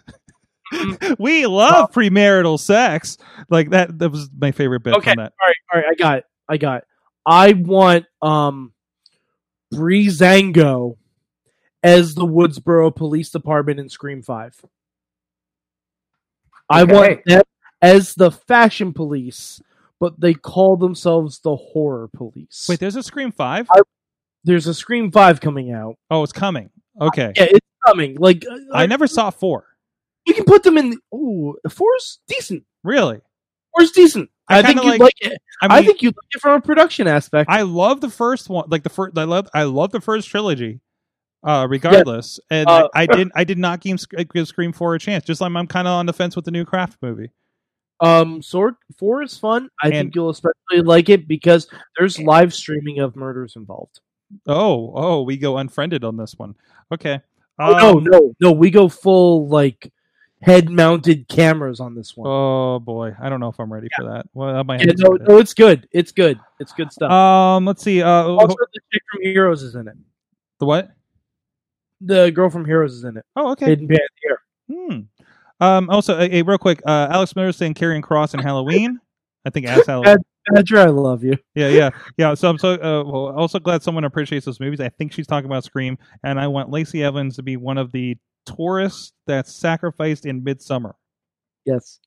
we 1.18 1.46
love 1.46 1.92
premarital 1.92 2.58
sex. 2.58 3.16
Like 3.48 3.70
that. 3.70 3.98
That 3.98 4.10
was 4.10 4.28
my 4.36 4.52
favorite 4.52 4.82
bit 4.82 4.94
Okay. 4.94 5.10
from 5.12 5.18
that. 5.24 5.32
all 5.40 5.46
right, 5.48 5.56
all 5.74 5.80
right. 5.80 5.90
I 5.90 5.94
got 5.94 6.18
it. 6.18 6.24
I 6.48 6.56
got 6.56 6.78
it. 6.78 6.84
I 7.26 7.52
want 7.52 8.06
um 8.22 8.72
Breezango 9.72 10.96
as 11.82 12.14
the 12.14 12.26
Woodsboro 12.26 12.94
Police 12.94 13.30
Department 13.30 13.80
in 13.80 13.88
Scream 13.88 14.22
Five. 14.22 14.54
I 16.68 16.84
want 16.84 17.20
them 17.26 17.42
as 17.82 18.14
the 18.14 18.30
fashion 18.30 18.92
police, 18.92 19.60
but 19.98 20.20
they 20.20 20.34
call 20.34 20.76
themselves 20.76 21.40
the 21.40 21.56
horror 21.56 22.08
police. 22.08 22.66
Wait, 22.68 22.78
there's 22.80 22.96
a 22.96 23.02
Scream 23.02 23.32
Five. 23.32 23.68
there's 24.44 24.66
a 24.66 24.74
Scream 24.74 25.10
Five 25.10 25.40
coming 25.40 25.72
out. 25.72 25.96
Oh, 26.10 26.22
it's 26.22 26.32
coming. 26.32 26.70
Okay, 27.00 27.32
Yeah, 27.36 27.44
it's 27.50 27.66
coming. 27.86 28.16
Like 28.16 28.44
uh, 28.50 28.56
I 28.74 28.86
never 28.86 29.06
saw 29.06 29.30
four. 29.30 29.66
We 30.26 30.34
can 30.34 30.44
put 30.44 30.62
them 30.62 30.78
in. 30.78 30.98
Ooh, 31.14 31.56
four's 31.68 32.20
decent. 32.28 32.64
Really? 32.84 33.20
Four's 33.74 33.90
decent. 33.92 34.30
I 34.48 34.58
I, 34.58 34.62
think 34.62 34.82
you'd 34.82 34.88
like- 34.90 35.00
like, 35.00 35.14
it. 35.20 35.40
I, 35.62 35.78
I, 35.78 35.84
think 35.84 36.02
you'd 36.02 36.16
like 36.16 36.34
it 36.34 36.40
from 36.40 36.52
a 36.54 36.60
production 36.60 37.06
aspect. 37.06 37.48
I 37.50 37.62
love 37.62 38.00
the 38.00 38.10
first 38.10 38.48
one, 38.48 38.64
like 38.68 38.82
the 38.82 38.88
first. 38.88 39.16
I 39.16 39.24
love 39.24 39.48
I 39.54 39.62
love 39.64 39.92
the 39.92 40.00
first 40.00 40.28
trilogy. 40.28 40.80
Uh, 41.42 41.66
regardless, 41.70 42.38
and 42.50 42.68
Uh, 42.68 42.88
I, 42.94 43.02
I 43.02 43.06
didn't 43.06 43.32
I 43.34 43.44
did 43.44 43.56
not 43.56 43.80
give, 43.80 43.98
give 44.34 44.46
Scream 44.46 44.72
Four 44.74 44.94
a 44.94 44.98
chance. 44.98 45.24
Just 45.24 45.40
like 45.40 45.50
I'm 45.54 45.66
kind 45.66 45.88
of 45.88 45.92
on 45.92 46.04
the 46.06 46.12
fence 46.12 46.36
with 46.36 46.44
the 46.44 46.50
new 46.50 46.64
Craft 46.66 46.98
movie. 47.00 47.30
Um, 48.00 48.42
Sword 48.42 48.74
Four 48.98 49.22
is 49.22 49.38
fun. 49.38 49.70
I 49.82 49.86
And- 49.86 49.94
think 49.94 50.14
you'll 50.14 50.30
especially 50.30 50.82
like 50.82 51.08
it 51.08 51.26
because 51.28 51.66
there's 51.96 52.18
live 52.18 52.52
streaming 52.52 52.98
of 52.98 53.16
murders 53.16 53.54
involved. 53.56 54.00
Oh, 54.46 54.92
oh, 54.94 55.22
we 55.22 55.36
go 55.38 55.56
unfriended 55.58 56.04
on 56.04 56.16
this 56.16 56.34
one. 56.36 56.56
Okay. 56.92 57.20
Oh 57.58 57.98
Um, 57.98 58.04
no, 58.04 58.18
no, 58.18 58.34
no! 58.40 58.52
We 58.52 58.70
go 58.70 58.88
full 58.88 59.48
like 59.48 59.90
head-mounted 60.42 61.28
cameras 61.28 61.80
on 61.80 61.94
this 61.94 62.16
one. 62.16 62.28
Oh 62.30 62.78
boy, 62.78 63.14
I 63.20 63.28
don't 63.28 63.40
know 63.40 63.48
if 63.48 63.58
I'm 63.58 63.72
ready 63.72 63.88
for 63.96 64.04
that. 64.06 64.26
Well, 64.32 64.56
I 64.56 64.62
might 64.62 64.80
Yeah, 64.80 64.92
no, 64.96 65.10
no, 65.10 65.38
it's 65.38 65.54
good. 65.54 65.88
It's 65.92 66.12
good. 66.12 66.40
It's 66.58 66.72
good 66.72 66.92
stuff. 66.92 67.10
Um, 67.10 67.66
let's 67.66 67.82
see. 67.82 68.02
Uh, 68.02 68.24
also, 68.24 68.54
the 68.72 68.80
chick 68.92 69.02
from 69.12 69.22
Heroes 69.22 69.62
is 69.62 69.74
in 69.74 69.88
it. 69.88 69.96
the 70.58 70.66
what? 70.66 70.90
The 72.00 72.30
girl 72.30 72.48
from 72.48 72.64
Heroes 72.64 72.94
is 72.94 73.04
in 73.04 73.16
it. 73.18 73.24
Oh, 73.36 73.52
okay. 73.52 73.66
Hayden 73.66 73.88
Panettiere. 73.88 74.36
Hmm. 74.74 75.00
Um. 75.62 75.90
Also, 75.90 76.18
a, 76.18 76.24
a 76.36 76.42
real 76.42 76.58
quick. 76.58 76.80
Uh, 76.86 77.08
Alex 77.10 77.36
Miller 77.36 77.52
saying 77.52 77.74
Carrying 77.74 78.02
Cross 78.02 78.32
and 78.34 78.42
Halloween. 78.42 78.98
I 79.44 79.50
think 79.50 79.66
as 79.66 79.86
Halloween. 79.86 80.16
Badger, 80.54 80.78
I 80.78 80.86
love 80.86 81.22
you. 81.22 81.36
yeah, 81.54 81.68
yeah, 81.68 81.90
yeah. 82.16 82.32
So 82.34 82.48
I'm 82.48 82.56
so 82.56 82.72
uh, 82.72 83.04
well, 83.04 83.38
also 83.38 83.58
glad 83.58 83.82
someone 83.82 84.04
appreciates 84.04 84.46
those 84.46 84.58
movies. 84.58 84.80
I 84.80 84.88
think 84.88 85.12
she's 85.12 85.26
talking 85.26 85.44
about 85.44 85.64
Scream, 85.64 85.98
and 86.24 86.40
I 86.40 86.46
want 86.46 86.70
Lacey 86.70 87.04
Evans 87.04 87.36
to 87.36 87.42
be 87.42 87.58
one 87.58 87.76
of 87.76 87.92
the 87.92 88.16
tourists 88.56 89.12
that's 89.26 89.52
sacrificed 89.52 90.26
in 90.26 90.42
Midsommar. 90.42 90.94
Yes, 91.64 92.00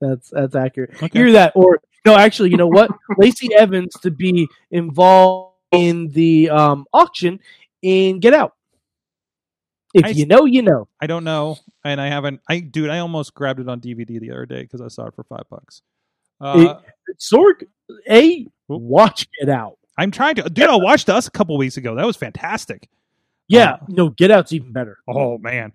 that's 0.00 0.30
that's 0.30 0.54
accurate. 0.54 0.90
Okay. 1.02 1.10
Hear 1.12 1.32
that? 1.32 1.52
Or 1.54 1.80
no, 2.04 2.16
actually, 2.16 2.50
you 2.50 2.56
know 2.56 2.66
what? 2.66 2.90
Lacey 3.18 3.54
Evans 3.54 3.92
to 4.02 4.10
be 4.10 4.48
involved 4.70 5.56
in 5.72 6.08
the 6.08 6.50
um, 6.50 6.86
auction 6.92 7.40
in 7.82 8.20
Get 8.20 8.34
Out. 8.34 8.54
If 9.94 10.04
I- 10.04 10.08
you 10.10 10.26
know, 10.26 10.44
you 10.44 10.62
know. 10.62 10.88
I 11.00 11.06
don't 11.06 11.24
know, 11.24 11.58
and 11.84 12.00
I 12.00 12.08
haven't. 12.08 12.40
I 12.48 12.60
dude, 12.60 12.90
I 12.90 12.98
almost 12.98 13.34
grabbed 13.34 13.60
it 13.60 13.68
on 13.68 13.80
DVD 13.80 14.20
the 14.20 14.30
other 14.30 14.46
day 14.46 14.62
because 14.62 14.80
I 14.80 14.88
saw 14.88 15.06
it 15.06 15.14
for 15.14 15.24
five 15.24 15.44
bucks. 15.50 15.82
Uh, 16.40 16.80
Sorg, 17.18 17.64
a 18.08 18.46
watch 18.68 19.26
Get 19.38 19.48
Out. 19.50 19.76
I'm 19.98 20.10
trying 20.10 20.36
to, 20.36 20.42
dude. 20.48 20.70
I 20.70 20.76
watched 20.76 21.10
Us 21.10 21.26
a 21.26 21.30
couple 21.30 21.56
weeks 21.58 21.76
ago. 21.76 21.94
That 21.94 22.06
was 22.06 22.16
fantastic. 22.16 22.88
Yeah, 23.50 23.72
Uh, 23.72 23.78
no, 23.88 24.08
Get 24.10 24.30
Out's 24.30 24.52
even 24.52 24.72
better. 24.72 24.98
Oh 25.08 25.38
man. 25.38 25.72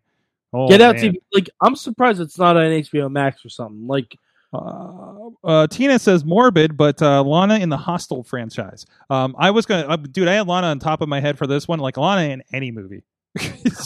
Oh, 0.53 0.67
Get 0.67 0.81
Out's 0.81 1.01
man. 1.01 1.05
even 1.05 1.21
like 1.33 1.49
I'm 1.61 1.75
surprised 1.75 2.21
it's 2.21 2.37
not 2.39 2.55
on 2.57 2.63
HBO 2.63 3.11
Max 3.11 3.45
or 3.45 3.49
something. 3.49 3.85
Like 3.87 4.17
Uh, 4.53 5.29
uh, 5.43 5.67
Tina 5.67 5.99
says 5.99 6.23
morbid, 6.23 6.77
but 6.77 7.01
uh, 7.01 7.21
Lana 7.21 7.59
in 7.59 7.67
the 7.69 7.75
Hostel 7.77 8.23
franchise. 8.23 8.85
Um, 9.09 9.35
I 9.37 9.51
was 9.51 9.65
gonna, 9.65 9.85
uh, 9.87 9.97
dude. 9.97 10.29
I 10.29 10.33
had 10.35 10.47
Lana 10.47 10.67
on 10.67 10.79
top 10.79 11.01
of 11.01 11.09
my 11.09 11.19
head 11.19 11.37
for 11.37 11.45
this 11.45 11.67
one, 11.67 11.79
like 11.79 11.97
Lana 11.97 12.29
in 12.31 12.41
any 12.53 12.71
movie. 12.71 13.03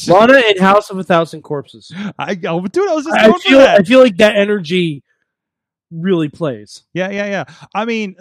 Lana 0.08 0.38
in 0.48 0.58
House 0.60 0.92
of 0.92 1.00
a 1.00 1.04
Thousand 1.04 1.42
Corpses. 1.42 1.92
I, 2.20 2.38
oh, 2.48 2.62
dude, 2.68 2.88
I 2.88 2.94
was 2.94 3.06
just 3.06 3.18
I 3.18 3.32
feel 3.40 3.58
that. 3.58 3.80
I 3.80 3.84
feel 3.84 4.00
like 4.00 4.18
that 4.18 4.36
energy 4.36 5.02
really 5.90 6.30
plays. 6.30 6.84
Yeah, 6.94 7.10
yeah, 7.10 7.26
yeah. 7.26 7.44
I 7.74 7.86
mean, 7.86 8.16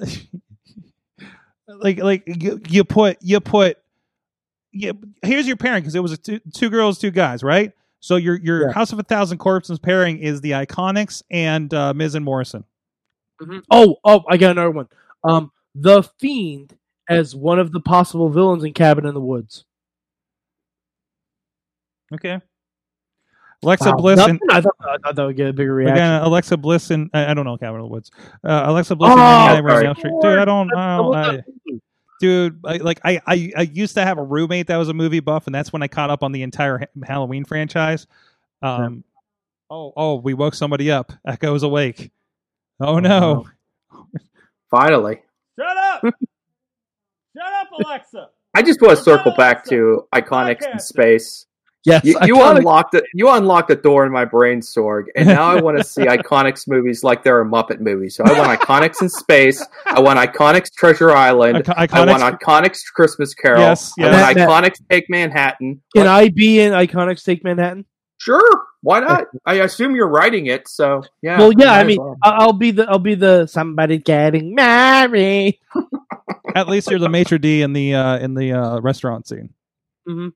like, 1.69 1.99
like 1.99 2.23
you, 2.27 2.63
you 2.69 2.83
put, 2.85 3.19
you 3.21 3.41
put, 3.41 3.77
yeah. 4.79 4.93
Here's 5.23 5.47
your 5.47 5.57
pairing 5.57 5.83
because 5.83 5.95
it 5.95 6.01
was 6.03 6.13
a 6.13 6.17
two, 6.17 6.41
two 6.55 6.71
girls, 6.71 6.99
two 6.99 7.11
guys, 7.11 7.43
right? 7.43 7.73
So 8.01 8.17
your 8.17 8.37
your 8.37 8.67
Yeah. 8.69 8.73
House 8.73 8.93
of 8.93 8.99
a 8.99 9.03
Thousand 9.03 9.39
Corpses 9.39 9.79
pairing 9.79 10.19
is 10.19 10.41
the 10.41 10.53
IIconics 10.53 11.23
and 11.31 11.73
uh, 11.75 11.93
Miz 11.95 12.15
and 12.15 12.25
Morrison. 12.25 12.65
Oh, 13.71 13.97
oh, 14.05 14.23
I 14.29 14.37
got 14.37 14.53
another 14.53 14.71
one. 14.71 14.89
Um, 15.25 15.53
the 15.75 16.03
Fiend 16.19 16.77
as 17.09 17.35
one 17.35 17.59
of 17.59 17.73
the 17.73 17.81
possible 17.81 18.29
villains 18.29 18.65
in 18.65 18.73
Cabin 18.73 19.07
in 19.07 19.15
the 19.15 19.21
Woods. 19.21 19.65
Okay. 22.15 22.41
Alexa 23.63 23.91
Wow, 23.91 23.97
Bliss 23.97 24.21
and 24.21 24.41
I 24.51 24.61
thought, 24.61 24.77
I 24.81 24.97
thought 24.99 25.17
that 25.17 25.25
would 25.25 25.37
get 25.37 25.49
a 25.49 25.53
bigger 25.53 25.75
reaction. 25.75 25.97
Again, 25.97 26.23
Alexa 26.23 26.57
Bliss 26.57 26.91
and 26.91 27.11
I 27.13 27.33
I 27.33 27.35
don't 27.35 27.45
know 27.45 27.57
Cabin 27.57 27.77
in 27.81 27.83
the 27.83 27.89
Woods. 27.89 28.11
Uh, 28.45 28.63
Alexa 28.67 28.95
Bliss 28.95 29.11
Oh, 29.11 29.13
and 29.15 29.21
Nanny 29.21 29.55
Nightmare 29.57 29.79
on. 29.81 29.87
Elm 29.87 29.97
Street. 29.97 30.13
Dude, 30.23 30.39
I 30.39 30.45
don't, 30.45 30.73
I 30.77 30.97
don't, 30.97 31.07
what 31.09 31.19
I, 31.19 31.33
that- 31.37 31.45
dude. 32.21 32.61
I, 32.65 32.77
like 32.79 33.01
I, 33.05 33.21
I, 33.27 33.53
I 33.57 33.63
used 33.63 33.95
to 33.95 34.05
have 34.05 34.19
a 34.19 34.23
roommate 34.23 34.69
that 34.69 34.77
was 34.77 34.89
a 34.89 34.95
movie 34.95 35.21
buff, 35.21 35.47
and 35.47 35.55
that's 35.55 35.73
when 35.73 35.83
I 35.83 35.89
caught 35.89 36.11
up 36.11 36.23
on 36.23 36.33
the 36.33 36.43
entire 36.43 36.79
Ha- 36.79 36.87
Halloween 37.05 37.45
franchise. 37.45 38.07
Um, 38.63 39.05
oh, 39.71 39.93
oh, 39.97 40.15
we 40.17 40.35
woke 40.35 40.55
somebody 40.55 40.91
up. 40.91 41.13
Echo's 41.27 41.63
awake. 41.63 42.11
Oh 42.81 42.99
no! 42.99 43.47
Finally. 44.71 45.23
Shut 45.59 45.77
up! 45.77 46.03
Shut 46.03 47.53
up, 47.53 47.69
Alexa! 47.85 48.29
I 48.55 48.63
just 48.63 48.81
want 48.81 48.97
to 48.97 49.05
circle 49.05 49.33
back 49.37 49.65
to 49.67 50.07
IIconics 50.15 50.71
in 50.71 50.79
space. 50.79 51.47
Yes, 51.89 52.05
You, 52.05 52.19
you 52.25 52.35
iconic. 52.37 52.59
unlocked 52.59 52.95
it. 52.95 53.05
You 53.15 53.29
unlocked 53.31 53.69
the 53.69 53.77
door 53.77 54.05
in 54.07 54.13
my 54.13 54.25
brain, 54.25 54.61
Sorg, 54.61 55.05
and 55.17 55.27
now 55.27 55.45
I 55.45 55.61
want 55.61 55.79
to 55.79 55.85
see 55.85 56.03
IIconics 56.03 56.69
movies 56.69 57.03
like 57.03 57.25
they're 57.25 57.41
a 57.41 57.45
Muppet 57.47 57.81
movie. 57.81 58.09
So 58.11 58.25
I 58.25 58.39
want 58.39 58.61
IIconics 58.61 59.01
in 59.03 59.09
space. 59.09 59.65
I 59.87 59.99
want 60.01 60.19
IIconics 60.19 60.73
Treasure 60.75 61.11
Island. 61.11 61.65
Ico- 61.65 61.75
I 61.93 62.05
want 62.07 62.23
IIconics. 62.23 62.39
IIconics 62.41 62.79
Christmas 62.95 63.35
Carol. 63.35 63.61
Yes, 63.63 63.93
I 63.99 64.03
want 64.03 64.13
That- 64.15 64.37
IIconics 64.37 64.81
Take 64.91 65.07
Manhattan. 65.09 65.81
Can 65.97 66.07
I 66.07 66.29
be 66.29 66.61
in 66.61 66.73
IIconics 66.73 67.25
Take 67.25 67.43
Manhattan? 67.43 67.85
Sure, 68.21 68.43
why 68.83 68.99
not? 69.01 69.27
I 69.47 69.55
assume 69.55 69.95
you're 69.95 70.09
writing 70.09 70.47
it, 70.47 70.67
so 70.67 71.03
yeah. 71.23 71.39
well, 71.39 71.53
yeah. 71.57 71.73
I 71.73 71.81
as 71.83 71.87
mean, 71.87 71.99
well. 72.01 72.17
I- 72.23 72.31
I'll 72.31 72.53
be 72.53 72.73
the 72.73 72.89
I'll 72.91 72.99
be 72.99 73.15
the 73.15 73.47
somebody 73.47 73.99
getting 73.99 74.55
married. 74.55 75.59
At 76.55 76.67
least 76.69 76.91
you're 76.91 76.99
the 76.99 77.09
maitre 77.09 77.39
d 77.39 77.63
in 77.63 77.73
the 77.73 77.95
uh, 77.95 78.19
in 78.19 78.35
the 78.35 78.53
uh, 78.53 78.81
restaurant 78.81 79.29
scene. 79.29 79.51
Mhm. 80.09 80.33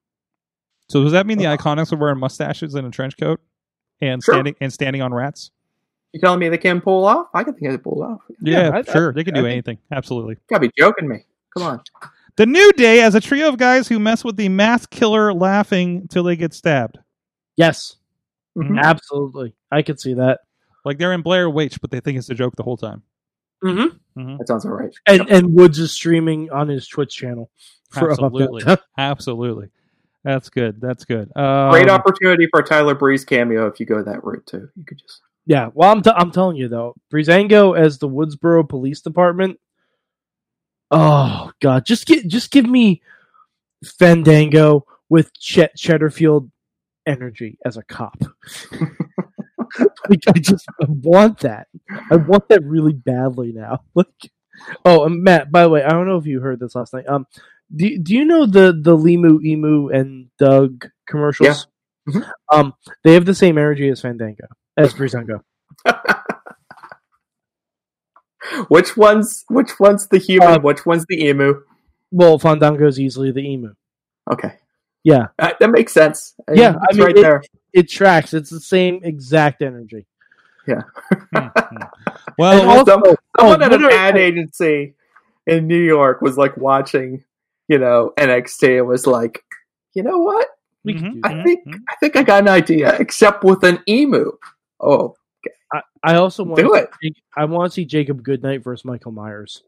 So 0.92 1.02
does 1.02 1.12
that 1.12 1.26
mean 1.26 1.38
the 1.38 1.44
IIconics 1.44 1.90
are 1.92 1.96
wearing 1.96 2.18
mustaches 2.18 2.74
and 2.74 2.86
a 2.86 2.90
trench 2.90 3.16
coat 3.16 3.40
and 4.02 4.22
Sure. 4.22 4.34
standing 4.34 4.54
and 4.60 4.70
standing 4.70 5.00
on 5.00 5.14
rats? 5.14 5.50
you 6.12 6.20
telling 6.20 6.38
me 6.38 6.50
they 6.50 6.58
can 6.58 6.82
pull 6.82 7.06
off? 7.06 7.28
I 7.32 7.42
can 7.44 7.54
think 7.54 7.62
they 7.70 7.76
can 7.76 7.78
pull 7.78 8.02
off. 8.02 8.20
You 8.42 8.52
Yeah, 8.52 8.68
I- 8.74 8.78
I- 8.80 8.82
sure. 8.82 9.14
they 9.14 9.24
can 9.24 9.34
I 9.34 9.38
do 9.38 9.44
think- 9.44 9.52
anything. 9.52 9.78
Absolutely. 9.90 10.34
You 10.34 10.40
gotta 10.50 10.60
be 10.68 10.70
joking 10.78 11.08
me. 11.08 11.24
Come 11.56 11.62
on. 11.66 11.80
The 12.36 12.44
New 12.44 12.70
Day 12.72 13.00
as 13.00 13.14
a 13.14 13.20
trio 13.20 13.48
of 13.48 13.56
guys 13.56 13.88
who 13.88 13.98
mess 13.98 14.22
with 14.22 14.36
the 14.36 14.50
math 14.50 14.90
killer 14.90 15.32
laughing 15.32 16.08
till 16.08 16.24
they 16.24 16.36
get 16.36 16.52
stabbed. 16.52 16.98
Yes, 17.56 17.96
Mhm. 18.58 18.78
absolutely. 18.78 19.54
I 19.70 19.80
could 19.80 19.98
see 19.98 20.12
that. 20.12 20.40
Like 20.84 20.98
they're 20.98 21.14
in 21.14 21.22
Blair 21.22 21.48
Witch, 21.48 21.80
but 21.80 21.90
they 21.90 22.00
think 22.00 22.18
it's 22.18 22.28
a 22.28 22.34
joke 22.34 22.56
the 22.56 22.62
whole 22.64 22.76
time. 22.76 23.02
Mm-hmm. 23.64 24.36
That 24.36 24.48
sounds 24.48 24.66
all 24.66 24.72
right. 24.72 24.94
And 25.06 25.22
and 25.30 25.54
Woods 25.54 25.78
is 25.78 25.92
streaming 25.92 26.50
on 26.50 26.68
his 26.68 26.86
Twitch 26.86 27.14
channel. 27.16 27.50
For 27.88 28.10
Absolutely. 28.10 28.64
Absolutely. 28.98 29.68
That's 30.24 30.50
good. 30.50 30.80
That's 30.80 31.04
good. 31.04 31.30
Um, 31.36 31.70
Great 31.70 31.90
opportunity 31.90 32.46
for 32.50 32.60
a 32.60 32.64
Tyler 32.64 32.94
Breeze 32.94 33.24
cameo 33.24 33.66
if 33.66 33.80
you 33.80 33.86
go 33.86 34.02
that 34.02 34.24
route 34.24 34.46
too. 34.46 34.68
You 34.76 34.84
could 34.84 34.98
just 34.98 35.20
Yeah, 35.46 35.70
well, 35.74 35.90
I'm, 35.90 36.02
t- 36.02 36.12
I'm 36.14 36.30
telling 36.30 36.56
you 36.56 36.68
though, 36.68 36.94
Breezango 37.12 37.76
as 37.78 37.98
the 37.98 38.08
Woodsboro 38.08 38.68
Police 38.68 39.00
Department. 39.00 39.58
Oh 40.90 41.50
God, 41.60 41.84
just 41.84 42.06
get 42.06 42.28
just 42.28 42.50
give 42.50 42.66
me 42.66 43.02
Fandango 43.98 44.86
with 45.08 45.32
Chet 45.38 45.76
Cheddarfield 45.76 46.50
energy 47.06 47.58
as 47.64 47.76
a 47.76 47.82
cop. 47.82 48.22
like 50.08 50.20
I 50.28 50.38
just 50.38 50.66
I 50.80 50.86
want 50.88 51.40
that. 51.40 51.68
I 52.10 52.16
want 52.16 52.48
that 52.48 52.64
really 52.64 52.92
badly 52.92 53.52
now. 53.52 53.80
Like, 53.94 54.30
oh, 54.84 55.04
and 55.06 55.22
Matt. 55.24 55.50
By 55.50 55.62
the 55.62 55.70
way, 55.70 55.82
I 55.82 55.88
don't 55.88 56.06
know 56.06 56.18
if 56.18 56.26
you 56.26 56.40
heard 56.40 56.60
this 56.60 56.74
last 56.74 56.92
night. 56.92 57.08
Um, 57.08 57.26
do 57.74 57.98
do 57.98 58.14
you 58.14 58.24
know 58.24 58.46
the 58.46 58.72
the 58.78 58.96
Limu 58.96 59.42
Emu 59.44 59.88
and 59.88 60.28
Doug 60.38 60.86
commercials? 61.08 61.66
Yeah. 62.06 62.12
Mhm. 62.14 62.30
Um, 62.52 62.74
they 63.04 63.14
have 63.14 63.24
the 63.26 63.34
same 63.34 63.56
energy 63.58 63.88
as 63.88 64.00
Fandango 64.00 64.46
as 64.76 64.92
Breezango. 64.94 65.40
Which 68.68 68.96
one's 68.96 69.44
which 69.48 69.78
one's 69.78 70.08
the 70.08 70.18
human? 70.18 70.48
Uh, 70.48 70.58
which 70.58 70.84
one's 70.84 71.06
the 71.08 71.24
emu? 71.26 71.62
Well, 72.10 72.38
Fandango 72.40 72.86
is 72.88 72.98
easily 72.98 73.30
the 73.30 73.40
emu. 73.40 73.72
Okay, 74.30 74.54
Yeah, 75.04 75.28
Uh, 75.38 75.52
that 75.60 75.70
makes 75.70 75.92
sense. 75.92 76.34
Yeah, 76.52 76.74
it's 76.74 76.84
I 76.90 76.96
mean, 76.96 77.06
right 77.06 77.16
it- 77.16 77.22
there. 77.22 77.42
it 77.72 77.88
tracks. 77.88 78.34
It's 78.34 78.50
the 78.50 78.60
same 78.60 79.00
exact 79.04 79.62
energy. 79.62 80.06
Yeah. 80.66 80.82
well, 82.38 82.60
And 82.60 82.68
also- 82.68 82.84
Some- 82.84 83.02
Someone 83.38 83.62
oh, 83.62 83.66
at 83.66 83.72
an 83.72 83.84
ad 83.84 84.16
agency 84.16 84.94
in 85.46 85.66
New 85.66 85.80
York 85.80 86.20
was 86.20 86.36
like 86.36 86.56
watching, 86.56 87.24
you 87.68 87.78
know, 87.78 88.12
NXT 88.18 88.78
and 88.78 88.86
was 88.88 89.06
like, 89.06 89.42
you 89.94 90.02
know 90.02 90.18
what? 90.18 90.48
We 90.84 90.94
Mhm, 90.94 90.98
can 90.98 91.12
do 91.12 91.20
I 91.24 91.34
that. 91.34 91.44
think 91.44 91.64
I 91.88 91.94
think 92.00 92.16
I 92.16 92.22
got 92.22 92.42
an 92.42 92.48
idea, 92.48 92.94
except 92.98 93.44
with 93.44 93.62
an 93.62 93.78
emu. 93.88 94.32
Oh, 94.80 95.14
I, 95.72 95.80
I 96.02 96.14
also 96.16 96.42
want 96.42 96.56
Do 96.60 96.68
to 96.68 96.74
it. 96.74 96.90
See, 97.00 97.14
I 97.36 97.44
want 97.44 97.70
to 97.70 97.74
see 97.74 97.84
Jacob 97.84 98.22
Goodnight 98.22 98.64
versus 98.64 98.84
Michael 98.84 99.12
Myers. 99.12 99.62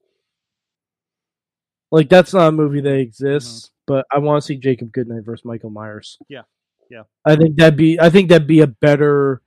Like 1.93 2.09
that's 2.09 2.35
not 2.35 2.49
a 2.49 2.53
movie 2.53 2.81
that 2.81 2.97
exists, 2.99 3.71
but 3.87 4.05
I 4.11 4.19
want 4.19 4.43
to 4.43 4.47
see 4.47 4.57
Jacob 4.57 4.91
Goodnight 4.93 5.25
versus 5.25 5.45
Michael 5.45 5.71
Myers. 5.71 6.19
Yeah. 6.29 6.43
Yeah. 6.91 7.05
I 7.25 7.37
think 7.37 7.57
that'd 7.57 7.77
be 7.77 7.99
I 8.01 8.11
think 8.11 8.29
that'd 8.29 8.49
be 8.49 8.61
a 8.61 8.67
better 8.67 9.41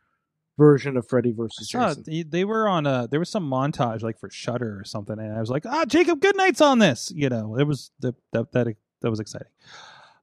version 0.57 0.97
of 0.97 1.07
Freddy 1.07 1.31
versus 1.31 1.69
saw 1.69 1.89
Jason. 1.89 2.03
they, 2.07 2.23
they 2.23 2.45
were 2.45 2.67
on 2.67 2.85
a 2.85 3.07
there 3.09 3.19
was 3.19 3.29
some 3.29 3.49
montage 3.49 4.01
like 4.01 4.19
for 4.19 4.29
Shutter 4.29 4.79
or 4.79 4.84
something, 4.84 5.17
and 5.19 5.34
I 5.35 5.39
was 5.39 5.49
like, 5.49 5.65
ah, 5.65 5.85
Jacob 5.85 6.19
Goodnight's 6.21 6.61
on 6.61 6.79
this. 6.79 7.11
You 7.15 7.29
know, 7.29 7.57
it 7.57 7.63
was 7.65 7.91
that 7.99 8.15
that 8.34 8.51
that, 8.53 8.67
that 9.01 9.09
was 9.09 9.19
exciting. 9.19 9.47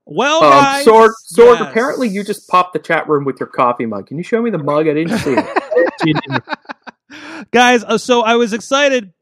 Well, 0.07 0.45
Um, 0.45 0.51
guys, 0.51 0.85
Sorg, 0.87 1.11
Sorg, 1.33 1.59
yes. 1.61 1.71
apparently 1.71 2.09
you 2.09 2.23
just 2.25 2.47
popped 2.49 2.75
the 2.75 2.79
chat 2.79 3.09
room 3.09 3.25
with 3.25 3.41
your 3.41 3.47
coffee 3.47 3.87
mug. 3.87 4.07
Can 4.09 4.19
you 4.19 4.23
show 4.25 4.43
me 4.43 4.51
the 4.51 4.59
mug? 4.59 4.87
I 4.87 4.93
didn't 4.93 5.17
see 5.19 5.35
it. 5.37 6.43
guys. 7.51 7.85
Uh, 7.85 7.99
so 7.99 8.23
I 8.23 8.37
was 8.37 8.53
excited. 8.53 9.13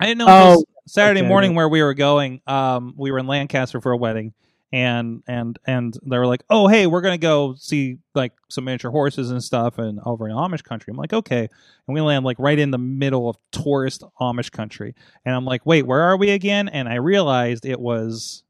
I 0.00 0.06
didn't 0.06 0.18
know 0.18 0.26
Oh, 0.28 0.52
it 0.52 0.56
was 0.56 0.64
Saturday 0.86 1.20
okay, 1.20 1.28
morning 1.28 1.54
where 1.54 1.68
we 1.68 1.82
were 1.82 1.94
going. 1.94 2.40
Um, 2.46 2.94
we 2.96 3.10
were 3.12 3.18
in 3.18 3.26
Lancaster 3.26 3.80
for 3.80 3.92
a 3.92 3.96
wedding, 3.96 4.32
and 4.72 5.22
and 5.26 5.58
and 5.66 5.98
they 6.04 6.18
were 6.18 6.26
like, 6.26 6.44
"Oh, 6.50 6.68
hey, 6.68 6.86
we're 6.86 7.00
gonna 7.00 7.18
go 7.18 7.54
see 7.54 7.98
like 8.14 8.32
some 8.50 8.64
miniature 8.64 8.90
horses 8.90 9.30
and 9.30 9.42
stuff, 9.42 9.78
and 9.78 9.98
over 10.04 10.28
in 10.28 10.34
Amish 10.34 10.62
country." 10.62 10.90
I'm 10.90 10.96
like, 10.96 11.12
"Okay," 11.12 11.40
and 11.40 11.94
we 11.94 12.00
land 12.00 12.24
like 12.24 12.38
right 12.38 12.58
in 12.58 12.70
the 12.70 12.78
middle 12.78 13.30
of 13.30 13.36
tourist 13.50 14.02
Amish 14.20 14.50
country, 14.50 14.94
and 15.24 15.34
I'm 15.34 15.44
like, 15.44 15.64
"Wait, 15.64 15.86
where 15.86 16.02
are 16.02 16.16
we 16.16 16.30
again?" 16.30 16.68
And 16.68 16.88
I 16.88 16.96
realized 16.96 17.64
it 17.64 17.80
was 17.80 18.42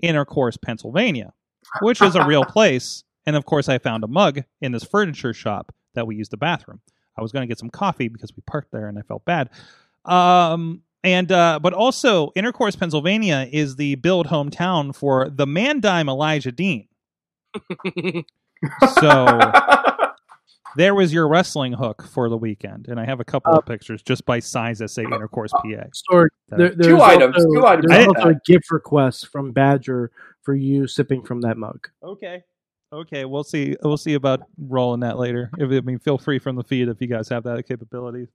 Intercourse, 0.00 0.56
Pennsylvania, 0.58 1.32
which 1.80 2.02
is 2.02 2.14
a 2.14 2.26
real 2.26 2.44
place. 2.48 3.04
And 3.26 3.36
of 3.36 3.46
course, 3.46 3.70
I 3.70 3.78
found 3.78 4.04
a 4.04 4.08
mug 4.08 4.42
in 4.60 4.72
this 4.72 4.84
furniture 4.84 5.32
shop 5.32 5.74
that 5.94 6.06
we 6.06 6.16
used 6.16 6.30
the 6.30 6.36
bathroom. 6.36 6.80
I 7.16 7.22
was 7.22 7.32
going 7.32 7.42
to 7.42 7.46
get 7.46 7.58
some 7.58 7.70
coffee 7.70 8.08
because 8.08 8.34
we 8.36 8.42
parked 8.46 8.70
there, 8.72 8.88
and 8.88 8.98
I 8.98 9.02
felt 9.02 9.24
bad. 9.24 9.48
Um, 10.04 10.82
and 11.04 11.30
uh, 11.30 11.60
but 11.62 11.72
also, 11.72 12.32
Intercourse, 12.34 12.74
Pennsylvania 12.74 13.48
is 13.52 13.76
the 13.76 13.94
billed 13.96 14.26
hometown 14.26 14.94
for 14.94 15.28
the 15.28 15.46
Mandime 15.46 16.08
Elijah 16.08 16.52
Dean. 16.52 16.88
So 18.98 19.38
there 20.76 20.94
was 20.94 21.12
your 21.12 21.28
wrestling 21.28 21.74
hook 21.74 22.02
for 22.02 22.28
the 22.28 22.36
weekend, 22.36 22.88
and 22.88 22.98
I 22.98 23.04
have 23.04 23.20
a 23.20 23.24
couple 23.24 23.52
Uh, 23.52 23.58
of 23.58 23.66
pictures 23.66 24.02
just 24.02 24.24
by 24.24 24.38
size 24.38 24.78
that 24.78 24.88
say 24.88 25.04
Intercourse, 25.04 25.52
PA. 25.52 25.60
Sorg, 26.10 26.28
there, 26.48 26.70
Two 26.70 26.76
there's 26.76 27.00
items, 27.00 27.36
Also, 27.36 27.60
two 27.60 27.66
items 27.66 27.86
There's 27.88 28.08
on 28.08 28.16
also 28.16 28.28
a 28.30 28.34
gift 28.46 28.70
request 28.70 29.28
from 29.28 29.52
Badger 29.52 30.10
for 30.42 30.54
you 30.54 30.86
sipping 30.86 31.22
from 31.22 31.42
that 31.42 31.58
mug. 31.58 31.88
Okay. 32.02 32.42
Okay, 32.92 33.24
we'll 33.24 33.44
see. 33.44 33.76
We'll 33.82 33.96
see 33.96 34.14
about 34.14 34.42
rolling 34.56 35.00
that 35.00 35.18
later. 35.18 35.50
If 35.58 35.70
I 35.70 35.80
mean, 35.80 35.98
feel 35.98 36.16
free 36.16 36.38
from 36.38 36.56
the 36.56 36.62
feed 36.62 36.88
if 36.88 37.00
you 37.00 37.08
guys 37.08 37.28
have 37.28 37.42
that 37.42 37.66
capability. 37.66 38.28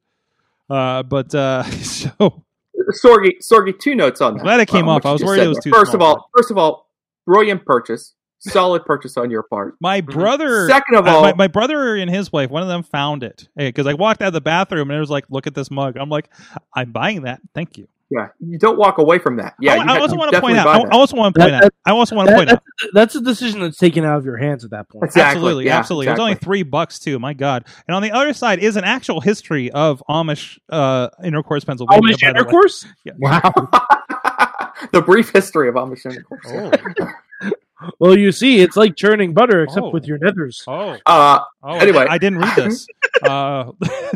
Uh, 0.70 1.02
but 1.04 1.34
uh, 1.34 1.64
so 1.82 2.44
Sorgy, 2.92 3.34
Sorgi, 3.42 3.78
two 3.78 3.96
notes 3.96 4.22
on 4.22 4.34
that. 4.34 4.40
I'm 4.40 4.46
Glad 4.46 4.60
it 4.62 4.68
came 4.68 4.88
um, 4.88 4.90
off. 4.90 5.06
I 5.06 5.12
was 5.12 5.24
worried 5.24 5.40
said 5.40 5.46
it 5.46 5.50
was 5.50 5.58
there. 5.58 5.72
too 5.72 5.78
First 5.78 5.94
of 5.94 6.02
all, 6.02 6.30
first 6.36 6.52
of 6.52 6.58
all, 6.58 6.90
brilliant 7.26 7.66
purchase, 7.66 8.16
solid 8.40 8.86
purchase 8.86 9.18
on 9.18 9.30
your 9.30 9.44
part. 9.44 9.76
my 9.80 10.02
brother, 10.02 10.68
Second 10.68 10.96
of 10.96 11.08
uh, 11.08 11.10
all, 11.10 11.22
my, 11.22 11.34
my 11.34 11.48
brother 11.48 11.96
and 11.96 12.10
his 12.10 12.32
wife, 12.32 12.50
one 12.50 12.62
of 12.62 12.70
them 12.70 12.84
found 12.84 13.24
it 13.24 13.48
because 13.56 13.88
I 13.88 13.94
walked 13.94 14.22
out 14.22 14.30
of 14.30 14.34
the 14.34 14.42
bathroom 14.42 14.90
and 14.90 14.98
it 14.98 15.02
was 15.02 15.10
like, 15.10 15.26
"Look 15.30 15.48
at 15.48 15.56
this 15.56 15.70
mug." 15.70 15.98
I'm 15.98 16.10
like, 16.10 16.30
"I'm 16.74 16.92
buying 16.92 17.24
that. 17.24 17.42
Thank 17.54 17.78
you." 17.78 17.88
Yeah, 18.10 18.30
you 18.40 18.58
don't 18.58 18.78
walk 18.78 18.98
away 18.98 19.20
from 19.20 19.38
that. 19.38 19.54
Yeah, 19.60 19.74
I, 19.74 19.76
you 19.76 19.82
I 19.82 19.86
ha- 19.86 20.00
also 20.02 20.16
want 20.16 20.32
to 20.34 20.42
point 20.42 20.58
out. 20.58 20.68
I, 20.68 20.90
also 20.90 21.16
want 21.16 21.36
to 21.36 21.40
point 21.42 21.52
That- 21.52 21.64
out. 21.66 21.72
I 21.86 21.92
also 21.92 22.16
want 22.16 22.28
to 22.28 22.32
That- 22.32 22.38
point 22.38 22.50
out. 22.52 22.64
that's, 22.82 22.94
that's 22.94 23.16
a 23.16 23.22
decision 23.22 23.62
that's 23.62 23.78
taken 23.78 24.04
out 24.04 24.18
of 24.18 24.26
your 24.26 24.38
hands 24.38 24.64
at 24.66 24.72
that 24.72 24.90
point. 24.90 25.06
Exactly. 25.06 25.38
Absolutely, 25.38 25.66
yeah, 25.66 25.78
absolutely. 25.78 26.08
It 26.08 26.12
was 26.12 26.20
only 26.20 26.36
three 26.36 26.64
bucks 26.64 27.00
too. 27.00 27.20
My 27.20 27.34
God! 27.34 27.66
And 27.88 27.96
on 27.96 28.02
the 28.02 28.12
other 28.12 28.34
side 28.34 28.60
is 28.60 28.76
an 28.78 28.84
actual 28.84 29.22
history 29.22 29.72
of 29.72 30.02
Amish 30.10 30.58
uh, 30.70 31.10
intercourse, 31.24 31.64
Pennsylvania. 31.66 32.02
Amish 32.16 32.22
by 32.22 32.28
the 32.28 32.34
way. 32.34 32.40
intercourse? 32.40 32.86
Yeah. 33.06 33.14
Wow. 33.18 33.52
the 34.92 35.02
brief 35.02 35.30
history 35.32 35.70
of 35.70 35.76
Amish 35.76 36.06
intercourse. 36.06 36.46
Oh. 36.48 37.52
well, 38.00 38.18
you 38.18 38.32
see, 38.32 38.60
it's 38.60 38.76
like 38.76 38.96
churning 38.96 39.34
butter, 39.34 39.64
except 39.64 39.86
Oh. 39.86 39.90
with 39.92 40.06
your 40.06 40.18
nethers. 40.20 40.64
Oh, 40.68 40.98
Uh, 41.06 41.40
oh. 41.64 41.78
Anyway. 41.78 42.06
I 42.10 42.18
didn't 42.18 42.40
read 42.40 42.56
this. 42.56 42.88
uh, 43.24 43.72
I- 43.84 44.12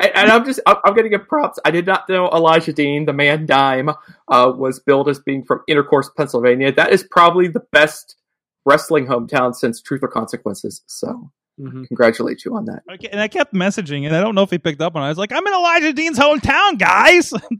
and 0.00 0.30
I'm 0.30 0.44
just 0.44 0.60
I'm, 0.66 0.76
I'm 0.84 0.94
going 0.94 1.04
to 1.04 1.08
give 1.16 1.26
props. 1.28 1.58
I 1.64 1.70
did 1.70 1.86
not 1.86 2.08
know 2.08 2.28
Elijah 2.30 2.72
Dean, 2.72 3.04
the 3.06 3.12
man 3.12 3.46
dime, 3.46 3.90
uh, 4.28 4.52
was 4.56 4.80
billed 4.80 5.08
as 5.08 5.18
being 5.20 5.44
from 5.44 5.60
Intercourse, 5.68 6.10
Pennsylvania. 6.16 6.72
That 6.72 6.92
is 6.92 7.02
probably 7.10 7.48
the 7.48 7.60
best 7.72 8.16
wrestling 8.64 9.06
hometown 9.06 9.54
since 9.54 9.80
Truth 9.82 10.02
or 10.02 10.08
Consequences. 10.08 10.82
So 10.86 11.30
Mhm. 11.60 11.86
congratulate 11.88 12.44
you 12.44 12.56
on 12.56 12.64
that. 12.66 12.82
okay, 12.94 13.08
and 13.08 13.20
I 13.20 13.28
kept 13.28 13.52
messaging, 13.52 14.06
and 14.06 14.16
I 14.16 14.20
don't 14.20 14.34
know 14.34 14.42
if 14.42 14.50
he 14.50 14.58
picked 14.58 14.80
up 14.80 14.96
on. 14.96 15.02
it. 15.02 15.06
I 15.06 15.08
was 15.10 15.18
like, 15.18 15.32
"I'm 15.32 15.46
in 15.46 15.52
Elijah 15.52 15.92
Dean's 15.92 16.18
hometown, 16.18 16.78
guys," 16.78 17.32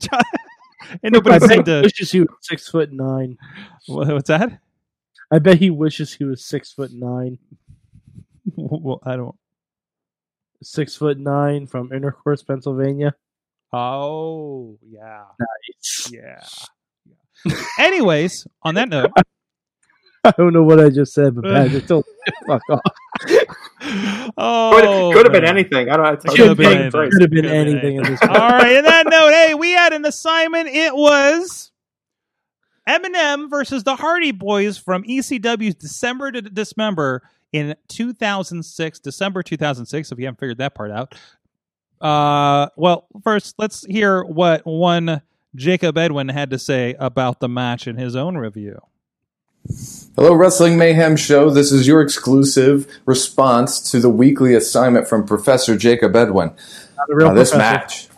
and 1.02 1.12
nobody 1.12 1.38
bet 1.38 1.48
seemed 1.48 1.66
he 1.66 1.72
to. 1.74 1.80
wishes 1.82 2.10
he 2.12 2.20
was 2.20 2.28
six 2.40 2.68
foot 2.68 2.90
nine. 2.92 3.36
What- 3.86 4.08
What's 4.08 4.28
that? 4.28 4.60
I 5.30 5.38
bet 5.40 5.58
he 5.58 5.70
wishes 5.70 6.12
he 6.14 6.24
was 6.24 6.44
six 6.44 6.72
foot 6.72 6.90
nine. 6.92 7.38
Well, 8.56 9.00
I 9.04 9.16
don't. 9.16 9.36
Six 10.62 10.96
foot 10.96 11.18
nine 11.18 11.66
from 11.66 11.92
Intercourse, 11.92 12.42
Pennsylvania. 12.42 13.14
Oh, 13.72 14.78
yeah, 14.82 15.24
yeah. 16.10 16.44
yeah. 17.44 17.56
Anyways, 17.78 18.46
on 18.62 18.74
that 18.74 18.88
note, 18.88 19.10
I 20.24 20.32
don't 20.38 20.52
know 20.52 20.62
what 20.62 20.78
I 20.78 20.88
just 20.88 21.14
said, 21.14 21.34
but 21.34 21.44
Badger 21.44 21.80
told 21.86 22.04
me 22.06 22.14
to 22.26 22.46
fuck 22.46 22.62
off. 22.70 22.80
oh, 24.36 25.10
could, 25.10 25.16
could 25.16 25.26
have 25.26 25.32
been 25.32 25.44
anything. 25.44 25.90
I 25.90 25.96
don't 25.96 26.04
know. 26.04 26.12
It's 26.12 26.24
Could 26.24 26.48
have 26.48 26.56
been 26.56 26.78
anything. 26.78 27.10
Could 27.10 27.22
have 27.22 27.30
been 27.30 27.44
Could 27.44 27.56
have 27.56 27.82
been 27.82 28.04
anything. 28.04 28.28
All 28.28 28.50
right, 28.50 28.76
in 28.76 28.84
that 28.84 29.06
note, 29.08 29.30
hey, 29.32 29.54
we 29.54 29.72
had 29.72 29.92
an 29.92 30.04
assignment. 30.04 30.68
It 30.68 30.94
was 30.94 31.72
MNM 32.88 33.50
versus 33.50 33.82
the 33.82 33.96
Hardy 33.96 34.32
Boys 34.32 34.78
from 34.78 35.02
ECW's 35.04 35.74
December 35.74 36.30
to 36.30 36.42
Dismember 36.42 37.22
in 37.52 37.76
2006, 37.88 38.98
December 39.00 39.42
2006. 39.42 40.12
If 40.12 40.18
you 40.18 40.24
haven't 40.24 40.40
figured 40.40 40.58
that 40.58 40.74
part 40.74 40.90
out, 40.90 41.14
uh, 42.00 42.68
well, 42.76 43.06
first 43.22 43.54
let's 43.58 43.84
hear 43.86 44.24
what 44.24 44.66
one 44.66 45.22
Jacob 45.54 45.96
Edwin 45.96 46.28
had 46.28 46.50
to 46.50 46.58
say 46.58 46.94
about 46.98 47.40
the 47.40 47.48
match 47.48 47.86
in 47.86 47.96
his 47.96 48.16
own 48.16 48.36
review. 48.36 48.80
Hello, 50.16 50.34
Wrestling 50.34 50.76
Mayhem 50.76 51.16
Show. 51.16 51.50
This 51.50 51.70
is 51.70 51.86
your 51.86 52.00
exclusive 52.00 52.86
response 53.06 53.78
to 53.92 54.00
the 54.00 54.10
weekly 54.10 54.54
assignment 54.54 55.06
from 55.06 55.24
Professor 55.24 55.76
Jacob 55.76 56.16
Edwin. 56.16 56.48
Not 56.96 57.10
a 57.10 57.14
real 57.14 57.28
Now, 57.28 57.34
this 57.34 57.50
professor. 57.50 57.78
match, 57.78 58.08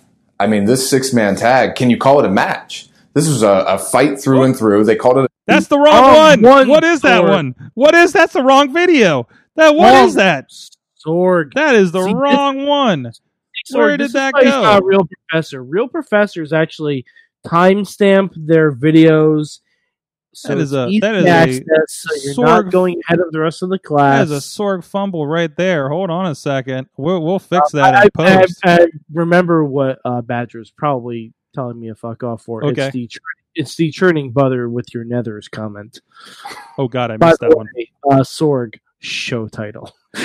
I 0.41 0.47
mean, 0.47 0.65
this 0.65 0.89
six 0.89 1.13
man 1.13 1.37
tag, 1.37 1.75
can 1.75 1.91
you 1.91 1.99
call 1.99 2.19
it 2.21 2.25
a 2.25 2.31
match? 2.31 2.89
This 3.13 3.29
was 3.29 3.43
a, 3.43 3.65
a 3.69 3.79
fight 3.79 4.19
through 4.19 4.43
and 4.43 4.57
through. 4.57 4.85
They 4.85 4.97
called 4.97 5.19
it 5.19 5.31
That's 5.47 5.67
the 5.67 5.79
wrong 5.79 5.87
Oh, 5.93 6.19
one. 6.19 6.43
one 6.43 6.69
What 6.69 6.85
is 6.85 7.01
that 7.03 7.19
sword. 7.19 7.31
one? 7.31 7.55
What 7.75 7.95
is 7.95 8.13
that's 8.13 8.33
the 8.33 8.43
wrong 8.43 8.73
video? 8.73 9.29
That 9.57 9.75
what 9.75 9.93
Wrong. 9.93 10.09
is 10.09 10.15
that? 10.15 10.51
Sorg. 11.07 11.53
That 11.55 11.75
is 11.75 11.93
the 11.93 12.01
See, 12.03 12.07
this- 12.07 12.15
wrong 12.15 12.67
one. 12.67 13.13
Sorg, 13.71 13.77
Where 13.77 13.97
did 13.97 14.05
is 14.07 14.13
that 14.15 14.35
go? 14.35 14.81
real 14.83 15.07
professor. 15.07 15.63
Real 15.63 15.89
professors 15.89 16.53
actually 16.53 17.05
timestamp 17.47 18.33
their 18.37 18.73
videos. 18.73 19.61
So 20.37 20.49
That 20.49 20.59
is 20.59 20.73
a- 20.73 20.99
that 21.01 21.49
is 21.49 21.61
to 21.61 21.65
a 21.65 21.87
so 21.87 22.15
you're 22.25 22.35
Sorg- 22.35 22.65
not 22.65 22.73
going 22.73 23.01
ahead 23.07 23.21
of 23.21 23.31
the 23.31 23.39
rest 23.39 23.63
of 23.63 23.69
the 23.69 23.79
class. 23.79 24.27
is 24.27 24.33
a 24.33 24.37
Sorg 24.41 24.83
fumble 24.83 25.27
right 25.27 25.55
there. 25.57 25.89
Hold 25.89 26.11
on 26.11 26.27
a 26.27 26.35
second. 26.35 26.89
We'll 26.97 27.23
we'll 27.23 27.39
fix 27.39 27.71
that 27.73 27.95
I, 27.95 28.03
in 28.03 28.11
I, 28.19 28.41
post. 28.41 28.59
I, 28.65 28.83
I 28.83 28.87
remember 29.13 29.65
what 29.65 30.01
uh, 30.05 30.23
Badger's 30.23 30.73
probably 30.73 31.33
telling 31.55 31.79
me 31.79 31.87
to 31.89 31.95
fuck 31.95 32.25
off 32.25 32.43
for. 32.43 32.65
Okay. 32.65 32.87
It's 32.87 32.93
the 32.93 33.09
it's 33.55 33.77
the 33.77 33.91
churning 33.91 34.31
butter 34.31 34.69
with 34.69 34.93
your 34.95 35.05
nethers 35.05 35.51
comment. 35.51 36.01
oh 36.79 36.89
God, 36.89 37.11
I 37.11 37.17
missed 37.17 37.41
the 37.41 37.49
that 37.49 37.57
one. 37.57 37.69
way, 37.75 37.91
uh, 38.11 38.21
Sorg 38.21 38.79
show 39.01 39.49
title. 39.49 39.93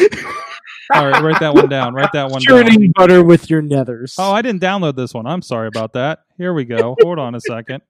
All 0.91 1.07
right, 1.07 1.21
write 1.21 1.39
that 1.39 1.53
one 1.53 1.69
down. 1.69 1.93
Write 1.93 2.11
that 2.13 2.31
one 2.31 2.41
down. 2.41 2.65
Churning 2.65 2.91
butter 2.95 3.23
with 3.23 3.49
your 3.49 3.61
nethers. 3.61 4.15
Oh, 4.17 4.31
I 4.31 4.41
didn't 4.41 4.61
download 4.61 4.95
this 4.95 5.13
one. 5.13 5.27
I'm 5.27 5.43
sorry 5.43 5.67
about 5.67 5.93
that. 5.93 6.23
Here 6.37 6.51
we 6.53 6.65
go. 6.65 6.95
Hold 7.01 7.19
on 7.19 7.35
a 7.35 7.39
second. 7.41 7.83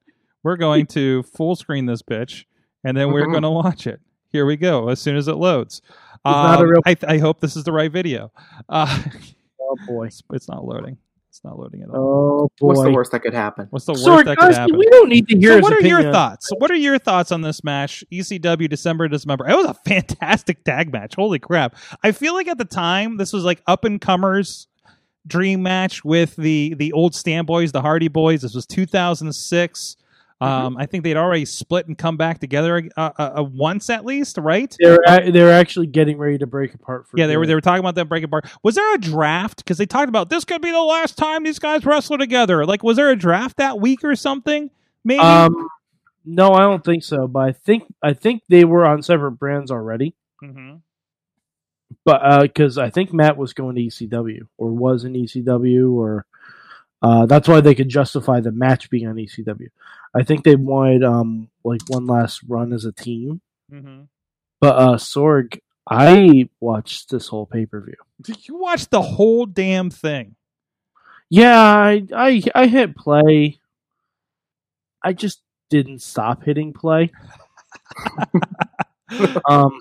We're 0.44 0.58
going 0.58 0.86
to 0.88 1.24
full 1.24 1.56
screen 1.56 1.86
this 1.86 2.02
bitch, 2.02 2.44
and 2.84 2.96
then 2.98 3.12
we're 3.14 3.26
Mhm. 3.26 3.32
going 3.32 3.44
to 3.44 3.50
watch 3.52 3.88
it. 3.88 4.02
Here 4.32 4.46
we 4.46 4.58
go. 4.58 4.90
As 4.90 5.00
soon 5.00 5.16
as 5.16 5.28
it 5.30 5.36
loads. 5.36 5.82
not 6.26 6.60
a 6.60 6.64
Um, 6.64 6.70
real- 6.70 6.82
I, 6.86 6.96
I 7.08 7.18
hope 7.20 7.40
this 7.40 7.56
is 7.56 7.64
the 7.64 7.72
right 7.72 7.92
video. 7.92 8.32
Uh, 8.68 9.02
oh 9.62 9.78
boy. 9.88 10.08
it's, 10.08 10.22
it's 10.34 10.50
not 10.50 10.66
loading. 10.66 10.98
It's 11.30 11.44
not 11.44 11.60
loading 11.60 11.84
at 11.84 11.90
all. 11.90 11.96
Oh 11.98 12.52
boy. 12.60 12.68
What's 12.68 12.82
the 12.82 12.92
worst 12.92 13.12
that 13.12 13.20
could 13.22 13.36
happen? 13.36 13.68
What's 13.70 13.86
the 13.86 13.94
worst 13.94 14.06
Sorg, 14.06 14.26
that 14.26 14.38
could 14.38 14.46
honestly, 14.46 14.62
happen? 14.62 14.78
we 14.80 14.90
don't 14.90 15.10
need 15.10 15.28
to 15.28 15.38
hear 15.38 15.52
So 15.52 15.56
his 15.58 15.64
what 15.64 15.74
are 15.74 15.82
your 15.88 15.98
opinion. 16.00 16.14
thoughts? 16.14 16.50
What 16.58 16.72
are 16.72 16.76
your 16.76 16.98
thoughts 16.98 17.32
on 17.32 17.42
this 17.42 17.64
match? 17.64 18.04
ECW 18.12 18.68
December 18.68 19.08
to 19.08 19.12
December. 19.16 19.48
It 19.48 19.56
was 19.56 19.68
a 19.68 19.74
fantastic 19.88 20.64
tag 20.64 20.92
match. 20.92 21.16
Holy 21.16 21.38
crap! 21.40 21.76
I 22.04 22.12
feel 22.14 22.34
like 22.34 22.48
at 22.48 22.58
the 22.58 22.66
time 22.66 23.18
this 23.18 23.32
was 23.32 23.44
like 23.44 23.62
up 23.68 23.84
and 23.86 24.02
comers 24.02 24.68
dream 25.28 25.62
match 25.62 26.04
with 26.04 26.36
the 26.36 26.74
the 26.76 26.92
old 26.94 27.14
Stan 27.14 27.46
Boys, 27.46 27.72
the 27.72 27.82
Hardy 27.82 28.08
Boys. 28.08 28.42
This 28.42 28.56
was 28.56 28.66
2006. 28.66 29.98
Um, 30.42 30.78
I 30.78 30.86
think 30.86 31.04
they'd 31.04 31.18
already 31.18 31.44
split 31.44 31.88
and 31.88 31.98
come 31.98 32.16
back 32.16 32.40
together 32.40 32.90
uh, 32.96 33.12
uh, 33.18 33.40
uh, 33.40 33.44
once 33.44 33.90
at 33.90 34.06
least, 34.06 34.38
right? 34.38 34.74
They're 34.80 35.32
they're 35.32 35.52
actually 35.52 35.88
getting 35.88 36.18
ready 36.18 36.38
to 36.38 36.48
break 36.48 36.74
apart. 36.74 37.08
For 37.08 37.18
Yeah, 37.18 37.28
they 37.28 37.36
were 37.36 37.46
they 37.46 37.56
were 37.56 37.62
talking 37.62 37.82
about 37.82 37.96
that 37.96 38.06
breaking 38.06 38.26
apart. 38.26 38.46
Was 38.64 38.76
there 38.76 38.96
a 38.96 38.98
draft? 38.98 39.58
Because 39.58 39.78
they 39.78 39.86
talked 39.86 40.08
about 40.08 40.30
this 40.30 40.46
could 40.46 40.62
be 40.62 40.72
the 40.72 40.82
last 40.82 41.18
time 41.18 41.44
these 41.44 41.60
guys 41.60 41.86
wrestle 41.86 42.18
together. 42.18 42.66
Like, 42.66 42.84
was 42.84 42.96
there 42.96 43.10
a 43.10 43.18
draft 43.18 43.58
that 43.58 43.80
week 43.82 44.04
or 44.04 44.16
something? 44.16 44.70
Maybe. 45.04 45.20
Um, 45.20 45.68
no, 46.24 46.54
I 46.54 46.62
don't 46.62 46.86
think 46.86 47.04
so. 47.04 47.28
But 47.28 47.40
I 47.40 47.52
think 47.52 47.84
I 48.02 48.14
think 48.14 48.44
they 48.48 48.64
were 48.64 48.86
on 48.86 49.04
separate 49.04 49.34
brands 49.34 49.72
already. 49.72 50.16
hmm 50.40 50.76
but 52.06 52.42
because 52.42 52.78
I 52.78 52.90
think 52.90 53.14
Matt 53.14 53.38
was 53.38 53.54
going 53.54 53.76
to 53.76 53.82
ECW 53.82 54.48
or 54.58 54.72
was 54.72 55.04
in 55.04 55.14
ECW, 55.14 55.94
or 55.94 56.26
uh, 57.02 57.26
that's 57.26 57.48
why 57.48 57.62
they 57.62 57.76
could 57.76 57.90
justify 57.90 58.40
the 58.40 58.52
match 58.52 58.90
being 58.90 59.08
on 59.08 59.16
ECW. 59.16 59.70
I 60.14 60.24
think 60.24 60.44
they 60.44 60.56
wanted 60.56 61.04
um 61.04 61.50
like 61.64 61.82
one 61.88 62.08
last 62.08 62.42
run 62.48 62.74
as 62.74 62.86
a 62.86 62.92
team. 62.92 63.42
Mm-hmm. 63.72 64.04
But 64.60 64.76
uh, 64.76 64.96
Sorg, 64.98 65.60
I 65.90 66.50
watched 66.60 67.10
this 67.10 67.28
whole 67.28 67.46
pay 67.46 67.66
per 67.66 67.82
view. 67.82 67.96
Did 68.22 68.48
You 68.48 68.58
watched 68.58 68.92
the 68.92 69.02
whole 69.02 69.46
damn 69.46 69.90
thing. 69.90 70.36
Yeah, 71.30 71.62
I, 71.62 72.04
I 72.16 72.42
I 72.56 72.68
hit 72.68 72.96
play. 72.96 73.60
I 75.04 75.14
just 75.14 75.42
didn't 75.70 76.02
stop 76.02 76.44
hitting 76.44 76.74
play. 76.74 77.12
um. 79.50 79.80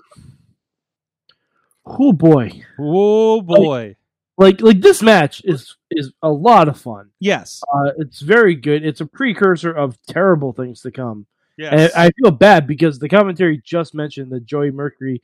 Oh 1.85 2.13
boy, 2.13 2.61
Oh 2.79 3.41
boy. 3.41 3.87
like 3.87 3.97
like 4.39 4.61
like 4.61 4.81
this 4.81 5.03
match 5.03 5.41
is 5.43 5.75
is 5.91 6.13
a 6.23 6.29
lot 6.29 6.67
of 6.67 6.79
fun. 6.79 7.09
yes. 7.19 7.61
Uh, 7.71 7.91
it's 7.97 8.21
very 8.21 8.55
good. 8.55 8.85
It's 8.85 9.01
a 9.01 9.05
precursor 9.05 9.71
of 9.71 10.01
terrible 10.07 10.53
things 10.53 10.81
to 10.81 10.91
come. 10.91 11.27
Yes. 11.57 11.73
And 11.73 11.91
I 11.95 12.11
feel 12.11 12.31
bad 12.31 12.65
because 12.65 12.99
the 12.99 13.09
commentary 13.09 13.61
just 13.63 13.93
mentioned 13.93 14.31
that 14.31 14.45
Joey 14.45 14.71
Mercury 14.71 15.21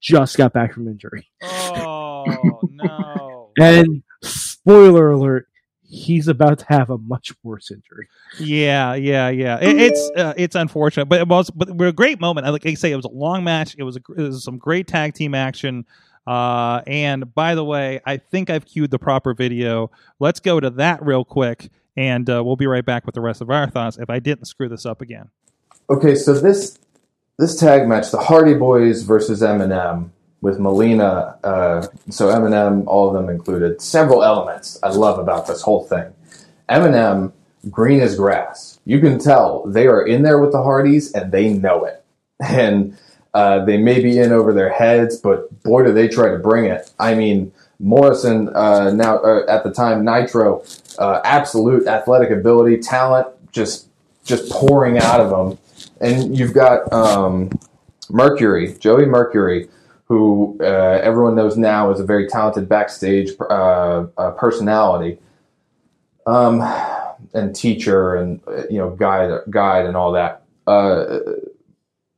just 0.00 0.36
got 0.36 0.52
back 0.52 0.74
from 0.74 0.86
injury. 0.86 1.28
oh 1.42 2.60
no. 2.70 3.50
And 3.58 4.04
spoiler 4.22 5.10
alert, 5.10 5.48
he's 5.82 6.28
about 6.28 6.60
to 6.60 6.66
have 6.68 6.90
a 6.90 6.98
much 6.98 7.32
worse 7.42 7.70
injury. 7.72 8.08
Yeah, 8.38 8.94
yeah, 8.94 9.28
yeah. 9.28 9.58
It, 9.60 9.76
it's 9.76 10.10
uh, 10.16 10.34
it's 10.36 10.54
unfortunate, 10.54 11.06
but 11.06 11.20
it 11.20 11.26
was 11.26 11.50
but 11.50 11.68
it 11.68 11.76
was 11.76 11.88
a 11.88 11.92
great 11.92 12.20
moment. 12.20 12.46
I 12.46 12.50
Like 12.50 12.64
I 12.64 12.74
say, 12.74 12.92
it 12.92 12.96
was 12.96 13.04
a 13.04 13.08
long 13.08 13.42
match. 13.42 13.74
It 13.76 13.82
was, 13.82 13.96
a, 13.96 14.00
it 14.16 14.22
was 14.22 14.44
some 14.44 14.58
great 14.58 14.86
tag 14.86 15.14
team 15.14 15.34
action. 15.34 15.84
Uh, 16.26 16.82
and 16.86 17.34
by 17.34 17.54
the 17.54 17.64
way, 17.64 18.00
I 18.06 18.16
think 18.16 18.50
I've 18.50 18.64
queued 18.64 18.90
the 18.90 18.98
proper 18.98 19.34
video. 19.34 19.90
Let's 20.20 20.40
go 20.40 20.60
to 20.60 20.70
that 20.70 21.04
real 21.04 21.24
quick, 21.24 21.70
and 21.96 22.28
uh, 22.30 22.42
we'll 22.44 22.56
be 22.56 22.66
right 22.66 22.84
back 22.84 23.06
with 23.06 23.14
the 23.14 23.20
rest 23.20 23.40
of 23.40 23.50
our 23.50 23.68
thoughts. 23.68 23.98
If 23.98 24.08
I 24.10 24.18
didn't 24.18 24.46
screw 24.46 24.68
this 24.68 24.86
up 24.86 25.00
again, 25.00 25.30
Okay, 25.90 26.14
so 26.14 26.32
this 26.32 26.78
this 27.38 27.58
tag 27.58 27.88
match, 27.88 28.10
the 28.10 28.18
Hardy 28.18 28.54
Boys 28.54 29.02
versus 29.02 29.42
MNM 29.42 30.10
with 30.40 30.58
Melina. 30.58 31.38
Uh, 31.42 31.86
so 32.08 32.28
MNM, 32.28 32.84
all 32.86 33.08
of 33.08 33.14
them 33.14 33.28
included. 33.28 33.80
Several 33.80 34.22
elements 34.22 34.78
I 34.82 34.88
love 34.90 35.18
about 35.18 35.46
this 35.46 35.60
whole 35.62 35.84
thing. 35.84 36.12
MNM, 36.68 37.32
green 37.70 38.00
as 38.00 38.16
grass. 38.16 38.78
You 38.84 39.00
can 39.00 39.18
tell 39.18 39.66
they 39.66 39.86
are 39.86 40.06
in 40.06 40.22
there 40.22 40.38
with 40.38 40.52
the 40.52 40.62
Hardys 40.62 41.12
and 41.12 41.32
they 41.32 41.52
know 41.52 41.84
it. 41.84 42.04
And 42.40 42.96
uh, 43.34 43.64
they 43.64 43.78
may 43.78 44.00
be 44.00 44.18
in 44.18 44.32
over 44.32 44.52
their 44.52 44.70
heads, 44.70 45.16
but 45.16 45.62
boy, 45.62 45.84
do 45.84 45.92
they 45.92 46.08
try 46.08 46.30
to 46.30 46.38
bring 46.38 46.66
it. 46.66 46.90
I 46.98 47.14
mean, 47.14 47.52
Morrison, 47.82 48.48
uh, 48.54 48.92
now 48.92 49.18
uh, 49.18 49.44
at 49.48 49.64
the 49.64 49.72
time, 49.72 50.04
Nitro, 50.04 50.62
uh, 50.98 51.20
absolute 51.24 51.86
athletic 51.86 52.30
ability, 52.30 52.78
talent, 52.78 53.26
just 53.52 53.88
just 54.24 54.50
pouring 54.52 54.98
out 54.98 55.20
of 55.20 55.30
them. 55.30 55.58
And 56.00 56.36
you've 56.38 56.54
got 56.54 56.90
um, 56.92 57.50
Mercury, 58.08 58.74
Joey 58.78 59.06
Mercury, 59.06 59.68
who 60.04 60.56
uh, 60.60 61.00
everyone 61.02 61.34
knows 61.34 61.56
now 61.56 61.90
is 61.90 61.98
a 61.98 62.04
very 62.04 62.28
talented 62.28 62.68
backstage 62.68 63.30
uh, 63.50 64.04
personality, 64.36 65.18
um, 66.26 66.60
and 67.34 67.54
teacher, 67.54 68.14
and 68.14 68.40
you 68.70 68.78
know 68.78 68.90
guide, 68.90 69.40
guide, 69.50 69.86
and 69.86 69.96
all 69.96 70.12
that. 70.12 70.44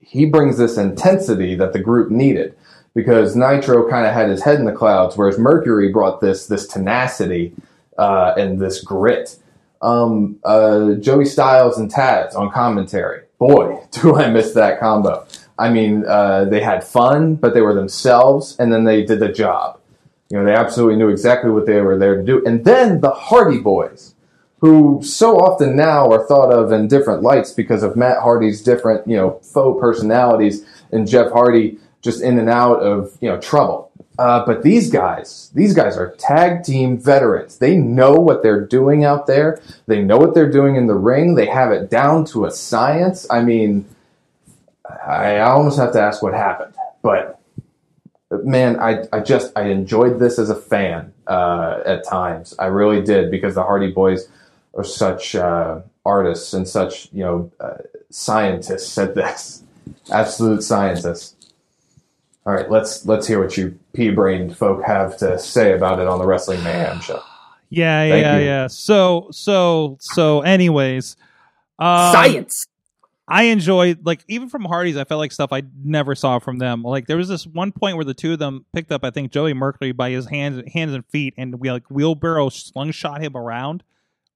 He 0.05 0.26
brings 0.26 0.59
this 0.59 0.76
intensity 0.76 1.55
that 1.56 1.72
the 1.72 1.78
group 1.78 2.10
needed 2.10 2.56
because 2.94 3.35
Nitro 3.35 3.89
kind 3.89 4.06
of 4.06 4.14
had 4.14 4.28
his 4.28 4.43
head 4.43 4.59
in 4.59 4.64
the 4.64 4.72
clouds, 4.72 5.16
whereas 5.16 5.39
Mercury 5.39 5.90
brought 5.90 6.20
this 6.20 6.47
this 6.47 6.66
tenacity 6.66 7.55
uh, 7.98 8.35
and 8.36 8.60
this 8.60 8.82
grit. 8.82 9.36
Um, 9.82 10.39
uh, 10.44 10.94
Joey 10.94 11.24
Styles 11.24 11.78
and 11.78 11.93
Taz 11.93 12.35
on 12.35 12.51
commentary. 12.51 13.22
Boy, 13.39 13.81
do 13.90 14.14
I 14.14 14.31
miss 14.31 14.52
that 14.52 14.81
combo. 14.81 15.26
I 15.59 15.70
mean, 15.70 16.05
uh, 16.06 16.47
they 16.47 16.60
had 16.60 16.82
fun, 16.82 17.36
but 17.36 17.55
they 17.55 17.60
were 17.60 17.74
themselves, 17.74 18.56
and 18.59 18.72
then 18.72 18.85
they 18.85 19.05
did 19.05 19.20
the 19.20 19.28
job. 19.28 19.78
You 20.31 20.39
know, 20.39 20.44
they 20.44 20.55
absolutely 20.55 20.97
knew 20.97 21.10
exactly 21.10 21.51
what 21.51 21.66
they 21.66 21.81
were 21.81 21.98
there 21.98 22.16
to 22.16 22.22
do. 22.22 22.44
And 22.44 22.64
then 22.64 23.01
the 23.01 23.10
Hardy 23.10 23.60
Boys, 23.60 24.14
who 24.65 25.03
so 25.03 25.36
often 25.36 25.77
now 25.77 26.11
are 26.11 26.24
thought 26.27 26.51
of 26.51 26.73
in 26.73 26.89
different 26.89 27.23
lights 27.23 27.53
because 27.53 27.82
of 27.82 27.97
Matt 27.97 28.23
Hardy's 28.23 28.62
different, 28.62 29.07
you 29.07 29.15
know, 29.15 29.39
faux 29.43 29.78
personalities, 29.78 30.65
and 30.91 31.07
Jeff 31.07 31.31
Hardy 31.32 31.77
just 32.01 32.23
in 32.23 32.39
and 32.39 32.49
out 32.49 32.81
of, 32.81 33.15
you 33.20 33.28
know, 33.28 33.39
trouble. 33.39 33.91
Uh, 34.19 34.43
but 34.47 34.62
these 34.62 34.91
guys, 34.91 35.51
these 35.55 35.74
guys 35.74 35.99
are 35.99 36.16
tag 36.16 36.62
team 36.62 36.97
veterans. 36.97 37.59
They 37.59 37.77
know 37.77 38.15
what 38.15 38.43
they're 38.43 38.65
doing 38.65 39.05
out 39.05 39.27
there. 39.27 39.61
They 39.86 40.03
know 40.03 40.16
what 40.16 40.32
they're 40.32 40.51
doing 40.51 40.77
in 40.77 40.86
the 40.86 40.95
ring. 40.95 41.35
They 41.35 41.47
have 41.47 41.70
it 41.70 41.91
down 41.91 42.24
to 42.27 42.47
a 42.47 42.51
science. 42.51 43.27
I 43.28 43.43
mean, 43.43 43.85
I 45.07 45.41
almost 45.41 45.78
have 45.78 45.93
to 45.93 46.01
ask 46.01 46.23
what 46.23 46.32
happened, 46.32 46.73
but 47.03 47.39
man, 48.31 48.81
I, 48.81 49.05
I 49.12 49.20
just 49.20 49.53
I 49.57 49.65
enjoyed 49.65 50.19
this 50.19 50.39
as 50.39 50.49
a 50.49 50.57
fan 50.57 51.12
uh, 51.27 51.81
at 51.85 52.09
times. 52.09 52.55
I 52.59 52.66
really 52.66 53.03
did 53.03 53.31
because 53.31 53.57
the 53.57 53.62
Hardy 53.62 53.91
Boys 53.91 54.27
are 54.76 54.84
such 54.84 55.34
uh, 55.34 55.80
artists 56.05 56.52
and 56.52 56.68
such 56.68 57.09
you 57.12 57.24
know 57.24 57.51
uh, 57.60 57.78
scientists 58.10 58.96
at 58.98 59.14
this, 59.14 59.62
absolute 60.10 60.62
scientists. 60.62 61.34
All 62.46 62.52
right, 62.52 62.70
let's 62.70 63.06
let's 63.06 63.26
hear 63.26 63.42
what 63.42 63.56
you 63.56 63.78
pea-brained 63.94 64.56
folk 64.56 64.84
have 64.84 65.16
to 65.18 65.38
say 65.38 65.72
about 65.72 65.98
it 65.98 66.06
on 66.06 66.18
the 66.18 66.26
Wrestling 66.26 66.62
Mayhem 66.62 67.01
show. 67.01 67.22
yeah, 67.70 68.09
Thank 68.09 68.22
yeah, 68.22 68.38
you. 68.38 68.44
yeah. 68.44 68.66
So, 68.66 69.28
so, 69.30 69.96
so. 70.01 70.42
Anyways, 70.42 71.16
um, 71.78 72.12
Science. 72.12 72.66
I 73.26 73.44
enjoyed 73.44 74.05
like 74.05 74.22
even 74.28 74.51
from 74.51 74.64
Hardy's, 74.66 74.98
I 74.98 75.05
felt 75.05 75.18
like 75.18 75.32
stuff 75.32 75.52
I 75.52 75.62
never 75.82 76.14
saw 76.14 76.38
from 76.38 76.59
them. 76.59 76.82
Like 76.82 77.06
there 77.06 77.16
was 77.16 77.28
this 77.28 77.46
one 77.46 77.72
point 77.72 77.96
where 77.96 78.05
the 78.05 78.12
two 78.12 78.34
of 78.34 78.38
them 78.38 78.66
picked 78.74 78.92
up, 78.92 79.02
I 79.02 79.10
think 79.10 79.32
Joey 79.32 79.55
Mercury 79.55 79.92
by 79.92 80.10
his 80.10 80.26
hands, 80.26 80.62
hands 80.74 80.92
and 80.92 81.06
feet, 81.06 81.32
and 81.38 81.59
we 81.59 81.70
like 81.70 81.90
wheelbarrow 81.90 82.51
slingshot 82.51 83.22
him 83.22 83.34
around. 83.34 83.82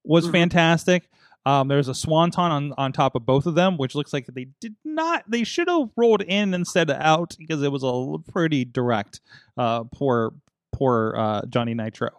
Was 0.04 0.26
Mhm. 0.28 0.32
fantastic. 0.32 1.08
Um, 1.46 1.68
there's 1.68 1.88
a 1.88 1.94
swanton 1.94 2.50
on 2.50 2.74
on 2.76 2.92
top 2.92 3.14
of 3.14 3.24
both 3.24 3.46
of 3.46 3.54
them, 3.54 3.76
which 3.78 3.94
looks 3.94 4.12
like 4.12 4.26
they 4.26 4.48
did 4.60 4.74
not. 4.84 5.24
They 5.28 5.44
should 5.44 5.68
have 5.68 5.88
rolled 5.96 6.22
in 6.22 6.52
instead 6.54 6.90
of 6.90 6.96
out 7.00 7.36
because 7.38 7.62
it 7.62 7.72
was 7.72 7.82
a 7.84 8.30
pretty 8.32 8.64
direct. 8.64 9.20
Uh, 9.56 9.84
poor 9.84 10.34
poor 10.72 11.14
uh, 11.16 11.42
Johnny 11.48 11.74
Nitro. 11.74 12.10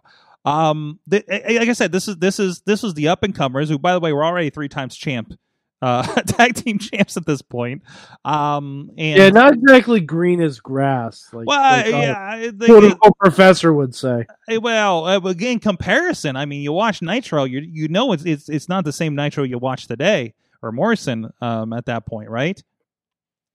Um, 0.44 0.98
th- 1.08 1.24
like 1.28 1.68
I 1.68 1.72
said, 1.74 1.92
this 1.92 2.08
is 2.08 2.16
this 2.16 2.40
is 2.40 2.62
this 2.66 2.82
was 2.82 2.94
the 2.94 3.08
up 3.08 3.22
and 3.22 3.34
comers 3.34 3.68
who, 3.68 3.78
by 3.78 3.92
the 3.92 4.00
way, 4.00 4.12
were 4.12 4.24
already 4.24 4.50
three 4.50 4.68
times 4.68 4.96
champ 4.96 5.34
uh 5.82 6.02
tag 6.26 6.54
team 6.54 6.78
champs 6.78 7.16
at 7.16 7.24
this 7.24 7.40
point 7.42 7.82
um 8.24 8.90
and 8.98 9.18
yeah, 9.18 9.28
not 9.30 9.54
exactly 9.54 10.00
green 10.00 10.40
as 10.40 10.60
grass. 10.60 11.28
Like, 11.32 11.46
well 11.46 11.60
like 11.60 11.86
a 11.86 11.90
yeah 11.90 12.50
they- 12.52 12.66
quote 12.66 13.16
professor 13.18 13.72
would 13.72 13.94
say. 13.94 14.26
well 14.60 15.06
uh, 15.06 15.20
but 15.20 15.38
comparison 15.62 16.36
i 16.36 16.44
mean 16.44 16.62
you 16.62 16.72
watch 16.72 17.00
nitro 17.02 17.44
you 17.44 17.60
you 17.60 17.88
know 17.88 18.12
it's 18.12 18.24
it's 18.24 18.48
it's 18.48 18.68
not 18.68 18.84
the 18.84 18.92
same 18.92 19.14
nitro 19.14 19.42
you 19.44 19.58
watch 19.58 19.86
today 19.86 20.34
or 20.62 20.70
morrison 20.72 21.30
um 21.40 21.72
at 21.72 21.86
that 21.86 22.04
point 22.06 22.28
right 22.28 22.62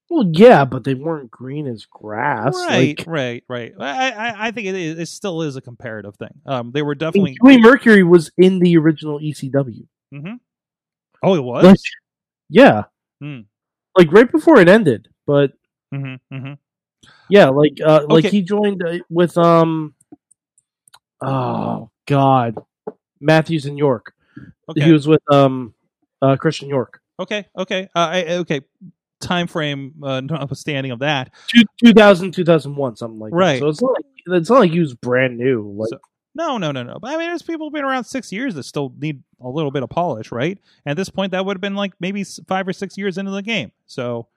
Well, 0.09 0.29
yeah, 0.33 0.65
but 0.65 0.83
they 0.83 0.93
weren't 0.93 1.29
green 1.31 1.65
as 1.67 1.85
grass. 1.85 2.55
right 2.67 2.97
Like, 2.97 3.03
right 3.07 3.43
right 3.47 3.73
I, 3.79 4.09
I 4.11 4.47
i 4.47 4.51
think 4.51 4.67
it, 4.67 4.75
is, 4.75 4.99
it 4.99 5.07
still 5.07 5.41
is 5.43 5.55
a 5.55 5.61
comparative 5.61 6.15
thing 6.15 6.33
um 6.45 6.71
they 6.71 6.81
were 6.81 6.95
definitely 6.95 7.37
mean, 7.43 7.61
Mercury 7.61 8.03
was 8.03 8.31
in 8.37 8.59
the 8.59 8.77
original 8.77 9.19
ECW. 9.19 9.85
Mhm. 10.13 10.39
oh 11.23 11.35
it 11.35 11.43
was 11.43 11.63
Like, 11.65 11.79
yeah, 12.49 12.83
Hmm. 13.21 13.41
like 13.97 14.11
right 14.11 14.31
before 14.31 14.59
it 14.59 14.67
ended. 14.67 15.07
But 15.25 15.53
hmm 15.93 16.15
hmm 16.31 16.53
yeah, 17.29 17.49
like 17.49 17.79
uh, 17.83 18.05
like 18.09 18.25
he 18.25 18.41
joined 18.41 18.83
uh, 18.85 18.99
with 19.09 19.37
um, 19.37 19.93
oh 21.21 21.89
god, 22.07 22.55
Matthews 23.19 23.65
and 23.65 23.77
York. 23.77 24.13
okay 24.69 24.81
He 24.85 24.91
was 24.91 25.07
with 25.07 25.21
um, 25.31 25.73
uh, 26.21 26.35
Christian 26.37 26.69
York. 26.69 27.01
okay 27.19 27.45
okay 27.57 27.89
uh, 27.95 28.09
I, 28.11 28.23
okay 28.43 28.61
time 29.21 29.47
frame 29.47 29.93
uh 30.03 30.19
notwithstanding 30.21 30.91
of 30.91 30.99
that 30.99 31.31
Two, 31.47 31.63
2000, 31.83 32.31
2001, 32.33 32.97
something 32.97 33.17
like 33.19 33.31
Right. 33.33 33.53
that. 33.53 33.59
So 33.59 33.67
it's 33.69 33.81
not 33.81 33.91
like 33.93 34.05
it's 34.41 34.49
not 34.49 34.59
like 34.59 34.71
he 34.71 34.79
was 34.79 34.93
brand 34.93 35.37
new. 35.37 35.71
Like 35.77 35.89
So- 35.89 35.99
No, 36.35 36.57
no, 36.57 36.71
no, 36.71 36.83
no. 36.83 36.99
But 36.99 37.11
I 37.13 37.17
mean, 37.17 37.29
there's 37.29 37.41
people 37.41 37.71
been 37.71 37.85
around 37.85 38.03
six 38.03 38.31
years 38.31 38.55
that 38.55 38.63
still 38.63 38.93
need 38.99 39.23
a 39.39 39.49
little 39.49 39.71
bit 39.71 39.83
of 39.83 39.89
polish, 39.89 40.31
right? 40.33 40.59
At 40.85 40.97
this 40.97 41.09
point, 41.09 41.31
that 41.31 41.45
would 41.45 41.55
have 41.55 41.61
been 41.61 41.75
like 41.75 41.93
maybe 42.01 42.25
five 42.25 42.67
or 42.67 42.73
six 42.73 42.97
years 42.97 43.17
into 43.17 43.31
the 43.31 43.41
game. 43.41 43.71
So 43.87 44.27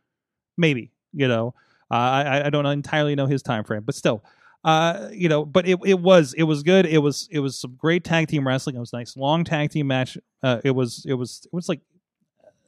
maybe, 0.57 0.93
you 1.12 1.27
know, 1.27 1.55
uh, 1.91 1.95
I 1.95 2.47
I 2.47 2.51
don't 2.51 2.66
entirely 2.66 3.16
know 3.16 3.27
his 3.27 3.43
time 3.43 3.65
frame, 3.65 3.83
but 3.83 3.97
still, 3.97 4.23
uh, 4.65 5.09
you 5.12 5.29
know, 5.29 5.45
but 5.45 5.66
it 5.66 5.79
it 5.85 5.99
was 5.99 6.35
it 6.35 6.45
was 6.45 6.62
good. 6.62 6.87
It 6.87 6.99
was 6.99 7.29
it 7.33 7.41
was 7.41 7.59
some 7.59 7.75
great 7.77 8.05
tag 8.05 8.29
team 8.29 8.47
wrestling. 8.47 8.77
It 8.77 8.81
was 8.81 8.93
nice 8.93 9.16
long 9.16 9.43
tag 9.43 9.70
team 9.70 9.89
match. 9.89 10.16
Uh, 10.43 10.61
it 10.62 10.70
was 10.70 11.05
it 11.05 11.15
was 11.15 11.43
it 11.47 11.53
was 11.53 11.69
like 11.69 11.81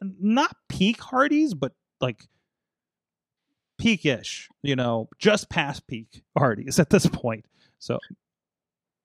not 0.01 0.57
peak 0.69 1.01
Hardys, 1.01 1.55
but 1.55 1.73
like 2.01 2.27
peakish, 3.79 4.49
you 4.63 4.75
know, 4.75 5.09
just 5.19 5.49
past 5.51 5.87
peak 5.87 6.23
Hardys 6.37 6.79
at 6.81 6.91
this 6.91 7.07
point. 7.07 7.45
So 7.79 7.99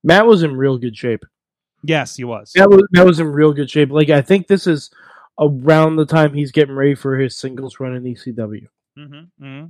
Matt 0.05 0.27
was 0.27 0.43
in 0.43 0.55
real 0.55 0.77
good 0.77 0.95
shape. 0.95 1.25
yes, 1.83 2.15
he 2.15 2.23
was. 2.23 2.51
That 2.55 2.69
was 2.69 2.83
that 2.91 3.05
was 3.05 3.19
in 3.19 3.27
real 3.27 3.51
good 3.53 3.69
shape. 3.69 3.89
Like 3.91 4.09
I 4.09 4.21
think 4.21 4.47
this 4.47 4.67
is 4.67 4.89
around 5.39 5.97
the 5.97 6.05
time 6.05 6.33
he's 6.33 6.51
getting 6.51 6.75
ready 6.75 6.95
for 6.95 7.17
his 7.17 7.35
singles 7.37 7.79
run 7.79 7.95
in 7.95 8.03
ECW. 8.03 8.67
Mm-hmm, 8.97 9.19
hmm 9.37 9.65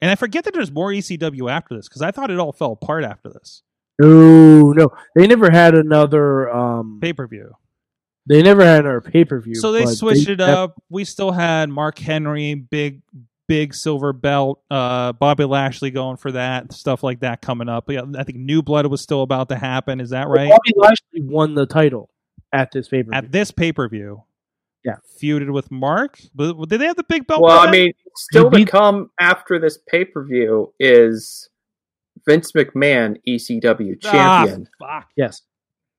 And 0.00 0.10
I 0.10 0.14
forget 0.14 0.44
that 0.44 0.54
there's 0.54 0.70
more 0.70 0.90
ECW 0.90 1.50
after 1.50 1.74
this 1.74 1.88
because 1.88 2.02
I 2.02 2.10
thought 2.12 2.30
it 2.30 2.38
all 2.38 2.52
fell 2.52 2.72
apart 2.72 3.02
after 3.02 3.30
this 3.30 3.62
No, 3.98 4.72
no, 4.72 4.90
they 5.16 5.26
never 5.26 5.50
had 5.50 5.74
another. 5.74 6.48
Um, 6.50 6.98
pay 7.00 7.12
per 7.12 7.26
view. 7.26 7.54
they 8.26 8.42
never 8.42 8.64
had 8.64 8.80
another 8.80 9.00
pay 9.00 9.24
per 9.24 9.40
view. 9.40 9.56
So 9.56 9.72
they 9.72 9.86
switched 9.86 10.28
it 10.28 10.40
up. 10.40 10.80
We 10.90 11.04
still 11.04 11.32
had 11.32 11.68
Mark 11.70 11.98
Henry, 11.98 12.54
big, 12.54 13.02
big 13.48 13.74
silver 13.74 14.12
belt. 14.12 14.62
Uh, 14.70 15.12
Bobby 15.12 15.44
Lashley 15.44 15.90
going 15.90 16.16
for 16.16 16.30
that 16.32 16.72
stuff 16.72 17.02
like 17.02 17.20
that 17.20 17.42
coming 17.42 17.68
up. 17.68 17.90
Yeah, 17.90 18.02
I 18.16 18.22
think 18.24 18.38
New 18.38 18.62
Blood 18.62 18.86
was 18.86 19.00
still 19.00 19.22
about 19.22 19.48
to 19.48 19.56
happen. 19.56 20.00
Is 20.00 20.10
that 20.10 20.28
right? 20.28 20.48
Bobby 20.50 20.72
Lashley 20.76 21.22
won 21.22 21.54
the 21.54 21.66
title 21.66 22.10
at 22.52 22.70
this 22.70 22.88
pay 22.88 23.02
per 23.02 23.12
At 23.12 23.24
view. 23.24 23.30
this 23.32 23.50
pay 23.50 23.72
per 23.72 23.88
view, 23.88 24.22
Yeah. 24.84 24.96
feuded 25.20 25.52
with 25.52 25.70
Mark. 25.70 26.18
But 26.34 26.54
did 26.68 26.80
they 26.80 26.86
have 26.86 26.96
the 26.96 27.04
big 27.04 27.26
belt? 27.26 27.42
Well, 27.42 27.58
I 27.58 27.64
then? 27.64 27.72
mean, 27.72 27.92
still 28.16 28.50
to 28.50 28.64
come 28.64 29.10
after 29.18 29.58
this 29.58 29.78
pay 29.88 30.04
per 30.04 30.22
view 30.24 30.72
is 30.78 31.48
Vince 32.26 32.52
McMahon, 32.52 33.16
ECW 33.26 33.96
Ah, 34.04 34.44
champion. 34.44 34.68
fuck. 34.78 35.08
Yes, 35.16 35.42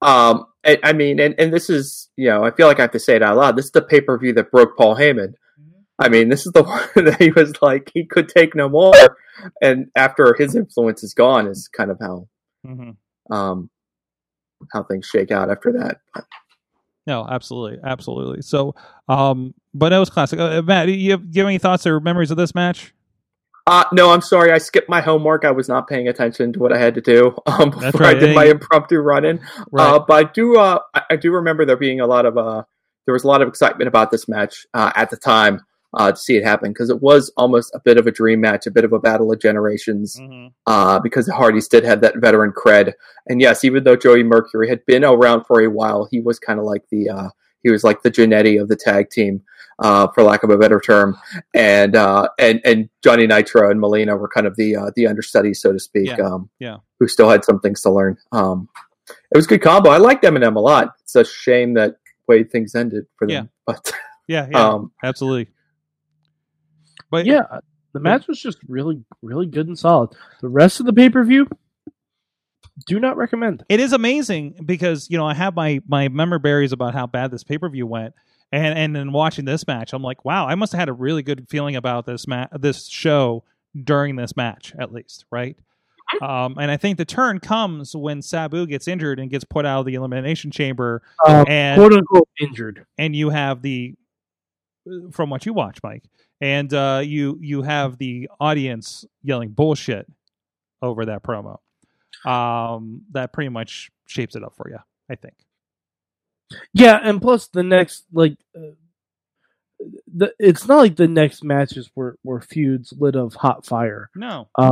Um, 0.02 0.46
I, 0.66 0.78
I 0.84 0.94
mean, 0.94 1.20
and, 1.20 1.34
and 1.40 1.52
this 1.54 1.70
is, 1.70 2.10
you 2.16 2.28
know, 2.30 2.44
I 2.44 2.52
feel 2.52 2.68
like 2.68 2.80
I 2.80 2.84
have 2.84 2.92
to 2.92 3.00
say 3.00 3.16
it 3.16 3.24
out 3.24 3.38
loud. 3.38 3.56
This 3.58 3.66
is 3.66 3.72
the 3.72 3.82
pay 3.82 4.02
per 4.02 4.18
view 4.18 4.34
that 4.34 4.52
broke 4.52 4.78
Paul 4.78 4.96
Heyman. 4.96 5.34
I 6.00 6.10
mean, 6.10 6.30
this 6.30 6.46
is 6.46 6.54
the 6.54 6.64
one 6.96 7.06
that 7.06 7.22
he 7.22 7.32
was 7.32 7.62
like 7.62 7.92
he 7.94 8.06
could 8.06 8.30
take 8.30 8.56
no 8.56 8.70
more, 8.70 9.18
and 9.62 9.88
after 9.96 10.36
his 10.38 10.56
influence 10.56 11.04
is 11.04 11.14
gone, 11.14 11.48
is 11.48 11.70
kind 11.76 11.92
of 11.92 11.98
how 12.00 12.28
Mhm. 12.66 12.98
um 13.32 13.70
how 14.74 14.84
things 14.84 15.06
shake 15.06 15.32
out 15.32 15.50
after 15.50 15.72
that. 15.74 15.98
But, 16.14 16.26
No, 17.08 17.26
absolutely, 17.30 17.80
absolutely. 17.84 18.42
So, 18.42 18.76
um, 19.08 19.54
but 19.74 19.90
that 19.90 20.00
was 20.00 20.10
classic. 20.10 20.40
Uh, 20.40 20.62
Matt, 20.62 20.88
do 20.88 20.92
you 20.92 21.12
have, 21.12 21.24
you 21.32 21.42
have 21.42 21.48
any 21.48 21.58
thoughts 21.58 21.88
or 21.88 22.00
memories 22.00 22.32
of 22.32 22.38
this 22.38 22.54
match? 22.54 22.94
uh, 23.68 23.84
no, 23.94 24.12
I'm 24.12 24.22
sorry, 24.22 24.52
I 24.52 24.58
skipped 24.58 24.90
my 24.90 25.00
homework. 25.00 25.46
I 25.46 25.52
was 25.52 25.70
not 25.70 25.88
paying 25.88 26.08
attention 26.08 26.52
to 26.54 26.60
what 26.60 26.74
I 26.74 26.80
had 26.80 26.96
to 26.96 27.02
do 27.02 27.36
um, 27.46 27.70
before 27.70 28.02
right. 28.02 28.18
I 28.18 28.20
did 28.20 28.36
my 28.36 28.46
impromptu 28.46 28.98
run 29.00 29.26
in. 29.26 29.40
Right. 29.72 29.94
Uh, 29.94 30.00
but 30.00 30.14
I 30.14 30.24
do, 30.32 30.58
uh, 30.58 30.80
I, 30.94 31.02
I 31.12 31.16
do 31.16 31.32
remember 31.32 31.66
there 31.66 31.78
being 31.78 32.02
a 32.02 32.08
lot 32.08 32.26
of, 32.26 32.38
uh, 32.38 32.64
there 33.06 33.14
was 33.14 33.24
a 33.24 33.28
lot 33.28 33.42
of 33.42 33.48
excitement 33.48 33.88
about 33.88 34.12
this 34.12 34.28
match 34.28 34.66
uh, 34.74 34.92
at 34.96 35.10
the 35.10 35.18
time 35.18 35.62
uh, 35.94 36.12
to 36.12 36.18
see 36.18 36.38
it 36.38 36.44
happen 36.44 36.72
because 36.72 36.90
it 36.90 37.02
was 37.02 37.32
almost 37.38 37.72
a 37.74 37.80
bit 37.80 37.98
of 37.98 38.06
a 38.08 38.12
dream 38.12 38.42
match, 38.42 38.68
a 38.68 38.72
bit 38.72 38.84
of 38.86 38.94
a 38.94 39.00
battle 39.00 39.32
of 39.32 39.40
generations. 39.40 40.18
Mhm. 40.20 40.52
Uh, 40.68 41.00
because 41.00 41.26
the 41.26 41.34
Hardys 41.34 41.68
did 41.68 41.84
have 41.84 42.02
that 42.02 42.18
veteran 42.18 42.52
cred, 42.52 42.94
and 43.28 43.42
yes, 43.42 43.64
even 43.64 43.84
though 43.84 43.96
Joey 43.96 44.24
Mercury 44.24 44.70
had 44.70 44.86
been 44.86 45.04
around 45.04 45.46
for 45.46 45.62
a 45.62 45.68
while, 45.70 46.08
he 46.12 46.20
was 46.20 46.38
kind 46.40 46.60
of 46.60 46.66
like 46.66 46.84
the, 46.92 47.10
uh, 47.10 47.30
he 47.64 47.72
was 47.72 47.84
like 47.84 48.04
the 48.04 48.12
Jannetty 48.12 48.62
of 48.62 48.68
the 48.70 48.76
tag 48.76 49.10
team, 49.10 49.42
uh, 49.80 50.08
for 50.14 50.24
lack 50.24 50.44
of 50.44 50.50
a 50.50 50.58
better 50.58 50.80
term, 50.80 51.18
and 51.54 51.96
uh, 51.96 52.30
and 52.38 52.62
and 52.64 52.90
Johnny 53.04 53.26
Nitro 53.28 53.70
and 53.72 53.80
Melina 53.80 54.16
were 54.16 54.28
kind 54.30 54.46
of 54.46 54.56
the 54.58 54.76
uh, 54.76 54.92
the 54.96 55.08
understudies, 55.08 55.62
so 55.62 55.72
to 55.74 55.80
speak. 55.80 56.08
Yeah. 56.08 56.18
Um, 56.26 56.50
Yeah. 56.60 56.78
who 57.00 57.08
still 57.08 57.30
had 57.30 57.44
some 57.46 57.60
things 57.62 57.82
to 57.82 57.90
learn. 57.90 58.18
Um, 58.32 58.68
it 59.10 59.38
was 59.38 59.46
a 59.46 59.50
good 59.50 59.62
combo. 59.62 59.90
I 59.90 59.98
liked 59.98 60.24
MNM 60.24 60.56
a 60.56 60.60
lot. 60.60 60.94
It's 61.02 61.16
a 61.16 61.24
shame 61.26 61.74
that 61.76 61.96
way 62.28 62.44
things 62.44 62.76
ended 62.76 63.06
for 63.18 63.26
them. 63.28 63.50
But 63.66 63.92
Yeah, 64.28 64.48
yeah, 64.52 64.58
um, 64.70 64.92
absolutely. 65.04 65.48
But 67.12 67.26
yeah, 67.26 67.44
the 67.94 68.00
match 68.00 68.28
was 68.28 68.40
just 68.42 68.58
really, 68.68 69.04
really 69.22 69.46
good 69.48 69.68
and 69.68 69.78
solid. 69.78 70.12
The 70.42 70.50
rest 70.50 70.80
of 70.80 70.86
the 70.86 70.94
pay 70.94 71.10
per 71.10 71.24
view, 71.24 71.48
do 72.88 73.00
not 73.00 73.18
recommend. 73.18 73.64
it 73.70 73.80
is 73.80 73.94
amazing 73.94 74.56
because 74.66 75.10
you 75.10 75.18
know 75.18 75.26
I 75.28 75.34
have 75.34 75.56
my 75.56 75.82
my 75.88 76.08
memory 76.08 76.40
berries 76.40 76.72
about 76.72 76.94
how 76.94 77.08
bad 77.08 77.32
this 77.32 77.44
pay 77.44 77.58
per 77.58 77.68
view 77.70 77.86
went, 77.88 78.14
and 78.52 78.78
and 78.78 78.96
then 78.96 79.12
watching 79.12 79.46
this 79.46 79.66
match, 79.68 79.92
I'm 79.94 80.04
like, 80.04 80.24
wow, 80.24 80.48
I 80.48 80.56
must 80.56 80.72
have 80.74 80.80
had 80.80 80.90
a 80.90 80.94
really 80.94 81.24
good 81.24 81.48
feeling 81.50 81.76
about 81.76 82.06
this 82.06 82.28
ma- 82.28 82.48
this 82.58 82.88
show 82.88 83.44
during 83.84 84.16
this 84.16 84.36
match, 84.38 84.74
at 84.80 84.92
least, 84.94 85.26
right? 85.32 85.58
Um, 86.24 86.58
and 86.60 86.72
I 86.72 86.78
think 86.78 86.98
the 86.98 87.06
turn 87.06 87.40
comes 87.40 87.96
when 87.96 88.24
Sabu 88.24 88.66
gets 88.66 88.88
injured 88.88 89.20
and 89.20 89.30
gets 89.30 89.44
put 89.44 89.64
out 89.64 89.82
of 89.82 89.86
the 89.86 89.94
elimination 89.94 90.50
chamber, 90.50 91.04
Um, 91.28 91.46
and 91.48 91.80
quote 91.80 91.94
unquote 91.94 92.28
injured. 92.42 92.86
and 92.98 93.16
you 93.16 93.30
have 93.30 93.62
the 93.62 93.94
from 95.12 95.30
what 95.30 95.46
you 95.46 95.54
watch, 95.54 95.80
Mike, 95.84 96.04
and 96.42 96.74
uh, 96.74 97.02
you 97.04 97.38
you 97.42 97.62
have 97.64 97.98
the 97.98 98.30
audience 98.40 99.06
yelling 99.24 99.50
bullshit 99.50 100.08
over 100.82 101.06
that 101.06 101.24
promo. 101.24 101.60
Um, 102.26 103.02
that 103.12 103.32
pretty 103.34 103.50
much 103.50 103.92
shapes 104.06 104.36
it 104.36 104.44
up 104.44 104.54
for 104.56 104.70
you, 104.70 104.78
I 105.10 105.16
think. 105.16 105.36
Yeah, 106.74 107.00
and 107.02 107.22
plus 107.22 107.48
the 107.48 107.64
next 107.64 108.06
like 108.12 108.38
uh, 108.56 108.72
the 110.14 110.34
it's 110.40 110.68
not 110.68 110.78
like 110.78 110.96
the 110.96 111.08
next 111.08 111.44
matches 111.44 111.90
were 111.96 112.18
were 112.24 112.42
feuds 112.42 112.94
lit 112.98 113.16
of 113.16 113.36
hot 113.36 113.66
fire. 113.66 114.10
No, 114.16 114.50
Uh, 114.58 114.72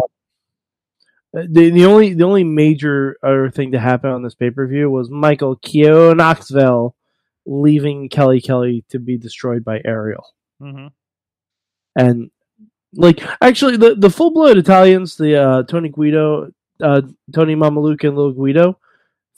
The 1.34 1.69
the 1.69 1.85
only 1.85 2.14
the 2.14 2.23
only 2.23 2.44
major 2.44 3.18
other 3.22 3.49
thing 3.52 3.73
to 3.73 3.80
happen 3.80 4.10
on 4.10 4.23
this 4.23 4.34
pay 4.35 4.49
per 4.49 4.65
view 4.68 4.89
was 4.89 5.10
Michael 5.10 5.56
Keogh 5.57 6.14
Knoxville 6.14 6.95
leaving 7.45 8.10
Kelly 8.10 8.41
Kelly 8.41 8.84
to 8.89 8.99
be 8.99 9.18
destroyed 9.18 9.64
by 9.64 9.80
Ariel, 9.85 10.26
hmm 10.60 10.88
and 11.98 12.32
like 12.94 13.22
actually 13.41 13.76
the 13.76 13.95
the 13.95 14.10
full 14.10 14.32
blood 14.32 14.57
Italians, 14.57 15.18
the 15.18 15.36
uh, 15.36 15.64
Tony 15.64 15.90
Guido, 15.90 16.52
uh, 16.82 17.02
Tony 17.34 17.56
Mamaluke, 17.56 18.07
and 18.07 18.15
Lil 18.18 18.32
Guido, 18.32 18.80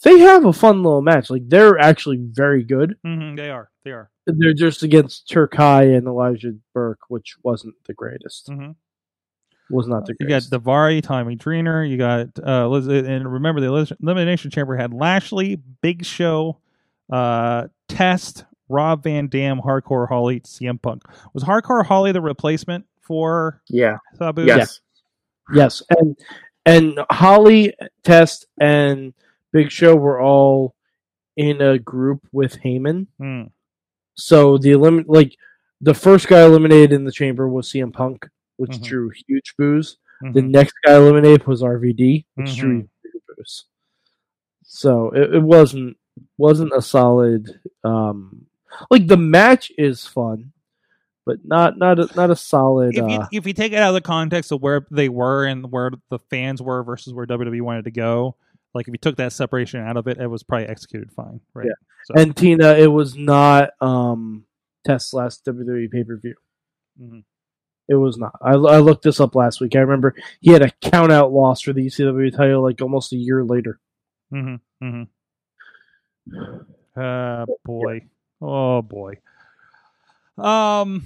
they 0.03 0.19
have 0.19 0.45
a 0.45 0.53
fun 0.53 0.83
little 0.83 1.01
match. 1.01 1.29
Like 1.31 1.49
they're 1.49 1.79
actually 1.79 2.17
very 2.21 2.63
good. 2.63 2.95
hmm 3.03 3.35
they 3.35 3.49
are, 3.49 3.71
they 3.83 3.91
are. 3.91 4.11
They're 4.27 4.53
just 4.53 4.83
against 4.83 5.27
Terkay 5.27 5.97
and 5.97 6.05
Elijah 6.05 6.53
Burke, 6.75 6.99
which 7.07 7.35
wasn't 7.41 7.73
the 7.87 7.95
greatest. 7.95 8.47
Mhm. 8.49 8.75
Was 9.71 9.87
not 9.87 10.05
the 10.05 10.13
greatest. 10.15 10.51
You 10.51 10.57
got. 10.57 10.63
Davari, 10.63 11.01
Tommy 11.01 11.35
Dreamer. 11.35 11.83
You 11.83 11.97
got 11.97 12.27
uh, 12.43 12.67
Liz- 12.67 12.87
and 12.87 13.31
remember 13.31 13.61
the 13.61 13.95
elimination 14.01 14.51
chamber 14.51 14.75
had 14.75 14.93
Lashley, 14.93 15.55
Big 15.81 16.05
Show, 16.05 16.57
uh, 17.11 17.67
Test, 17.87 18.45
Rob 18.69 19.03
Van 19.03 19.27
Dam, 19.27 19.59
Hardcore 19.59 20.07
Holly, 20.07 20.39
CM 20.41 20.81
Punk. 20.81 21.03
Was 21.33 21.43
Hardcore 21.43 21.85
Holly 21.85 22.11
the 22.11 22.21
replacement 22.21 22.85
for 23.01 23.61
yeah, 23.69 23.97
Sabu? 24.15 24.45
yes, 24.45 24.81
Yes, 25.53 25.81
and 25.97 26.17
and 26.65 26.99
Holly, 27.09 27.73
Test, 28.03 28.45
and 28.61 29.13
Big 29.51 29.71
Show 29.71 29.95
were 29.95 30.21
all 30.21 30.75
in 31.35 31.59
a 31.61 31.79
group 31.79 32.27
with 32.31 32.61
Heyman. 32.61 33.07
Hmm. 33.19 33.43
So 34.13 34.57
the 34.59 34.71
elim- 34.71 35.05
like 35.07 35.35
the 35.81 35.93
first 35.95 36.27
guy 36.27 36.43
eliminated 36.45 36.91
in 36.93 37.05
the 37.05 37.11
chamber 37.11 37.47
was 37.49 37.71
CM 37.71 37.91
Punk, 37.91 38.27
which 38.57 38.71
Mhm. 38.71 38.83
drew 38.83 39.11
huge 39.27 39.55
boos. 39.57 39.97
The 40.21 40.41
Mhm. 40.41 40.49
next 40.49 40.73
guy 40.85 40.97
eliminated 40.97 41.47
was 41.47 41.63
RVD, 41.63 42.25
which 42.35 42.49
Mhm. 42.51 42.59
drew 42.59 42.77
huge 43.01 43.23
boos. 43.37 43.65
So 44.63 45.09
it, 45.11 45.35
it 45.35 45.41
wasn't 45.43 45.97
wasn't 46.37 46.73
a 46.75 46.81
solid 46.81 47.61
um 47.85 48.45
like 48.89 49.07
the 49.07 49.17
match 49.17 49.71
is 49.77 50.05
fun, 50.05 50.51
but 51.25 51.37
not 51.43 51.77
not 51.77 51.99
a, 51.99 52.09
not 52.15 52.31
a 52.31 52.35
solid. 52.35 52.89
if 52.95 52.97
you 52.97 53.03
uh, 53.03 53.27
if 53.31 53.47
you 53.47 53.53
take 53.53 53.73
it 53.73 53.77
out 53.77 53.89
of 53.89 53.93
the 53.95 54.01
context 54.01 54.51
of 54.51 54.61
where 54.61 54.85
they 54.91 55.09
were 55.09 55.45
and 55.45 55.71
where 55.71 55.91
the 56.09 56.19
fans 56.29 56.61
were 56.61 56.83
versus 56.83 57.13
where 57.13 57.25
WWE 57.25 57.61
wanted 57.61 57.85
to 57.85 57.91
go, 57.91 58.35
like 58.73 58.87
if 58.87 58.93
you 58.93 58.97
took 58.97 59.17
that 59.17 59.33
separation 59.33 59.81
out 59.81 59.97
of 59.97 60.07
it, 60.07 60.17
it 60.17 60.27
was 60.27 60.43
probably 60.43 60.67
executed 60.67 61.11
fine, 61.11 61.39
right? 61.53 61.67
Yeah. 61.67 61.73
So, 62.05 62.21
And 62.21 62.35
Tina, 62.35 62.73
it 62.73 62.87
was 62.87 63.15
not 63.15 63.71
um 63.81 64.45
Test's 64.85 65.13
last 65.13 65.45
WWE 65.45 65.91
pay 65.91 66.03
per 66.03 66.17
view. 66.17 66.35
Mhm. 67.01 67.23
It 67.87 67.95
was 67.95 68.19
not. 68.19 68.35
I, 68.39 68.51
I 68.51 68.77
looked 68.77 69.03
this 69.03 69.19
up 69.19 69.33
last 69.33 69.61
week. 69.61 69.75
I 69.75 69.79
remember 69.79 70.13
he 70.41 70.51
had 70.51 70.61
a 70.61 70.69
count 70.81 71.11
out 71.11 71.33
loss 71.33 71.61
for 71.61 71.73
the 71.73 71.87
ECW 71.87 72.35
title 72.35 72.61
like 72.61 72.81
almost 72.81 73.13
a 73.13 73.17
year 73.17 73.43
later. 73.43 73.79
Mm-hmm. 74.31 74.85
Mm-hmm. 74.85 75.03
Uh 76.95 77.45
boy. 77.65 78.01
Oh 78.41 78.81
boy. 78.81 79.15
Um 80.37 81.05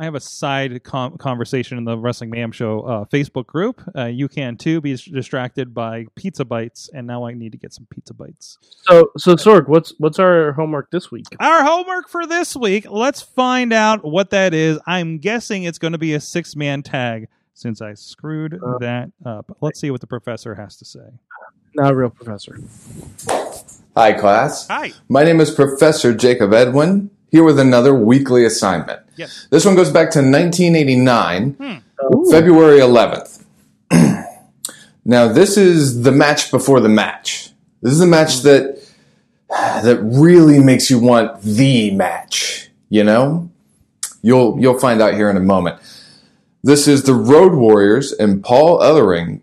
I 0.00 0.04
have 0.06 0.16
a 0.16 0.20
side 0.20 0.82
com- 0.82 1.16
conversation 1.18 1.78
in 1.78 1.84
the 1.84 1.96
Wrestling 1.96 2.28
Mayhem 2.28 2.50
Show 2.50 2.80
uh, 2.80 3.04
Facebook 3.04 3.46
group. 3.46 3.80
Uh, 3.96 4.06
you 4.06 4.26
can 4.26 4.56
too 4.56 4.80
be 4.80 4.96
distracted 4.96 5.72
by 5.72 6.06
pizza 6.16 6.44
bites, 6.44 6.90
and 6.92 7.06
now 7.06 7.24
I 7.26 7.32
need 7.34 7.52
to 7.52 7.58
get 7.58 7.72
some 7.72 7.86
pizza 7.90 8.12
bites. 8.12 8.58
So 8.88 9.12
so 9.16 9.36
Sorg, 9.36 9.68
what's 9.68 9.94
what's 9.98 10.18
our 10.18 10.50
homework 10.54 10.90
this 10.90 11.12
week? 11.12 11.26
Our 11.38 11.62
homework 11.62 12.08
for 12.08 12.26
this 12.26 12.56
week, 12.56 12.90
let's 12.90 13.22
find 13.22 13.72
out 13.72 14.04
what 14.04 14.30
that 14.30 14.52
is. 14.52 14.80
I'm 14.84 15.18
guessing 15.18 15.62
it's 15.62 15.78
going 15.78 15.92
to 15.92 15.98
be 15.98 16.12
a 16.14 16.20
six 16.20 16.56
man 16.56 16.82
tag 16.82 17.28
since 17.54 17.80
I 17.80 17.94
screwed 17.94 18.54
Uh. 18.54 18.78
that 18.78 19.12
up. 19.24 19.56
Let's 19.60 19.78
see 19.78 19.92
what 19.92 20.00
the 20.00 20.08
professor 20.08 20.56
has 20.56 20.76
to 20.78 20.84
say. 20.84 21.06
Not 21.74 21.90
a 21.90 21.94
real 21.96 22.10
professor. 22.10 22.60
Hi, 23.96 24.12
class. 24.12 24.68
Hi. 24.68 24.92
My 25.08 25.24
name 25.24 25.40
is 25.40 25.50
Professor 25.50 26.14
Jacob 26.14 26.52
Edwin, 26.52 27.10
here 27.30 27.42
with 27.42 27.58
another 27.58 27.92
weekly 27.92 28.44
assignment. 28.44 29.00
Yes. 29.16 29.48
This 29.50 29.64
one 29.64 29.74
goes 29.74 29.90
back 29.90 30.10
to 30.12 30.20
1989. 30.20 31.50
Hmm. 31.52 32.30
February 32.30 32.78
11th. 32.78 33.44
now, 35.04 35.28
this 35.28 35.56
is 35.56 36.02
the 36.02 36.12
match 36.12 36.50
before 36.52 36.78
the 36.80 36.88
match. 36.88 37.50
This 37.82 37.92
is 37.92 38.00
a 38.00 38.06
match 38.06 38.38
hmm. 38.38 38.48
that 38.48 38.88
that 39.48 40.00
really 40.02 40.60
makes 40.60 40.90
you 40.90 41.00
want 41.00 41.42
the 41.42 41.90
match. 41.90 42.70
You 42.88 43.02
know, 43.02 43.50
you'll 44.22 44.60
you'll 44.60 44.78
find 44.78 45.02
out 45.02 45.14
here 45.14 45.28
in 45.28 45.36
a 45.36 45.40
moment. 45.40 45.80
This 46.62 46.86
is 46.86 47.02
the 47.02 47.14
Road 47.14 47.54
Warriors 47.54 48.12
and 48.12 48.42
Paul 48.44 48.78
Ellering 48.78 49.40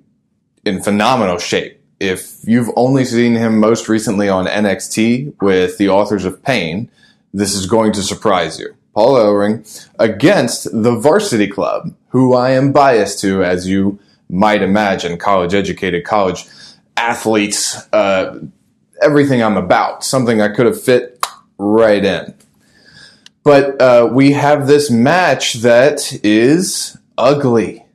in 0.66 0.82
phenomenal 0.82 1.38
shape. 1.38 1.81
If 2.02 2.40
you've 2.46 2.72
only 2.76 3.06
seen 3.06 3.36
him 3.36 3.60
most 3.60 3.88
recently 3.88 4.28
on 4.28 4.48
NXT 4.48 5.40
with 5.40 5.78
the 5.78 5.90
Authors 5.90 6.26
of 6.26 6.42
Pain, 6.42 6.90
this 7.32 7.54
is 7.54 7.68
going 7.68 7.94
to 7.94 8.02
surprise 8.02 8.58
you. 8.58 8.76
Paul 8.96 9.18
Ellering 9.18 9.88
against 10.00 10.68
the 10.74 10.96
Varsity 10.96 11.46
Club, 11.46 11.94
who 12.10 12.34
I 12.34 12.50
am 12.52 12.72
biased 12.72 13.20
to, 13.20 13.44
as 13.44 13.68
you 13.68 14.00
might 14.32 14.64
imagine, 14.64 15.20
college 15.20 15.54
educated, 15.54 16.04
college 16.04 16.48
athletes, 16.98 17.78
uh, 17.94 18.40
everything 19.04 19.44
I'm 19.44 19.56
about, 19.56 20.04
something 20.04 20.42
I 20.42 20.50
could 20.50 20.66
have 20.66 20.82
fit 20.82 21.24
right 21.60 22.04
in. 22.04 22.34
But 23.44 23.80
uh, 23.80 24.10
we 24.12 24.32
have 24.32 24.66
this 24.66 24.90
match 24.90 25.54
that 25.62 26.20
is 26.24 26.98
ugly. 27.16 27.86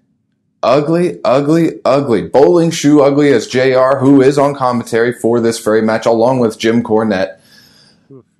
Ugly, 0.62 1.20
ugly, 1.24 1.81
ugly. 1.85 2.28
Bowling 2.28 2.70
shoe 2.70 3.03
ugly 3.03 3.33
as 3.33 3.47
JR, 3.47 3.99
who 3.99 4.20
is 4.23 4.39
on 4.39 4.55
commentary 4.55 5.12
for 5.12 5.41
this 5.41 5.59
very 5.61 5.83
match, 5.83 6.07
along 6.07 6.41
with 6.41 6.59
Jim 6.59 6.83
Cornette. 6.83 7.39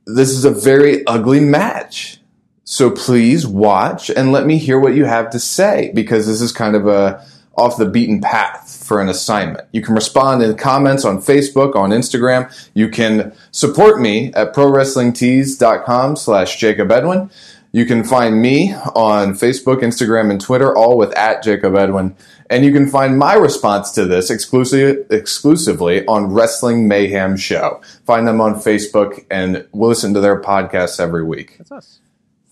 This 0.07 0.31
is 0.31 0.45
a 0.45 0.51
very 0.51 1.07
ugly 1.07 1.41
match. 1.41 2.21
So 2.65 2.91
please 2.91 3.47
watch 3.47 4.11
and 4.11 4.33
let 4.33 4.45
me 4.45 4.59
hear 4.59 4.81
what 4.81 4.97
you 4.97 5.05
have 5.05 5.31
to 5.31 5.39
say 5.39 5.93
because 5.95 6.27
this 6.27 6.41
is 6.41 6.51
kind 6.51 6.75
of 6.75 6.89
a 6.89 7.25
off 7.57 7.77
the 7.77 7.87
beaten 7.87 8.21
path 8.21 8.85
for 8.85 9.01
an 9.01 9.09
assignment. 9.09 9.67
You 9.73 9.83
can 9.83 9.95
respond 9.95 10.43
in 10.43 10.57
comments 10.57 11.05
on 11.05 11.23
Facebook, 11.23 11.75
on 11.75 11.91
Instagram. 11.91 12.53
You 12.75 12.89
can 12.89 13.33
support 13.51 14.01
me 14.01 14.33
at 14.35 14.55
prowrestlingtees.com 14.55 16.17
slash 16.17 16.57
Jacob 16.57 16.91
Edwin. 16.93 17.31
You 17.73 17.85
can 17.85 18.05
find 18.05 18.41
me 18.41 18.75
on 18.75 19.35
Facebook, 19.35 19.83
Instagram, 19.83 20.31
and 20.31 20.41
Twitter, 20.41 20.75
all 20.75 20.97
with 20.97 21.17
at 21.17 21.43
Jacob 21.43 21.75
Edwin. 21.75 22.17
And 22.49 22.65
you 22.65 22.73
can 22.73 22.89
find 22.89 23.19
my 23.19 23.35
response 23.35 23.91
to 23.93 24.05
this 24.05 24.31
exclusive, 24.31 25.07
exclusively 25.11 26.07
on 26.07 26.33
Wrestling 26.33 26.87
Mayhem 26.89 27.37
Show. 27.37 27.83
Find 28.05 28.27
them 28.27 28.41
on 28.41 28.55
Facebook 28.55 29.27
and 29.31 29.67
we 29.73 29.89
listen 29.89 30.15
to 30.15 30.21
their 30.21 30.41
podcasts 30.41 31.01
every 31.01 31.25
week. 31.25 31.59
That's 31.59 31.73
us. 31.73 32.01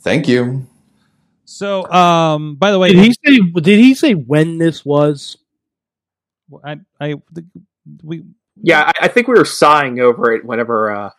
Thank 0.00 0.28
you. 0.28 0.66
So, 1.44 1.90
um, 1.90 2.56
by 2.56 2.72
the 2.72 2.78
way, 2.78 2.92
Did 2.92 3.04
he 3.04 3.12
say? 3.12 3.38
Did 3.60 3.78
he 3.78 3.94
say 3.94 4.14
when 4.14 4.58
this 4.58 4.84
was? 4.84 5.36
I, 6.62 6.80
I, 7.00 7.14
we, 8.02 8.24
Yeah, 8.62 8.82
I, 8.86 9.04
I 9.04 9.08
think 9.08 9.28
we 9.28 9.34
were 9.34 9.44
sighing 9.44 10.00
over 10.00 10.32
it 10.32 10.44
whenever 10.44 10.90
uh, 10.90 11.10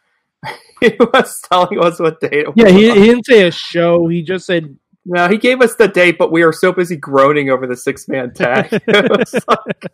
he 0.82 0.96
was 1.00 1.40
telling 1.52 1.80
us 1.84 2.00
what 2.00 2.20
date. 2.20 2.46
Yeah, 2.56 2.70
he, 2.70 2.90
he 2.92 3.06
didn't 3.08 3.26
say 3.26 3.48
a 3.48 3.52
show. 3.52 4.08
He 4.08 4.22
just 4.24 4.46
said 4.46 4.78
No, 5.06 5.28
he 5.28 5.38
gave 5.38 5.62
us 5.62 5.76
the 5.76 5.88
date, 5.88 6.18
but 6.18 6.32
we 6.32 6.44
were 6.44 6.54
so 6.54 6.72
busy 6.72 6.96
groaning 6.96 7.50
over 7.50 7.68
the 7.68 7.78
six 7.78 8.08
man 8.08 8.34
tag. 8.36 8.70
It 8.88 9.44
like- 9.48 9.92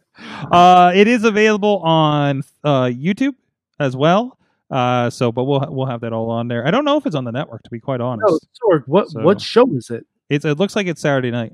uh, 0.52 0.92
it 0.96 1.08
is 1.08 1.24
available 1.24 1.80
on 1.80 2.44
uh, 2.64 2.84
YouTube 2.86 3.36
as 3.80 3.96
well. 3.96 4.38
Uh, 4.70 5.10
so, 5.10 5.32
but 5.32 5.44
we'll 5.44 5.66
we'll 5.70 5.86
have 5.88 6.02
that 6.02 6.14
all 6.14 6.30
on 6.30 6.48
there. 6.48 6.66
I 6.66 6.72
don't 6.72 6.86
know 6.86 6.96
if 6.98 7.06
it's 7.06 7.16
on 7.16 7.26
the 7.26 7.32
network, 7.32 7.62
to 7.64 7.70
be 7.70 7.80
quite 7.80 8.00
honest. 8.02 8.26
No, 8.64 8.70
Sorg, 8.78 8.84
what 8.88 9.10
So- 9.10 9.22
what 9.22 9.42
show 9.42 9.68
is 9.76 9.90
it? 9.90 10.06
It's 10.30 10.46
it 10.46 10.58
looks 10.60 10.76
like 10.78 10.88
it's 10.88 11.02
Saturday 11.02 11.30
night. 11.32 11.52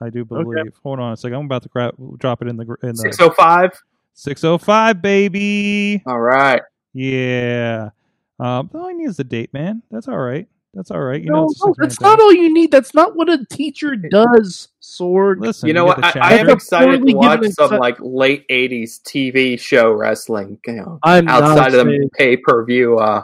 I 0.00 0.08
do 0.10 0.24
believe. 0.24 0.72
Hold 0.82 0.98
on 1.00 1.12
a 1.12 1.16
second. 1.16 1.36
I'm 1.38 1.44
about 1.44 1.62
to 1.64 1.68
gra- 1.68 1.92
drop 2.18 2.42
it 2.42 2.48
in 2.48 2.56
the 2.56 2.64
gr- 2.64 2.74
in 2.82 2.90
the 2.90 2.96
605. 2.96 3.70
605 4.14 5.02
baby. 5.02 6.02
All 6.06 6.18
right. 6.20 6.62
Yeah. 6.92 7.90
Um, 8.38 8.70
all 8.74 8.88
I 8.88 8.92
need 8.92 9.08
is 9.08 9.16
the 9.16 9.24
date, 9.24 9.52
man. 9.52 9.82
That's 9.90 10.08
all 10.08 10.18
right. 10.18 10.48
That's 10.74 10.90
all 10.90 11.00
right. 11.00 11.22
You 11.22 11.30
know, 11.30 11.42
no, 11.42 11.50
it's 11.50 11.64
no, 11.64 11.74
that's 11.78 12.00
not 12.00 12.18
all 12.18 12.32
you 12.32 12.52
need. 12.52 12.70
That's 12.70 12.94
not 12.94 13.14
what 13.14 13.28
a 13.28 13.44
teacher 13.50 13.94
does, 13.94 14.68
Sword. 14.80 15.38
Listen, 15.38 15.68
You 15.68 15.74
know 15.74 15.86
get 15.86 15.98
what? 15.98 16.16
I, 16.16 16.20
I 16.20 16.38
am 16.38 16.48
excited 16.48 17.06
to 17.06 17.12
watch 17.14 17.46
some 17.50 17.72
insi- 17.72 17.78
like 17.78 17.96
late 18.00 18.48
80s 18.48 19.02
TV 19.02 19.60
show 19.60 19.92
wrestling, 19.92 20.58
you 20.66 20.72
know, 20.74 20.98
I'm 21.02 21.28
outside 21.28 21.74
of 21.74 21.86
the 21.86 22.08
pay 22.16 22.38
per 22.38 22.64
view 22.64 22.98
uh, 22.98 23.22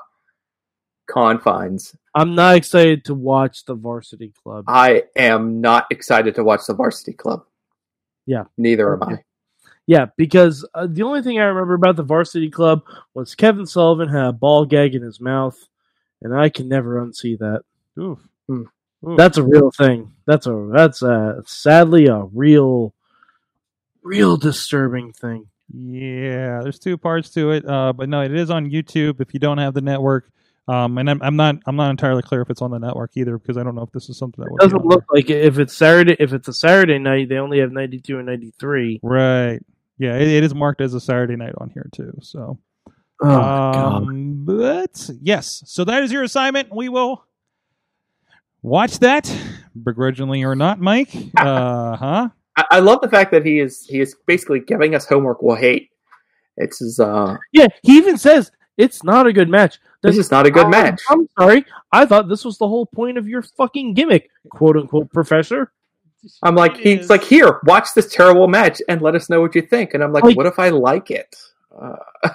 confines. 1.09 1.97
I'm 2.15 2.35
not 2.35 2.57
excited 2.57 3.07
to 3.07 3.15
watch 3.15 3.65
the 3.65 3.75
Varsity 3.75 4.33
Club. 4.43 4.67
I 4.69 5.05
am 5.17 5.63
not 5.63 5.87
excited 5.91 6.35
to 6.35 6.45
watch 6.45 6.67
the 6.67 6.75
Varsity 6.75 7.15
Club. 7.15 7.45
Yeah. 8.27 8.45
Neither 8.59 8.93
am 8.93 9.03
I. 9.05 9.23
Yeah, 9.89 10.09
because 10.19 10.69
uh, 10.75 10.87
the 10.87 11.03
only 11.03 11.23
thing 11.23 11.41
I 11.41 11.45
remember 11.45 11.73
about 11.73 11.97
the 11.97 12.03
Varsity 12.03 12.51
Club 12.51 12.83
was 13.15 13.35
Kevin 13.35 13.65
Sullivan 13.65 14.11
had 14.11 14.27
a 14.27 14.33
ball 14.35 14.67
gag 14.67 14.95
in 14.95 15.01
his 15.01 15.19
mouth, 15.19 15.57
and 16.21 16.39
I 16.39 16.51
can 16.51 16.69
never 16.69 17.01
unsee 17.03 17.39
that. 17.39 17.63
Oof. 17.99 18.19
Hmm. 18.47 18.65
Oof. 19.09 19.17
That's 19.17 19.39
a 19.39 19.43
real 19.43 19.71
thing. 19.71 20.13
That's 20.27 20.47
a 20.47 20.71
that's 20.75 21.01
a 21.01 21.43
sadly 21.47 22.07
a 22.07 22.25
real, 22.35 22.93
real 24.03 24.37
disturbing 24.37 25.15
thing. 25.15 25.47
Yeah, 25.73 26.61
there's 26.63 26.79
two 26.79 26.99
parts 26.99 27.31
to 27.31 27.53
it, 27.53 27.67
uh, 27.67 27.95
but 27.95 28.11
no, 28.11 28.21
it 28.21 28.35
is 28.35 28.51
on 28.51 28.69
YouTube. 28.69 29.23
If 29.23 29.33
you 29.33 29.41
don't 29.41 29.57
have 29.57 29.73
the 29.73 29.81
network, 29.81 30.31
um, 30.69 30.99
and 30.99 31.09
I'm, 31.09 31.23
I'm 31.23 31.37
not 31.37 31.57
I'm 31.65 31.77
not 31.77 31.89
entirely 31.89 32.21
clear 32.21 32.43
if 32.43 32.51
it's 32.51 32.61
on 32.61 32.73
the 32.73 32.79
network 32.79 33.13
either 33.15 33.39
because 33.39 33.57
I 33.57 33.63
don't 33.63 33.75
know 33.75 33.85
if 33.85 33.93
this 33.93 34.11
is 34.11 34.19
something 34.19 34.45
that 34.45 34.55
doesn't 34.61 34.85
look 34.85 35.05
like 35.11 35.31
it. 35.31 35.47
if 35.47 35.59
it's 35.59 35.75
Saturday. 35.75 36.15
If 36.19 36.35
it's 36.35 36.49
a 36.49 36.53
Saturday 36.53 36.99
night, 36.99 37.31
they 37.31 37.39
only 37.39 37.61
have 37.61 37.73
ninety 37.73 38.01
two 38.01 38.19
and 38.19 38.27
ninety 38.27 38.53
three. 38.61 39.01
right. 39.03 39.61
Yeah, 39.99 40.17
it, 40.17 40.29
it 40.29 40.45
is 40.45 40.55
marked 40.55 40.81
as 40.81 40.95
a 40.95 41.01
Saturday 41.01 41.37
night 41.37 41.55
on 41.59 41.71
here 41.71 41.89
too. 41.93 42.13
So, 42.21 42.59
Oh 43.21 43.29
um, 43.41 44.45
but 44.45 45.11
yes, 45.21 45.63
so 45.67 45.85
that 45.85 46.03
is 46.05 46.13
your 46.13 46.23
assignment. 46.23 46.69
We 46.75 46.89
will 46.89 47.25
watch 48.63 48.99
that, 49.01 49.33
begrudgingly 49.83 50.45
or 50.45 50.55
not, 50.55 50.81
Mike. 50.81 51.13
Uh 51.39 51.97
huh. 51.97 52.29
I, 52.57 52.65
I 52.73 52.79
love 52.81 53.01
the 53.03 53.09
fact 53.09 53.31
that 53.33 53.45
he 53.45 53.59
is 53.61 53.87
he 53.87 54.01
is 54.01 54.17
basically 54.27 54.61
giving 54.61 54.95
us 54.95 55.07
homework 55.07 55.43
we'll 55.43 55.57
hate. 55.57 55.91
It's 56.57 56.79
his, 56.81 56.99
uh, 57.01 57.37
Yeah, 57.53 57.67
he 57.83 57.97
even 57.99 58.19
says 58.19 58.51
it's 58.77 59.03
not 59.05 59.27
a 59.27 59.33
good 59.33 59.49
match. 59.49 59.79
this 60.03 60.17
is 60.19 60.31
not 60.31 60.47
a 60.47 60.51
good 60.51 60.67
Oh, 60.67 60.71
match. 60.71 61.01
I'm 61.09 61.29
sorry. 61.39 61.65
I 61.93 62.05
thought 62.07 62.29
this 62.29 62.45
was 62.45 62.59
the 62.59 62.67
whole 62.69 62.87
point 62.87 63.17
of 63.19 63.29
your 63.29 63.43
fucking 63.43 63.95
gimmick, 63.95 64.31
quote 64.51 64.77
unquote, 64.77 65.13
professor. 65.13 65.73
I'm 66.43 66.55
like, 66.55 66.77
he's 66.77 67.01
is. 67.03 67.11
like, 67.11 67.23
here, 67.25 67.61
watch 67.65 67.89
this 67.95 68.13
terrible 68.13 68.49
match 68.49 68.83
and 68.89 69.01
let 69.01 69.15
us 69.15 69.29
know 69.31 69.41
what 69.41 69.55
you 69.55 69.63
think. 69.63 69.95
And 69.95 70.03
I'm 70.03 70.13
like, 70.13 70.25
Like- 70.25 70.37
what 70.37 70.47
if 70.47 70.59
I 70.59 70.69
like 70.71 71.11
it? 71.11 71.35
Uh, 71.81 71.95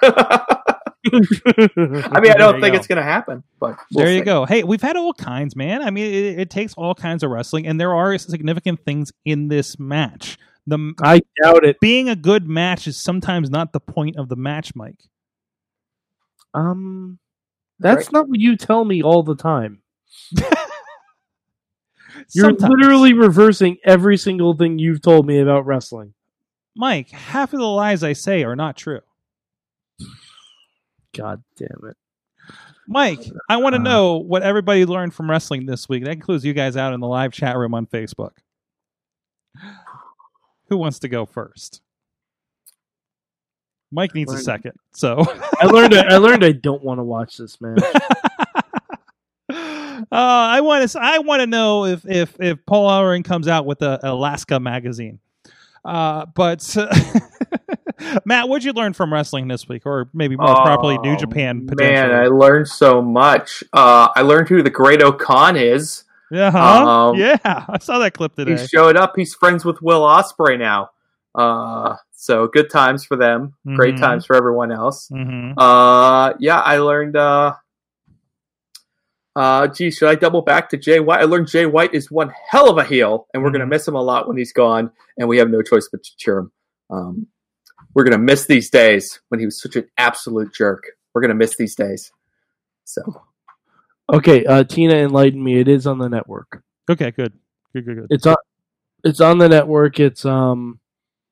I 1.12 2.20
mean, 2.20 2.32
I 2.32 2.36
don't 2.38 2.60
think 2.62 2.72
go. 2.72 2.78
it's 2.78 2.86
going 2.86 2.96
to 2.96 3.02
happen, 3.02 3.42
but 3.60 3.76
we'll 3.92 4.04
there 4.06 4.12
you 4.14 4.20
see. 4.20 4.24
go. 4.24 4.46
Hey, 4.46 4.62
we've 4.64 4.80
had 4.80 4.96
all 4.96 5.12
kinds, 5.12 5.54
man. 5.54 5.82
I 5.82 5.90
mean, 5.90 6.06
it, 6.14 6.38
it 6.40 6.50
takes 6.50 6.72
all 6.74 6.94
kinds 6.94 7.22
of 7.22 7.30
wrestling, 7.30 7.66
and 7.66 7.78
there 7.78 7.94
are 7.94 8.16
significant 8.16 8.80
things 8.86 9.12
in 9.26 9.48
this 9.48 9.78
match. 9.78 10.38
The 10.66 10.94
I 11.02 11.20
doubt 11.42 11.64
it. 11.64 11.78
being 11.80 12.08
a 12.08 12.16
good 12.16 12.48
match 12.48 12.86
is 12.86 12.96
sometimes 12.96 13.50
not 13.50 13.74
the 13.74 13.80
point 13.80 14.16
of 14.16 14.30
the 14.30 14.36
match, 14.36 14.74
Mike. 14.74 15.02
Um, 16.54 17.18
that's 17.78 18.06
Right. 18.06 18.12
not 18.12 18.28
what 18.28 18.40
you 18.40 18.56
tell 18.56 18.84
me 18.86 19.02
all 19.02 19.22
the 19.22 19.36
time. 19.36 19.82
You're 22.32 22.46
Sometimes. 22.50 22.74
literally 22.76 23.12
reversing 23.12 23.78
every 23.84 24.16
single 24.16 24.54
thing 24.56 24.78
you've 24.78 25.02
told 25.02 25.26
me 25.26 25.38
about 25.40 25.66
wrestling. 25.66 26.14
Mike. 26.76 27.10
Half 27.10 27.52
of 27.52 27.60
the 27.60 27.66
lies 27.66 28.02
I 28.02 28.12
say 28.14 28.42
are 28.44 28.56
not 28.56 28.76
true. 28.76 29.00
God 31.16 31.42
damn 31.56 31.88
it. 31.90 31.96
Mike, 32.88 33.20
I 33.48 33.56
want 33.58 33.74
to 33.74 33.80
Uh. 33.80 33.84
know 33.84 34.16
what 34.16 34.42
everybody 34.42 34.84
learned 34.84 35.14
from 35.14 35.30
wrestling 35.30 35.66
this 35.66 35.88
week. 35.88 36.04
That 36.04 36.10
includes 36.12 36.44
you 36.44 36.52
guys 36.52 36.76
out 36.76 36.92
in 36.92 37.00
the 37.00 37.06
live 37.06 37.32
chat 37.32 37.56
room 37.56 37.74
on 37.74 37.86
Facebook. 37.86 38.32
Who 40.68 40.76
wants 40.76 40.98
to 41.00 41.08
go 41.08 41.24
first? 41.26 41.80
Mike 43.92 44.14
needs 44.14 44.30
a 44.32 44.34
Learned- 44.34 44.44
second. 44.44 44.72
So 44.92 45.24
I 45.60 45.66
learned. 45.66 45.94
I 45.94 46.16
learned. 46.16 46.44
I 46.44 46.50
don't 46.68 46.82
want 46.82 46.98
to 46.98 47.04
watch 47.04 47.36
this 47.36 47.60
match. 47.60 47.80
uh, 50.14 50.46
I 50.56 50.60
want 50.60 50.88
to. 50.88 50.98
I 51.00 51.18
want 51.18 51.40
to 51.40 51.46
know 51.46 51.84
if 51.86 52.04
if 52.06 52.36
if 52.40 52.64
Paul 52.66 52.88
Ellering 52.88 53.24
comes 53.24 53.48
out 53.48 53.66
with 53.66 53.82
a 53.82 53.98
Alaska 54.02 54.60
magazine. 54.60 55.18
Uh, 55.84 56.24
but 56.34 56.60
Matt, 58.24 58.48
what'd 58.48 58.64
you 58.64 58.72
learn 58.72 58.92
from 58.92 59.12
wrestling 59.12 59.48
this 59.48 59.68
week, 59.68 59.82
or 59.86 60.08
maybe 60.14 60.36
more 60.36 60.54
properly, 60.54 60.98
New 60.98 61.12
Oh, 61.12 61.16
Japan? 61.16 61.66
Potentially. 61.66 62.10
Man, 62.10 62.12
I 62.12 62.26
learned 62.28 62.68
so 62.68 63.02
much. 63.02 63.62
Uh, 63.72 64.08
I 64.14 64.22
learned 64.22 64.48
who 64.48 64.62
the 64.62 64.70
Great 64.70 65.02
O-Khan 65.02 65.56
is. 65.56 66.04
yeah, 66.30 66.50
huh? 66.50 66.86
um, 67.10 67.16
yeah. 67.16 67.36
I 67.44 67.78
saw 67.80 67.98
that 67.98 68.14
clip 68.14 68.34
today. 68.34 68.52
He 68.60 68.66
showed 68.66 68.96
up. 68.96 69.14
He's 69.16 69.34
friends 69.34 69.64
with 69.64 69.82
Will 69.82 70.00
Ospreay 70.02 70.58
now. 70.58 70.90
Uh, 71.34 71.96
so 72.12 72.46
good 72.48 72.70
times 72.70 73.04
for 73.04 73.16
them. 73.16 73.54
Great 73.74 73.96
Mhm. 73.96 74.00
times 74.00 74.24
for 74.26 74.36
everyone 74.36 74.72
else. 74.72 75.08
hmm 75.08 75.52
Uh, 75.58 76.32
yeah, 76.38 76.60
I 76.60 76.78
learned. 76.78 77.16
Uh, 77.16 77.54
Uh, 79.36 79.66
gee, 79.66 79.90
should 79.90 80.08
I 80.08 80.14
double 80.14 80.42
back 80.42 80.68
to 80.70 80.76
Jay 80.76 81.00
White? 81.00 81.20
I 81.20 81.24
learned 81.24 81.48
Jay 81.48 81.66
White 81.66 81.92
is 81.92 82.10
one 82.10 82.32
hell 82.50 82.70
of 82.70 82.78
a 82.78 82.84
heel, 82.84 83.26
and 83.34 83.42
we're 83.42 83.50
going 83.50 83.60
to 83.60 83.66
miss 83.66 83.86
him 83.86 83.96
a 83.96 84.02
lot 84.02 84.28
when 84.28 84.36
he's 84.36 84.52
gone, 84.52 84.90
and 85.18 85.28
we 85.28 85.38
have 85.38 85.50
no 85.50 85.60
choice 85.60 85.88
but 85.90 86.04
to 86.04 86.10
cheer 86.16 86.38
him. 86.38 86.52
Um, 86.90 87.26
we're 87.94 88.04
going 88.04 88.12
to 88.12 88.18
miss 88.18 88.46
these 88.46 88.70
days 88.70 89.20
when 89.28 89.40
he 89.40 89.46
was 89.46 89.60
such 89.60 89.76
an 89.76 89.88
absolute 89.98 90.54
jerk. 90.54 90.84
We're 91.12 91.20
going 91.20 91.30
to 91.30 91.34
miss 91.34 91.56
these 91.56 91.74
days. 91.74 92.12
So, 92.84 93.02
Okay, 94.12 94.44
uh, 94.44 94.64
Tina 94.64 94.94
enlightened 94.94 95.42
me. 95.42 95.58
It 95.58 95.68
is 95.68 95.86
on 95.86 95.98
the 95.98 96.08
network. 96.08 96.62
Okay, 96.90 97.10
good, 97.10 97.32
good, 97.72 97.86
good, 97.86 97.96
good. 97.96 98.06
It's 98.10 98.26
on. 98.26 98.36
It's 99.02 99.20
on 99.20 99.38
the 99.38 99.48
network. 99.48 99.98
It's 99.98 100.24
um 100.24 100.78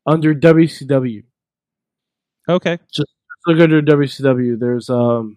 under 0.06 0.34
WCW. 0.34 1.24
Okay, 2.48 2.78
Look 3.46 3.60
under 3.60 3.82
WCW. 3.82 4.58
There's 4.58 4.88
um. 4.88 5.36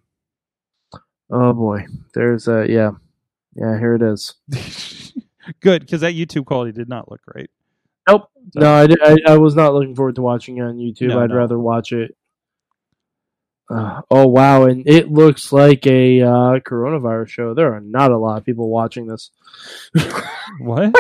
Oh 1.32 1.54
boy, 1.54 1.86
there's 2.14 2.48
a 2.48 2.66
yeah, 2.70 2.92
yeah. 3.56 3.78
Here 3.80 3.96
it 3.96 4.02
is. 4.02 4.36
good 5.60 5.82
because 5.82 6.02
that 6.02 6.14
YouTube 6.14 6.46
quality 6.46 6.72
did 6.72 6.90
not 6.90 7.10
look 7.10 7.22
great. 7.26 7.50
Nope. 8.08 8.30
No, 8.54 8.74
I, 8.74 8.88
di- 8.88 8.98
I, 9.04 9.34
I 9.34 9.38
was 9.38 9.56
not 9.56 9.74
looking 9.74 9.96
forward 9.96 10.16
to 10.16 10.22
watching 10.22 10.58
it 10.58 10.62
on 10.62 10.78
YouTube. 10.78 11.10
No, 11.10 11.24
I'd 11.24 11.32
no. 11.32 11.36
rather 11.36 11.58
watch 11.58 11.92
it. 11.92 12.16
Uh, 13.68 14.02
oh 14.12 14.28
wow, 14.28 14.66
and 14.66 14.88
it 14.88 15.12
looks 15.12 15.52
like 15.52 15.88
a 15.88 16.22
uh, 16.22 16.60
coronavirus 16.60 17.30
show. 17.30 17.54
There 17.56 17.74
are 17.74 17.82
not 17.82 18.12
a 18.12 18.18
lot 18.18 18.38
of 18.38 18.46
people 18.46 18.70
watching 18.70 19.08
this. 19.08 19.32
What? 20.60 20.94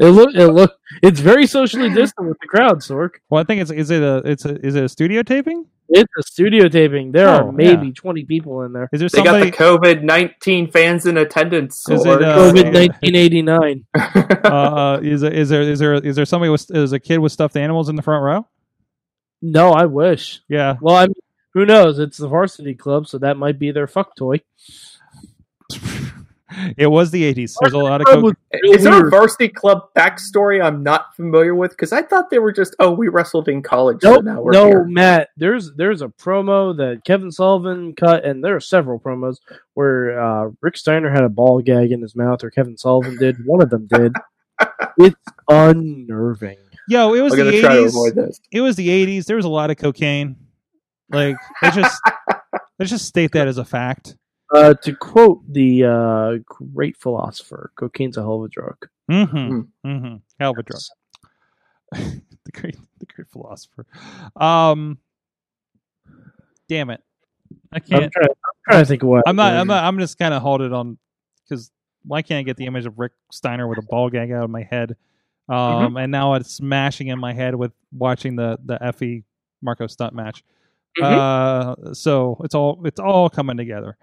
It 0.00 0.06
look 0.06 0.34
it 0.34 0.48
look 0.48 0.76
it's 1.02 1.20
very 1.20 1.46
socially 1.46 1.88
distant 1.88 2.28
with 2.28 2.38
the 2.40 2.48
crowd, 2.48 2.80
Sorg. 2.80 3.10
well, 3.28 3.40
I 3.40 3.44
think 3.44 3.62
it's 3.62 3.70
is 3.70 3.90
it 3.90 4.02
a 4.02 4.16
it's 4.24 4.44
a 4.44 4.56
is 4.66 4.74
it 4.74 4.84
a 4.84 4.88
studio 4.88 5.22
taping? 5.22 5.66
It's 5.92 6.12
a 6.18 6.22
studio 6.22 6.68
taping. 6.68 7.10
There 7.12 7.28
Oh, 7.28 7.48
are 7.48 7.52
maybe 7.52 7.88
yeah. 7.88 7.92
twenty 7.94 8.24
people 8.24 8.62
in 8.62 8.72
there. 8.72 8.88
Is 8.92 9.00
there 9.00 9.08
they 9.08 9.22
got 9.24 9.40
the 9.42 9.50
COVID 9.50 10.02
19 10.02 10.70
fans 10.70 11.04
in 11.06 11.16
attendance. 11.18 11.88
Is 11.88 12.06
or- 12.06 12.16
it, 12.16 12.22
uh, 12.22 12.36
COVID 12.38 12.72
nineteen 12.72 13.16
eighty 13.16 13.42
nine. 13.42 13.84
uh, 13.96 15.00
is 15.02 15.20
there, 15.22 15.32
is 15.32 15.48
there 15.48 15.62
is 15.62 15.78
there 15.80 15.94
is 15.94 16.14
there 16.16 16.24
somebody 16.24 16.50
with 16.50 16.70
is 16.70 16.92
a 16.92 17.00
kid 17.00 17.18
with 17.18 17.32
stuffed 17.32 17.56
animals 17.56 17.88
in 17.88 17.96
the 17.96 18.02
front 18.02 18.22
row? 18.22 18.46
No, 19.42 19.70
I 19.72 19.86
wish. 19.86 20.40
Yeah, 20.48 20.76
Well, 20.80 20.94
I 20.96 21.06
mean, 21.06 21.14
who 21.54 21.64
knows? 21.66 21.98
It's 21.98 22.18
the 22.18 22.28
varsity 22.28 22.74
club, 22.74 23.08
so 23.08 23.18
that 23.18 23.36
might 23.36 23.58
be 23.58 23.72
their 23.72 23.86
fuck 23.86 24.14
toy. 24.14 24.42
it 26.76 26.86
was 26.86 27.10
the 27.10 27.22
'80s. 27.22 27.54
There's 27.60 27.72
a 27.72 27.78
lot 27.78 28.00
of 28.00 28.06
coke. 28.06 28.22
was 28.22 28.34
Is 28.64 28.84
there 28.84 29.06
a 29.06 29.10
varsity 29.10 29.48
club 29.48 29.88
backstory 29.96 30.62
I'm 30.62 30.82
not 30.82 31.14
familiar 31.16 31.54
with? 31.54 31.70
Because 31.72 31.92
I 31.92 32.02
thought 32.02 32.30
they 32.30 32.38
were 32.38 32.52
just, 32.52 32.74
oh, 32.78 32.92
we 32.92 33.08
wrestled 33.08 33.48
in 33.48 33.62
college. 33.62 33.98
so 34.02 34.14
Nope, 34.14 34.24
now 34.24 34.42
we're 34.42 34.52
no, 34.52 34.66
here. 34.66 34.84
Matt. 34.84 35.28
There's 35.36 35.72
there's 35.74 36.02
a 36.02 36.08
promo 36.08 36.76
that 36.76 37.02
Kevin 37.04 37.30
Sullivan 37.30 37.94
cut, 37.94 38.24
and 38.24 38.44
there 38.44 38.56
are 38.56 38.60
several 38.60 38.98
promos 38.98 39.36
where 39.74 40.20
uh, 40.20 40.50
Rick 40.60 40.76
Steiner 40.76 41.10
had 41.10 41.24
a 41.24 41.28
ball 41.28 41.60
gag 41.62 41.92
in 41.92 42.02
his 42.02 42.16
mouth, 42.16 42.42
or 42.44 42.50
Kevin 42.50 42.76
Sullivan 42.76 43.16
did. 43.16 43.36
One 43.46 43.62
of 43.62 43.70
them 43.70 43.86
did. 43.86 44.12
it's 44.98 45.16
unnerving. 45.48 46.58
Yo, 46.88 47.14
it 47.14 47.20
was 47.20 47.32
I'm 47.32 47.38
the 47.38 47.44
going 47.44 47.54
to 47.54 47.60
try 47.60 47.74
to 47.76 47.82
'80s. 47.82 47.88
avoid 47.88 48.14
this. 48.14 48.40
It 48.50 48.60
was 48.60 48.76
the 48.76 48.88
'80s. 48.88 49.26
There 49.26 49.36
was 49.36 49.44
a 49.44 49.50
lot 49.50 49.70
of 49.70 49.76
cocaine. 49.76 50.36
Like 51.10 51.36
let's 51.62 51.76
just 51.76 52.02
let's 52.78 52.90
just 52.90 53.06
state 53.06 53.32
that 53.32 53.48
as 53.48 53.58
a 53.58 53.64
fact. 53.64 54.16
Uh, 54.52 54.74
to 54.74 54.94
quote 54.96 55.40
the 55.48 55.84
uh, 55.84 56.32
great 56.44 56.96
philosopher, 56.96 57.70
cocaine's 57.76 58.16
a 58.16 58.22
hell 58.22 58.36
of 58.36 58.44
a 58.44 58.48
drug. 58.48 58.88
Mm-hmm. 59.10 59.60
Mm-hmm. 59.86 60.16
Hell 60.40 60.50
of 60.50 60.58
a 60.58 60.62
drug. 60.62 60.82
the 61.92 62.52
great, 62.52 62.76
the 62.98 63.06
great 63.06 63.28
philosopher. 63.28 63.86
Um, 64.34 64.98
damn 66.68 66.90
it, 66.90 67.02
I 67.72 67.76
I'm 67.76 67.82
can't. 67.82 68.12
trying, 68.12 68.28
I'm 68.28 68.60
trying 68.68 68.82
to 68.82 68.86
think 68.86 69.02
of 69.02 69.08
what 69.08 69.24
I'm 69.26 69.36
not. 69.36 69.54
I'm 69.54 69.66
not. 69.66 69.84
I'm 69.84 69.98
just 69.98 70.18
kind 70.18 70.34
of 70.34 70.42
halted 70.42 70.72
on 70.72 70.98
because 71.48 71.70
why 72.04 72.22
can't 72.22 72.40
I 72.40 72.42
get 72.42 72.56
the 72.56 72.66
image 72.66 72.86
of 72.86 72.98
Rick 72.98 73.12
Steiner 73.30 73.68
with 73.68 73.78
a 73.78 73.82
ball 73.82 74.10
gag 74.10 74.32
out 74.32 74.44
of 74.44 74.50
my 74.50 74.62
head? 74.62 74.96
Um, 75.48 75.96
and 75.96 76.12
now 76.12 76.34
it's 76.34 76.52
smashing 76.52 77.08
in 77.08 77.18
my 77.18 77.32
head 77.32 77.54
with 77.54 77.72
watching 77.92 78.36
the 78.36 78.58
the 78.64 78.78
Effy 78.78 79.24
Marko 79.62 79.86
Stunt 79.86 80.14
match. 80.14 80.44
Uh, 81.00 81.74
so 81.92 82.40
it's 82.44 82.54
all 82.54 82.84
it's 82.84 83.00
all 83.00 83.30
coming 83.30 83.56
together. 83.56 83.96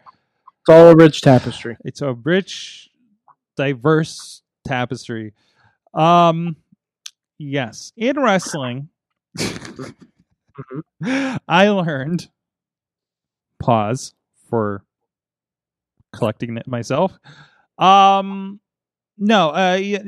It's 0.68 0.74
all 0.74 0.90
a 0.90 0.96
rich 0.98 1.22
tapestry. 1.22 1.78
It's 1.86 2.02
a 2.02 2.12
rich, 2.12 2.90
diverse 3.56 4.42
tapestry. 4.68 5.34
Um, 5.94 6.58
yes, 7.38 7.94
in 7.96 8.20
wrestling, 8.20 8.90
I 11.02 11.70
learned. 11.70 12.28
Pause 13.62 14.14
for 14.50 14.84
collecting 16.14 16.58
it 16.58 16.68
myself. 16.68 17.18
Um, 17.78 18.60
no, 19.18 19.52
uh, 19.52 19.76
yeah, 19.76 20.00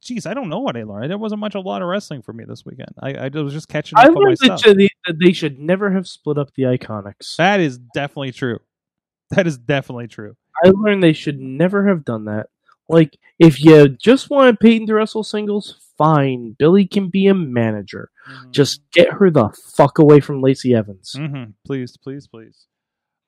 geez, 0.00 0.26
I 0.26 0.34
don't 0.34 0.48
know 0.48 0.58
what 0.58 0.76
I 0.76 0.82
learned. 0.82 1.12
There 1.12 1.16
wasn't 1.16 1.42
much, 1.42 1.54
a 1.54 1.60
lot 1.60 1.80
of 1.80 1.86
wrestling 1.86 2.22
for 2.22 2.32
me 2.32 2.44
this 2.44 2.66
weekend. 2.66 2.92
I, 3.00 3.12
I 3.12 3.28
was 3.28 3.52
just 3.52 3.68
catching 3.68 3.96
up 3.96 4.04
I 4.04 4.08
on 4.08 4.24
myself. 4.24 4.62
that 4.64 5.16
they 5.22 5.32
should 5.32 5.60
never 5.60 5.92
have 5.92 6.08
split 6.08 6.38
up 6.38 6.52
the 6.54 6.64
IIconics. 6.64 7.36
That 7.36 7.60
is 7.60 7.78
definitely 7.94 8.32
true. 8.32 8.58
That 9.36 9.46
is 9.46 9.58
definitely 9.58 10.08
true. 10.08 10.36
I 10.64 10.70
learned 10.70 11.02
they 11.02 11.12
should 11.12 11.38
never 11.38 11.86
have 11.88 12.02
done 12.04 12.24
that. 12.24 12.46
Like, 12.88 13.18
if 13.38 13.62
you 13.62 13.88
just 13.88 14.30
wanted 14.30 14.58
Peyton 14.58 14.86
to 14.86 14.94
wrestle 14.94 15.22
singles, 15.22 15.92
fine. 15.98 16.56
Billie 16.58 16.86
can 16.86 17.10
be 17.10 17.26
a 17.26 17.34
manager. 17.34 18.10
Just 18.50 18.80
get 18.90 19.12
her 19.12 19.30
the 19.30 19.50
fuck 19.74 19.98
away 19.98 20.20
from 20.20 20.40
Lacey 20.40 20.74
Evans. 20.74 21.14
Mm-hmm. 21.14 21.50
Please, 21.66 21.98
please, 21.98 22.26
please. 22.26 22.66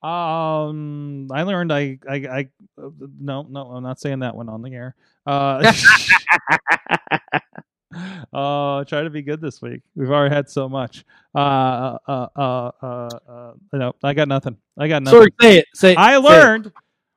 Um, 0.03 1.29
I 1.31 1.43
learned 1.43 1.73
I, 1.73 1.99
I, 2.09 2.15
I, 2.15 2.49
uh, 2.83 2.89
no, 3.21 3.43
no, 3.43 3.67
I'm 3.73 3.83
not 3.83 4.01
saying 4.01 4.21
that 4.21 4.35
one 4.35 4.49
on 4.49 4.63
the 4.63 4.73
air. 4.73 4.95
Uh, 5.27 5.71
uh, 8.33 8.85
try 8.85 9.03
to 9.03 9.11
be 9.11 9.23
good 9.23 9.41
this 9.41 9.61
week. 9.61 9.83
We've 9.95 10.11
already 10.11 10.35
had 10.35 10.49
so 10.49 10.69
much. 10.69 11.05
Uh, 11.35 11.99
uh, 12.09 12.29
uh, 12.37 12.71
uh, 12.83 13.09
uh 13.29 13.53
no, 13.73 13.93
I 14.03 14.15
got 14.15 14.29
nothing. 14.29 14.57
I 14.79 14.89
got 14.89 15.03
nothing. 15.03 15.19
Sorry, 15.19 15.35
say 15.41 15.59
it. 15.59 15.67
Say 15.75 15.95
I 15.97 16.13
say 16.13 16.17
it. 16.17 16.21
learned 16.21 16.73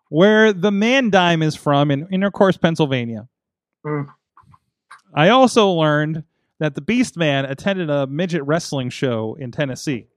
where 0.09 0.53
the 0.53 0.71
man 0.71 1.09
dime 1.09 1.41
is 1.41 1.55
from 1.55 1.91
in 1.91 2.07
Intercourse, 2.11 2.57
Pennsylvania. 2.57 3.27
Hmm. 3.85 4.03
I 5.13 5.29
also 5.29 5.69
learned 5.71 6.23
that 6.59 6.75
the 6.75 6.81
Beast 6.81 7.17
Man 7.17 7.45
attended 7.45 7.89
a 7.89 8.07
midget 8.07 8.43
wrestling 8.43 8.89
show 8.89 9.35
in 9.39 9.51
Tennessee. 9.51 10.07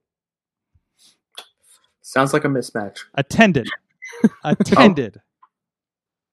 Sounds 2.07 2.33
like 2.33 2.45
a 2.45 2.49
mismatch. 2.49 3.01
attended 3.15 3.69
attended 4.45 5.21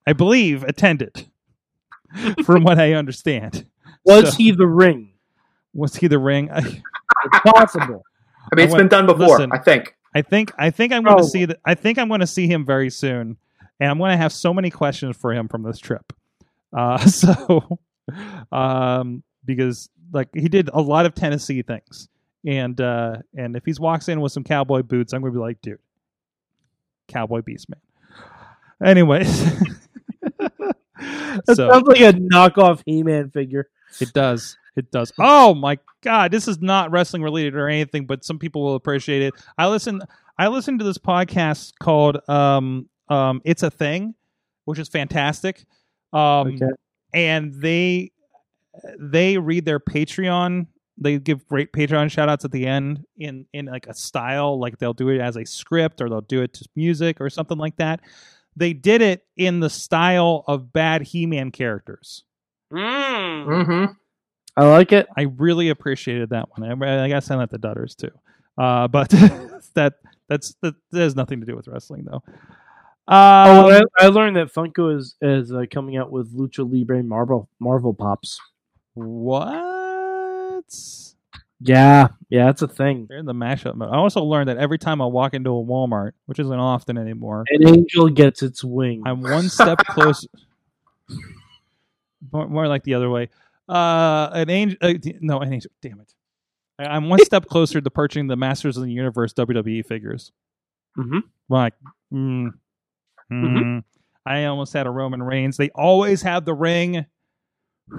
i 0.06 0.14
believe 0.14 0.64
attended 0.64 1.26
from 2.46 2.64
what 2.64 2.78
i 2.78 2.94
understand 2.94 3.66
Was 4.06 4.30
So- 4.32 4.38
he 4.38 4.52
the 4.52 4.68
ring? 4.68 5.10
was 5.76 5.96
he 5.96 6.08
the 6.08 6.20
ring 6.20 6.50
It's 6.54 7.40
possible. 7.46 8.04
I 8.52 8.56
mean, 8.56 8.62
I 8.62 8.64
it's 8.66 8.72
went- 8.74 8.78
been 8.82 8.88
done 8.90 9.06
before, 9.08 9.38
listen. 9.38 9.52
I 9.52 9.58
think. 9.58 9.96
I 10.16 10.22
think 10.22 10.52
i 10.60 10.70
think 10.70 10.94
i'm 10.94 11.02
going 11.04 11.18
to 11.18 11.24
see 11.24 11.46
that 11.46 11.58
i 11.66 11.74
think 11.74 11.98
i'm 11.98 12.08
going 12.08 12.20
to 12.20 12.28
see 12.28 12.46
him 12.46 12.64
very 12.68 12.92
soon 12.92 13.36
and 13.80 13.90
i'm 13.90 13.98
going 13.98 14.12
to 14.12 14.18
have 14.18 14.32
so 14.32 14.54
many 14.54 14.70
questions 14.70 15.18
for 15.18 15.34
him 15.34 15.48
from 15.48 15.64
this 15.64 15.80
trip 15.80 16.14
uh 16.72 16.98
so 17.08 17.80
um 18.52 19.24
because 19.44 19.90
like 20.12 20.30
he 20.36 20.48
did 20.50 20.70
a 20.72 20.80
lot 20.80 21.08
of 21.08 21.16
tennessee 21.16 21.64
things 21.64 22.10
and 22.46 22.80
uh 22.80 23.16
and 23.36 23.56
if 23.56 23.66
he 23.66 23.74
walks 23.80 24.08
in 24.08 24.22
with 24.22 24.32
some 24.32 24.44
cowboy 24.44 24.84
boots 24.84 25.14
i'm 25.14 25.22
going 25.22 25.34
to 25.34 25.40
be 25.40 25.42
like 25.42 25.60
dude 25.62 25.80
cowboy 27.08 27.42
beast 27.42 27.66
man 27.70 27.80
anyways 28.88 29.52
That 31.00 31.44
so 31.48 31.56
sounds 31.72 31.88
like 31.88 32.02
a 32.02 32.14
knockoff 32.14 32.82
He-Man 32.86 33.32
figure. 33.32 33.68
It 34.00 34.14
does. 34.14 34.58
It 34.76 34.90
does. 34.92 35.12
Oh 35.20 35.54
my 35.54 35.78
god, 36.02 36.32
this 36.32 36.48
is 36.48 36.60
not 36.62 36.92
wrestling 36.92 37.22
related 37.22 37.56
or 37.56 37.68
anything, 37.70 38.06
but 38.06 38.24
some 38.26 38.40
people 38.40 38.64
will 38.64 38.76
appreciate 38.76 39.22
it. 39.22 39.34
I 39.58 39.68
listen 39.68 40.02
I 40.38 40.48
listen 40.48 40.80
to 40.80 40.84
this 40.84 40.98
podcast 40.98 41.74
called 41.80 42.18
um 42.28 42.90
um 43.10 43.42
It's 43.46 43.62
a 43.64 43.70
Thing, 43.70 44.16
which 44.66 44.80
is 44.80 44.90
fantastic. 44.90 45.64
Um 46.12 46.56
Okay. 46.56 46.70
and 47.14 47.54
they 47.54 48.12
they 49.00 49.38
read 49.38 49.66
their 49.66 49.80
Patreon. 49.80 50.66
They 50.98 51.20
give 51.20 51.48
great 51.48 51.72
Patreon 51.72 52.10
shout 52.10 52.30
outs 52.30 52.44
at 52.46 52.52
the 52.52 52.66
end 52.66 53.06
in 53.18 53.46
in 53.54 53.66
like 53.68 53.86
a 53.88 53.94
style, 53.94 54.60
like 54.60 54.80
they'll 54.80 54.94
do 54.94 55.10
it 55.10 55.20
as 55.22 55.38
a 55.38 55.46
script 55.46 56.02
or 56.02 56.10
they'll 56.10 56.22
do 56.22 56.42
it 56.42 56.54
to 56.54 56.68
music 56.76 57.22
or 57.22 57.30
something 57.30 57.58
like 57.60 57.76
that. 57.78 58.00
They 58.56 58.74
did 58.74 59.02
it 59.02 59.26
in 59.38 59.60
the 59.60 59.70
style 59.70 60.44
of 60.48 60.72
bad 60.74 61.02
He-Man 61.04 61.52
characters. 61.52 62.24
Mm-hmm. 62.74 63.92
I 64.56 64.68
like 64.70 64.92
it. 64.92 65.08
I 65.18 65.24
really 65.38 65.70
appreciated 65.70 66.30
that 66.30 66.48
one. 66.58 66.84
I, 66.84 67.04
I 67.06 67.10
got 67.10 67.22
to 67.22 67.26
send 67.26 67.42
that 67.42 67.50
to 67.52 67.58
Dutters 67.60 67.96
too. 67.96 68.12
Uh, 68.58 68.88
but 68.90 69.10
that 69.10 69.96
that's 70.28 70.56
that, 70.62 70.76
that 70.92 71.00
has 71.00 71.16
nothing 71.16 71.40
to 71.40 71.46
do 71.46 71.56
with 71.56 71.68
wrestling 71.68 72.06
though. 72.06 72.24
Oh, 73.08 73.70
Um, 73.76 73.84
I, 74.00 74.06
I 74.06 74.08
learned 74.08 74.36
that 74.38 74.54
Funko 74.54 74.96
is 74.98 75.16
is 75.22 75.52
uh, 75.52 75.64
coming 75.72 75.98
out 75.98 76.12
with 76.12 76.34
Lucha 76.38 76.70
Libre 76.70 77.04
Marvel 77.04 77.50
Marvel 77.60 77.94
pops. 77.94 78.40
what? 78.94 80.64
Yeah, 81.66 82.10
yeah, 82.30 82.46
that's 82.48 82.62
a 82.62 82.68
thing. 82.68 83.06
They're 83.08 83.18
in 83.20 83.26
the 83.26 83.34
mashup 83.34 83.76
mode. 83.76 83.90
I 83.94 83.96
also 83.96 84.22
learned 84.24 84.50
that 84.50 84.58
every 84.58 84.78
time 84.78 85.02
I 85.02 85.06
walk 85.06 85.34
into 85.34 85.50
a 85.52 85.64
Walmart, 85.64 86.12
which 86.26 86.38
isn't 86.40 86.60
often 86.60 86.98
anymore, 86.98 87.46
An 87.50 87.66
angel 87.68 88.10
gets 88.10 88.44
its 88.44 88.64
wing. 88.66 89.02
I'm 89.06 89.22
one 89.22 89.48
step 89.50 89.78
close. 89.88 90.28
More, 92.32 92.48
more 92.48 92.68
like 92.68 92.84
the 92.84 92.94
other 92.94 93.10
way. 93.10 93.30
Uh, 93.68 94.30
an 94.34 94.50
angel. 94.50 94.78
Uh, 94.82 94.94
no, 95.22 95.40
an 95.40 95.54
angel. 95.54 95.72
Damn 95.82 96.00
it. 96.02 96.14
I, 96.80 96.86
I'm 96.86 97.10
one 97.10 97.24
step 97.26 97.46
closer 97.48 97.82
to 97.82 97.90
purchasing 97.90 98.28
the 98.28 98.36
Masters 98.36 98.78
of 98.78 98.84
the 98.84 98.92
Universe 98.92 99.34
WWE 99.34 99.86
figures. 99.86 100.32
Mm-hmm. 100.98 101.20
Like, 101.50 101.74
mm, 102.14 102.50
mm. 103.32 103.84
I 104.26 104.46
almost 104.46 104.74
had 104.74 104.86
a 104.88 104.90
Roman 104.92 105.22
Reigns. 105.24 105.58
They 105.58 105.70
always 105.72 106.22
have 106.24 106.46
the 106.46 106.54
ring. 106.54 107.06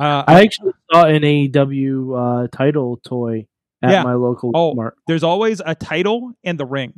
Uh, 0.00 0.24
I 0.26 0.42
actually 0.42 0.72
saw 0.92 1.04
an 1.04 1.22
AEW 1.22 2.44
uh, 2.44 2.48
title 2.50 2.96
toy 3.04 3.46
at 3.82 3.90
Yeah. 3.90 4.02
my 4.02 4.14
local 4.14 4.50
Oh, 4.52 4.74
Walmart. 4.74 4.92
there's 5.06 5.22
always 5.22 5.60
a 5.64 5.74
title 5.76 6.32
and 6.42 6.58
the 6.58 6.66
ring. 6.66 6.94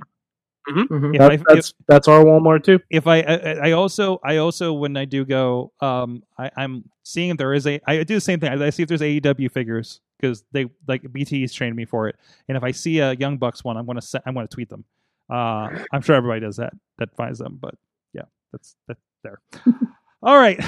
Mhm. 0.68 1.14
If 1.14 1.18
That- 1.18 1.30
I- 1.30 1.34
if- 1.34 1.42
that's 1.48 1.74
that's 1.86 2.08
our 2.08 2.24
Walmart 2.24 2.64
too. 2.64 2.80
if 2.90 3.06
I, 3.06 3.20
I 3.20 3.68
I 3.68 3.72
also 3.72 4.18
I 4.24 4.38
also 4.38 4.72
when 4.72 4.96
I 4.96 5.04
do 5.04 5.24
go 5.24 5.72
um 5.80 6.22
I, 6.38 6.50
I'm 6.56 6.88
seeing 7.02 7.30
if 7.30 7.36
there 7.36 7.52
is 7.52 7.66
a 7.66 7.80
I 7.86 8.02
do 8.04 8.14
the 8.14 8.20
same 8.20 8.40
thing. 8.40 8.50
I, 8.50 8.66
I 8.66 8.70
see 8.70 8.82
if 8.82 8.88
there's 8.88 9.02
AEW 9.02 9.50
figures 9.52 10.00
because 10.18 10.42
they 10.52 10.66
like 10.88 11.02
BT's 11.12 11.52
trained 11.52 11.76
me 11.76 11.84
for 11.84 12.08
it. 12.08 12.16
And 12.48 12.56
if 12.56 12.62
I 12.64 12.70
see 12.70 12.98
a 13.00 13.12
Young 13.12 13.36
Bucks 13.36 13.62
one 13.62 13.76
I'm 13.76 13.84
gonna 13.86 14.00
set, 14.00 14.22
I'm 14.24 14.32
gonna 14.34 14.48
tweet 14.48 14.70
them. 14.70 14.84
Uh 15.30 15.68
I'm 15.92 16.00
sure 16.00 16.16
everybody 16.16 16.40
does 16.40 16.56
that 16.56 16.72
that 16.98 17.14
finds 17.14 17.38
them 17.38 17.58
but 17.60 17.74
yeah 18.14 18.22
that's 18.52 18.74
that's 18.88 19.00
there. 19.22 19.40
All 20.22 20.38
right 20.38 20.58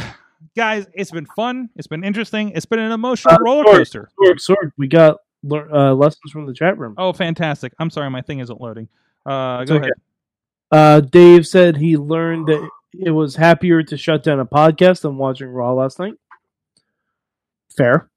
guys 0.54 0.86
it's 0.92 1.10
been 1.10 1.26
fun. 1.36 1.70
It's 1.76 1.86
been 1.86 2.04
interesting. 2.04 2.50
It's 2.54 2.66
been 2.66 2.78
an 2.80 2.92
emotional 2.92 3.34
Uh, 3.34 3.38
roller 3.40 3.64
sorry. 3.64 3.78
coaster. 3.78 4.08
Sorg, 4.22 4.34
Sorg, 4.46 4.72
we 4.76 4.88
got 4.88 5.16
uh, 5.50 5.94
lessons 5.94 6.32
from 6.32 6.44
the 6.46 6.52
chat 6.52 6.76
room. 6.76 6.94
oh 6.98 7.14
fantastic. 7.14 7.72
I'm 7.78 7.88
sorry 7.88 8.10
my 8.10 8.20
thing 8.20 8.40
isn't 8.40 8.60
loading 8.60 8.88
uh 9.26 9.64
go 9.64 9.74
okay. 9.74 9.76
ahead 9.76 9.92
Uh, 10.70 11.00
Dave 11.00 11.46
said 11.46 11.76
he 11.76 11.96
learned 11.96 12.46
that 12.46 12.68
it 12.92 13.10
was 13.10 13.36
happier 13.36 13.82
to 13.82 13.96
shut 13.96 14.22
down 14.22 14.40
a 14.40 14.46
podcast 14.46 15.02
than 15.02 15.16
watching 15.16 15.48
Raw 15.48 15.72
last 15.74 15.98
night. 15.98 16.14
Fair. 17.76 18.10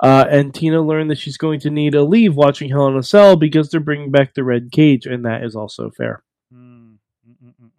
Uh, 0.00 0.24
and 0.28 0.52
Tina 0.52 0.82
learned 0.82 1.10
that 1.10 1.18
she's 1.18 1.36
going 1.36 1.60
to 1.60 1.70
need 1.70 1.94
a 1.94 2.02
leave 2.02 2.34
watching 2.34 2.68
Hell 2.68 2.88
in 2.88 2.96
a 2.96 3.02
Cell 3.02 3.36
because 3.36 3.70
they're 3.70 3.80
bringing 3.80 4.10
back 4.10 4.34
the 4.34 4.44
Red 4.44 4.72
Cage, 4.72 5.06
and 5.06 5.24
that 5.24 5.44
is 5.44 5.54
also 5.54 5.90
fair. 5.90 6.22
Mm, 6.52 6.96
mm, 7.26 7.54
mm. 7.62 7.70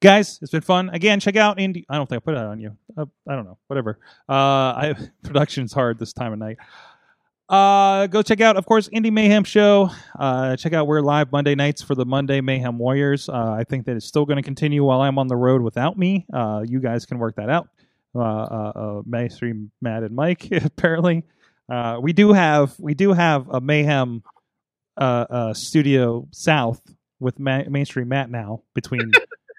Guys, 0.00 0.38
it's 0.40 0.52
been 0.52 0.62
fun. 0.62 0.88
Again, 0.90 1.20
check 1.20 1.36
out 1.36 1.60
Indy. 1.60 1.84
I 1.90 1.96
don't 1.96 2.08
think 2.08 2.22
I 2.22 2.24
put 2.24 2.34
that 2.34 2.46
on 2.46 2.58
you. 2.58 2.74
Uh, 2.96 3.04
I 3.28 3.34
don't 3.34 3.44
know. 3.44 3.58
Whatever. 3.66 3.98
Uh, 4.28 4.32
I 4.32 4.94
production's 5.22 5.74
hard 5.74 5.98
this 5.98 6.14
time 6.14 6.32
of 6.32 6.38
night. 6.38 6.56
Uh, 7.50 8.06
go 8.06 8.22
check 8.22 8.40
out, 8.40 8.56
of 8.56 8.64
course, 8.64 8.88
Indie 8.90 9.10
Mayhem 9.10 9.42
Show. 9.42 9.90
Uh, 10.16 10.56
check 10.56 10.72
out 10.72 10.86
we're 10.86 11.00
live 11.00 11.32
Monday 11.32 11.56
nights 11.56 11.82
for 11.82 11.96
the 11.96 12.06
Monday 12.06 12.40
Mayhem 12.40 12.78
Warriors. 12.78 13.28
Uh, 13.28 13.56
I 13.58 13.64
think 13.64 13.86
that 13.86 13.96
it's 13.96 14.06
still 14.06 14.24
going 14.24 14.36
to 14.36 14.42
continue 14.42 14.84
while 14.84 15.00
I'm 15.00 15.18
on 15.18 15.26
the 15.26 15.34
road 15.34 15.60
without 15.60 15.98
me. 15.98 16.26
Uh, 16.32 16.62
you 16.64 16.78
guys 16.78 17.06
can 17.06 17.18
work 17.18 17.34
that 17.36 17.50
out. 17.50 17.68
Uh, 18.14 18.20
uh, 18.20 18.72
uh 18.74 19.02
mainstream 19.04 19.70
Matt 19.80 20.04
and 20.04 20.14
Mike 20.14 20.48
apparently. 20.52 21.24
Uh, 21.68 21.98
we 22.00 22.12
do 22.12 22.32
have 22.32 22.78
we 22.78 22.94
do 22.94 23.12
have 23.12 23.48
a 23.48 23.60
Mayhem 23.60 24.22
uh, 24.96 25.26
uh, 25.28 25.54
studio 25.54 26.28
south 26.30 26.80
with 27.18 27.40
Ma- 27.40 27.64
mainstream 27.68 28.08
Matt 28.08 28.30
now 28.30 28.62
between 28.74 29.10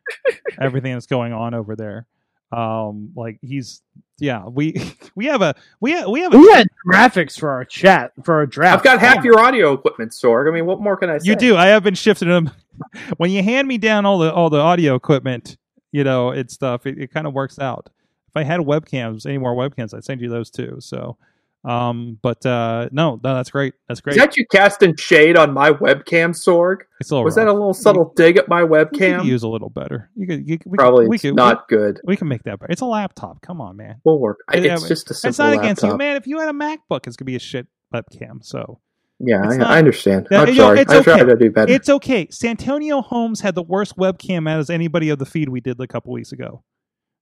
everything 0.61 0.93
that's 0.93 1.07
going 1.07 1.33
on 1.33 1.53
over 1.53 1.75
there. 1.75 2.07
Um, 2.51 3.11
like 3.15 3.39
he's 3.41 3.81
yeah 4.19 4.45
we 4.45 4.75
we 5.15 5.25
have 5.25 5.41
a 5.41 5.55
we 5.79 5.93
ha- 5.93 6.09
we 6.09 6.21
have 6.21 6.33
a 6.33 6.37
We 6.37 6.51
had 6.51 6.67
graphics 6.87 7.39
for 7.39 7.49
our 7.49 7.65
chat 7.65 8.11
for 8.23 8.35
our 8.35 8.45
draft. 8.45 8.79
I've 8.79 8.83
got 8.83 8.99
half 8.99 9.23
your 9.23 9.39
audio 9.39 9.73
equipment, 9.73 10.11
Sorg. 10.11 10.49
I 10.49 10.53
mean, 10.53 10.65
what 10.65 10.79
more 10.79 10.97
can 10.97 11.09
I 11.09 11.17
say? 11.17 11.29
You 11.29 11.35
do. 11.35 11.55
I 11.55 11.67
have 11.67 11.83
been 11.83 11.95
shifting 11.95 12.29
them. 12.29 12.51
when 13.17 13.31
you 13.31 13.43
hand 13.43 13.67
me 13.67 13.77
down 13.77 14.05
all 14.05 14.19
the 14.19 14.33
all 14.33 14.49
the 14.49 14.59
audio 14.59 14.95
equipment, 14.95 15.57
you 15.91 16.03
know, 16.03 16.31
it's 16.31 16.53
stuff. 16.53 16.85
It, 16.85 16.97
it 16.97 17.13
kind 17.13 17.27
of 17.27 17.33
works 17.33 17.59
out. 17.59 17.89
If 18.27 18.37
I 18.37 18.43
had 18.43 18.61
webcams, 18.61 19.25
any 19.25 19.37
more 19.37 19.55
webcams, 19.55 19.93
I'd 19.93 20.05
send 20.05 20.21
you 20.21 20.29
those 20.29 20.49
too. 20.49 20.77
So, 20.79 21.17
um, 21.63 22.17
but 22.21 22.43
uh, 22.45 22.89
no, 22.91 23.19
no, 23.23 23.35
that's 23.35 23.51
great. 23.51 23.73
That's 23.87 24.01
great. 24.01 24.15
Is 24.15 24.21
that 24.21 24.35
you 24.37 24.45
casting 24.51 24.95
shade 24.95 25.37
on 25.37 25.53
my 25.53 25.71
webcam, 25.71 26.31
Sorg? 26.31 26.77
it's 26.99 27.11
a 27.11 27.13
little 27.13 27.25
Was 27.25 27.35
that 27.35 27.47
a 27.47 27.53
little 27.53 27.73
subtle 27.73 28.13
dig 28.15 28.37
at 28.37 28.47
my 28.49 28.63
We 28.63 28.77
could 28.85 28.93
webcam? 28.93 29.25
use 29.25 29.43
a 29.43 29.47
little 29.47 29.69
better. 29.69 30.09
You 30.15 30.27
could, 30.27 30.47
you, 30.49 30.57
we, 30.65 30.77
Probably 30.77 31.07
we 31.07 31.15
it's 31.17 31.21
could, 31.23 31.35
not 31.35 31.67
good. 31.67 31.99
We, 32.03 32.13
we 32.13 32.17
can 32.17 32.27
make 32.27 32.43
that 32.43 32.59
better. 32.59 32.71
It's 32.71 32.81
a 32.81 32.85
laptop. 32.85 33.41
Come 33.41 33.61
on, 33.61 33.77
man. 33.77 34.01
We'll 34.03 34.19
work. 34.19 34.39
I- 34.49 34.57
Yeah, 34.57 34.73
It's 34.73 34.81
but 34.83 34.87
just 34.87 35.11
a 35.11 35.13
simple 35.13 35.29
It's 35.29 35.37
not 35.39 35.53
against 35.53 35.83
you, 35.83 35.95
man. 35.97 36.15
If 36.17 36.25
you 36.27 36.39
had 36.39 36.49
a 36.49 36.53
MacBook, 36.53 37.05
it's 37.07 37.15
gonna 37.15 37.25
be 37.27 37.35
a 37.35 37.39
shit 37.39 37.67
webcam. 37.93 38.43
So 38.43 38.79
Yeah, 39.19 39.41
I, 39.43 39.57
not- 39.57 39.67
I 39.69 39.77
understand. 39.77 40.27
Yeah, 40.31 40.41
I'm 40.41 40.55
sorry. 40.55 40.79
it's 40.79 40.91
I 40.91 41.03
tried 41.03 41.21
okay. 41.21 41.29
to 41.29 41.35
do 41.37 41.51
better. 41.51 41.71
it's 41.71 41.89
okay. 41.89 42.27
Santonio 42.31 43.01
Holmes 43.01 43.41
had 43.41 43.53
the 43.53 43.63
worst 43.63 43.97
webcam 43.97 44.49
as 44.49 44.71
anybody 44.71 45.09
of 45.09 45.19
the 45.19 45.25
feed 45.27 45.49
we 45.49 45.61
did 45.61 45.79
a 45.79 45.85
couple 45.87 46.11
weeks 46.11 46.31
ago. 46.31 46.63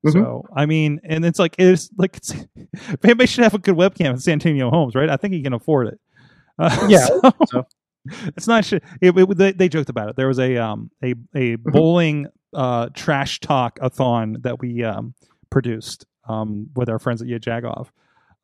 Mhm. 0.06 0.14
So 0.14 0.46
I 0.56 0.66
mean, 0.66 1.00
and 1.04 1.26
it's 1.26 1.40
like 1.40 1.56
it's 1.58 1.90
like 1.98 2.18
it's, 2.18 2.34
everybody 3.04 3.28
should 3.28 3.44
have 3.44 3.54
a 3.54 3.60
good 3.60 3.76
webcam 3.76 4.14
at 4.14 4.22
Santonio 4.22 4.70
Holmes, 4.70 4.96
right? 4.96 5.10
I 5.10 5.18
think 5.18 5.34
he 5.34 5.42
can 5.42 5.54
afford 5.54 5.88
it. 5.88 6.00
Uh, 6.58 6.88
Yeah, 6.90 7.06
so- 7.06 7.32
so. 7.48 7.66
it's 8.36 8.48
not 8.48 8.64
shit. 8.66 8.84
It, 9.02 9.18
it- 9.18 9.38
they, 9.38 9.52
they 9.52 9.70
joked 9.70 9.90
about 9.90 10.10
it. 10.10 10.16
There 10.16 10.28
was 10.28 10.40
a 10.40 10.58
um 10.58 10.90
a 11.04 11.12
a 11.36 11.58
Mm-hmm. 11.58 11.72
bowling 11.72 12.28
uh 12.54 12.90
trash 12.96 13.40
talk 13.42 13.78
a 13.82 13.90
thon 13.90 14.38
that 14.42 14.60
we 14.60 14.84
um 14.84 15.14
produced 15.50 16.06
um 16.28 16.68
with 16.76 16.90
our 16.90 16.98
friends 17.00 17.22
at 17.22 17.28
Yajagoff. 17.28 17.88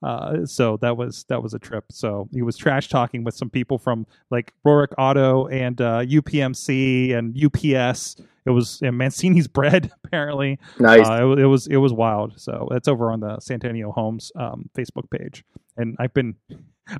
Uh, 0.04 0.46
so 0.46 0.78
that 0.82 0.98
was 0.98 1.24
that 1.30 1.42
was 1.42 1.54
a 1.54 1.60
trip. 1.60 1.86
So 1.90 2.28
he 2.32 2.42
was 2.44 2.58
trash 2.58 2.90
talking 2.90 3.24
with 3.24 3.34
some 3.34 3.50
people 3.50 3.78
from 3.80 4.06
like 4.30 4.54
Rohrich 4.68 4.94
Auto 5.00 5.48
and 5.48 5.80
uh, 5.82 6.02
UPMC 6.02 7.16
and 7.16 7.36
UPS. 7.36 8.18
It 8.46 8.52
was 8.52 8.80
Mancini's 8.82 9.48
bread 9.60 9.92
apparently. 10.04 10.60
nice. 10.80 11.08
Uh, 11.08 11.32
it, 11.32 11.40
it 11.40 11.46
was 11.46 11.68
it 11.68 11.78
was 11.78 11.94
wild. 11.94 12.40
So 12.40 12.68
that's 12.72 12.88
over 12.88 13.12
on 13.12 13.20
the 13.20 13.40
Santonio 13.40 13.92
Holmes 13.92 14.32
um, 14.36 14.70
Facebook 14.78 15.10
page, 15.10 15.44
and 15.78 15.96
I've 16.00 16.14
been. 16.14 16.36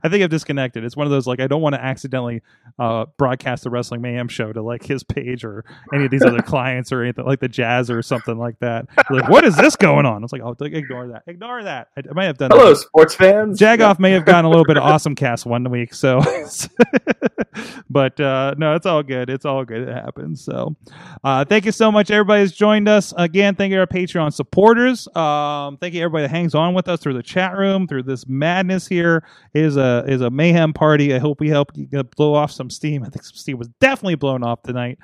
I 0.04 0.10
think 0.10 0.24
I've 0.24 0.30
disconnected. 0.30 0.84
It's 0.84 0.98
one 0.98 1.06
of 1.06 1.12
those 1.12 1.28
like 1.28 1.40
I 1.40 1.48
don't 1.48 1.62
want 1.62 1.76
to 1.76 1.84
accidentally 1.84 2.42
uh, 2.80 3.06
broadcast 3.18 3.64
the 3.64 3.70
Wrestling 3.70 4.02
Mayhem 4.02 4.28
show 4.28 4.52
to 4.52 4.62
like 4.62 4.84
his 4.84 5.04
page 5.04 5.44
or 5.44 5.64
any 5.94 6.06
of 6.06 6.12
these 6.12 6.24
other 6.24 6.42
clients 6.42 6.92
or 6.92 7.04
anything 7.04 7.26
like 7.26 7.40
the 7.40 7.48
Jazz 7.48 7.90
or 7.92 8.02
something 8.02 8.38
like 8.38 8.60
that. 8.60 8.88
Like, 9.10 9.30
what 9.30 9.46
is 9.46 9.56
this 9.56 9.76
going 9.76 10.06
on? 10.06 10.24
It's 10.24 10.34
like, 10.34 10.42
oh, 10.42 10.56
ignore 10.60 11.08
that. 11.10 11.24
Ignore 11.28 11.64
that. 11.64 11.90
I, 11.98 12.02
I 12.10 12.14
might 12.14 12.26
have 12.26 12.38
done. 12.38 12.52
Hello, 12.52 12.70
that. 12.70 12.78
sports 12.78 13.16
fans. 13.16 13.60
Jagoff 13.60 14.00
may 14.00 14.12
have 14.12 14.26
gotten 14.26 14.46
a 14.46 14.50
little 14.50 14.66
bit 14.66 14.78
of 14.78 14.84
awesome 14.96 15.16
cast 15.16 15.46
one 15.46 15.70
week, 15.70 15.94
so 15.94 16.22
but 17.90 18.20
uh 18.20 18.56
no, 18.58 18.76
it's 18.76 18.86
all 18.86 19.04
good. 19.04 19.30
It's 19.30 19.46
all 19.46 19.64
good. 19.66 19.88
It 19.88 19.94
happens. 19.94 20.44
So 20.44 20.76
uh 21.24 21.46
thank 21.46 21.66
you 21.66 21.72
so 21.72 21.92
much, 21.92 22.12
everybody 22.12 22.42
who's 22.42 22.52
joined 22.52 22.88
us. 22.88 23.14
Again, 23.18 23.56
thank 23.56 23.72
you 23.72 23.78
to 23.78 23.82
our 23.82 23.88
Patreon 23.88 24.34
supporters. 24.34 25.08
Um 25.16 25.78
thank 25.78 25.94
you 25.94 26.02
everybody 26.02 26.24
that 26.24 26.32
hangs 26.32 26.56
on 26.56 26.74
with 26.74 26.88
us 26.88 27.00
through 27.00 27.14
the 27.14 27.24
chat 27.24 27.56
room, 27.56 27.88
through 27.88 28.04
this 28.04 28.28
madness 28.28 28.88
here. 28.88 29.24
It 29.54 29.64
is 29.64 29.75
a 29.76 30.04
is 30.08 30.22
a 30.22 30.30
mayhem 30.30 30.74
party. 30.74 31.14
I 31.14 31.20
hope 31.20 31.40
we 31.40 31.50
help 31.50 31.72
you 31.76 31.88
blow 32.16 32.34
off 32.34 32.52
some 32.52 32.70
steam. 32.70 33.04
I 33.04 33.10
think 33.10 33.24
some 33.24 33.36
steam 33.36 33.58
was 33.58 33.68
definitely 33.80 34.16
blown 34.16 34.44
off 34.44 34.62
tonight. 34.64 35.00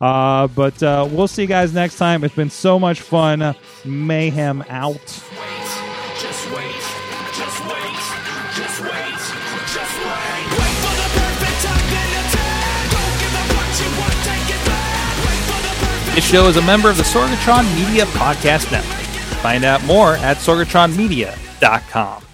Uh, 0.00 0.46
but 0.48 0.82
uh, 0.82 1.06
we'll 1.10 1.28
see 1.28 1.42
you 1.42 1.48
guys 1.48 1.74
next 1.74 1.96
time. 1.96 2.24
It's 2.24 2.34
been 2.34 2.50
so 2.50 2.78
much 2.78 3.00
fun. 3.02 3.54
Mayhem 3.84 4.64
out. 4.68 4.96
Just 5.04 6.50
wait, 6.52 6.80
just 7.36 7.60
wait, 7.66 8.00
just 8.56 8.80
wait, 8.80 9.18
just 9.68 9.96
wait. 10.00 10.44
Wait 10.56 10.76
for 10.80 10.94
the 10.96 11.08
perfect 11.20 11.58
time, 11.60 11.86
then 11.90 12.10
attack. 12.24 12.90
Don't 12.90 13.14
give 13.20 13.34
up 13.36 13.48
what 13.56 13.70
you 13.76 13.88
want, 14.00 14.18
take 14.24 14.48
it 14.56 14.62
back. 14.64 15.16
Wait 15.20 15.42
for 15.44 15.60
the 15.60 15.74
perfect 15.86 16.14
This 16.14 16.24
show 16.24 16.46
is 16.48 16.56
a 16.56 16.62
member 16.62 16.88
of 16.88 16.96
the 16.96 17.02
Sorgatron 17.02 17.64
Media 17.76 18.06
Podcast 18.06 18.72
Network. 18.72 18.96
Find 19.42 19.64
out 19.64 19.84
more 19.84 20.16
at 20.16 20.38
sorgatronmedia.com. 20.38 22.29